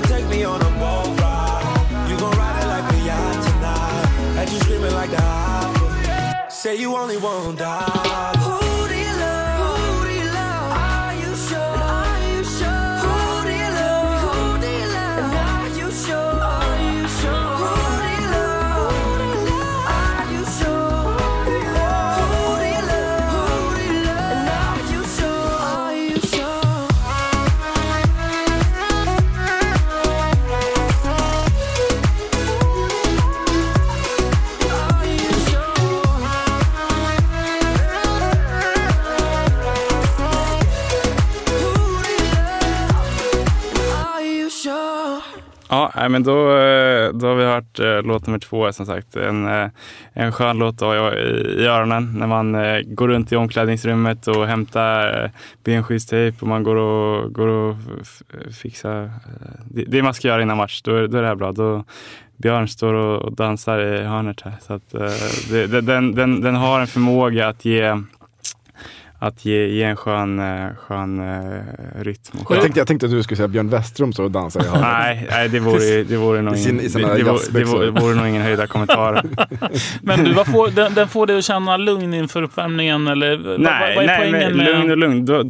take 0.07 0.27
me 0.27 0.43
on 0.43 0.61
a 0.61 0.71
boat 0.81 1.19
ride. 1.19 2.07
You 2.09 2.17
gon' 2.17 2.37
ride 2.37 2.63
it 2.63 2.67
like 2.67 2.93
a 2.93 2.99
yacht 3.05 3.43
tonight. 3.47 4.51
You 4.51 4.59
screaming 4.59 4.93
like 4.93 5.11
the. 5.11 6.49
Say 6.49 6.75
you 6.75 6.95
only 6.95 7.17
want 7.17 7.57
dollar. 7.57 8.62
Nej, 46.03 46.09
men 46.09 46.23
då, 46.23 46.57
eh, 46.57 47.13
då 47.13 47.27
har 47.27 47.35
vi 47.35 47.45
hört 47.45 47.79
eh, 47.79 48.01
låt 48.03 48.27
nummer 48.27 48.39
två 48.39 48.71
som 48.71 48.85
sagt. 48.85 49.15
En, 49.15 49.47
eh, 49.47 49.67
en 50.13 50.31
skön 50.31 50.57
låt 50.57 50.75
att 50.75 50.81
ha 50.81 51.13
i, 51.13 51.19
i 51.57 51.65
öronen 51.65 52.13
när 52.17 52.27
man 52.27 52.53
går 52.95 53.07
runt 53.07 53.31
i 53.31 53.35
omklädningsrummet 53.35 54.27
och 54.27 54.47
hämtar 54.47 55.23
eh, 55.23 55.29
benskyddstejp 55.63 56.37
och 56.41 56.47
man 56.47 56.63
går 56.63 56.75
och, 56.75 57.33
går 57.33 57.47
och 57.47 57.75
fixar 58.61 59.09
det, 59.65 59.83
det 59.87 60.01
man 60.03 60.13
ska 60.13 60.27
göra 60.27 60.41
innan 60.41 60.57
match. 60.57 60.81
Då, 60.81 60.95
är- 60.95 61.07
då 61.07 61.17
är 61.17 61.21
det 61.21 61.27
här 61.27 61.35
bra. 61.35 61.51
Då, 61.51 61.83
Björn 62.37 62.67
står 62.67 62.93
och, 62.93 63.33
dansar 63.33 63.79
i 63.79 64.03
hörnet 64.03 64.41
här. 64.41 64.53
Så 64.61 64.73
att, 64.73 64.89
det, 65.49 65.67
det, 65.67 65.81
den, 65.81 66.15
den, 66.15 66.41
den 66.41 66.55
har 66.55 66.79
en 66.81 66.87
förmåga 66.87 67.47
att 67.47 67.65
ge 67.65 67.97
att 69.23 69.45
ge, 69.45 69.67
ge 69.67 69.83
en 69.83 69.95
skön, 69.95 70.39
eh, 70.39 70.75
skön 70.75 71.19
eh, 71.19 71.61
rytm. 72.01 72.37
Och 72.45 72.55
Jag 72.55 72.61
tänkte, 72.61 72.79
jag 72.79 72.87
tänkte 72.87 73.05
att 73.05 73.11
du 73.11 73.23
skulle 73.23 73.35
säga 73.37 73.47
Björn 73.47 73.69
Westrom 73.69 74.13
står 74.13 74.23
och 74.23 74.31
dansar 74.31 74.61
i 74.63 74.67
hörnet. 74.67 74.81
Nej, 74.81 75.27
nej 75.31 75.49
det, 75.49 75.59
vore, 75.59 76.03
det, 76.03 76.17
vore 76.17 76.41
nog 76.41 76.57
sin- 76.57 76.69
ingen, 76.73 76.85
i 76.85 76.89
sina 76.89 77.07
det, 77.07 77.17
det, 77.17 77.23
vore, 77.23 77.39
det, 77.51 77.63
vore, 77.63 77.85
det 77.85 77.91
vore 78.01 78.15
nog 78.15 78.27
ingen 78.27 78.41
höjda 78.41 78.67
kommentar. 78.67 79.23
Men 80.01 80.23
du, 80.23 80.33
vad 80.33 80.47
får, 80.47 80.69
den, 80.69 80.93
den 80.93 81.07
får 81.07 81.27
dig 81.27 81.37
att 81.37 81.43
känna 81.43 81.77
lugn 81.77 82.13
inför 82.13 82.41
uppvärmningen? 82.43 83.07
Eller 83.07 83.37
vad, 83.37 83.59
nej, 83.59 83.95
vad 83.95 84.03
är 84.03 84.07
nej 84.07 84.17
poängen 84.19 84.47
men 84.47 84.57
med... 84.57 84.65
lugn 84.65 84.91
och 84.91 84.97
lugn. 84.97 85.25
Då, 85.25 85.41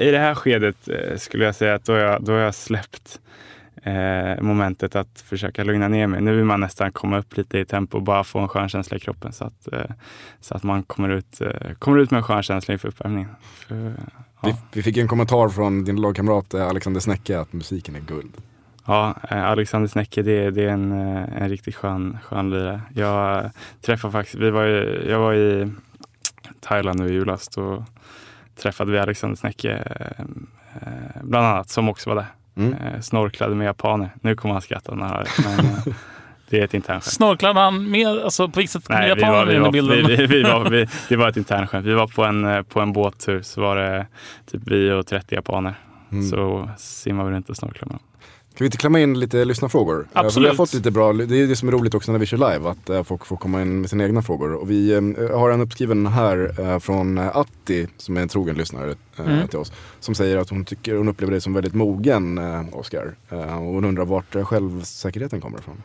I 0.00 0.10
det 0.10 0.18
här 0.18 0.34
skedet 0.34 0.88
eh, 0.88 1.16
skulle 1.18 1.44
jag 1.44 1.54
säga 1.54 1.74
att 1.74 1.84
då 1.84 1.92
har 1.92 2.00
jag, 2.00 2.22
då 2.22 2.32
har 2.32 2.38
jag 2.38 2.54
släppt 2.54 3.20
eh, 3.86 4.42
momentet 4.42 4.96
att 4.96 5.20
försöka 5.20 5.64
lugna 5.64 5.88
ner 5.88 6.06
mig. 6.06 6.20
Nu 6.20 6.36
vill 6.36 6.44
man 6.44 6.60
nästan 6.60 6.92
komma 6.92 7.18
upp 7.18 7.36
lite 7.36 7.58
i 7.58 7.64
tempo 7.64 7.96
och 7.96 8.02
bara 8.02 8.24
få 8.24 8.38
en 8.38 8.48
skön 8.48 8.68
känsla 8.68 8.96
i 8.96 9.00
kroppen 9.00 9.32
så 9.32 9.44
att, 9.44 9.72
eh, 9.72 9.90
så 10.40 10.54
att 10.54 10.62
man 10.62 10.82
kommer 10.82 11.08
ut, 11.08 11.40
eh, 11.40 11.72
kommer 11.78 11.98
ut 11.98 12.10
med 12.10 12.18
en 12.18 12.24
skön 12.24 12.42
känsla 12.42 12.72
inför 12.72 12.88
uppvärmningen. 12.88 13.30
För, 13.42 13.92
Vi, 14.42 14.54
vi 14.72 14.82
fick 14.82 14.96
en 14.96 15.08
kommentar 15.08 15.48
från 15.48 15.84
din 15.84 16.00
lagkamrat 16.00 16.54
eh, 16.54 16.68
Alexander 16.68 17.00
Snäcke 17.00 17.40
att 17.40 17.52
musiken 17.52 17.96
är 17.96 18.00
guld. 18.00 18.32
Ja, 18.86 19.14
eh, 19.30 19.44
Alexander 19.44 19.88
Snäcke, 19.88 20.22
det, 20.22 20.50
det 20.50 20.64
är 20.64 20.68
en, 20.68 20.92
eh, 20.92 21.42
en 21.42 21.48
riktigt 21.48 21.74
skön, 21.74 22.18
skön 22.22 22.50
lirare. 22.50 22.80
Jag 22.94 23.50
träffade 23.82 24.12
faktiskt, 24.12 24.34
vi 24.34 24.50
var 24.50 24.66
i, 24.66 25.10
jag 25.10 25.18
var 25.18 25.34
i 25.34 25.72
Thailand 26.60 27.00
nu 27.00 27.08
i 27.08 27.12
julas. 27.12 27.48
Då 27.48 27.84
träffade 28.62 28.92
vi 28.92 28.98
Alexander 28.98 29.36
Snäcke 29.36 29.82
bland 31.22 31.46
annat, 31.46 31.68
som 31.68 31.88
också 31.88 32.10
var 32.10 32.16
där. 32.16 32.26
Mm. 32.56 32.74
Eh, 32.74 33.00
Snorklade 33.00 33.54
med 33.54 33.64
japaner. 33.66 34.10
Nu 34.20 34.34
kommer 34.34 34.52
han 34.52 34.62
skratta 34.62 34.94
när 34.94 35.04
han 35.04 35.16
hör 35.16 35.24
det. 35.24 35.30
Men, 35.44 35.66
eh, 35.66 35.94
det 36.50 36.60
är 36.60 36.64
ett 36.64 36.74
internskämt. 36.74 37.04
Snorklade 37.04 37.60
han 37.60 37.90
med, 37.90 38.08
alltså 38.08 38.48
på 38.48 38.60
vilket 38.60 38.72
sätt 38.72 38.86
kom 38.86 38.96
Nej, 38.96 39.14
vi 39.14 39.20
japaner 39.20 39.38
var, 39.38 39.46
vi 39.46 39.52
in 39.54 39.60
i 39.60 39.64
var, 39.64 39.72
bilden? 39.72 40.06
vi, 40.06 40.16
vi, 40.16 40.26
vi 40.26 40.42
var, 40.42 40.70
vi, 40.70 40.86
det 41.08 41.16
var 41.16 41.28
ett 41.28 41.36
internskämt. 41.36 41.86
Vi 41.86 41.94
var 41.94 42.06
på 42.06 42.24
en, 42.24 42.44
eh, 42.44 42.62
på 42.62 42.80
en 42.80 42.92
båttur 42.92 43.42
så 43.42 43.60
var 43.60 43.76
det 43.76 44.06
typ 44.50 44.62
vi 44.64 44.90
och 44.92 45.06
30 45.06 45.34
japaner. 45.34 45.74
Mm. 46.12 46.24
Så 46.24 46.70
simmade 46.76 47.30
vi 47.30 47.36
runt 47.36 47.50
och 47.50 47.56
snorklade 47.56 47.86
med 47.86 47.94
dem. 47.94 48.05
Kan 48.56 48.64
vi 48.64 48.66
inte 48.66 48.76
klämma 48.76 49.00
in 49.00 49.20
lite 49.20 49.44
lyssnarfrågor? 49.44 50.00
Eh, 50.00 50.06
för 50.12 50.20
Vi 50.22 50.26
Absolut. 50.26 50.48
har 50.48 50.56
fått 50.56 50.74
lite 50.74 50.90
bra, 50.90 51.12
det 51.12 51.36
är 51.42 51.46
det 51.46 51.56
som 51.56 51.68
är 51.68 51.72
roligt 51.72 51.94
också 51.94 52.12
när 52.12 52.18
vi 52.18 52.26
kör 52.26 52.36
live, 52.52 52.68
att 52.70 52.90
eh, 52.90 53.02
folk 53.02 53.26
får 53.26 53.36
komma 53.36 53.62
in 53.62 53.80
med 53.80 53.90
sina 53.90 54.04
egna 54.04 54.22
frågor. 54.22 54.52
Och 54.54 54.70
vi 54.70 54.92
eh, 54.92 55.38
har 55.38 55.50
en 55.50 55.60
uppskriven 55.60 56.06
här 56.06 56.60
eh, 56.60 56.78
från 56.78 57.18
eh, 57.18 57.36
Atti, 57.36 57.86
som 57.96 58.16
är 58.16 58.20
en 58.20 58.28
trogen 58.28 58.56
lyssnare 58.56 58.90
eh, 59.16 59.26
Mm. 59.26 59.48
till 59.48 59.58
oss. 59.58 59.72
Som 60.00 60.14
säger 60.14 60.36
att 60.38 60.50
hon, 60.50 60.64
tycker, 60.64 60.94
hon 60.96 61.08
upplever 61.08 61.30
dig 61.32 61.40
som 61.40 61.54
väldigt 61.54 61.74
mogen, 61.74 62.38
eh, 62.38 62.62
Oscar. 62.72 63.14
Eh, 63.30 63.56
och 63.58 63.74
hon 63.74 63.84
undrar 63.84 64.04
vart 64.04 64.34
eh, 64.34 64.44
självsäkerheten 64.44 65.40
kommer 65.40 65.58
ifrån. 65.58 65.82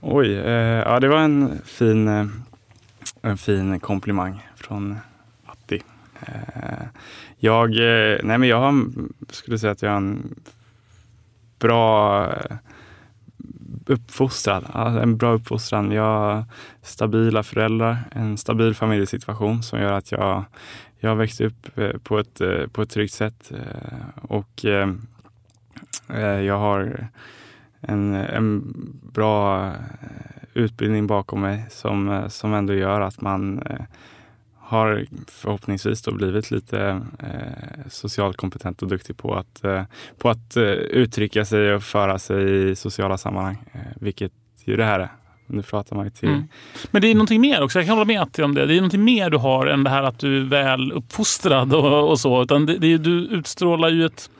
Oj, 0.00 0.32
eh, 0.34 0.52
ja 0.86 1.00
det 1.00 1.08
var 1.08 1.18
en 1.18 1.60
fin, 1.64 2.08
eh, 2.08 2.26
en 3.22 3.36
fin 3.38 3.80
komplimang 3.80 4.46
från 4.56 4.96
Atti. 5.46 5.82
Eh, 6.20 6.86
jag, 7.38 7.70
eh, 7.70 8.18
nej 8.22 8.38
men 8.38 8.48
jag 8.48 8.60
har, 8.60 8.84
skulle 9.30 9.58
säga 9.58 9.72
att 9.72 9.82
jag 9.82 9.90
har 9.90 9.96
en 9.96 10.34
bra 11.64 12.26
eh, 12.32 12.56
uppfostrad, 13.86 14.64
alltså, 14.72 15.00
en 15.00 15.16
bra 15.16 15.32
uppfostran. 15.32 15.92
Jag 15.92 16.02
har 16.02 16.44
stabila 16.82 17.42
föräldrar, 17.42 17.98
en 18.12 18.36
stabil 18.36 18.74
familjesituation 18.74 19.62
som 19.62 19.80
gör 19.80 19.92
att 19.92 20.12
jag, 20.12 20.44
jag 20.98 21.10
har 21.10 21.16
växt 21.16 21.40
upp 21.40 21.78
eh, 21.78 21.98
på 22.02 22.18
ett, 22.18 22.40
eh, 22.40 22.66
på 22.72 22.82
ett 22.82 22.90
tryggt 22.90 23.12
sätt. 23.14 23.52
Och 24.22 24.64
jag 26.46 26.58
har 26.58 27.08
en, 27.80 28.14
en 28.14 28.74
bra 29.12 29.72
utbildning 30.54 31.06
bakom 31.06 31.40
mig 31.40 31.66
som, 31.70 32.24
som 32.28 32.54
ändå 32.54 32.74
gör 32.74 33.00
att 33.00 33.20
man 33.20 33.62
har 34.66 35.06
förhoppningsvis 35.28 36.02
då 36.02 36.14
blivit 36.14 36.50
lite 36.50 37.00
eh, 37.18 37.88
socialt 37.90 38.36
kompetent 38.36 38.82
och 38.82 38.88
duktig 38.88 39.16
på 39.16 39.34
att, 39.34 39.64
eh, 39.64 39.82
på 40.18 40.30
att 40.30 40.56
eh, 40.56 40.62
uttrycka 40.72 41.44
sig 41.44 41.74
och 41.74 41.82
föra 41.82 42.18
sig 42.18 42.70
i 42.70 42.76
sociala 42.76 43.18
sammanhang. 43.18 43.64
Eh, 43.72 43.80
vilket 44.00 44.32
ju 44.64 44.76
det 44.76 44.84
här 44.84 45.00
är. 45.00 45.08
Nu 45.46 45.62
pratar 45.62 45.96
man 45.96 46.04
ju 46.04 46.10
till... 46.10 46.28
Mm. 46.28 46.48
Men 46.90 47.02
det 47.02 47.08
är 47.08 47.14
någonting 47.14 47.40
mer 47.40 47.62
också. 47.62 47.78
Jag 47.78 47.86
kan 47.86 47.94
hålla 47.94 48.04
med 48.04 48.22
Atti 48.22 48.42
om 48.42 48.54
det. 48.54 48.66
Det 48.66 48.74
är 48.74 48.76
någonting 48.76 49.04
mer 49.04 49.30
du 49.30 49.36
har 49.36 49.66
än 49.66 49.84
det 49.84 49.90
här 49.90 50.02
att 50.02 50.18
du 50.18 50.36
är 50.36 50.44
väl 50.44 50.92
uppfostrad 50.92 51.74
och, 51.74 52.10
och 52.10 52.20
så. 52.20 52.42
Utan 52.42 52.66
det, 52.66 52.78
det 52.78 52.92
är, 52.92 52.98
du 52.98 53.26
utstrålar 53.26 53.88
ju 53.88 54.06
ett 54.06 54.30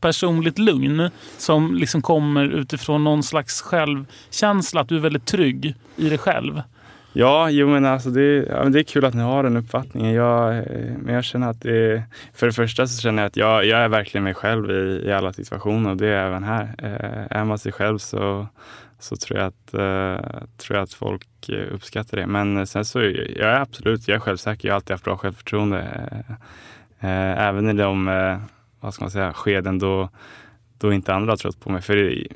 personligt 0.00 0.58
lugn 0.58 1.10
som 1.38 1.74
liksom 1.74 2.02
kommer 2.02 2.44
utifrån 2.44 3.04
någon 3.04 3.22
slags 3.22 3.62
självkänsla. 3.62 4.80
Att 4.80 4.88
du 4.88 4.96
är 4.96 5.00
väldigt 5.00 5.26
trygg 5.26 5.74
i 5.96 6.08
dig 6.08 6.18
själv. 6.18 6.62
Ja, 7.18 7.50
jo 7.50 7.68
men 7.68 7.84
alltså 7.84 8.10
det, 8.10 8.46
ja, 8.48 8.62
men 8.62 8.72
det 8.72 8.80
är 8.80 8.82
kul 8.82 9.04
att 9.04 9.14
ni 9.14 9.22
har 9.22 9.42
den 9.42 9.56
uppfattningen. 9.56 10.12
Jag, 10.12 10.56
eh, 10.56 10.92
men 10.98 11.14
jag 11.14 11.24
känner 11.24 11.50
att 11.50 11.60
det, 11.60 12.02
för 12.34 12.46
det 12.46 12.52
första 12.52 12.86
så 12.86 13.00
känner 13.00 13.22
jag 13.22 13.26
att 13.26 13.36
jag, 13.36 13.64
jag 13.64 13.80
är 13.80 13.88
verkligen 13.88 14.24
mig 14.24 14.34
själv 14.34 14.70
i, 14.70 15.02
i 15.06 15.12
alla 15.12 15.32
situationer 15.32 15.90
och 15.90 15.96
det 15.96 16.06
är 16.06 16.26
även 16.26 16.44
här. 16.44 16.74
Eh, 16.78 17.38
är 17.38 17.44
man 17.44 17.58
sig 17.58 17.72
själv 17.72 17.98
så, 17.98 18.46
så 18.98 19.16
tror, 19.16 19.38
jag 19.38 19.46
att, 19.46 19.74
eh, 19.74 20.40
tror 20.56 20.76
jag 20.76 20.82
att 20.82 20.92
folk 20.92 21.48
eh, 21.48 21.74
uppskattar 21.74 22.16
det. 22.16 22.26
Men 22.26 22.56
eh, 22.56 22.64
sen 22.64 22.84
så 22.84 22.98
är 22.98 23.38
jag 23.38 23.50
är 23.50 23.60
absolut 23.60 24.08
jag 24.08 24.16
är 24.16 24.20
självsäker. 24.20 24.68
Jag 24.68 24.72
har 24.72 24.76
alltid 24.76 24.94
haft 24.94 25.04
bra 25.04 25.16
självförtroende. 25.16 25.78
Eh, 27.00 27.10
eh, 27.10 27.48
även 27.48 27.70
i 27.70 27.72
de 27.72 28.08
eh, 28.08 28.38
vad 28.80 28.94
ska 28.94 29.04
man 29.04 29.10
säga, 29.10 29.32
skeden 29.32 29.78
då, 29.78 30.08
då 30.78 30.92
inte 30.92 31.14
andra 31.14 31.32
har 31.32 31.36
trott 31.36 31.60
på 31.60 31.70
mig. 31.70 31.82
För 31.82 31.96
det, 31.96 32.26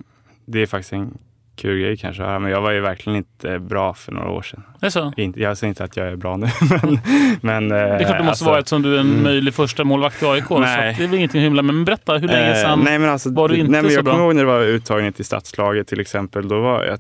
det 0.44 0.58
är 0.58 0.66
faktiskt 0.66 0.92
en 0.92 1.18
kul 1.62 1.80
grej 1.80 1.96
kanske 1.96 2.22
att 2.22 2.28
höra, 2.28 2.38
men 2.38 2.50
jag 2.50 2.60
var 2.60 2.70
ju 2.70 2.80
verkligen 2.80 3.16
inte 3.16 3.58
bra 3.58 3.94
för 3.94 4.12
några 4.12 4.30
år 4.30 4.42
sedan. 4.42 4.62
Det 4.80 4.86
är 4.86 4.90
så? 4.90 5.12
Inte, 5.16 5.40
jag 5.40 5.58
säger 5.58 5.68
inte 5.68 5.84
att 5.84 5.96
jag 5.96 6.06
är 6.08 6.16
bra 6.16 6.36
nu, 6.36 6.46
men... 6.82 6.98
men 7.40 7.68
Det 7.68 7.76
är 7.76 8.04
klart 8.04 8.18
det 8.18 8.24
måste 8.24 8.44
vara 8.44 8.58
eftersom 8.58 8.82
du 8.82 8.94
är 8.96 9.00
en 9.00 9.22
möjlig 9.22 9.54
första 9.54 9.84
målvakt 9.84 10.22
i 10.22 10.26
AIK. 10.26 10.44
Så 10.46 10.56
Mm. 10.56 10.68
Nej. 10.68 10.90
att 10.90 10.96
det 10.98 11.04
är 11.04 11.08
väl 11.08 11.16
ingenting 11.16 11.40
att 11.40 11.46
hymla. 11.46 11.62
Men 11.62 11.84
berätta, 11.84 12.18
hur 12.18 12.28
länge 12.28 12.54
sedan 12.54 12.80
nej, 12.84 12.98
men 12.98 13.10
alltså, 13.10 13.32
var 13.32 13.48
du 13.48 13.56
inte 13.56 13.72
nej, 13.72 13.82
men 13.82 13.90
så 13.90 13.96
jag 13.96 14.04
bra? 14.04 14.12
kommer 14.12 14.24
ihåg 14.24 14.34
när 14.34 14.42
det 14.42 14.48
var 14.50 14.60
uttagning 14.60 15.12
till 15.12 15.24
stadslaget 15.24 15.86
till 15.86 16.00
exempel. 16.00 16.48
Då 16.48 16.60
var 16.60 16.84
jag, 16.84 16.98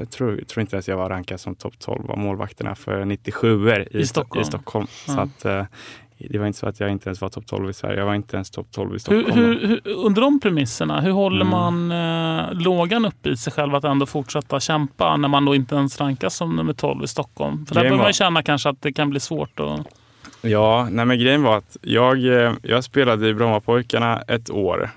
jag 0.00 0.10
tror, 0.10 0.36
tror 0.36 0.60
inte 0.60 0.78
att 0.78 0.88
jag 0.88 0.96
var 0.96 1.08
rankad 1.08 1.40
som 1.40 1.54
topp 1.54 1.74
12 1.78 2.10
av 2.10 2.18
målvakterna 2.18 2.74
för 2.74 3.04
97 3.04 3.68
i, 3.70 3.98
I 3.98 4.06
Stockholm. 4.06 4.42
I 4.42 4.44
Stockholm. 4.44 4.86
Ja. 5.06 5.14
Så 5.14 5.20
att, 5.20 5.44
eh, 5.44 5.64
det 6.18 6.38
var 6.38 6.46
inte 6.46 6.58
så 6.58 6.68
att 6.68 6.80
jag 6.80 6.90
inte 6.90 7.08
ens 7.08 7.20
var 7.20 7.28
topp 7.28 7.46
12 7.46 7.70
i 7.70 7.72
Sverige. 7.72 7.98
Jag 7.98 8.06
var 8.06 8.14
inte 8.14 8.36
ens 8.36 8.50
topp 8.50 8.66
12 8.70 8.96
i 8.96 8.98
Stockholm. 8.98 9.32
Hur, 9.32 9.66
hur, 9.66 9.80
under 9.94 10.22
de 10.22 10.40
premisserna, 10.40 11.00
hur 11.00 11.10
håller 11.10 11.44
Mm. 11.44 11.50
man 11.50 11.92
eh, 11.92 12.52
lågan 12.52 13.04
uppe 13.04 13.28
i 13.28 13.36
sig 13.36 13.52
själv 13.52 13.74
att 13.74 13.84
ändå 13.84 14.06
fortsätta 14.06 14.60
kämpa 14.60 15.16
när 15.16 15.28
man 15.28 15.44
då 15.44 15.54
inte 15.54 15.74
ens 15.74 16.00
rankas 16.00 16.36
som 16.36 16.56
nummer 16.56 16.72
12 16.72 17.04
i 17.04 17.06
Stockholm? 17.06 17.66
För 17.66 17.74
där 17.74 17.82
behöver 17.82 17.98
man 17.98 18.06
ju 18.06 18.12
känna 18.12 18.42
kanske 18.42 18.68
att 18.68 18.82
det 18.82 18.92
kan 18.92 19.10
bli 19.10 19.20
svårt. 19.20 19.60
Och... 19.60 19.78
Ja, 20.42 20.88
nej 20.90 21.04
men 21.04 21.18
grejen 21.18 21.42
var 21.42 21.56
att 21.56 21.76
jag, 21.82 22.26
eh, 22.26 22.52
jag 22.62 22.84
spelade 22.84 23.28
i 23.28 23.34
Brommapojkarna 23.34 24.20
ett 24.20 24.50
år. 24.50 24.90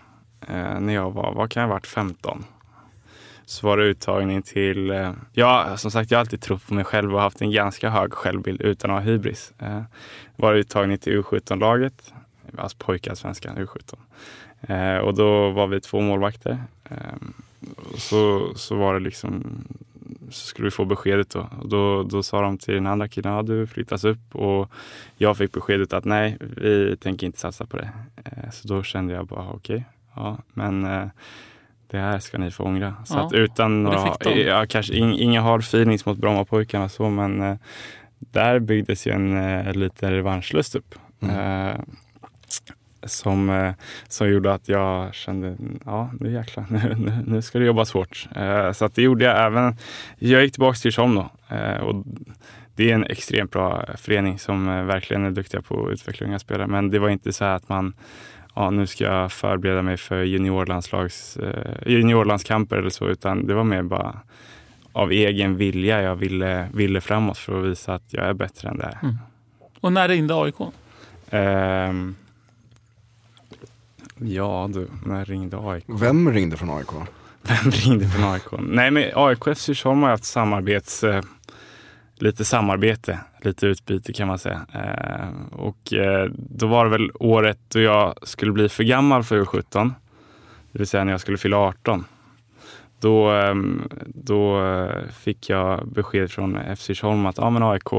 Eh, 0.48 0.80
när 0.80 0.94
jag 0.94 1.12
var, 1.12 1.34
vad 1.34 1.52
kan 1.52 1.62
jag 1.62 1.68
ha 1.68 1.74
varit, 1.76 1.88
15. 1.88 2.46
Så 3.50 3.68
var 3.68 3.78
det 3.78 3.84
uttagning 3.84 4.42
till, 4.42 4.92
eh, 4.92 5.12
ja 5.34 5.78
som 5.78 5.92
sagt 5.92 6.12
jag 6.12 6.18
har 6.18 6.20
alltid 6.20 6.42
trott 6.42 6.68
på 6.68 6.74
mig 6.74 6.84
själv 6.84 7.16
och 7.16 7.22
haft 7.22 7.42
en 7.42 7.52
ganska 7.52 7.90
hög 7.90 8.14
självbild 8.14 8.62
utan 8.62 8.92
att 8.92 9.04
ha 9.04 9.12
hybris. 9.12 9.54
Eh, 9.60 9.82
var 10.36 10.54
uttagning 10.54 10.98
till 10.98 11.22
U17-laget, 11.22 12.14
alltså 12.58 12.78
pojkarsvenskan 12.78 13.58
U17. 13.58 13.96
Eh, 14.62 14.98
och 14.98 15.16
då 15.16 15.50
var 15.50 15.68
vi 15.68 15.82
två 15.82 16.02
målvakter. 16.02 16.58
Eh, 16.90 16.98
och 17.94 18.00
så, 18.00 18.52
så 18.56 18.76
var 18.76 18.94
det 18.94 19.00
liksom, 19.00 19.64
så 20.30 20.48
skulle 20.48 20.66
vi 20.66 20.72
få 20.72 20.86
beskedet 20.86 21.30
då. 21.30 21.48
Och 21.62 21.70
då, 21.70 22.04
då 22.04 22.24
sa 22.24 22.42
de 22.42 22.58
till 22.58 22.74
den 22.74 22.88
andra 22.88 23.08
killen, 23.08 23.34
ja 23.34 23.42
du 23.42 23.68
flyttas 23.68 24.04
upp. 24.04 24.36
Och 24.36 24.72
jag 25.18 25.38
fick 25.38 25.52
beskedet 25.52 25.94
att 25.94 26.06
nej, 26.06 26.38
vi 26.40 26.98
tänker 26.98 27.28
inte 27.28 27.40
satsa 27.40 27.66
på 27.66 27.78
det. 27.78 27.90
Eh, 28.24 28.50
så 28.52 28.68
då 28.68 28.84
kände 28.84 29.14
jag 29.14 29.28
bara 29.28 29.50
okej, 29.50 29.86
ja 30.16 30.38
men 30.54 30.86
eh, 30.86 31.08
det 31.92 31.98
här 31.98 32.20
ska 32.20 32.38
ni 32.38 32.52
få 32.52 32.64
ångra. 32.64 32.96
Så 33.06 33.14
Ja, 33.16 33.26
att 33.26 33.34
utan 33.34 33.84
några, 33.84 34.16
ja, 34.26 34.66
kanske 34.70 34.94
in, 34.94 35.14
inga 35.14 35.42
hard 35.42 35.62
feelings 35.62 36.06
mot 36.06 36.18
Brommapojkarna 36.18 36.90
så 36.90 37.10
men 37.10 37.42
eh, 37.42 37.56
där 38.20 38.60
byggdes 38.60 39.08
ju 39.08 39.12
en 39.12 39.38
eh, 39.38 39.74
liten 39.74 40.12
revanschlust 40.12 40.76
upp. 40.76 40.96
Eh, 41.22 41.82
som, 43.04 43.50
eh, 43.50 43.74
som 44.08 44.30
gjorde 44.30 44.54
att 44.54 44.70
jag 44.70 45.14
kände, 45.14 45.56
ja 45.86 46.12
nu 46.20 46.32
jäklar, 46.32 46.66
nu, 46.70 46.96
nu, 46.98 47.24
nu 47.28 47.42
ska 47.42 47.60
det 47.60 47.66
jobbas 47.66 47.92
hårt. 47.92 48.28
Eh, 48.36 48.72
så 48.72 48.86
att 48.86 48.96
det 48.96 49.02
gjorde 49.02 49.26
jag 49.26 49.46
även, 49.46 49.76
jag 50.18 50.44
gick 50.44 50.54
tillbaka 50.54 50.76
till 50.76 50.88
Djursholm 50.88 51.16
då. 51.16 51.30
Eh, 51.56 51.78
och 51.78 52.06
det 52.76 52.92
är 52.92 52.96
en 52.96 53.04
extremt 53.04 53.52
bra 53.52 53.86
förening 53.98 54.40
som 54.40 54.70
eh, 54.70 54.84
verkligen 54.84 55.26
är 55.26 55.32
duktiga 55.32 55.62
på 55.62 55.86
att 55.86 55.94
utveckla 55.94 56.28
unga 56.28 56.40
spelare. 56.40 56.68
Men 56.68 56.90
det 56.90 57.00
var 57.00 57.10
inte 57.10 57.34
så 57.34 57.46
här 57.46 57.56
att 57.56 57.70
man, 57.70 57.94
ja, 58.60 58.70
nu 58.70 58.88
ska 58.88 59.04
jag 59.04 59.32
förbereda 59.32 59.82
mig 59.82 59.98
för 59.98 60.24
juniorlandslags, 60.24 61.38
eh, 61.38 61.92
juniorlandskamper 61.92 62.76
eller 62.78 62.90
så, 62.90 63.08
utan 63.08 63.48
det 63.48 63.54
var 63.54 63.64
mer 63.64 63.84
bara 63.84 64.20
av 64.92 65.12
egen 65.12 65.58
vilja 65.58 66.02
jag 66.02 66.16
ville, 66.16 66.70
ville 66.74 67.02
framåt 67.02 67.38
för 67.38 67.60
att 67.60 67.66
visa 67.72 67.94
att 67.94 68.04
jag 68.08 68.26
är 68.26 68.34
bättre 68.34 68.70
än 68.70 68.78
det 68.78 68.84
här. 68.84 68.98
Mm. 69.04 69.16
Och 69.80 69.94
när 69.94 70.08
ringde 70.08 70.36
AIK? 70.36 70.56
Ehm, 71.30 72.16
ja 74.18 74.70
du, 74.74 74.88
när 75.06 75.26
ringde 75.26 75.58
AIK? 75.58 75.84
Vem 75.88 76.32
ringde 76.32 76.58
från 76.58 76.70
AIK? 76.70 76.90
Vem 77.42 77.72
ringde 77.72 78.08
från 78.08 78.24
AIK? 78.24 78.44
Nej 78.60 78.92
men 78.92 79.12
AIK 79.16 79.58
FC 79.58 79.68
Djursholm 79.68 80.04
har 80.04 80.10
haft 80.10 80.26
samarbets, 80.26 81.04
eh, 81.04 81.24
lite 82.22 82.46
samarbete, 82.46 83.20
lite 83.42 83.68
utbyte 83.68 84.14
kan 84.14 84.28
man 84.28 84.40
säga. 84.40 84.66
Eh, 84.74 85.60
och 85.60 85.94
eh, 85.94 86.30
då 86.36 86.68
var 86.68 86.86
det 86.86 86.92
väl 86.92 87.12
året 87.14 87.60
då 87.68 87.80
jag 87.80 88.16
skulle 88.22 88.52
bli 88.52 88.70
för 88.70 88.84
gammal 88.84 89.24
för 89.24 89.44
U17. 89.44 89.92
Det 90.72 90.80
vill 90.80 90.88
säga 90.88 91.04
när 91.04 91.12
jag 91.12 91.22
skulle 91.22 91.38
fylla 91.38 91.58
18. 91.58 92.06
Då, 93.00 93.30
ehm, 93.30 93.90
då 94.06 94.66
eh, 94.66 95.08
fick 95.12 95.50
jag 95.50 95.88
besked 95.88 96.32
från 96.32 96.76
FC 96.76 96.90
Djursholm 96.90 97.26
att 97.26 97.40
ah, 97.40 97.50
men 97.50 97.64
AIK, 97.64 97.90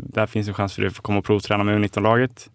där 0.00 0.26
finns 0.26 0.48
en 0.48 0.54
chans 0.54 0.74
för 0.74 0.82
dig 0.82 0.88
att 0.88 0.98
komma 0.98 1.18
och 1.18 1.24
provträna 1.24 1.64
med 1.64 1.78
U19-laget. 1.78 2.50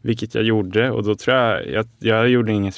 Vilket 0.00 0.34
jag 0.34 0.44
gjorde 0.44 0.90
och 0.90 1.04
då 1.04 1.14
tror 1.14 1.36
jag, 1.36 1.68
jag, 1.68 1.86
jag 1.98 2.28
gjorde 2.28 2.52
ingen, 2.52 2.72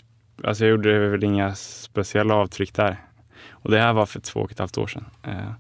alltså 0.44 0.64
jag 0.64 0.70
gjorde 0.70 1.08
väl 1.08 1.24
inga 1.24 1.54
speciella 1.54 2.34
avtryck 2.34 2.74
där. 2.74 2.96
Och 3.50 3.70
det 3.70 3.78
här 3.78 3.92
var 3.92 4.06
för 4.06 4.20
två 4.20 4.40
och 4.40 4.52
ett 4.52 4.58
halvt 4.58 4.78
år 4.78 4.86
sedan. 4.86 5.04
Eh, 5.22 5.52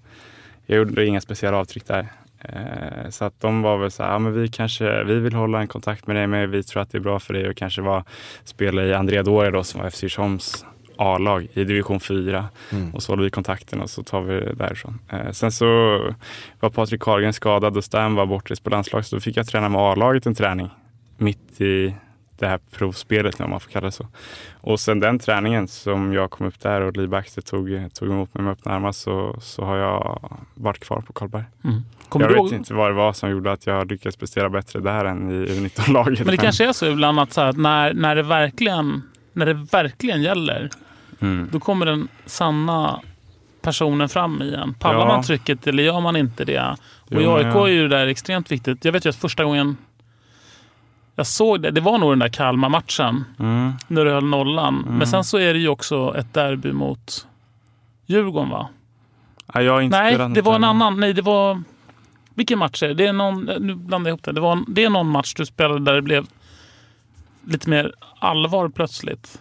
jag 0.66 0.78
gjorde 0.78 1.06
inga 1.06 1.20
speciella 1.20 1.56
avtryck 1.56 1.86
där. 1.86 2.08
Eh, 2.40 3.10
så 3.10 3.24
att 3.24 3.40
de 3.40 3.62
var 3.62 3.78
väl 3.78 3.90
så 3.90 4.02
här, 4.02 4.10
ja, 4.12 4.18
men 4.18 4.32
vi 4.32 4.48
kanske, 4.48 5.04
vi 5.04 5.14
vill 5.14 5.34
hålla 5.34 5.60
en 5.60 5.68
kontakt 5.68 6.06
med 6.06 6.16
dig, 6.16 6.26
men 6.26 6.50
vi 6.50 6.62
tror 6.62 6.82
att 6.82 6.90
det 6.90 6.98
är 6.98 7.02
bra 7.02 7.18
för 7.18 7.34
dig 7.34 7.48
att 7.48 7.56
kanske 7.56 7.82
vara, 7.82 8.04
spela 8.44 8.84
i 8.84 8.94
Andrea 8.94 9.22
Doria 9.22 9.50
då, 9.50 9.64
som 9.64 9.80
var 9.80 9.90
FC 9.90 10.02
Djursholms 10.02 10.64
A-lag 10.96 11.48
i 11.52 11.64
division 11.64 12.00
4. 12.00 12.48
Mm. 12.72 12.94
Och 12.94 13.02
så 13.02 13.12
håller 13.12 13.24
vi 13.24 13.30
kontakten 13.30 13.80
och 13.80 13.90
så 13.90 14.02
tar 14.02 14.20
vi 14.20 14.40
det 14.40 14.54
därifrån. 14.54 14.98
Eh, 15.08 15.30
sen 15.30 15.52
så 15.52 15.66
var 16.60 16.70
Patrik 16.70 17.02
Carlgren 17.02 17.32
skadad 17.32 17.76
och 17.76 17.84
Stan 17.84 18.14
var 18.14 18.26
bortrest 18.26 18.64
på 18.64 18.70
landslaget, 18.70 19.06
så 19.06 19.16
då 19.16 19.20
fick 19.20 19.36
jag 19.36 19.46
träna 19.46 19.68
med 19.68 19.80
A-laget 19.80 20.26
en 20.26 20.34
träning 20.34 20.70
mitt 21.16 21.60
i 21.60 21.94
det 22.38 22.46
här 22.46 22.60
provspelet, 22.70 23.40
om 23.40 23.50
man 23.50 23.60
får 23.60 23.70
kalla 23.70 23.86
det 23.86 23.92
så. 23.92 24.06
Och 24.60 24.80
sen 24.80 25.00
den 25.00 25.18
träningen 25.18 25.68
som 25.68 26.12
jag 26.12 26.30
kom 26.30 26.46
upp 26.46 26.60
där 26.60 26.80
och 26.80 26.96
Lee 26.96 27.06
Baxter 27.06 27.42
tog, 27.42 27.94
tog 27.94 28.08
emot 28.08 28.34
mig 28.34 28.44
med 28.44 28.52
öppna 28.52 28.72
armar 28.72 28.92
så, 28.92 29.36
så 29.40 29.64
har 29.64 29.76
jag 29.76 30.30
varit 30.54 30.80
kvar 30.80 31.00
på 31.00 31.12
Karlberg. 31.12 31.44
Mm. 31.64 31.82
Kommer 32.10 32.30
jag 32.30 32.44
vet 32.44 32.52
inte 32.52 32.74
vad 32.74 32.90
det 32.90 32.94
var 32.94 33.12
som 33.12 33.30
gjorde 33.30 33.52
att 33.52 33.66
jag 33.66 33.90
lyckades 33.90 34.16
prestera 34.16 34.48
bättre 34.50 34.80
där 34.80 35.04
än 35.04 35.30
i 35.30 35.46
U19-laget. 35.46 36.18
Men 36.18 36.28
det 36.28 36.36
kanske 36.36 36.68
är 36.68 36.72
så 36.72 36.86
ibland 36.86 37.20
att, 37.20 37.32
så 37.32 37.40
här, 37.40 37.48
att 37.48 37.56
när, 37.56 37.94
när, 37.94 38.16
det 38.16 38.22
verkligen, 38.22 39.02
när 39.32 39.46
det 39.46 39.54
verkligen 39.54 40.22
gäller, 40.22 40.70
Mm. 41.22 41.48
då 41.52 41.60
kommer 41.60 41.86
den 41.86 42.08
sanna 42.26 43.00
personen 43.62 44.08
fram 44.08 44.42
igen. 44.42 44.74
Pallar 44.78 44.98
Ja. 45.00 45.06
man 45.06 45.22
trycket 45.22 45.66
eller 45.66 45.82
gör 45.82 46.00
man 46.00 46.16
inte 46.16 46.44
det? 46.44 46.76
Och 46.98 47.08
Jo, 47.10 47.20
i 47.20 47.26
AIK 47.26 47.46
jag- 47.46 47.68
är 47.68 47.72
ju 47.72 47.88
det 47.88 47.96
där 47.96 48.06
extremt 48.06 48.52
viktigt. 48.52 48.84
Jag 48.84 48.92
vet 48.92 49.04
ju 49.06 49.10
att 49.10 49.16
första 49.16 49.44
gången 49.44 49.76
jag 51.16 51.26
såg 51.26 51.60
det, 51.62 51.70
det 51.70 51.80
var 51.80 51.98
nog 51.98 52.12
den 52.12 52.18
där 52.18 52.28
Kalmar-matchen. 52.28 53.24
Mm. 53.38 53.72
När 53.88 54.04
du 54.04 54.10
höll 54.10 54.24
nollan. 54.24 54.82
Mm. 54.86 54.98
Men 54.98 55.06
sen 55.06 55.24
så 55.24 55.38
är 55.38 55.52
det 55.54 55.60
ju 55.60 55.68
också 55.68 56.14
ett 56.18 56.34
derby 56.34 56.72
mot 56.72 57.26
Djurgården 58.06 58.50
va? 58.50 58.68
Ja, 59.54 59.80
Nej, 59.80 60.18
det 60.34 60.42
var 60.42 60.54
en 60.54 60.64
annan. 60.64 61.00
Nej, 61.00 61.12
det 61.12 61.22
var... 61.22 61.62
Vilken 62.40 62.58
match 62.58 62.82
är 62.82 62.88
det? 62.88 62.94
det 62.94 63.06
är 63.06 63.12
någon, 63.12 63.44
nu 63.44 63.74
blandar 63.74 64.10
jag 64.10 64.14
ihop 64.14 64.24
det. 64.24 64.32
Det, 64.32 64.40
var, 64.40 64.58
det 64.68 64.84
är 64.84 64.90
någon 64.90 65.08
match 65.08 65.34
du 65.34 65.46
spelade 65.46 65.80
där 65.80 65.94
det 65.94 66.02
blev 66.02 66.26
lite 67.46 67.70
mer 67.70 67.92
allvar 68.18 68.68
plötsligt. 68.68 69.40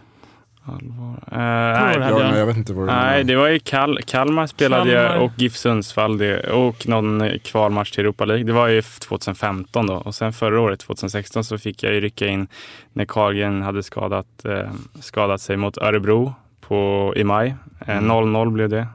Allvar. 0.64 1.14
Eh, 1.32 1.84
nej, 1.84 1.98
Björn? 1.98 2.36
jag 2.38 2.46
vet 2.46 2.58
inte 2.58 2.74
vad 2.74 2.88
det 2.88 2.94
Nej, 2.94 3.24
det 3.24 3.36
var 3.36 3.50
i 3.50 3.60
Kal 3.60 4.00
Kalmar 4.06 4.48
spelade 4.48 4.92
Kalmar. 4.92 5.16
jag 5.16 5.24
och 5.24 5.32
GIF 5.36 5.56
Sundsvall 5.56 6.18
det, 6.18 6.40
och 6.52 6.88
någon 6.88 7.30
kvalmatch 7.44 7.92
till 7.92 8.02
Europa 8.04 8.26
League. 8.26 8.44
Det 8.46 8.54
var 8.54 8.68
ju 8.68 8.82
2015 8.82 9.88
då 9.88 9.94
och 9.94 10.16
sen 10.16 10.34
förra 10.34 10.62
året, 10.62 10.80
2016, 10.80 11.44
så 11.44 11.58
fick 11.58 11.84
jag 11.84 11.94
ju 11.94 12.02
rycka 12.02 12.28
in 12.28 12.48
när 12.94 13.06
Carlgren 13.06 13.62
hade 13.62 13.84
skadat, 13.84 14.46
eh, 14.46 14.70
skadat 15.00 15.42
sig 15.42 15.58
mot 15.58 15.78
Örebro 15.78 16.34
på, 16.62 17.14
i 17.16 17.24
maj. 17.24 17.56
Eh, 17.88 17.98
Mm. 17.98 18.12
0-0 18.12 18.52
blev 18.52 18.70
det. 18.70 18.88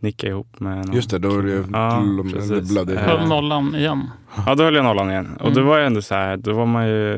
Nicka 0.00 0.26
ihop 0.28 0.60
med 0.60 0.86
någon 0.86 0.94
Just 0.96 1.10
det, 1.10 1.18
då 1.18 1.38
är 1.38 1.42
det, 1.42 1.52
Ja, 1.72 2.02
bl- 2.04 2.32
precis. 2.32 2.50
det 2.50 2.62
blödde. 2.62 2.94
Eh, 3.00 3.06
Höll 3.18 3.28
nollan 3.28 3.74
igen. 3.74 4.10
Ja, 4.46 4.54
då 4.54 4.64
höll 4.64 4.74
jag 4.74 4.84
nollan 4.84 5.10
igen. 5.10 5.28
Och 5.40 5.40
Mm. 5.46 5.54
då 5.54 5.62
var 5.62 5.78
jag 5.78 5.86
ändå 5.86 6.02
så 6.02 6.14
här, 6.14 6.36
då 6.36 6.52
var 6.52 6.66
man 6.66 6.88
ju, 6.88 7.16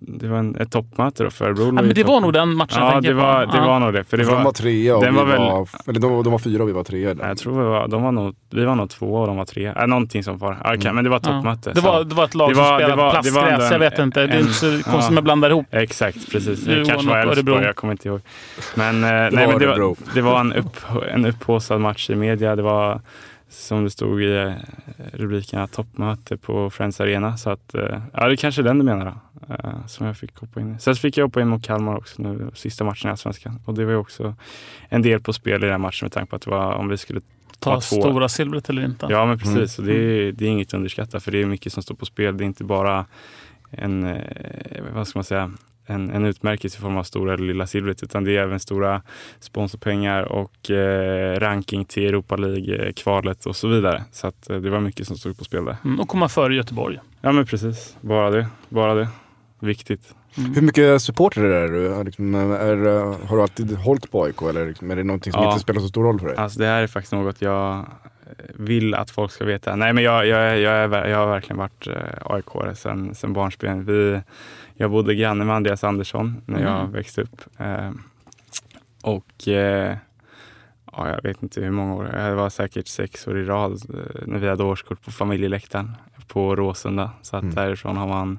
det 0.00 0.28
var 0.28 0.38
en, 0.38 0.56
ett 0.56 0.70
toppmöte 0.72 1.24
då 1.24 1.30
för 1.30 1.44
Örebro. 1.44 1.64
Ja, 1.66 1.72
men 1.72 1.94
det 1.94 2.04
var 2.04 2.20
nog 2.20 2.32
den 2.32 2.54
matchen 2.54 2.78
jag 2.82 2.86
Ja, 2.88 2.92
tänker 2.92 3.08
det 3.08 3.14
var, 3.14 3.46
på. 3.46 3.52
det 3.52 3.58
Ja. 3.58 3.66
var 3.66 3.80
nog 3.80 3.92
det. 3.92 4.04
För 4.04 4.16
det 4.16 4.24
För 4.24 4.30
var, 4.30 4.38
de 4.38 4.44
var 4.44 4.52
trea 4.52 4.96
och 4.96 5.02
den 5.04 5.12
vi 5.14 5.18
var 5.20 5.26
väl- 5.26 5.38
var, 5.38 5.68
eller 5.88 6.00
de, 6.00 6.22
de 6.22 6.32
var 6.32 6.38
fyra 6.38 6.62
och 6.62 6.68
vi 6.68 6.72
var 6.72 6.84
trea. 6.84 7.14
jag 7.20 7.38
tror 7.38 7.58
vi 7.62 7.64
var, 7.68 7.88
de 7.88 8.02
var 8.02 8.12
nog, 8.12 8.34
vi 8.50 8.64
var 8.64 8.74
nog 8.74 8.90
två 8.90 9.14
och 9.14 9.26
de 9.26 9.36
var 9.36 9.44
tre. 9.44 9.66
Äh, 9.76 9.86
någonting 9.86 10.24
som 10.24 10.38
var. 10.38 10.56
Okej, 10.60 10.74
Mm. 10.80 10.94
men 10.94 11.04
det 11.04 11.10
var 11.10 11.16
ett 11.16 11.26
Ja. 11.26 11.32
toppmöte. 11.32 11.72
Det, 11.72 11.80
var, 11.80 12.04
det 12.04 12.14
var 12.14 12.24
ett 12.24 12.34
lag 12.34 12.50
Det 12.50 12.54
som 12.54 12.64
var- 12.64 12.78
spelade 12.78 12.92
det 12.92 12.96
det 12.96 13.02
var 13.02 13.10
plastgräs. 13.10 13.70
Jag 13.72 13.78
vet 13.78 13.98
en- 13.98 14.04
inte. 14.04 14.26
Det 14.26 14.32
är 14.34 14.40
inte 14.40 14.52
så 14.52 14.66
konstigt 14.66 14.94
ja. 15.10 15.14
jag 15.14 15.24
blandar 15.24 15.50
ihop. 15.50 15.66
Exakt, 15.70 16.32
precis. 16.32 16.64
Det 16.64 16.84
kanske 16.86 17.08
var 17.08 17.18
Elfsborg, 17.18 17.64
jag 17.64 17.76
kommer 17.76 17.92
inte 17.92 18.08
ihåg. 18.08 18.20
Men, 18.74 19.04
eh, 19.04 19.10
nej, 19.10 19.30
var 19.30 19.46
men 19.46 19.58
det, 19.58 19.66
var, 19.66 19.94
det 20.14 20.20
var 20.22 20.40
en, 20.40 20.52
upp, 20.52 20.76
en 21.12 21.26
upphaussad 21.26 21.80
match 21.80 22.10
i 22.10 22.14
media. 22.14 22.56
Det 22.56 22.62
var 22.62 23.00
som 23.50 23.84
det 23.84 23.90
stod 23.90 24.22
i 24.22 24.36
eh, 24.36 24.52
rubrikerna 25.12 25.66
toppmöte 25.66 26.36
på 26.36 26.70
Friends 26.70 27.00
Arena. 27.00 27.36
Så 27.36 27.50
att, 27.50 27.74
eh, 27.74 28.02
ja, 28.12 28.26
det 28.26 28.34
är 28.34 28.36
kanske 28.36 28.60
är 28.60 28.64
den 28.64 28.78
du 28.78 28.84
menar 28.84 29.04
då, 29.04 29.54
eh, 29.54 29.86
som 29.86 30.06
jag 30.06 30.16
fick 30.16 30.36
hoppa 30.38 30.60
in 30.60 30.74
i. 30.74 30.78
Sen 30.80 30.96
så 30.96 31.00
fick 31.00 31.16
jag 31.16 31.24
hoppa 31.24 31.40
in 31.40 31.48
mot 31.48 31.62
Kalmar 31.64 31.96
också 31.96 32.22
nu, 32.22 32.50
sista 32.54 32.84
matchen 32.84 33.08
i 33.08 33.10
Allsvenskan. 33.10 33.58
Och 33.64 33.74
det 33.74 33.84
var 33.84 33.92
ju 33.92 33.98
också 33.98 34.34
en 34.88 35.02
del 35.02 35.20
på 35.20 35.32
spel 35.32 35.54
i 35.62 35.66
den 35.66 35.70
här 35.70 35.78
matchen 35.78 36.04
med 36.04 36.12
tanke 36.12 36.30
på 36.30 36.36
att 36.36 36.42
det 36.42 36.50
var 36.50 36.72
om 36.72 36.88
vi 36.88 36.96
skulle 36.96 37.20
Ta 37.58 37.74
ta 37.74 37.80
stora 37.80 38.28
silvret 38.28 38.70
eller 38.70 38.84
inte. 38.84 39.06
Ja 39.10 39.26
men 39.26 39.38
precis, 39.38 39.78
Mm. 39.78 39.90
och 39.90 39.94
det, 39.96 40.02
är, 40.02 40.32
det 40.32 40.44
är 40.44 40.48
inget 40.48 40.68
att 40.68 40.74
underskatta 40.74 41.20
för 41.20 41.32
det 41.32 41.42
är 41.42 41.46
mycket 41.46 41.72
som 41.72 41.82
står 41.82 41.94
på 41.94 42.06
spel. 42.06 42.36
Det 42.36 42.44
är 42.44 42.46
inte 42.46 42.64
bara 42.64 43.06
en, 43.70 44.18
vad 44.94 45.08
ska 45.08 45.18
man 45.18 45.24
säga, 45.24 45.52
en, 45.90 46.10
en 46.10 46.24
utmärkelse 46.24 46.78
i 46.78 46.80
form 46.80 46.96
av 46.96 47.02
stora 47.02 47.34
eller 47.34 47.44
lilla 47.46 47.66
silvret 47.66 48.02
utan 48.02 48.24
det 48.24 48.36
är 48.36 48.40
även 48.42 48.60
stora 48.60 49.02
sponsorpengar 49.40 50.22
och 50.22 50.70
eh, 50.70 51.40
ranking 51.40 51.84
till 51.84 52.06
Europa 52.08 52.36
League-kvalet 52.36 53.46
och 53.46 53.56
så 53.56 53.68
vidare. 53.68 54.02
Så 54.12 54.26
att, 54.26 54.50
eh, 54.50 54.56
det 54.56 54.70
var 54.70 54.80
mycket 54.80 55.06
som 55.06 55.16
stod 55.16 55.38
på 55.38 55.44
spel 55.44 55.64
där. 55.64 55.76
Mm, 55.84 56.00
och 56.00 56.08
komma 56.08 56.28
före 56.28 56.54
Göteborg. 56.54 56.98
Ja 57.20 57.32
men 57.32 57.46
precis, 57.46 57.96
bara 58.00 58.30
det. 58.30 58.46
Bara 58.68 58.94
det. 58.94 59.08
Viktigt. 59.60 60.14
Hur 60.54 60.62
mycket 60.62 61.02
supporter 61.02 61.42
är 61.44 61.68
du? 61.68 62.04
Liksom, 62.04 62.34
är, 62.34 62.40
är, 62.56 63.26
har 63.26 63.36
du 63.36 63.42
alltid 63.42 63.76
hållit 63.76 64.10
på 64.10 64.24
AIK 64.24 64.42
eller 64.42 64.66
liksom, 64.68 64.90
är 64.90 64.96
det 64.96 65.04
någonting 65.04 65.32
som 65.32 65.42
Ja. 65.42 65.48
inte 65.52 65.60
spelar 65.62 65.80
så 65.80 65.88
stor 65.88 66.04
roll 66.04 66.20
för 66.20 66.26
dig? 66.26 66.36
Alltså 66.36 66.58
det 66.58 66.66
här 66.66 66.82
är 66.82 66.86
faktiskt 66.86 67.12
något 67.12 67.42
jag 67.42 67.86
vill 68.54 68.94
att 68.94 69.10
folk 69.10 69.32
ska 69.32 69.44
veta. 69.44 69.76
Nej 69.76 69.92
men 69.92 70.04
jag, 70.04 70.26
jag, 70.26 70.40
är- 70.40 70.54
jag, 70.54 70.72
är, 70.74 71.08
jag 71.08 71.18
har 71.18 71.26
verkligen 71.26 71.58
varit 71.58 71.86
eh, 71.86 71.94
aik 72.24 72.44
sen, 72.78 73.14
sen 73.14 73.32
barnsben. 73.32 73.84
Vi, 73.84 74.20
jag 74.80 74.90
bodde 74.90 75.14
granne 75.14 75.44
med 75.44 75.56
Andreas 75.56 75.84
Andersson 75.84 76.42
när 76.46 76.60
jag 76.62 76.80
Mm. 76.80 76.92
växte 76.92 77.22
upp. 77.22 77.40
Eh, 77.58 77.90
och 79.02 79.48
eh, 79.48 79.96
ja, 80.92 81.08
jag 81.08 81.22
vet 81.22 81.42
inte 81.42 81.60
hur 81.60 81.70
många 81.70 81.94
år, 81.94 82.04
det 82.04 82.34
var 82.34 82.50
säkert 82.50 82.86
sex 82.88 83.26
år 83.28 83.38
i 83.38 83.44
rad 83.44 83.72
eh, 83.72 84.26
när 84.26 84.38
vi 84.38 84.48
hade 84.48 84.64
årskort 84.64 85.02
på 85.04 85.10
familjeläktaren 85.10 85.96
på 86.26 86.56
Råsunda. 86.56 87.10
Så 87.22 87.36
att 87.36 87.42
Mm. 87.42 87.54
därifrån 87.54 87.96
har 87.96 88.06
man 88.08 88.38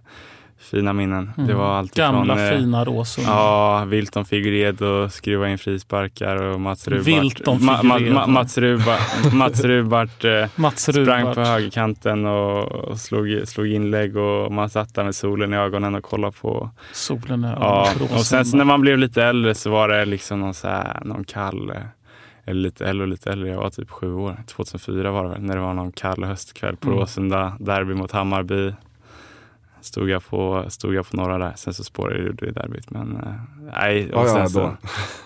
fina 0.61 0.93
minnen. 0.93 1.31
Det 1.35 1.41
Mm. 1.41 1.57
var 1.57 1.65
allt 1.77 1.95
Gamla 1.95 2.33
ifrån, 2.33 2.47
eh, 2.47 2.59
fina 2.59 2.85
Råsunda. 2.85 3.31
Ja, 3.31 3.83
Wilton 3.88 4.25
Figueredo 4.25 5.09
skruva 5.09 5.49
in 5.49 5.57
frisparkar 5.57 6.35
och 6.41 6.61
Mats 6.61 6.88
Rubart. 6.88 7.05
Ma- 7.05 7.81
ma- 7.81 7.99
ma- 8.13 8.27
Mats 8.27 8.57
Rubart, 8.57 8.99
Mats 9.33 9.63
Rubart 9.63 10.23
eh, 10.25 10.45
Mats 10.55 10.81
sprang 10.81 11.21
Rubart. 11.21 11.35
på 11.35 11.41
högerkanten 11.41 12.25
och, 12.25 12.71
och 12.71 12.97
slog, 12.99 13.41
slog 13.45 13.67
inlägg 13.67 14.17
och 14.17 14.51
man 14.51 14.69
satt 14.69 14.95
där 14.95 15.03
med 15.03 15.15
solen 15.15 15.53
i 15.53 15.57
ögonen 15.57 15.95
och 15.95 16.03
kollade 16.03 16.33
på. 16.41 16.69
Solen 16.93 17.43
är 17.43 17.53
Ja, 17.59 17.81
över 17.88 17.99
Råsunda. 17.99 18.15
och 18.15 18.21
sen 18.25 18.45
så 18.45 18.57
när 18.57 18.65
man 18.65 18.81
blev 18.81 18.97
lite 18.97 19.23
äldre 19.23 19.55
så 19.55 19.69
var 19.71 19.88
det 19.89 20.05
liksom 20.05 20.39
någon, 20.39 20.53
så 20.53 20.67
här, 20.67 20.99
någon 21.05 21.23
kall, 21.23 21.69
eh, 21.69 21.75
eller 22.45 22.61
lite 22.61 22.85
äldre 22.85 23.03
och 23.03 23.09
lite 23.09 23.31
äldre, 23.31 23.49
jag 23.49 23.57
var 23.57 23.69
typ 23.69 23.89
sju 23.91 24.13
år, 24.13 24.38
2004 24.47 25.11
var 25.11 25.23
det 25.23 25.29
väl, 25.29 25.41
när 25.41 25.55
det 25.55 25.61
var 25.61 25.73
någon 25.73 25.91
kall 25.91 26.23
höstkväll 26.23 26.75
på 26.77 26.88
Mm. 26.88 26.99
Råsunda, 26.99 27.53
derby 27.59 27.93
mot 27.93 28.11
Hammarby. 28.11 28.73
Stod 29.82 30.10
jag, 30.10 30.26
på, 30.26 30.66
stod 30.68 30.94
jag 30.94 31.10
på 31.10 31.18
några 31.18 31.38
där, 31.38 31.53
sen 31.56 31.74
så 31.74 31.84
spårade 31.84 32.34
det 32.34 32.48
i 32.48 32.52
derbyt. 32.52 32.90
Men 32.90 33.18
eh, 33.18 33.34
nej, 33.74 34.14
och 34.14 34.24
Ja, 34.24 34.34
sen, 34.34 34.49
så, 34.49 34.78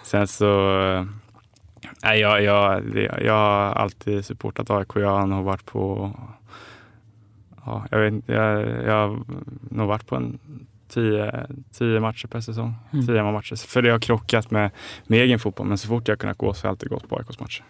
sen 0.03 0.27
så 0.27 0.81
eh, 0.81 1.05
Nej, 2.03 2.19
jag, 2.19 2.43
jag, 2.43 2.83
jag 3.21 3.33
har 3.33 3.73
alltid 3.73 4.25
supportat 4.25 4.69
AIK. 4.69 4.89
Jag 4.95 5.09
har 5.09 5.27
nog 5.27 5.45
varit 5.45 5.65
på 5.65 6.11
ja, 7.65 7.85
jag, 7.91 7.99
vet, 7.99 8.13
jag, 8.25 8.61
jag 8.83 8.93
har 8.93 9.19
nog 9.71 9.87
varit 9.87 10.07
på 10.07 10.15
en 10.15 10.39
tio, 10.87 11.47
tio 11.71 11.99
matcher 11.99 12.27
per 12.27 12.41
säsong. 12.41 12.73
Mm. 12.93 13.07
Tio 13.07 13.31
matcher. 13.31 13.67
För 13.67 13.81
det 13.81 13.89
har 13.89 13.99
krockat 13.99 14.51
med, 14.51 14.71
med 15.07 15.19
egen 15.19 15.39
fotboll. 15.39 15.67
Men 15.67 15.77
så 15.77 15.87
fort 15.87 16.07
jag 16.07 16.15
har 16.15 16.17
kunnat 16.17 16.37
gå 16.37 16.53
så 16.53 16.63
har 16.63 16.67
jag 16.67 16.73
alltid 16.73 16.89
gått 16.89 17.09
på 17.09 17.17
AIKs 17.17 17.39
matcher. 17.39 17.63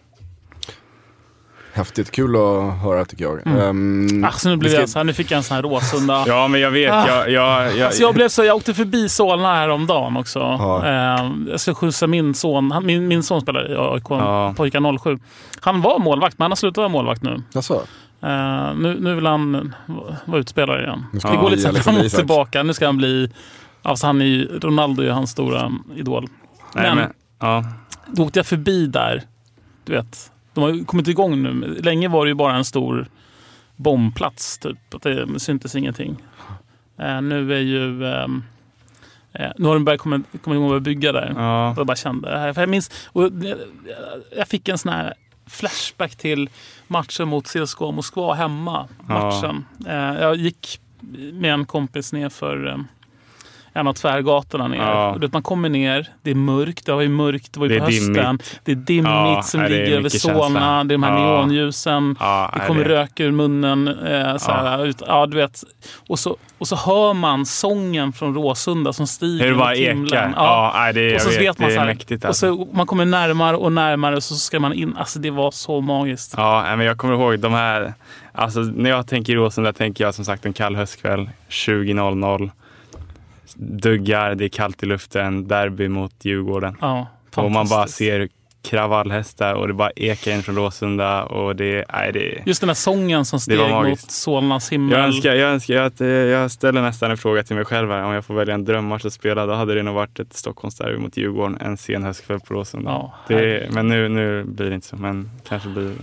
Häftigt, 1.76 2.12
kul 2.12 2.36
att 2.36 2.78
höra 2.82 3.06
tycker 3.06 3.26
jag. 3.26 3.48
Mm. 3.48 3.60
Ehm, 3.60 4.24
Alltså 4.26 4.50
nu, 4.50 4.58
blev 4.58 4.70
ska- 4.70 4.80
jag 4.80 4.90
så 4.90 5.00
här, 5.00 5.04
nu 5.04 5.14
fick 5.14 5.32
jag 5.32 5.38
en 5.38 5.44
sån 5.44 5.56
här 5.56 5.62
Råsunda. 5.64 6.24
Ja, 6.28 6.48
men 6.48 6.62
jag 6.62 6.72
vet. 6.72 6.92
Ah. 6.94 7.08
Jag, 7.08 7.30
jag, 7.32 7.78
jag, 7.78 7.86
Alltså 7.86 8.02
jag, 8.02 8.14
blev 8.16 8.30
så, 8.30 8.44
jag 8.44 8.56
åkte 8.56 8.74
förbi 8.74 9.10
Solna 9.10 9.56
häromdagen 9.56 10.18
också. 10.18 10.40
Ja. 10.40 10.86
Eh, 10.88 11.32
jag 11.50 11.60
ska 11.60 11.74
skjutsa 11.74 12.08
min 12.08 12.34
son. 12.34 12.72
Han, 12.72 12.86
min, 12.86 13.08
min 13.08 13.24
son 13.24 13.42
spelar 13.42 13.72
i 13.72 13.76
AIK, 13.78 14.04
Ja. 14.10 14.54
pojkar 14.58 14.98
07. 14.98 15.18
Han 15.62 15.82
var 15.82 16.00
målvakt, 16.00 16.40
men 16.40 16.44
han 16.44 16.52
har 16.52 16.56
slutat 16.56 16.78
vara 16.78 16.88
målvakt 16.90 17.24
nu. 17.24 17.42
Jaså? 17.54 17.74
Eh, 18.22 18.74
nu, 18.76 18.98
nu 19.00 19.16
vill 19.16 19.26
han 19.26 19.76
vara 20.26 20.40
utspelare 20.40 20.84
igen. 20.84 21.06
Det 21.12 21.38
går 21.38 21.50
lite 21.50 21.74
fram 21.74 21.98
och 21.98 22.10
tillbaka. 22.12 22.64
Nu 22.64 22.74
ska 22.74 22.86
han 22.86 22.98
bli... 22.98 23.30
Alltså 23.82 24.08
han 24.08 24.22
är 24.22 24.26
ju, 24.26 24.60
Ronaldo 24.60 25.02
är 25.02 25.06
ju 25.06 25.12
hans 25.12 25.32
stora 25.32 25.72
idol. 25.96 26.28
nej, 26.76 26.84
men- 26.86 26.98
men, 26.98 27.14
ja. 27.40 27.64
Då 28.08 28.24
åkte 28.24 28.40
jag 28.40 28.46
förbi 28.46 28.88
där. 28.88 29.22
Du 29.86 29.94
vet, 29.94 30.32
de 30.56 30.64
har 30.64 30.86
kommit 30.86 31.08
igång 31.08 31.44
nu. 31.44 31.82
Länge 31.82 32.08
var 32.08 32.26
det 32.26 32.30
ju 32.30 32.36
bara 32.36 32.56
en 32.56 32.66
stor 32.66 33.08
bombplats. 33.76 34.58
Typ. 34.58 34.94
Att 34.94 35.02
det 35.02 35.40
syntes 35.40 35.76
ingenting. 35.76 36.18
Eh, 36.98 37.22
nu 37.22 37.54
är 37.54 37.60
ju... 37.60 38.06
ehm, 38.06 38.44
eh, 39.34 39.52
nu 39.58 39.68
har 39.68 39.74
de 39.74 39.86
börjat 39.86 40.02
komma, 40.02 40.22
komma 40.44 40.56
igång 40.56 40.72
och 40.72 40.82
bygga 40.82 41.12
där. 41.12 41.34
Ja. 41.36 41.74
Jag 41.78 41.88
bara 41.88 41.96
kände 41.96 42.32
det 42.32 42.40
här. 42.40 42.54
För 42.54 42.62
jag 42.62 42.70
minns... 42.70 43.08
Och 43.08 43.32
jag, 44.38 44.48
fick 44.48 44.70
en 44.70 44.78
sån 44.78 44.92
här 44.92 45.14
flashback 45.48 46.16
till 46.16 46.50
matchen 46.88 47.28
mot 47.28 47.48
CSKA 47.48 47.92
Moskva 47.92 48.34
hemma. 48.34 48.88
Matchen. 49.02 49.66
Eh, 49.88 50.22
jag 50.22 50.36
gick 50.36 50.80
med 51.34 51.54
en 51.54 51.66
kompis 51.66 52.14
ner 52.14 52.30
för 52.30 52.68
eh, 52.68 52.78
en 53.78 53.88
av 53.88 53.94
tvärgatorna 53.94 54.68
ner. 54.68 54.78
Ja. 54.78 55.10
Och 55.12 55.34
man 55.34 55.44
kommer 55.44 55.70
ner, 55.70 56.08
det 56.22 56.32
är 56.32 56.36
mörkt, 56.36 56.86
det 56.86 56.94
var 56.94 57.02
ju 57.02 57.10
mörkt, 57.10 57.54
det 57.54 57.60
var 57.60 57.68
ju 57.68 57.74
Det 57.74 57.80
på 57.80 57.86
hösten. 57.86 58.14
dimmigt. 58.14 58.60
Det 58.64 58.72
är 58.72 58.76
dimmigt 58.76 59.12
Ja, 59.12 59.42
som 59.44 59.62
är 59.62 59.70
ligger 59.70 59.98
över 59.98 60.10
Solna. 60.10 60.84
Det 60.84 60.94
är 60.94 60.98
de 60.98 61.04
här 61.04 61.12
Ja. 61.20 61.36
neonljusen. 61.38 62.16
Ja, 62.20 62.52
det 62.54 62.68
kommer 62.68 62.84
det- 62.84 62.90
rök 62.90 63.20
ur 63.20 63.32
munnen. 63.32 63.88
Eh, 63.88 64.38
så 64.38 64.52
här, 64.52 64.86
ut, 64.86 65.02
ja, 65.08 65.26
du 65.26 65.38
vet. 65.38 65.64
Och, 66.08 66.20
så, 66.20 66.38
och 66.58 66.68
så 66.68 66.76
hör 66.76 67.14
man 67.14 67.46
sången 67.46 68.14
från 68.14 68.36
Råsunda 68.36 68.94
som 68.94 69.08
stiger 69.08 69.46
Hur 69.46 69.56
mot 69.56 69.76
himlen. 69.78 70.34
Ja, 70.36 70.92
det, 70.94 71.08
och 71.08 71.14
jag 71.14 71.22
så 71.22 71.30
vet, 71.30 71.60
man 71.60 71.70
så 71.70 71.76
är 71.76 71.80
här, 71.80 71.86
mäktigt. 71.86 72.24
och 72.24 72.28
Alltså. 72.28 72.56
så 72.56 72.68
Man 72.74 72.86
kommer 72.88 73.06
närmare 73.06 73.58
och 73.58 73.72
närmare 73.72 74.16
och 74.16 74.24
så 74.24 74.36
ska 74.36 74.60
man 74.60 74.74
in. 74.74 74.96
Alltså 74.98 75.20
det 75.20 75.30
var 75.32 75.52
så 75.52 75.82
magiskt. 75.82 76.34
Ja, 76.38 76.76
men 76.76 76.86
jag 76.86 76.98
kommer 76.98 77.14
ihåg 77.14 77.40
de 77.40 77.54
här, 77.54 77.94
alltså 78.34 78.60
när 78.60 78.90
jag 78.90 79.08
tänker 79.08 79.36
Råsunda 79.36 79.74
tänker 79.74 80.04
jag 80.04 80.16
som 80.16 80.26
sagt 80.26 80.46
en 80.46 80.54
kall 80.54 80.76
höstkväll, 80.76 81.30
20.00. 81.50 82.52
Duggar, 83.56 84.36
det 84.36 84.46
är 84.46 84.50
kallt 84.50 84.84
i 84.84 84.86
luften, 84.86 85.48
derby 85.48 85.88
mot 85.88 86.26
Djurgården. 86.26 86.78
Ja, 86.82 87.08
och 87.36 87.52
man 87.52 87.68
bara 87.68 87.88
ser 87.88 88.30
kravallhästar 88.66 89.54
och 89.54 89.68
det 89.68 89.74
bara 89.74 89.92
ekar 89.96 90.32
in 90.32 90.44
från 90.44 90.56
Råsunda 90.56 91.24
och 91.24 91.56
det, 91.56 91.86
nej 91.94 92.12
det 92.14 92.44
Just 92.46 92.62
den 92.62 92.70
här 92.70 92.74
sången 92.74 93.26
som 93.26 93.40
steg 93.40 93.60
mot 93.60 94.12
Solnas 94.12 94.72
himmel. 94.72 94.98
jag 94.98 95.06
önskar, 95.08 95.34
jag 95.34 95.50
önskar 95.52 95.82
att 95.82 96.02
eh, 96.02 96.08
jag 96.08 96.52
ställer 96.52 96.82
nästan 96.82 97.12
en 97.12 97.18
fråga 97.18 97.44
till 97.44 97.56
mig 97.56 97.66
själv 97.66 97.92
här. 97.92 98.04
Om 98.04 98.14
jag 98.14 98.26
får 98.26 98.34
välja 98.34 98.54
en 98.54 98.66
drömmatch 98.66 99.06
att 99.06 99.14
spela, 99.14 99.46
då 99.46 99.54
hade 99.54 99.76
det 99.76 99.84
nog 99.84 99.96
varit 99.96 100.20
ett 100.20 100.34
Stockholmsderby 100.34 100.98
mot 100.98 101.18
Djurgården 101.18 101.58
en 101.62 101.78
sen 101.78 102.04
höstkväll 102.04 102.40
på 102.40 102.54
Råsunda. 102.54 102.92
Ja, 102.92 103.14
det, 103.28 103.72
men 103.72 103.88
nu, 103.88 104.10
nu 104.10 104.44
blir 104.44 104.70
det 104.70 104.76
inte 104.76 104.88
så, 104.88 104.96
men 104.96 105.30
kanske 105.48 105.70
blir 105.70 105.84
det. 105.84 105.96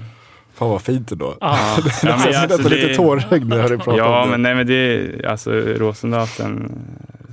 Fan 0.55 0.69
vad 0.71 0.83
fint 0.83 1.13
ändå. 1.13 1.35
Ja. 1.41 1.59
Ja, 1.77 1.83
men 2.03 2.19
det 2.19 2.35
är 2.35 2.43
alltså, 2.43 2.57
nästan 2.57 2.71
lite 2.73 2.95
tårögd 2.95 3.49
när 3.49 3.57
jag 3.57 3.63
hörde 3.63 3.77
dig 3.77 3.85
prata 3.85 3.99
Ja, 3.99 4.23
om 4.23 4.27
det. 4.27 4.31
men 4.31 4.43
nej 4.43 4.55
men 4.55 4.67
det 4.67 4.75
är, 4.75 5.27
alltså 5.27 5.51
Råsunda 5.53 6.17
har 6.17 6.21
haft 6.21 6.41
en, 6.41 6.73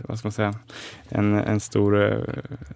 vad 0.09 0.19
ska 0.19 0.25
man 0.27 0.31
säga, 0.31 0.53
en, 1.09 1.33
en 1.33 1.59
stor 1.59 2.11
eh, 2.11 2.17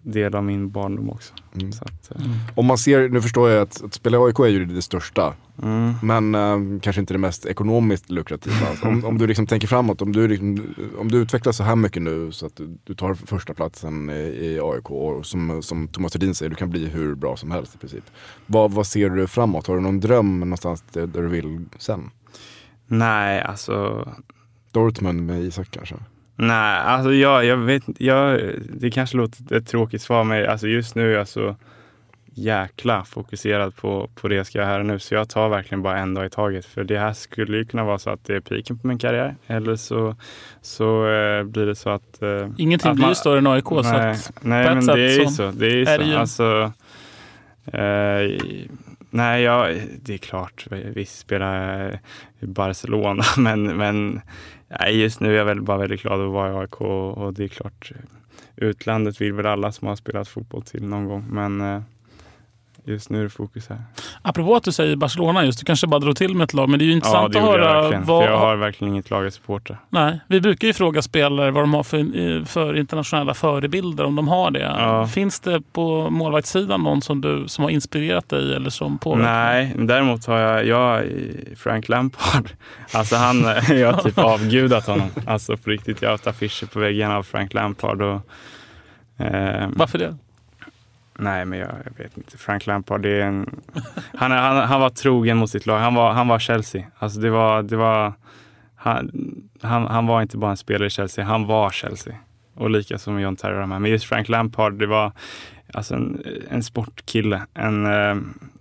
del 0.01 0.35
av 0.35 0.43
min 0.43 0.69
barndom 0.69 1.09
också. 1.09 1.33
Mm. 1.55 1.69
Att, 1.81 2.11
eh, 2.11 2.21
Om 2.55 2.65
man 2.65 2.77
ser, 2.77 3.09
nu 3.09 3.21
förstår 3.21 3.49
jag 3.49 3.61
att, 3.61 3.83
att 3.83 3.93
spela 3.93 4.17
i 4.17 4.21
AIK 4.21 4.39
är 4.39 4.47
ju 4.47 4.65
det 4.65 4.81
största. 4.81 5.33
mm. 5.63 5.93
Men 6.03 6.35
eh, 6.35 6.79
kanske 6.81 6.99
inte 6.99 7.13
det 7.13 7.17
mest 7.17 7.45
ekonomiskt 7.45 8.09
lukrativa. 8.11 8.67
Alltså, 8.69 8.87
om, 8.87 9.05
om 9.05 9.17
du 9.17 9.27
liksom 9.27 9.47
tänker 9.47 9.67
framåt, 9.67 10.01
om 10.01 10.11
du, 10.11 10.27
liksom, 10.27 10.75
om 10.97 11.11
du 11.11 11.17
utvecklas 11.17 11.57
så 11.57 11.63
här 11.63 11.75
mycket 11.75 12.01
nu 12.01 12.31
så 12.31 12.45
att 12.45 12.55
du, 12.55 12.77
du 12.83 12.95
tar 12.95 13.13
första 13.13 13.53
platsen 13.53 14.09
i, 14.09 14.13
i 14.13 14.59
AIK 14.63 14.91
och 14.91 15.25
som, 15.25 15.63
som 15.63 15.87
Thomas 15.87 16.15
Rhodin 16.15 16.35
säger, 16.35 16.49
du 16.49 16.55
kan 16.55 16.69
bli 16.69 16.87
hur 16.87 17.15
bra 17.15 17.37
som 17.37 17.51
helst 17.51 17.75
i 17.75 17.77
princip. 17.77 18.03
Vad, 18.45 18.71
vad 18.71 18.87
ser 18.87 19.09
du 19.09 19.27
framåt? 19.27 19.67
Har 19.67 19.75
du 19.75 19.81
någon 19.81 19.99
dröm 19.99 20.39
någonstans 20.39 20.83
där, 20.91 21.07
där 21.07 21.21
du 21.21 21.27
vill 21.27 21.65
sen? 21.77 22.09
Nej, 22.87 23.41
alltså 23.41 24.07
Dortmund 24.71 25.25
med 25.25 25.41
Isak 25.41 25.67
kanske? 25.71 25.95
Nej, 26.35 26.77
alltså 26.79 27.13
jag, 27.13 27.45
jag 27.45 27.57
vet 27.57 27.83
jag, 27.97 28.41
Det 28.73 28.91
kanske 28.91 29.17
låter 29.17 29.55
ett 29.55 29.67
tråkigt 29.67 30.01
svar, 30.01 30.23
men 30.23 30.49
alltså 30.49 30.67
just 30.67 30.95
nu 30.95 31.11
är 31.13 31.17
jag 31.17 31.27
så 31.27 31.55
jäkla 32.35 33.03
fokuserad 33.05 33.75
på, 33.75 34.09
på 34.15 34.27
det 34.27 34.35
jag 34.35 34.45
ska 34.47 34.57
göra 34.57 34.67
här 34.67 34.79
och 34.79 34.85
nu. 34.85 34.99
Så 34.99 35.13
jag 35.13 35.29
tar 35.29 35.49
verkligen 35.49 35.81
bara 35.81 35.97
en 35.97 36.13
dag 36.13 36.25
i 36.25 36.29
taget. 36.29 36.65
För 36.65 36.83
det 36.83 36.99
här 36.99 37.13
skulle 37.13 37.57
ju 37.57 37.65
kunna 37.65 37.83
vara 37.83 37.97
så 37.99 38.09
att 38.09 38.25
det 38.25 38.35
är 38.35 38.39
piken 38.39 38.79
på 38.79 38.87
min 38.87 38.97
karriär. 38.97 39.35
Eller 39.47 39.75
så, 39.75 40.15
så 40.61 41.07
eh, 41.07 41.43
blir 41.43 41.65
det 41.65 41.75
så 41.75 41.89
att... 41.89 42.21
Eh, 42.21 42.47
Ingenting 42.57 42.91
att 42.91 42.95
blir 42.97 43.07
ju 43.07 43.15
större 43.15 43.37
än 43.37 43.47
AIK. 43.47 43.65
så 43.67 43.81
Nej, 43.81 44.11
att 44.11 44.31
nej 44.41 44.75
men 44.75 44.85
det 44.85 44.93
är 44.93 45.19
ju 45.19 45.25
så 45.25 45.31
så. 45.31 45.51
Det 45.51 45.65
är 45.67 45.75
ju 45.75 45.81
är 45.81 45.85
så. 45.85 45.97
det 45.97 46.05
ju- 46.07 46.15
Alltså, 46.15 46.71
eh, 47.65 48.45
nej, 49.13 49.43
ja, 49.43 49.69
det 50.01 50.13
är 50.13 50.17
klart. 50.17 50.67
Visst 50.71 51.19
spelar 51.19 51.79
jag 51.79 51.99
i 52.39 52.45
Barcelona, 52.45 53.23
men, 53.37 53.63
men 53.63 54.21
nej, 54.79 55.01
just 55.01 55.19
nu 55.19 55.33
är 55.33 55.37
jag 55.37 55.45
väl 55.45 55.61
bara 55.61 55.77
väldigt 55.77 56.01
glad 56.01 56.21
att 56.21 56.31
vara 56.31 56.51
i 56.51 56.55
AIK 56.55 56.81
och, 56.81 57.17
och 57.17 57.33
det 57.33 57.43
är 57.43 57.47
klart, 57.47 57.91
utlandet 58.55 59.21
vill 59.21 59.33
väl 59.33 59.45
alla 59.45 59.71
som 59.71 59.87
har 59.87 59.95
spelat 59.95 60.27
fotboll 60.27 60.61
till 60.61 60.87
någon 60.87 61.07
gång. 61.07 61.25
Men 61.29 61.61
eh, 61.61 61.81
just 62.85 63.09
nu 63.09 63.19
är 63.19 63.23
det 63.23 63.29
fokus 63.29 63.69
här. 63.69 63.81
Apropå 64.21 64.55
att 64.55 64.63
du 64.63 64.71
säger 64.71 64.95
Barcelona 64.95 65.45
just, 65.45 65.59
du 65.59 65.65
kanske 65.65 65.87
bara 65.87 65.99
drog 65.99 66.15
till 66.17 66.35
med 66.35 66.43
ett 66.45 66.53
lag. 66.53 66.69
Men 66.69 66.79
det 66.79 66.83
är 66.85 66.87
ju 66.87 66.91
Ja, 66.91 66.95
intressant 66.95 67.33
det 67.33 67.39
att 67.39 67.45
jag 67.45 67.51
höra 67.51 67.81
verkligen. 67.81 68.05
vad... 68.05 68.23
Jag 68.25 68.37
har 68.37 68.55
verkligen 68.55 68.93
inget 68.93 69.09
lag 69.09 69.27
att 69.27 69.33
supporta. 69.33 69.77
Nej, 69.89 70.19
vi 70.27 70.41
brukar 70.41 70.67
ju 70.67 70.73
fråga 70.73 71.01
spelare 71.01 71.51
vad 71.51 71.63
de 71.63 71.73
har 71.73 71.83
för, 71.83 72.45
för 72.45 72.77
internationella 72.77 73.33
förebilder, 73.33 74.03
om 74.03 74.15
de 74.15 74.27
har 74.27 74.51
det. 74.51 74.59
Ja. 74.59 75.07
Finns 75.07 75.39
det 75.39 75.61
på 75.73 76.09
målvaktssidan 76.09 76.81
någon 76.83 77.01
som, 77.01 77.21
du, 77.21 77.43
som 77.47 77.63
har 77.63 77.71
inspirerat 77.71 78.29
dig 78.29 78.55
eller 78.55 78.69
som 78.69 78.97
påverkat? 78.97 79.31
Nej, 79.33 79.73
däremot 79.77 80.25
har 80.25 80.37
jag, 80.39 80.65
jag 80.67 81.05
Frank 81.57 81.89
Lampard. 81.89 82.49
Alltså 82.93 83.15
han, 83.15 83.37
jag 83.77 83.93
har 83.93 84.01
typ 84.01 84.17
avgudat 84.17 84.87
honom. 84.87 85.09
Alltså 85.27 85.57
på 85.57 85.69
riktigt, 85.69 86.01
jag 86.01 86.09
har 86.09 86.13
haft 86.13 86.27
affischer 86.27 86.65
på 86.65 86.79
väggen 86.79 87.11
av 87.11 87.23
Frank 87.23 87.53
Lampard. 87.53 88.01
Och, 88.01 88.21
ehm, 89.17 89.73
Varför 89.75 89.97
det? 89.97 90.15
Nej, 91.19 91.45
men 91.45 91.59
jag, 91.59 91.69
jag 91.85 92.03
vet 92.03 92.17
inte. 92.17 92.37
Frank 92.37 92.65
Lampard, 92.65 93.01
det 93.01 93.09
är 93.09 93.25
en, 93.25 93.61
han, 94.13 94.31
han, 94.31 94.57
han 94.57 94.81
var 94.81 94.89
trogen 94.89 95.37
mot 95.37 95.49
sitt 95.49 95.65
lag. 95.65 95.79
Han 95.79 95.95
var, 95.95 96.13
han 96.13 96.27
var 96.27 96.39
Chelsea. 96.39 96.85
Alltså 96.99 97.19
det 97.19 97.29
var, 97.29 97.63
det 97.63 97.75
var, 97.75 98.13
han, 98.75 99.11
han, 99.61 99.87
han 99.87 100.07
var 100.07 100.21
inte 100.21 100.37
bara 100.37 100.51
en 100.51 100.57
spelare 100.57 100.87
i 100.87 100.89
Chelsea, 100.89 101.25
han 101.25 101.45
var 101.45 101.69
Chelsea. 101.69 102.15
Och 102.55 102.69
lika 102.69 102.97
som 102.97 103.19
John 103.19 103.35
Terry 103.35 103.55
och 103.55 103.59
de 103.59 103.71
här. 103.71 103.79
Men 103.79 103.91
just 103.91 104.05
Frank 104.05 104.29
Lampard, 104.29 104.73
det 104.73 104.87
var 104.87 105.11
alltså 105.73 105.95
en, 105.95 106.23
en 106.49 106.63
sportkille. 106.63 107.41
En 107.53 107.85
eh, 107.85 108.15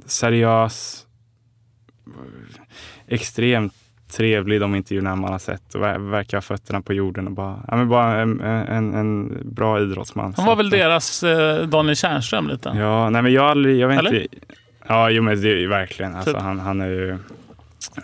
seriös, 0.07 1.07
extremt 3.07 3.75
trevlig 4.13 4.61
de 4.61 4.75
intervjuerna 4.75 5.17
man 5.17 5.33
har 5.33 5.39
sett. 5.39 5.75
Och 5.75 5.81
ver- 5.83 6.11
verkar 6.11 6.37
ha 6.37 6.43
fötterna 6.43 6.81
på 6.83 6.93
jorden 6.93 7.27
och 7.27 7.33
bara, 7.33 7.65
ja, 7.69 7.77
men 7.77 7.89
bara 7.89 8.21
en, 8.21 8.41
en, 8.41 8.95
en 8.95 9.39
bra 9.45 9.81
idrottsman. 9.81 10.35
Han 10.37 10.47
var 10.47 10.57
väl 10.57 10.71
deras 10.71 11.23
eh, 11.23 11.67
Daniel 11.67 11.97
Tjärnström 11.97 12.49
lite? 12.49 12.69
Ja, 12.77 13.11
nej 13.11 13.23
men 13.23 13.33
jag 13.33 13.43
har 13.43 13.49
aldrig, 13.49 13.79
jag 13.79 13.89
vet 13.89 13.99
Eller? 13.99 14.23
inte. 14.23 14.37
Ja, 14.89 15.11
jo 15.11 15.23
men 15.23 15.41
det 15.43 15.49
är 15.53 15.57
ju 15.59 15.69
verkligen. 15.69 16.15
Alltså, 16.15 16.33
Typ. 16.33 16.43
han, 16.43 16.59
han 16.61 16.81
är 16.81 16.89
ju 16.89 17.19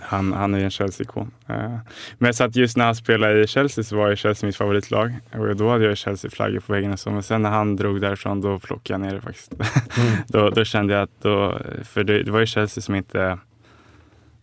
han, 0.00 0.32
han 0.32 0.54
är 0.54 0.58
en 0.64 0.70
Chelsea-ikon. 0.70 1.30
Eh, 1.48 1.74
Men 2.18 2.34
så 2.34 2.44
att 2.44 2.56
just 2.56 2.76
när 2.76 2.84
han 2.84 2.94
spelade 2.94 3.40
i 3.42 3.46
Chelsea 3.46 3.84
så 3.84 3.96
var 3.96 4.08
ju 4.10 4.16
Chelsea 4.16 4.46
mitt 4.46 4.56
favoritlag. 4.56 5.12
Och 5.38 5.56
då 5.56 5.70
hade 5.70 5.84
jag 5.84 5.96
Chelsea-flaggor 5.96 6.60
på 6.60 6.72
väggen 6.72 6.92
och 6.92 6.98
så. 7.00 7.10
Men 7.10 7.22
sen 7.22 7.42
när 7.42 7.50
han 7.50 7.76
drog 7.76 8.00
därifrån 8.00 8.40
då 8.40 8.58
plockade 8.58 8.94
jag 8.94 9.00
ner 9.00 9.14
det 9.14 9.20
faktiskt. 9.20 9.52
då, 10.28 10.50
då 10.50 10.64
kände 10.64 10.94
jag 10.94 11.02
att 11.02 11.22
då, 11.22 11.58
för 11.84 12.04
det, 12.04 12.22
det 12.22 12.30
var 12.30 12.40
ju 12.40 12.46
Chelsea 12.46 12.82
som 12.82 12.94
inte 12.94 13.38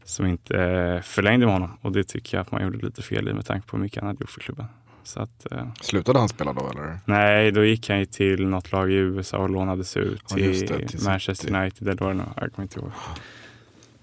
som 0.05 0.25
inte 0.25 0.59
eh, 0.61 1.01
förlängde 1.01 1.45
med 1.45 1.53
honom. 1.55 1.77
Och 1.81 1.91
det 1.91 2.03
tycker 2.03 2.37
jag 2.37 2.41
att 2.41 2.51
man 2.51 2.61
gjorde 2.63 2.77
lite 2.85 3.01
fel 3.01 3.27
i 3.29 3.33
med 3.33 3.45
tanke 3.45 3.67
på 3.67 3.77
hur 3.77 3.83
mycket 3.83 3.99
han 3.99 4.07
hade 4.07 4.23
gjort 4.23 4.29
för 4.29 4.39
klubben. 4.41 4.65
Så 5.03 5.19
att, 5.21 5.51
eh, 5.51 5.67
Slutade 5.81 6.19
han 6.19 6.29
spela 6.29 6.53
då 6.53 6.69
eller? 6.69 6.99
Nej, 7.05 7.51
då 7.51 7.65
gick 7.65 7.89
han 7.89 7.99
ju 7.99 8.05
till 8.05 8.47
något 8.47 8.71
lag 8.71 8.91
i 8.91 8.95
USA 8.95 9.37
och 9.37 9.49
lånades 9.49 9.97
ut 9.97 10.21
Ja, 10.29 10.35
till, 10.35 10.45
just 10.45 10.67
det, 10.67 10.87
till 10.87 11.03
Manchester 11.03 11.47
City. 11.47 11.53
United. 11.59 11.87
Eller 11.87 11.99
vad 12.01 12.09
det 12.09 12.13
nu 12.13 12.23
Jag 12.35 12.53
kommer 12.53 12.63
inte 12.63 12.79
ihåg. 12.79 12.91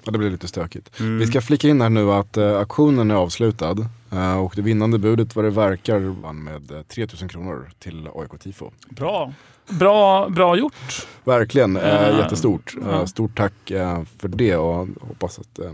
Ja, 0.04 0.12
det 0.12 0.18
blir 0.18 0.30
lite 0.30 0.48
stökigt. 0.48 1.00
Mm. 1.00 1.18
Vi 1.18 1.26
ska 1.26 1.40
flika 1.40 1.68
in 1.68 1.80
här 1.80 1.90
nu 1.90 2.12
att 2.12 2.36
eh, 2.36 2.56
auktionen 2.58 3.10
är 3.10 3.14
avslutad. 3.14 3.76
eh, 4.12 4.38
och 4.40 4.52
det 4.56 4.62
vinnande 4.62 4.98
budet 4.98 5.36
vad 5.36 5.44
det 5.44 5.50
verkar 5.50 5.98
vann 5.98 6.44
med 6.44 6.70
eh, 6.70 6.82
3000 6.82 7.28
kronor 7.28 7.70
till 7.78 8.08
AIK 8.14 8.40
Tifo. 8.40 8.70
Bra. 8.88 9.32
Bra, 9.78 10.28
bra 10.28 10.56
gjort. 10.56 11.06
Verkligen, 11.24 11.76
eh, 11.76 11.88
Ja. 11.88 12.18
jättestort. 12.18 12.74
Eh, 12.82 12.88
Ja. 12.90 13.06
stort 13.06 13.36
tack 13.36 13.70
eh, 13.70 14.02
för 14.18 14.28
det 14.28 14.56
och 14.56 14.88
hoppas 15.00 15.38
att 15.38 15.58
eh, 15.58 15.72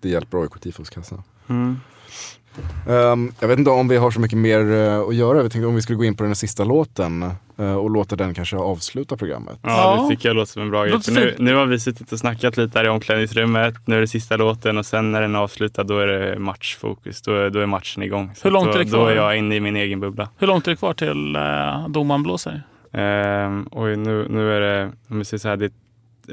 det 0.00 0.08
hjälper 0.08 0.38
AIK 0.42 0.60
Tifos 0.60 0.90
kassa. 0.90 1.22
Mm. 1.48 1.76
Ehm, 2.88 3.32
jag 3.40 3.48
vet 3.48 3.58
inte 3.58 3.70
om 3.70 3.88
vi 3.88 3.96
har 3.96 4.10
så 4.10 4.20
mycket 4.20 4.38
mer 4.38 4.72
eh, 4.72 5.00
att 5.00 5.14
göra. 5.14 5.38
Jag 5.42 5.52
tänkte 5.52 5.66
om 5.66 5.74
vi 5.74 5.82
skulle 5.82 5.96
gå 5.96 6.04
in 6.04 6.16
på 6.16 6.22
den 6.24 6.36
sista 6.36 6.64
låten 6.64 7.22
eh, 7.58 7.74
och 7.74 7.90
låta 7.90 8.16
den 8.16 8.34
kanske 8.34 8.56
avsluta 8.56 9.16
programmet. 9.16 9.58
Ja, 9.62 10.02
det 10.02 10.08
tycker 10.16 10.28
jag 10.28 10.36
låter 10.36 10.52
som 10.52 10.62
en 10.62 10.70
bra 10.70 10.84
grej. 10.84 10.98
Nu, 11.08 11.34
nu 11.38 11.54
har 11.54 11.66
vi 11.66 11.80
suttit 11.80 12.12
och 12.12 12.18
snackat 12.18 12.56
lite 12.56 12.78
här 12.78 12.86
i 12.86 12.88
omklädningsrummet. 12.88 13.74
Nu 13.86 13.96
är 13.96 14.00
det 14.00 14.06
sista 14.08 14.36
låten 14.36 14.78
och 14.78 14.86
sen 14.86 15.12
när 15.12 15.22
den 15.22 15.34
är 15.34 15.38
avslutad 15.38 15.84
då 15.84 15.98
är 15.98 16.06
det 16.06 16.38
matchfokus. 16.38 17.22
Då 17.22 17.34
är, 17.34 17.50
då 17.50 17.60
är 17.60 17.66
matchen 17.66 18.02
igång. 18.02 18.30
Så 18.36 18.48
Hur 18.48 18.50
långt 18.52 18.66
då, 18.66 18.72
är 18.74 18.78
det 18.78 18.84
kvar? 18.90 18.98
Då 18.98 19.06
är 19.06 19.16
jag 19.16 19.36
inne 19.36 19.54
i 19.56 19.60
min 19.60 19.76
egen 19.76 20.00
bubbla. 20.00 20.28
Hur 20.38 20.46
långt 20.46 20.66
är 20.66 20.70
det 20.70 20.76
kvar 20.76 20.94
till 20.94 21.36
eh, 21.36 21.88
domaren 21.88 22.22
blåser? 22.22 22.62
Ehm, 22.94 23.68
oj, 23.70 23.96
nu, 23.96 24.26
nu 24.30 24.52
är 24.52 24.60
det, 24.60 24.92
om 25.08 25.18
vi 25.18 25.24
säger 25.24 25.38
så 25.38 25.48
här, 25.48 25.56
det, 25.56 25.64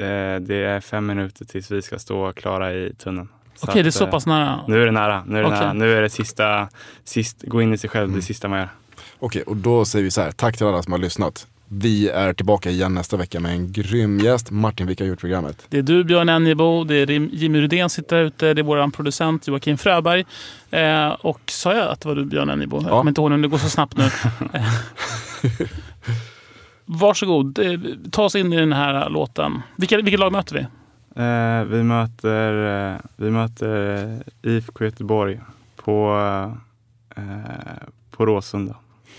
eh, 0.06 0.40
det 0.40 0.56
är 0.56 0.80
fem 0.80 1.06
minuter 1.06 1.46
tills 1.46 1.72
vi 1.72 1.82
ska 1.82 2.00
stå 2.00 2.34
klara 2.34 2.74
i 2.74 2.94
tunneln. 2.98 3.30
Okej, 3.62 3.84
det 3.84 3.90
är 3.90 3.92
så 3.92 4.04
eh, 4.04 4.10
pass 4.10 4.26
nära. 4.26 4.60
Nu 4.68 4.82
är 4.82 4.86
det 4.86 4.92
nära. 4.92 5.24
Nu 5.28 5.38
är 5.38 5.42
det, 5.42 5.48
Okej. 5.48 5.60
nära. 5.60 5.74
Nu 5.74 5.94
är 5.98 6.02
det 6.02 6.10
sista, 6.10 6.70
sist, 7.04 7.44
gå 7.48 7.62
in 7.62 7.74
i 7.74 7.78
sig 7.78 7.90
själv, 7.90 8.16
det 8.16 8.22
sista 8.22 8.48
man 8.48 8.60
gör. 8.60 8.70
Okej, 9.20 9.42
och 9.42 9.58
då 9.58 9.86
säger 9.86 10.04
vi 10.04 10.12
så 10.12 10.22
här. 10.22 10.32
Tack 10.32 10.58
till 10.58 10.68
alla 10.68 10.84
som 10.84 10.92
har 10.92 11.00
lyssnat. 11.00 11.48
Vi 11.74 12.10
är 12.10 12.34
tillbaka 12.34 12.70
igen 12.70 12.94
nästa 12.94 13.18
vecka 13.18 13.40
med 13.40 13.52
en 13.52 13.72
grym 13.72 14.20
gäst. 14.20 14.52
Martin, 14.52 14.88
vilka 14.88 15.04
har 15.04 15.10
gjort 15.10 15.20
programmet? 15.20 15.66
Det 15.70 15.78
är 15.78 15.82
du 15.82 16.04
Björn 16.04 16.30
Ennebo, 16.30 16.84
det 16.84 16.96
är 16.96 17.10
Jimmy 17.10 17.62
Rydén 17.62 17.90
sitter 17.90 18.16
där 18.16 18.24
ute, 18.24 18.54
det 18.54 18.62
är 18.62 18.64
vår 18.64 18.92
producent 18.92 19.48
Joakim 19.48 19.78
Fröberg. 19.78 20.26
Eh, 20.72 21.10
och 21.10 21.42
sa 21.46 21.74
jag 21.74 21.88
att 21.88 22.02
det 22.02 22.08
var 22.08 22.16
du 22.16 22.26
Björn 22.26 22.50
Ennebo? 22.50 22.82
Jag 22.82 22.90
kommer 22.90 23.12
inte 23.12 23.22
ihåg 23.22 23.42
det 23.42 23.48
går 23.48 23.58
så 23.58 23.70
snabbt 23.70 23.98
nu. 23.98 24.04
Varsågod, 26.94 27.60
eh, 27.60 27.80
ta 28.12 28.24
oss 28.24 28.36
in 28.36 28.54
i 28.54 28.58
den 28.58 28.74
här 28.74 29.10
låten. 29.10 29.62
Vilka, 29.76 29.96
vilket 29.96 30.20
lag 30.20 30.32
möter 30.32 30.56
vi? 30.56 30.62
Eh, 31.16 31.64
vi 31.64 31.84
möter, 31.84 32.92
eh, 32.94 33.00
vi 33.16 33.32
möter 33.32 33.96
eh, 34.44 34.52
IFK 34.52 34.86
Göteborg 34.86 35.40
på, 35.76 36.16
eh, 37.16 37.24
på 38.12 38.26
Råsunda. 38.26 38.76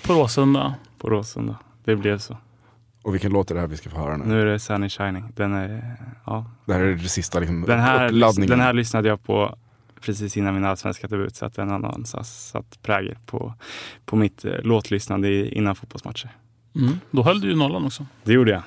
På 0.07 0.13
Råsunda. 0.13 0.75
På 0.99 1.11
Råsunda. 1.11 1.59
Det 1.85 1.97
blev 1.97 2.19
så. 2.19 2.37
Och 3.03 3.15
vilken 3.15 3.33
låt 3.33 3.51
är 3.51 3.55
det 3.55 3.61
här 3.61 3.69
vi 3.69 3.77
ska 3.77 3.91
få 3.91 3.99
höra 3.99 4.17
nu? 4.17 4.25
Nu 4.25 4.41
är 4.41 4.47
det 4.47 4.59
Sunny 4.59 4.89
Shining. 4.89 5.33
Den 5.37 5.55
är, 5.55 5.97
ja. 6.27 6.47
Det 6.65 6.73
här 6.73 6.81
är 6.81 6.95
det 6.95 7.09
sista 7.09 7.41
liksom, 7.41 7.63
Den 7.63 7.81
här, 7.81 8.07
uppladdningen. 8.07 8.51
den 8.51 8.61
här 8.61 8.73
lyssnade 8.73 9.09
jag 9.09 9.23
på 9.23 9.57
precis 10.01 10.37
innan 10.37 10.55
min 10.55 10.65
allsvenska 10.65 11.07
debut 11.07 11.37
så 11.37 11.47
att 11.47 11.55
den 11.55 11.71
har 11.71 12.23
satt 12.25 12.83
prägel 12.83 13.17
på, 13.27 13.55
på 14.05 14.17
mitt 14.17 14.45
låtlyssnande 14.45 15.49
innan 15.49 15.75
fotbollsmatcher. 15.75 16.31
Mm. 16.77 17.01
Då 17.11 17.23
höll 17.23 17.41
du 17.41 17.49
ju 17.49 17.57
nollan 17.57 17.87
också. 17.87 18.07
Det 18.25 18.33
gjorde 18.33 18.51
jag. 18.51 18.63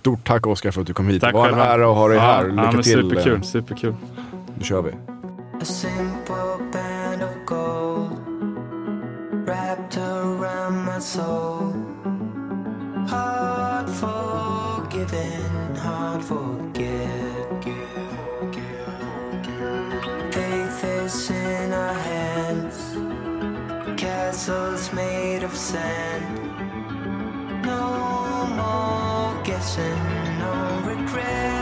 Stort 0.00 0.24
tack 0.26 0.46
Oskar 0.46 0.70
för 0.70 0.80
att 0.80 0.86
du 0.86 0.94
kom 0.94 1.08
hit. 1.08 1.20
Tack 1.20 1.32
det 1.32 1.38
var 1.38 1.48
en 1.48 1.58
ära 1.58 1.90
att 1.90 1.96
ha 1.96 2.08
dig 2.08 2.16
Ja, 2.16 2.22
här. 2.22 2.44
ja, 2.44 2.48
Lycka 2.50 2.62
men 2.62 2.82
till. 2.82 2.84
superkul, 2.92 3.34
eh, 3.34 3.40
superkul. 3.42 3.94
Nu 4.58 4.64
kör 4.64 4.82
vi. 4.82 4.90
A 5.60 5.64
simple 5.64 6.58
band 6.72 7.22
of 7.22 7.30
gold 7.46 8.10
wrapped 9.46 10.02
around 10.02 10.84
my 10.84 11.00
soul. 11.00 11.72
Hard 13.10 13.88
forgiven, 13.88 15.76
hard 15.76 16.22
forget. 16.22 17.08
Faith 20.32 20.84
is 21.06 21.30
in 21.30 21.72
our 21.72 21.94
hands, 21.94 22.96
castles 24.00 24.92
made 24.92 25.44
of 25.46 25.54
sand. 25.56 26.31
No 27.72 28.46
more 28.58 29.42
guessing, 29.44 30.38
no 30.38 30.82
regrets. 30.84 31.61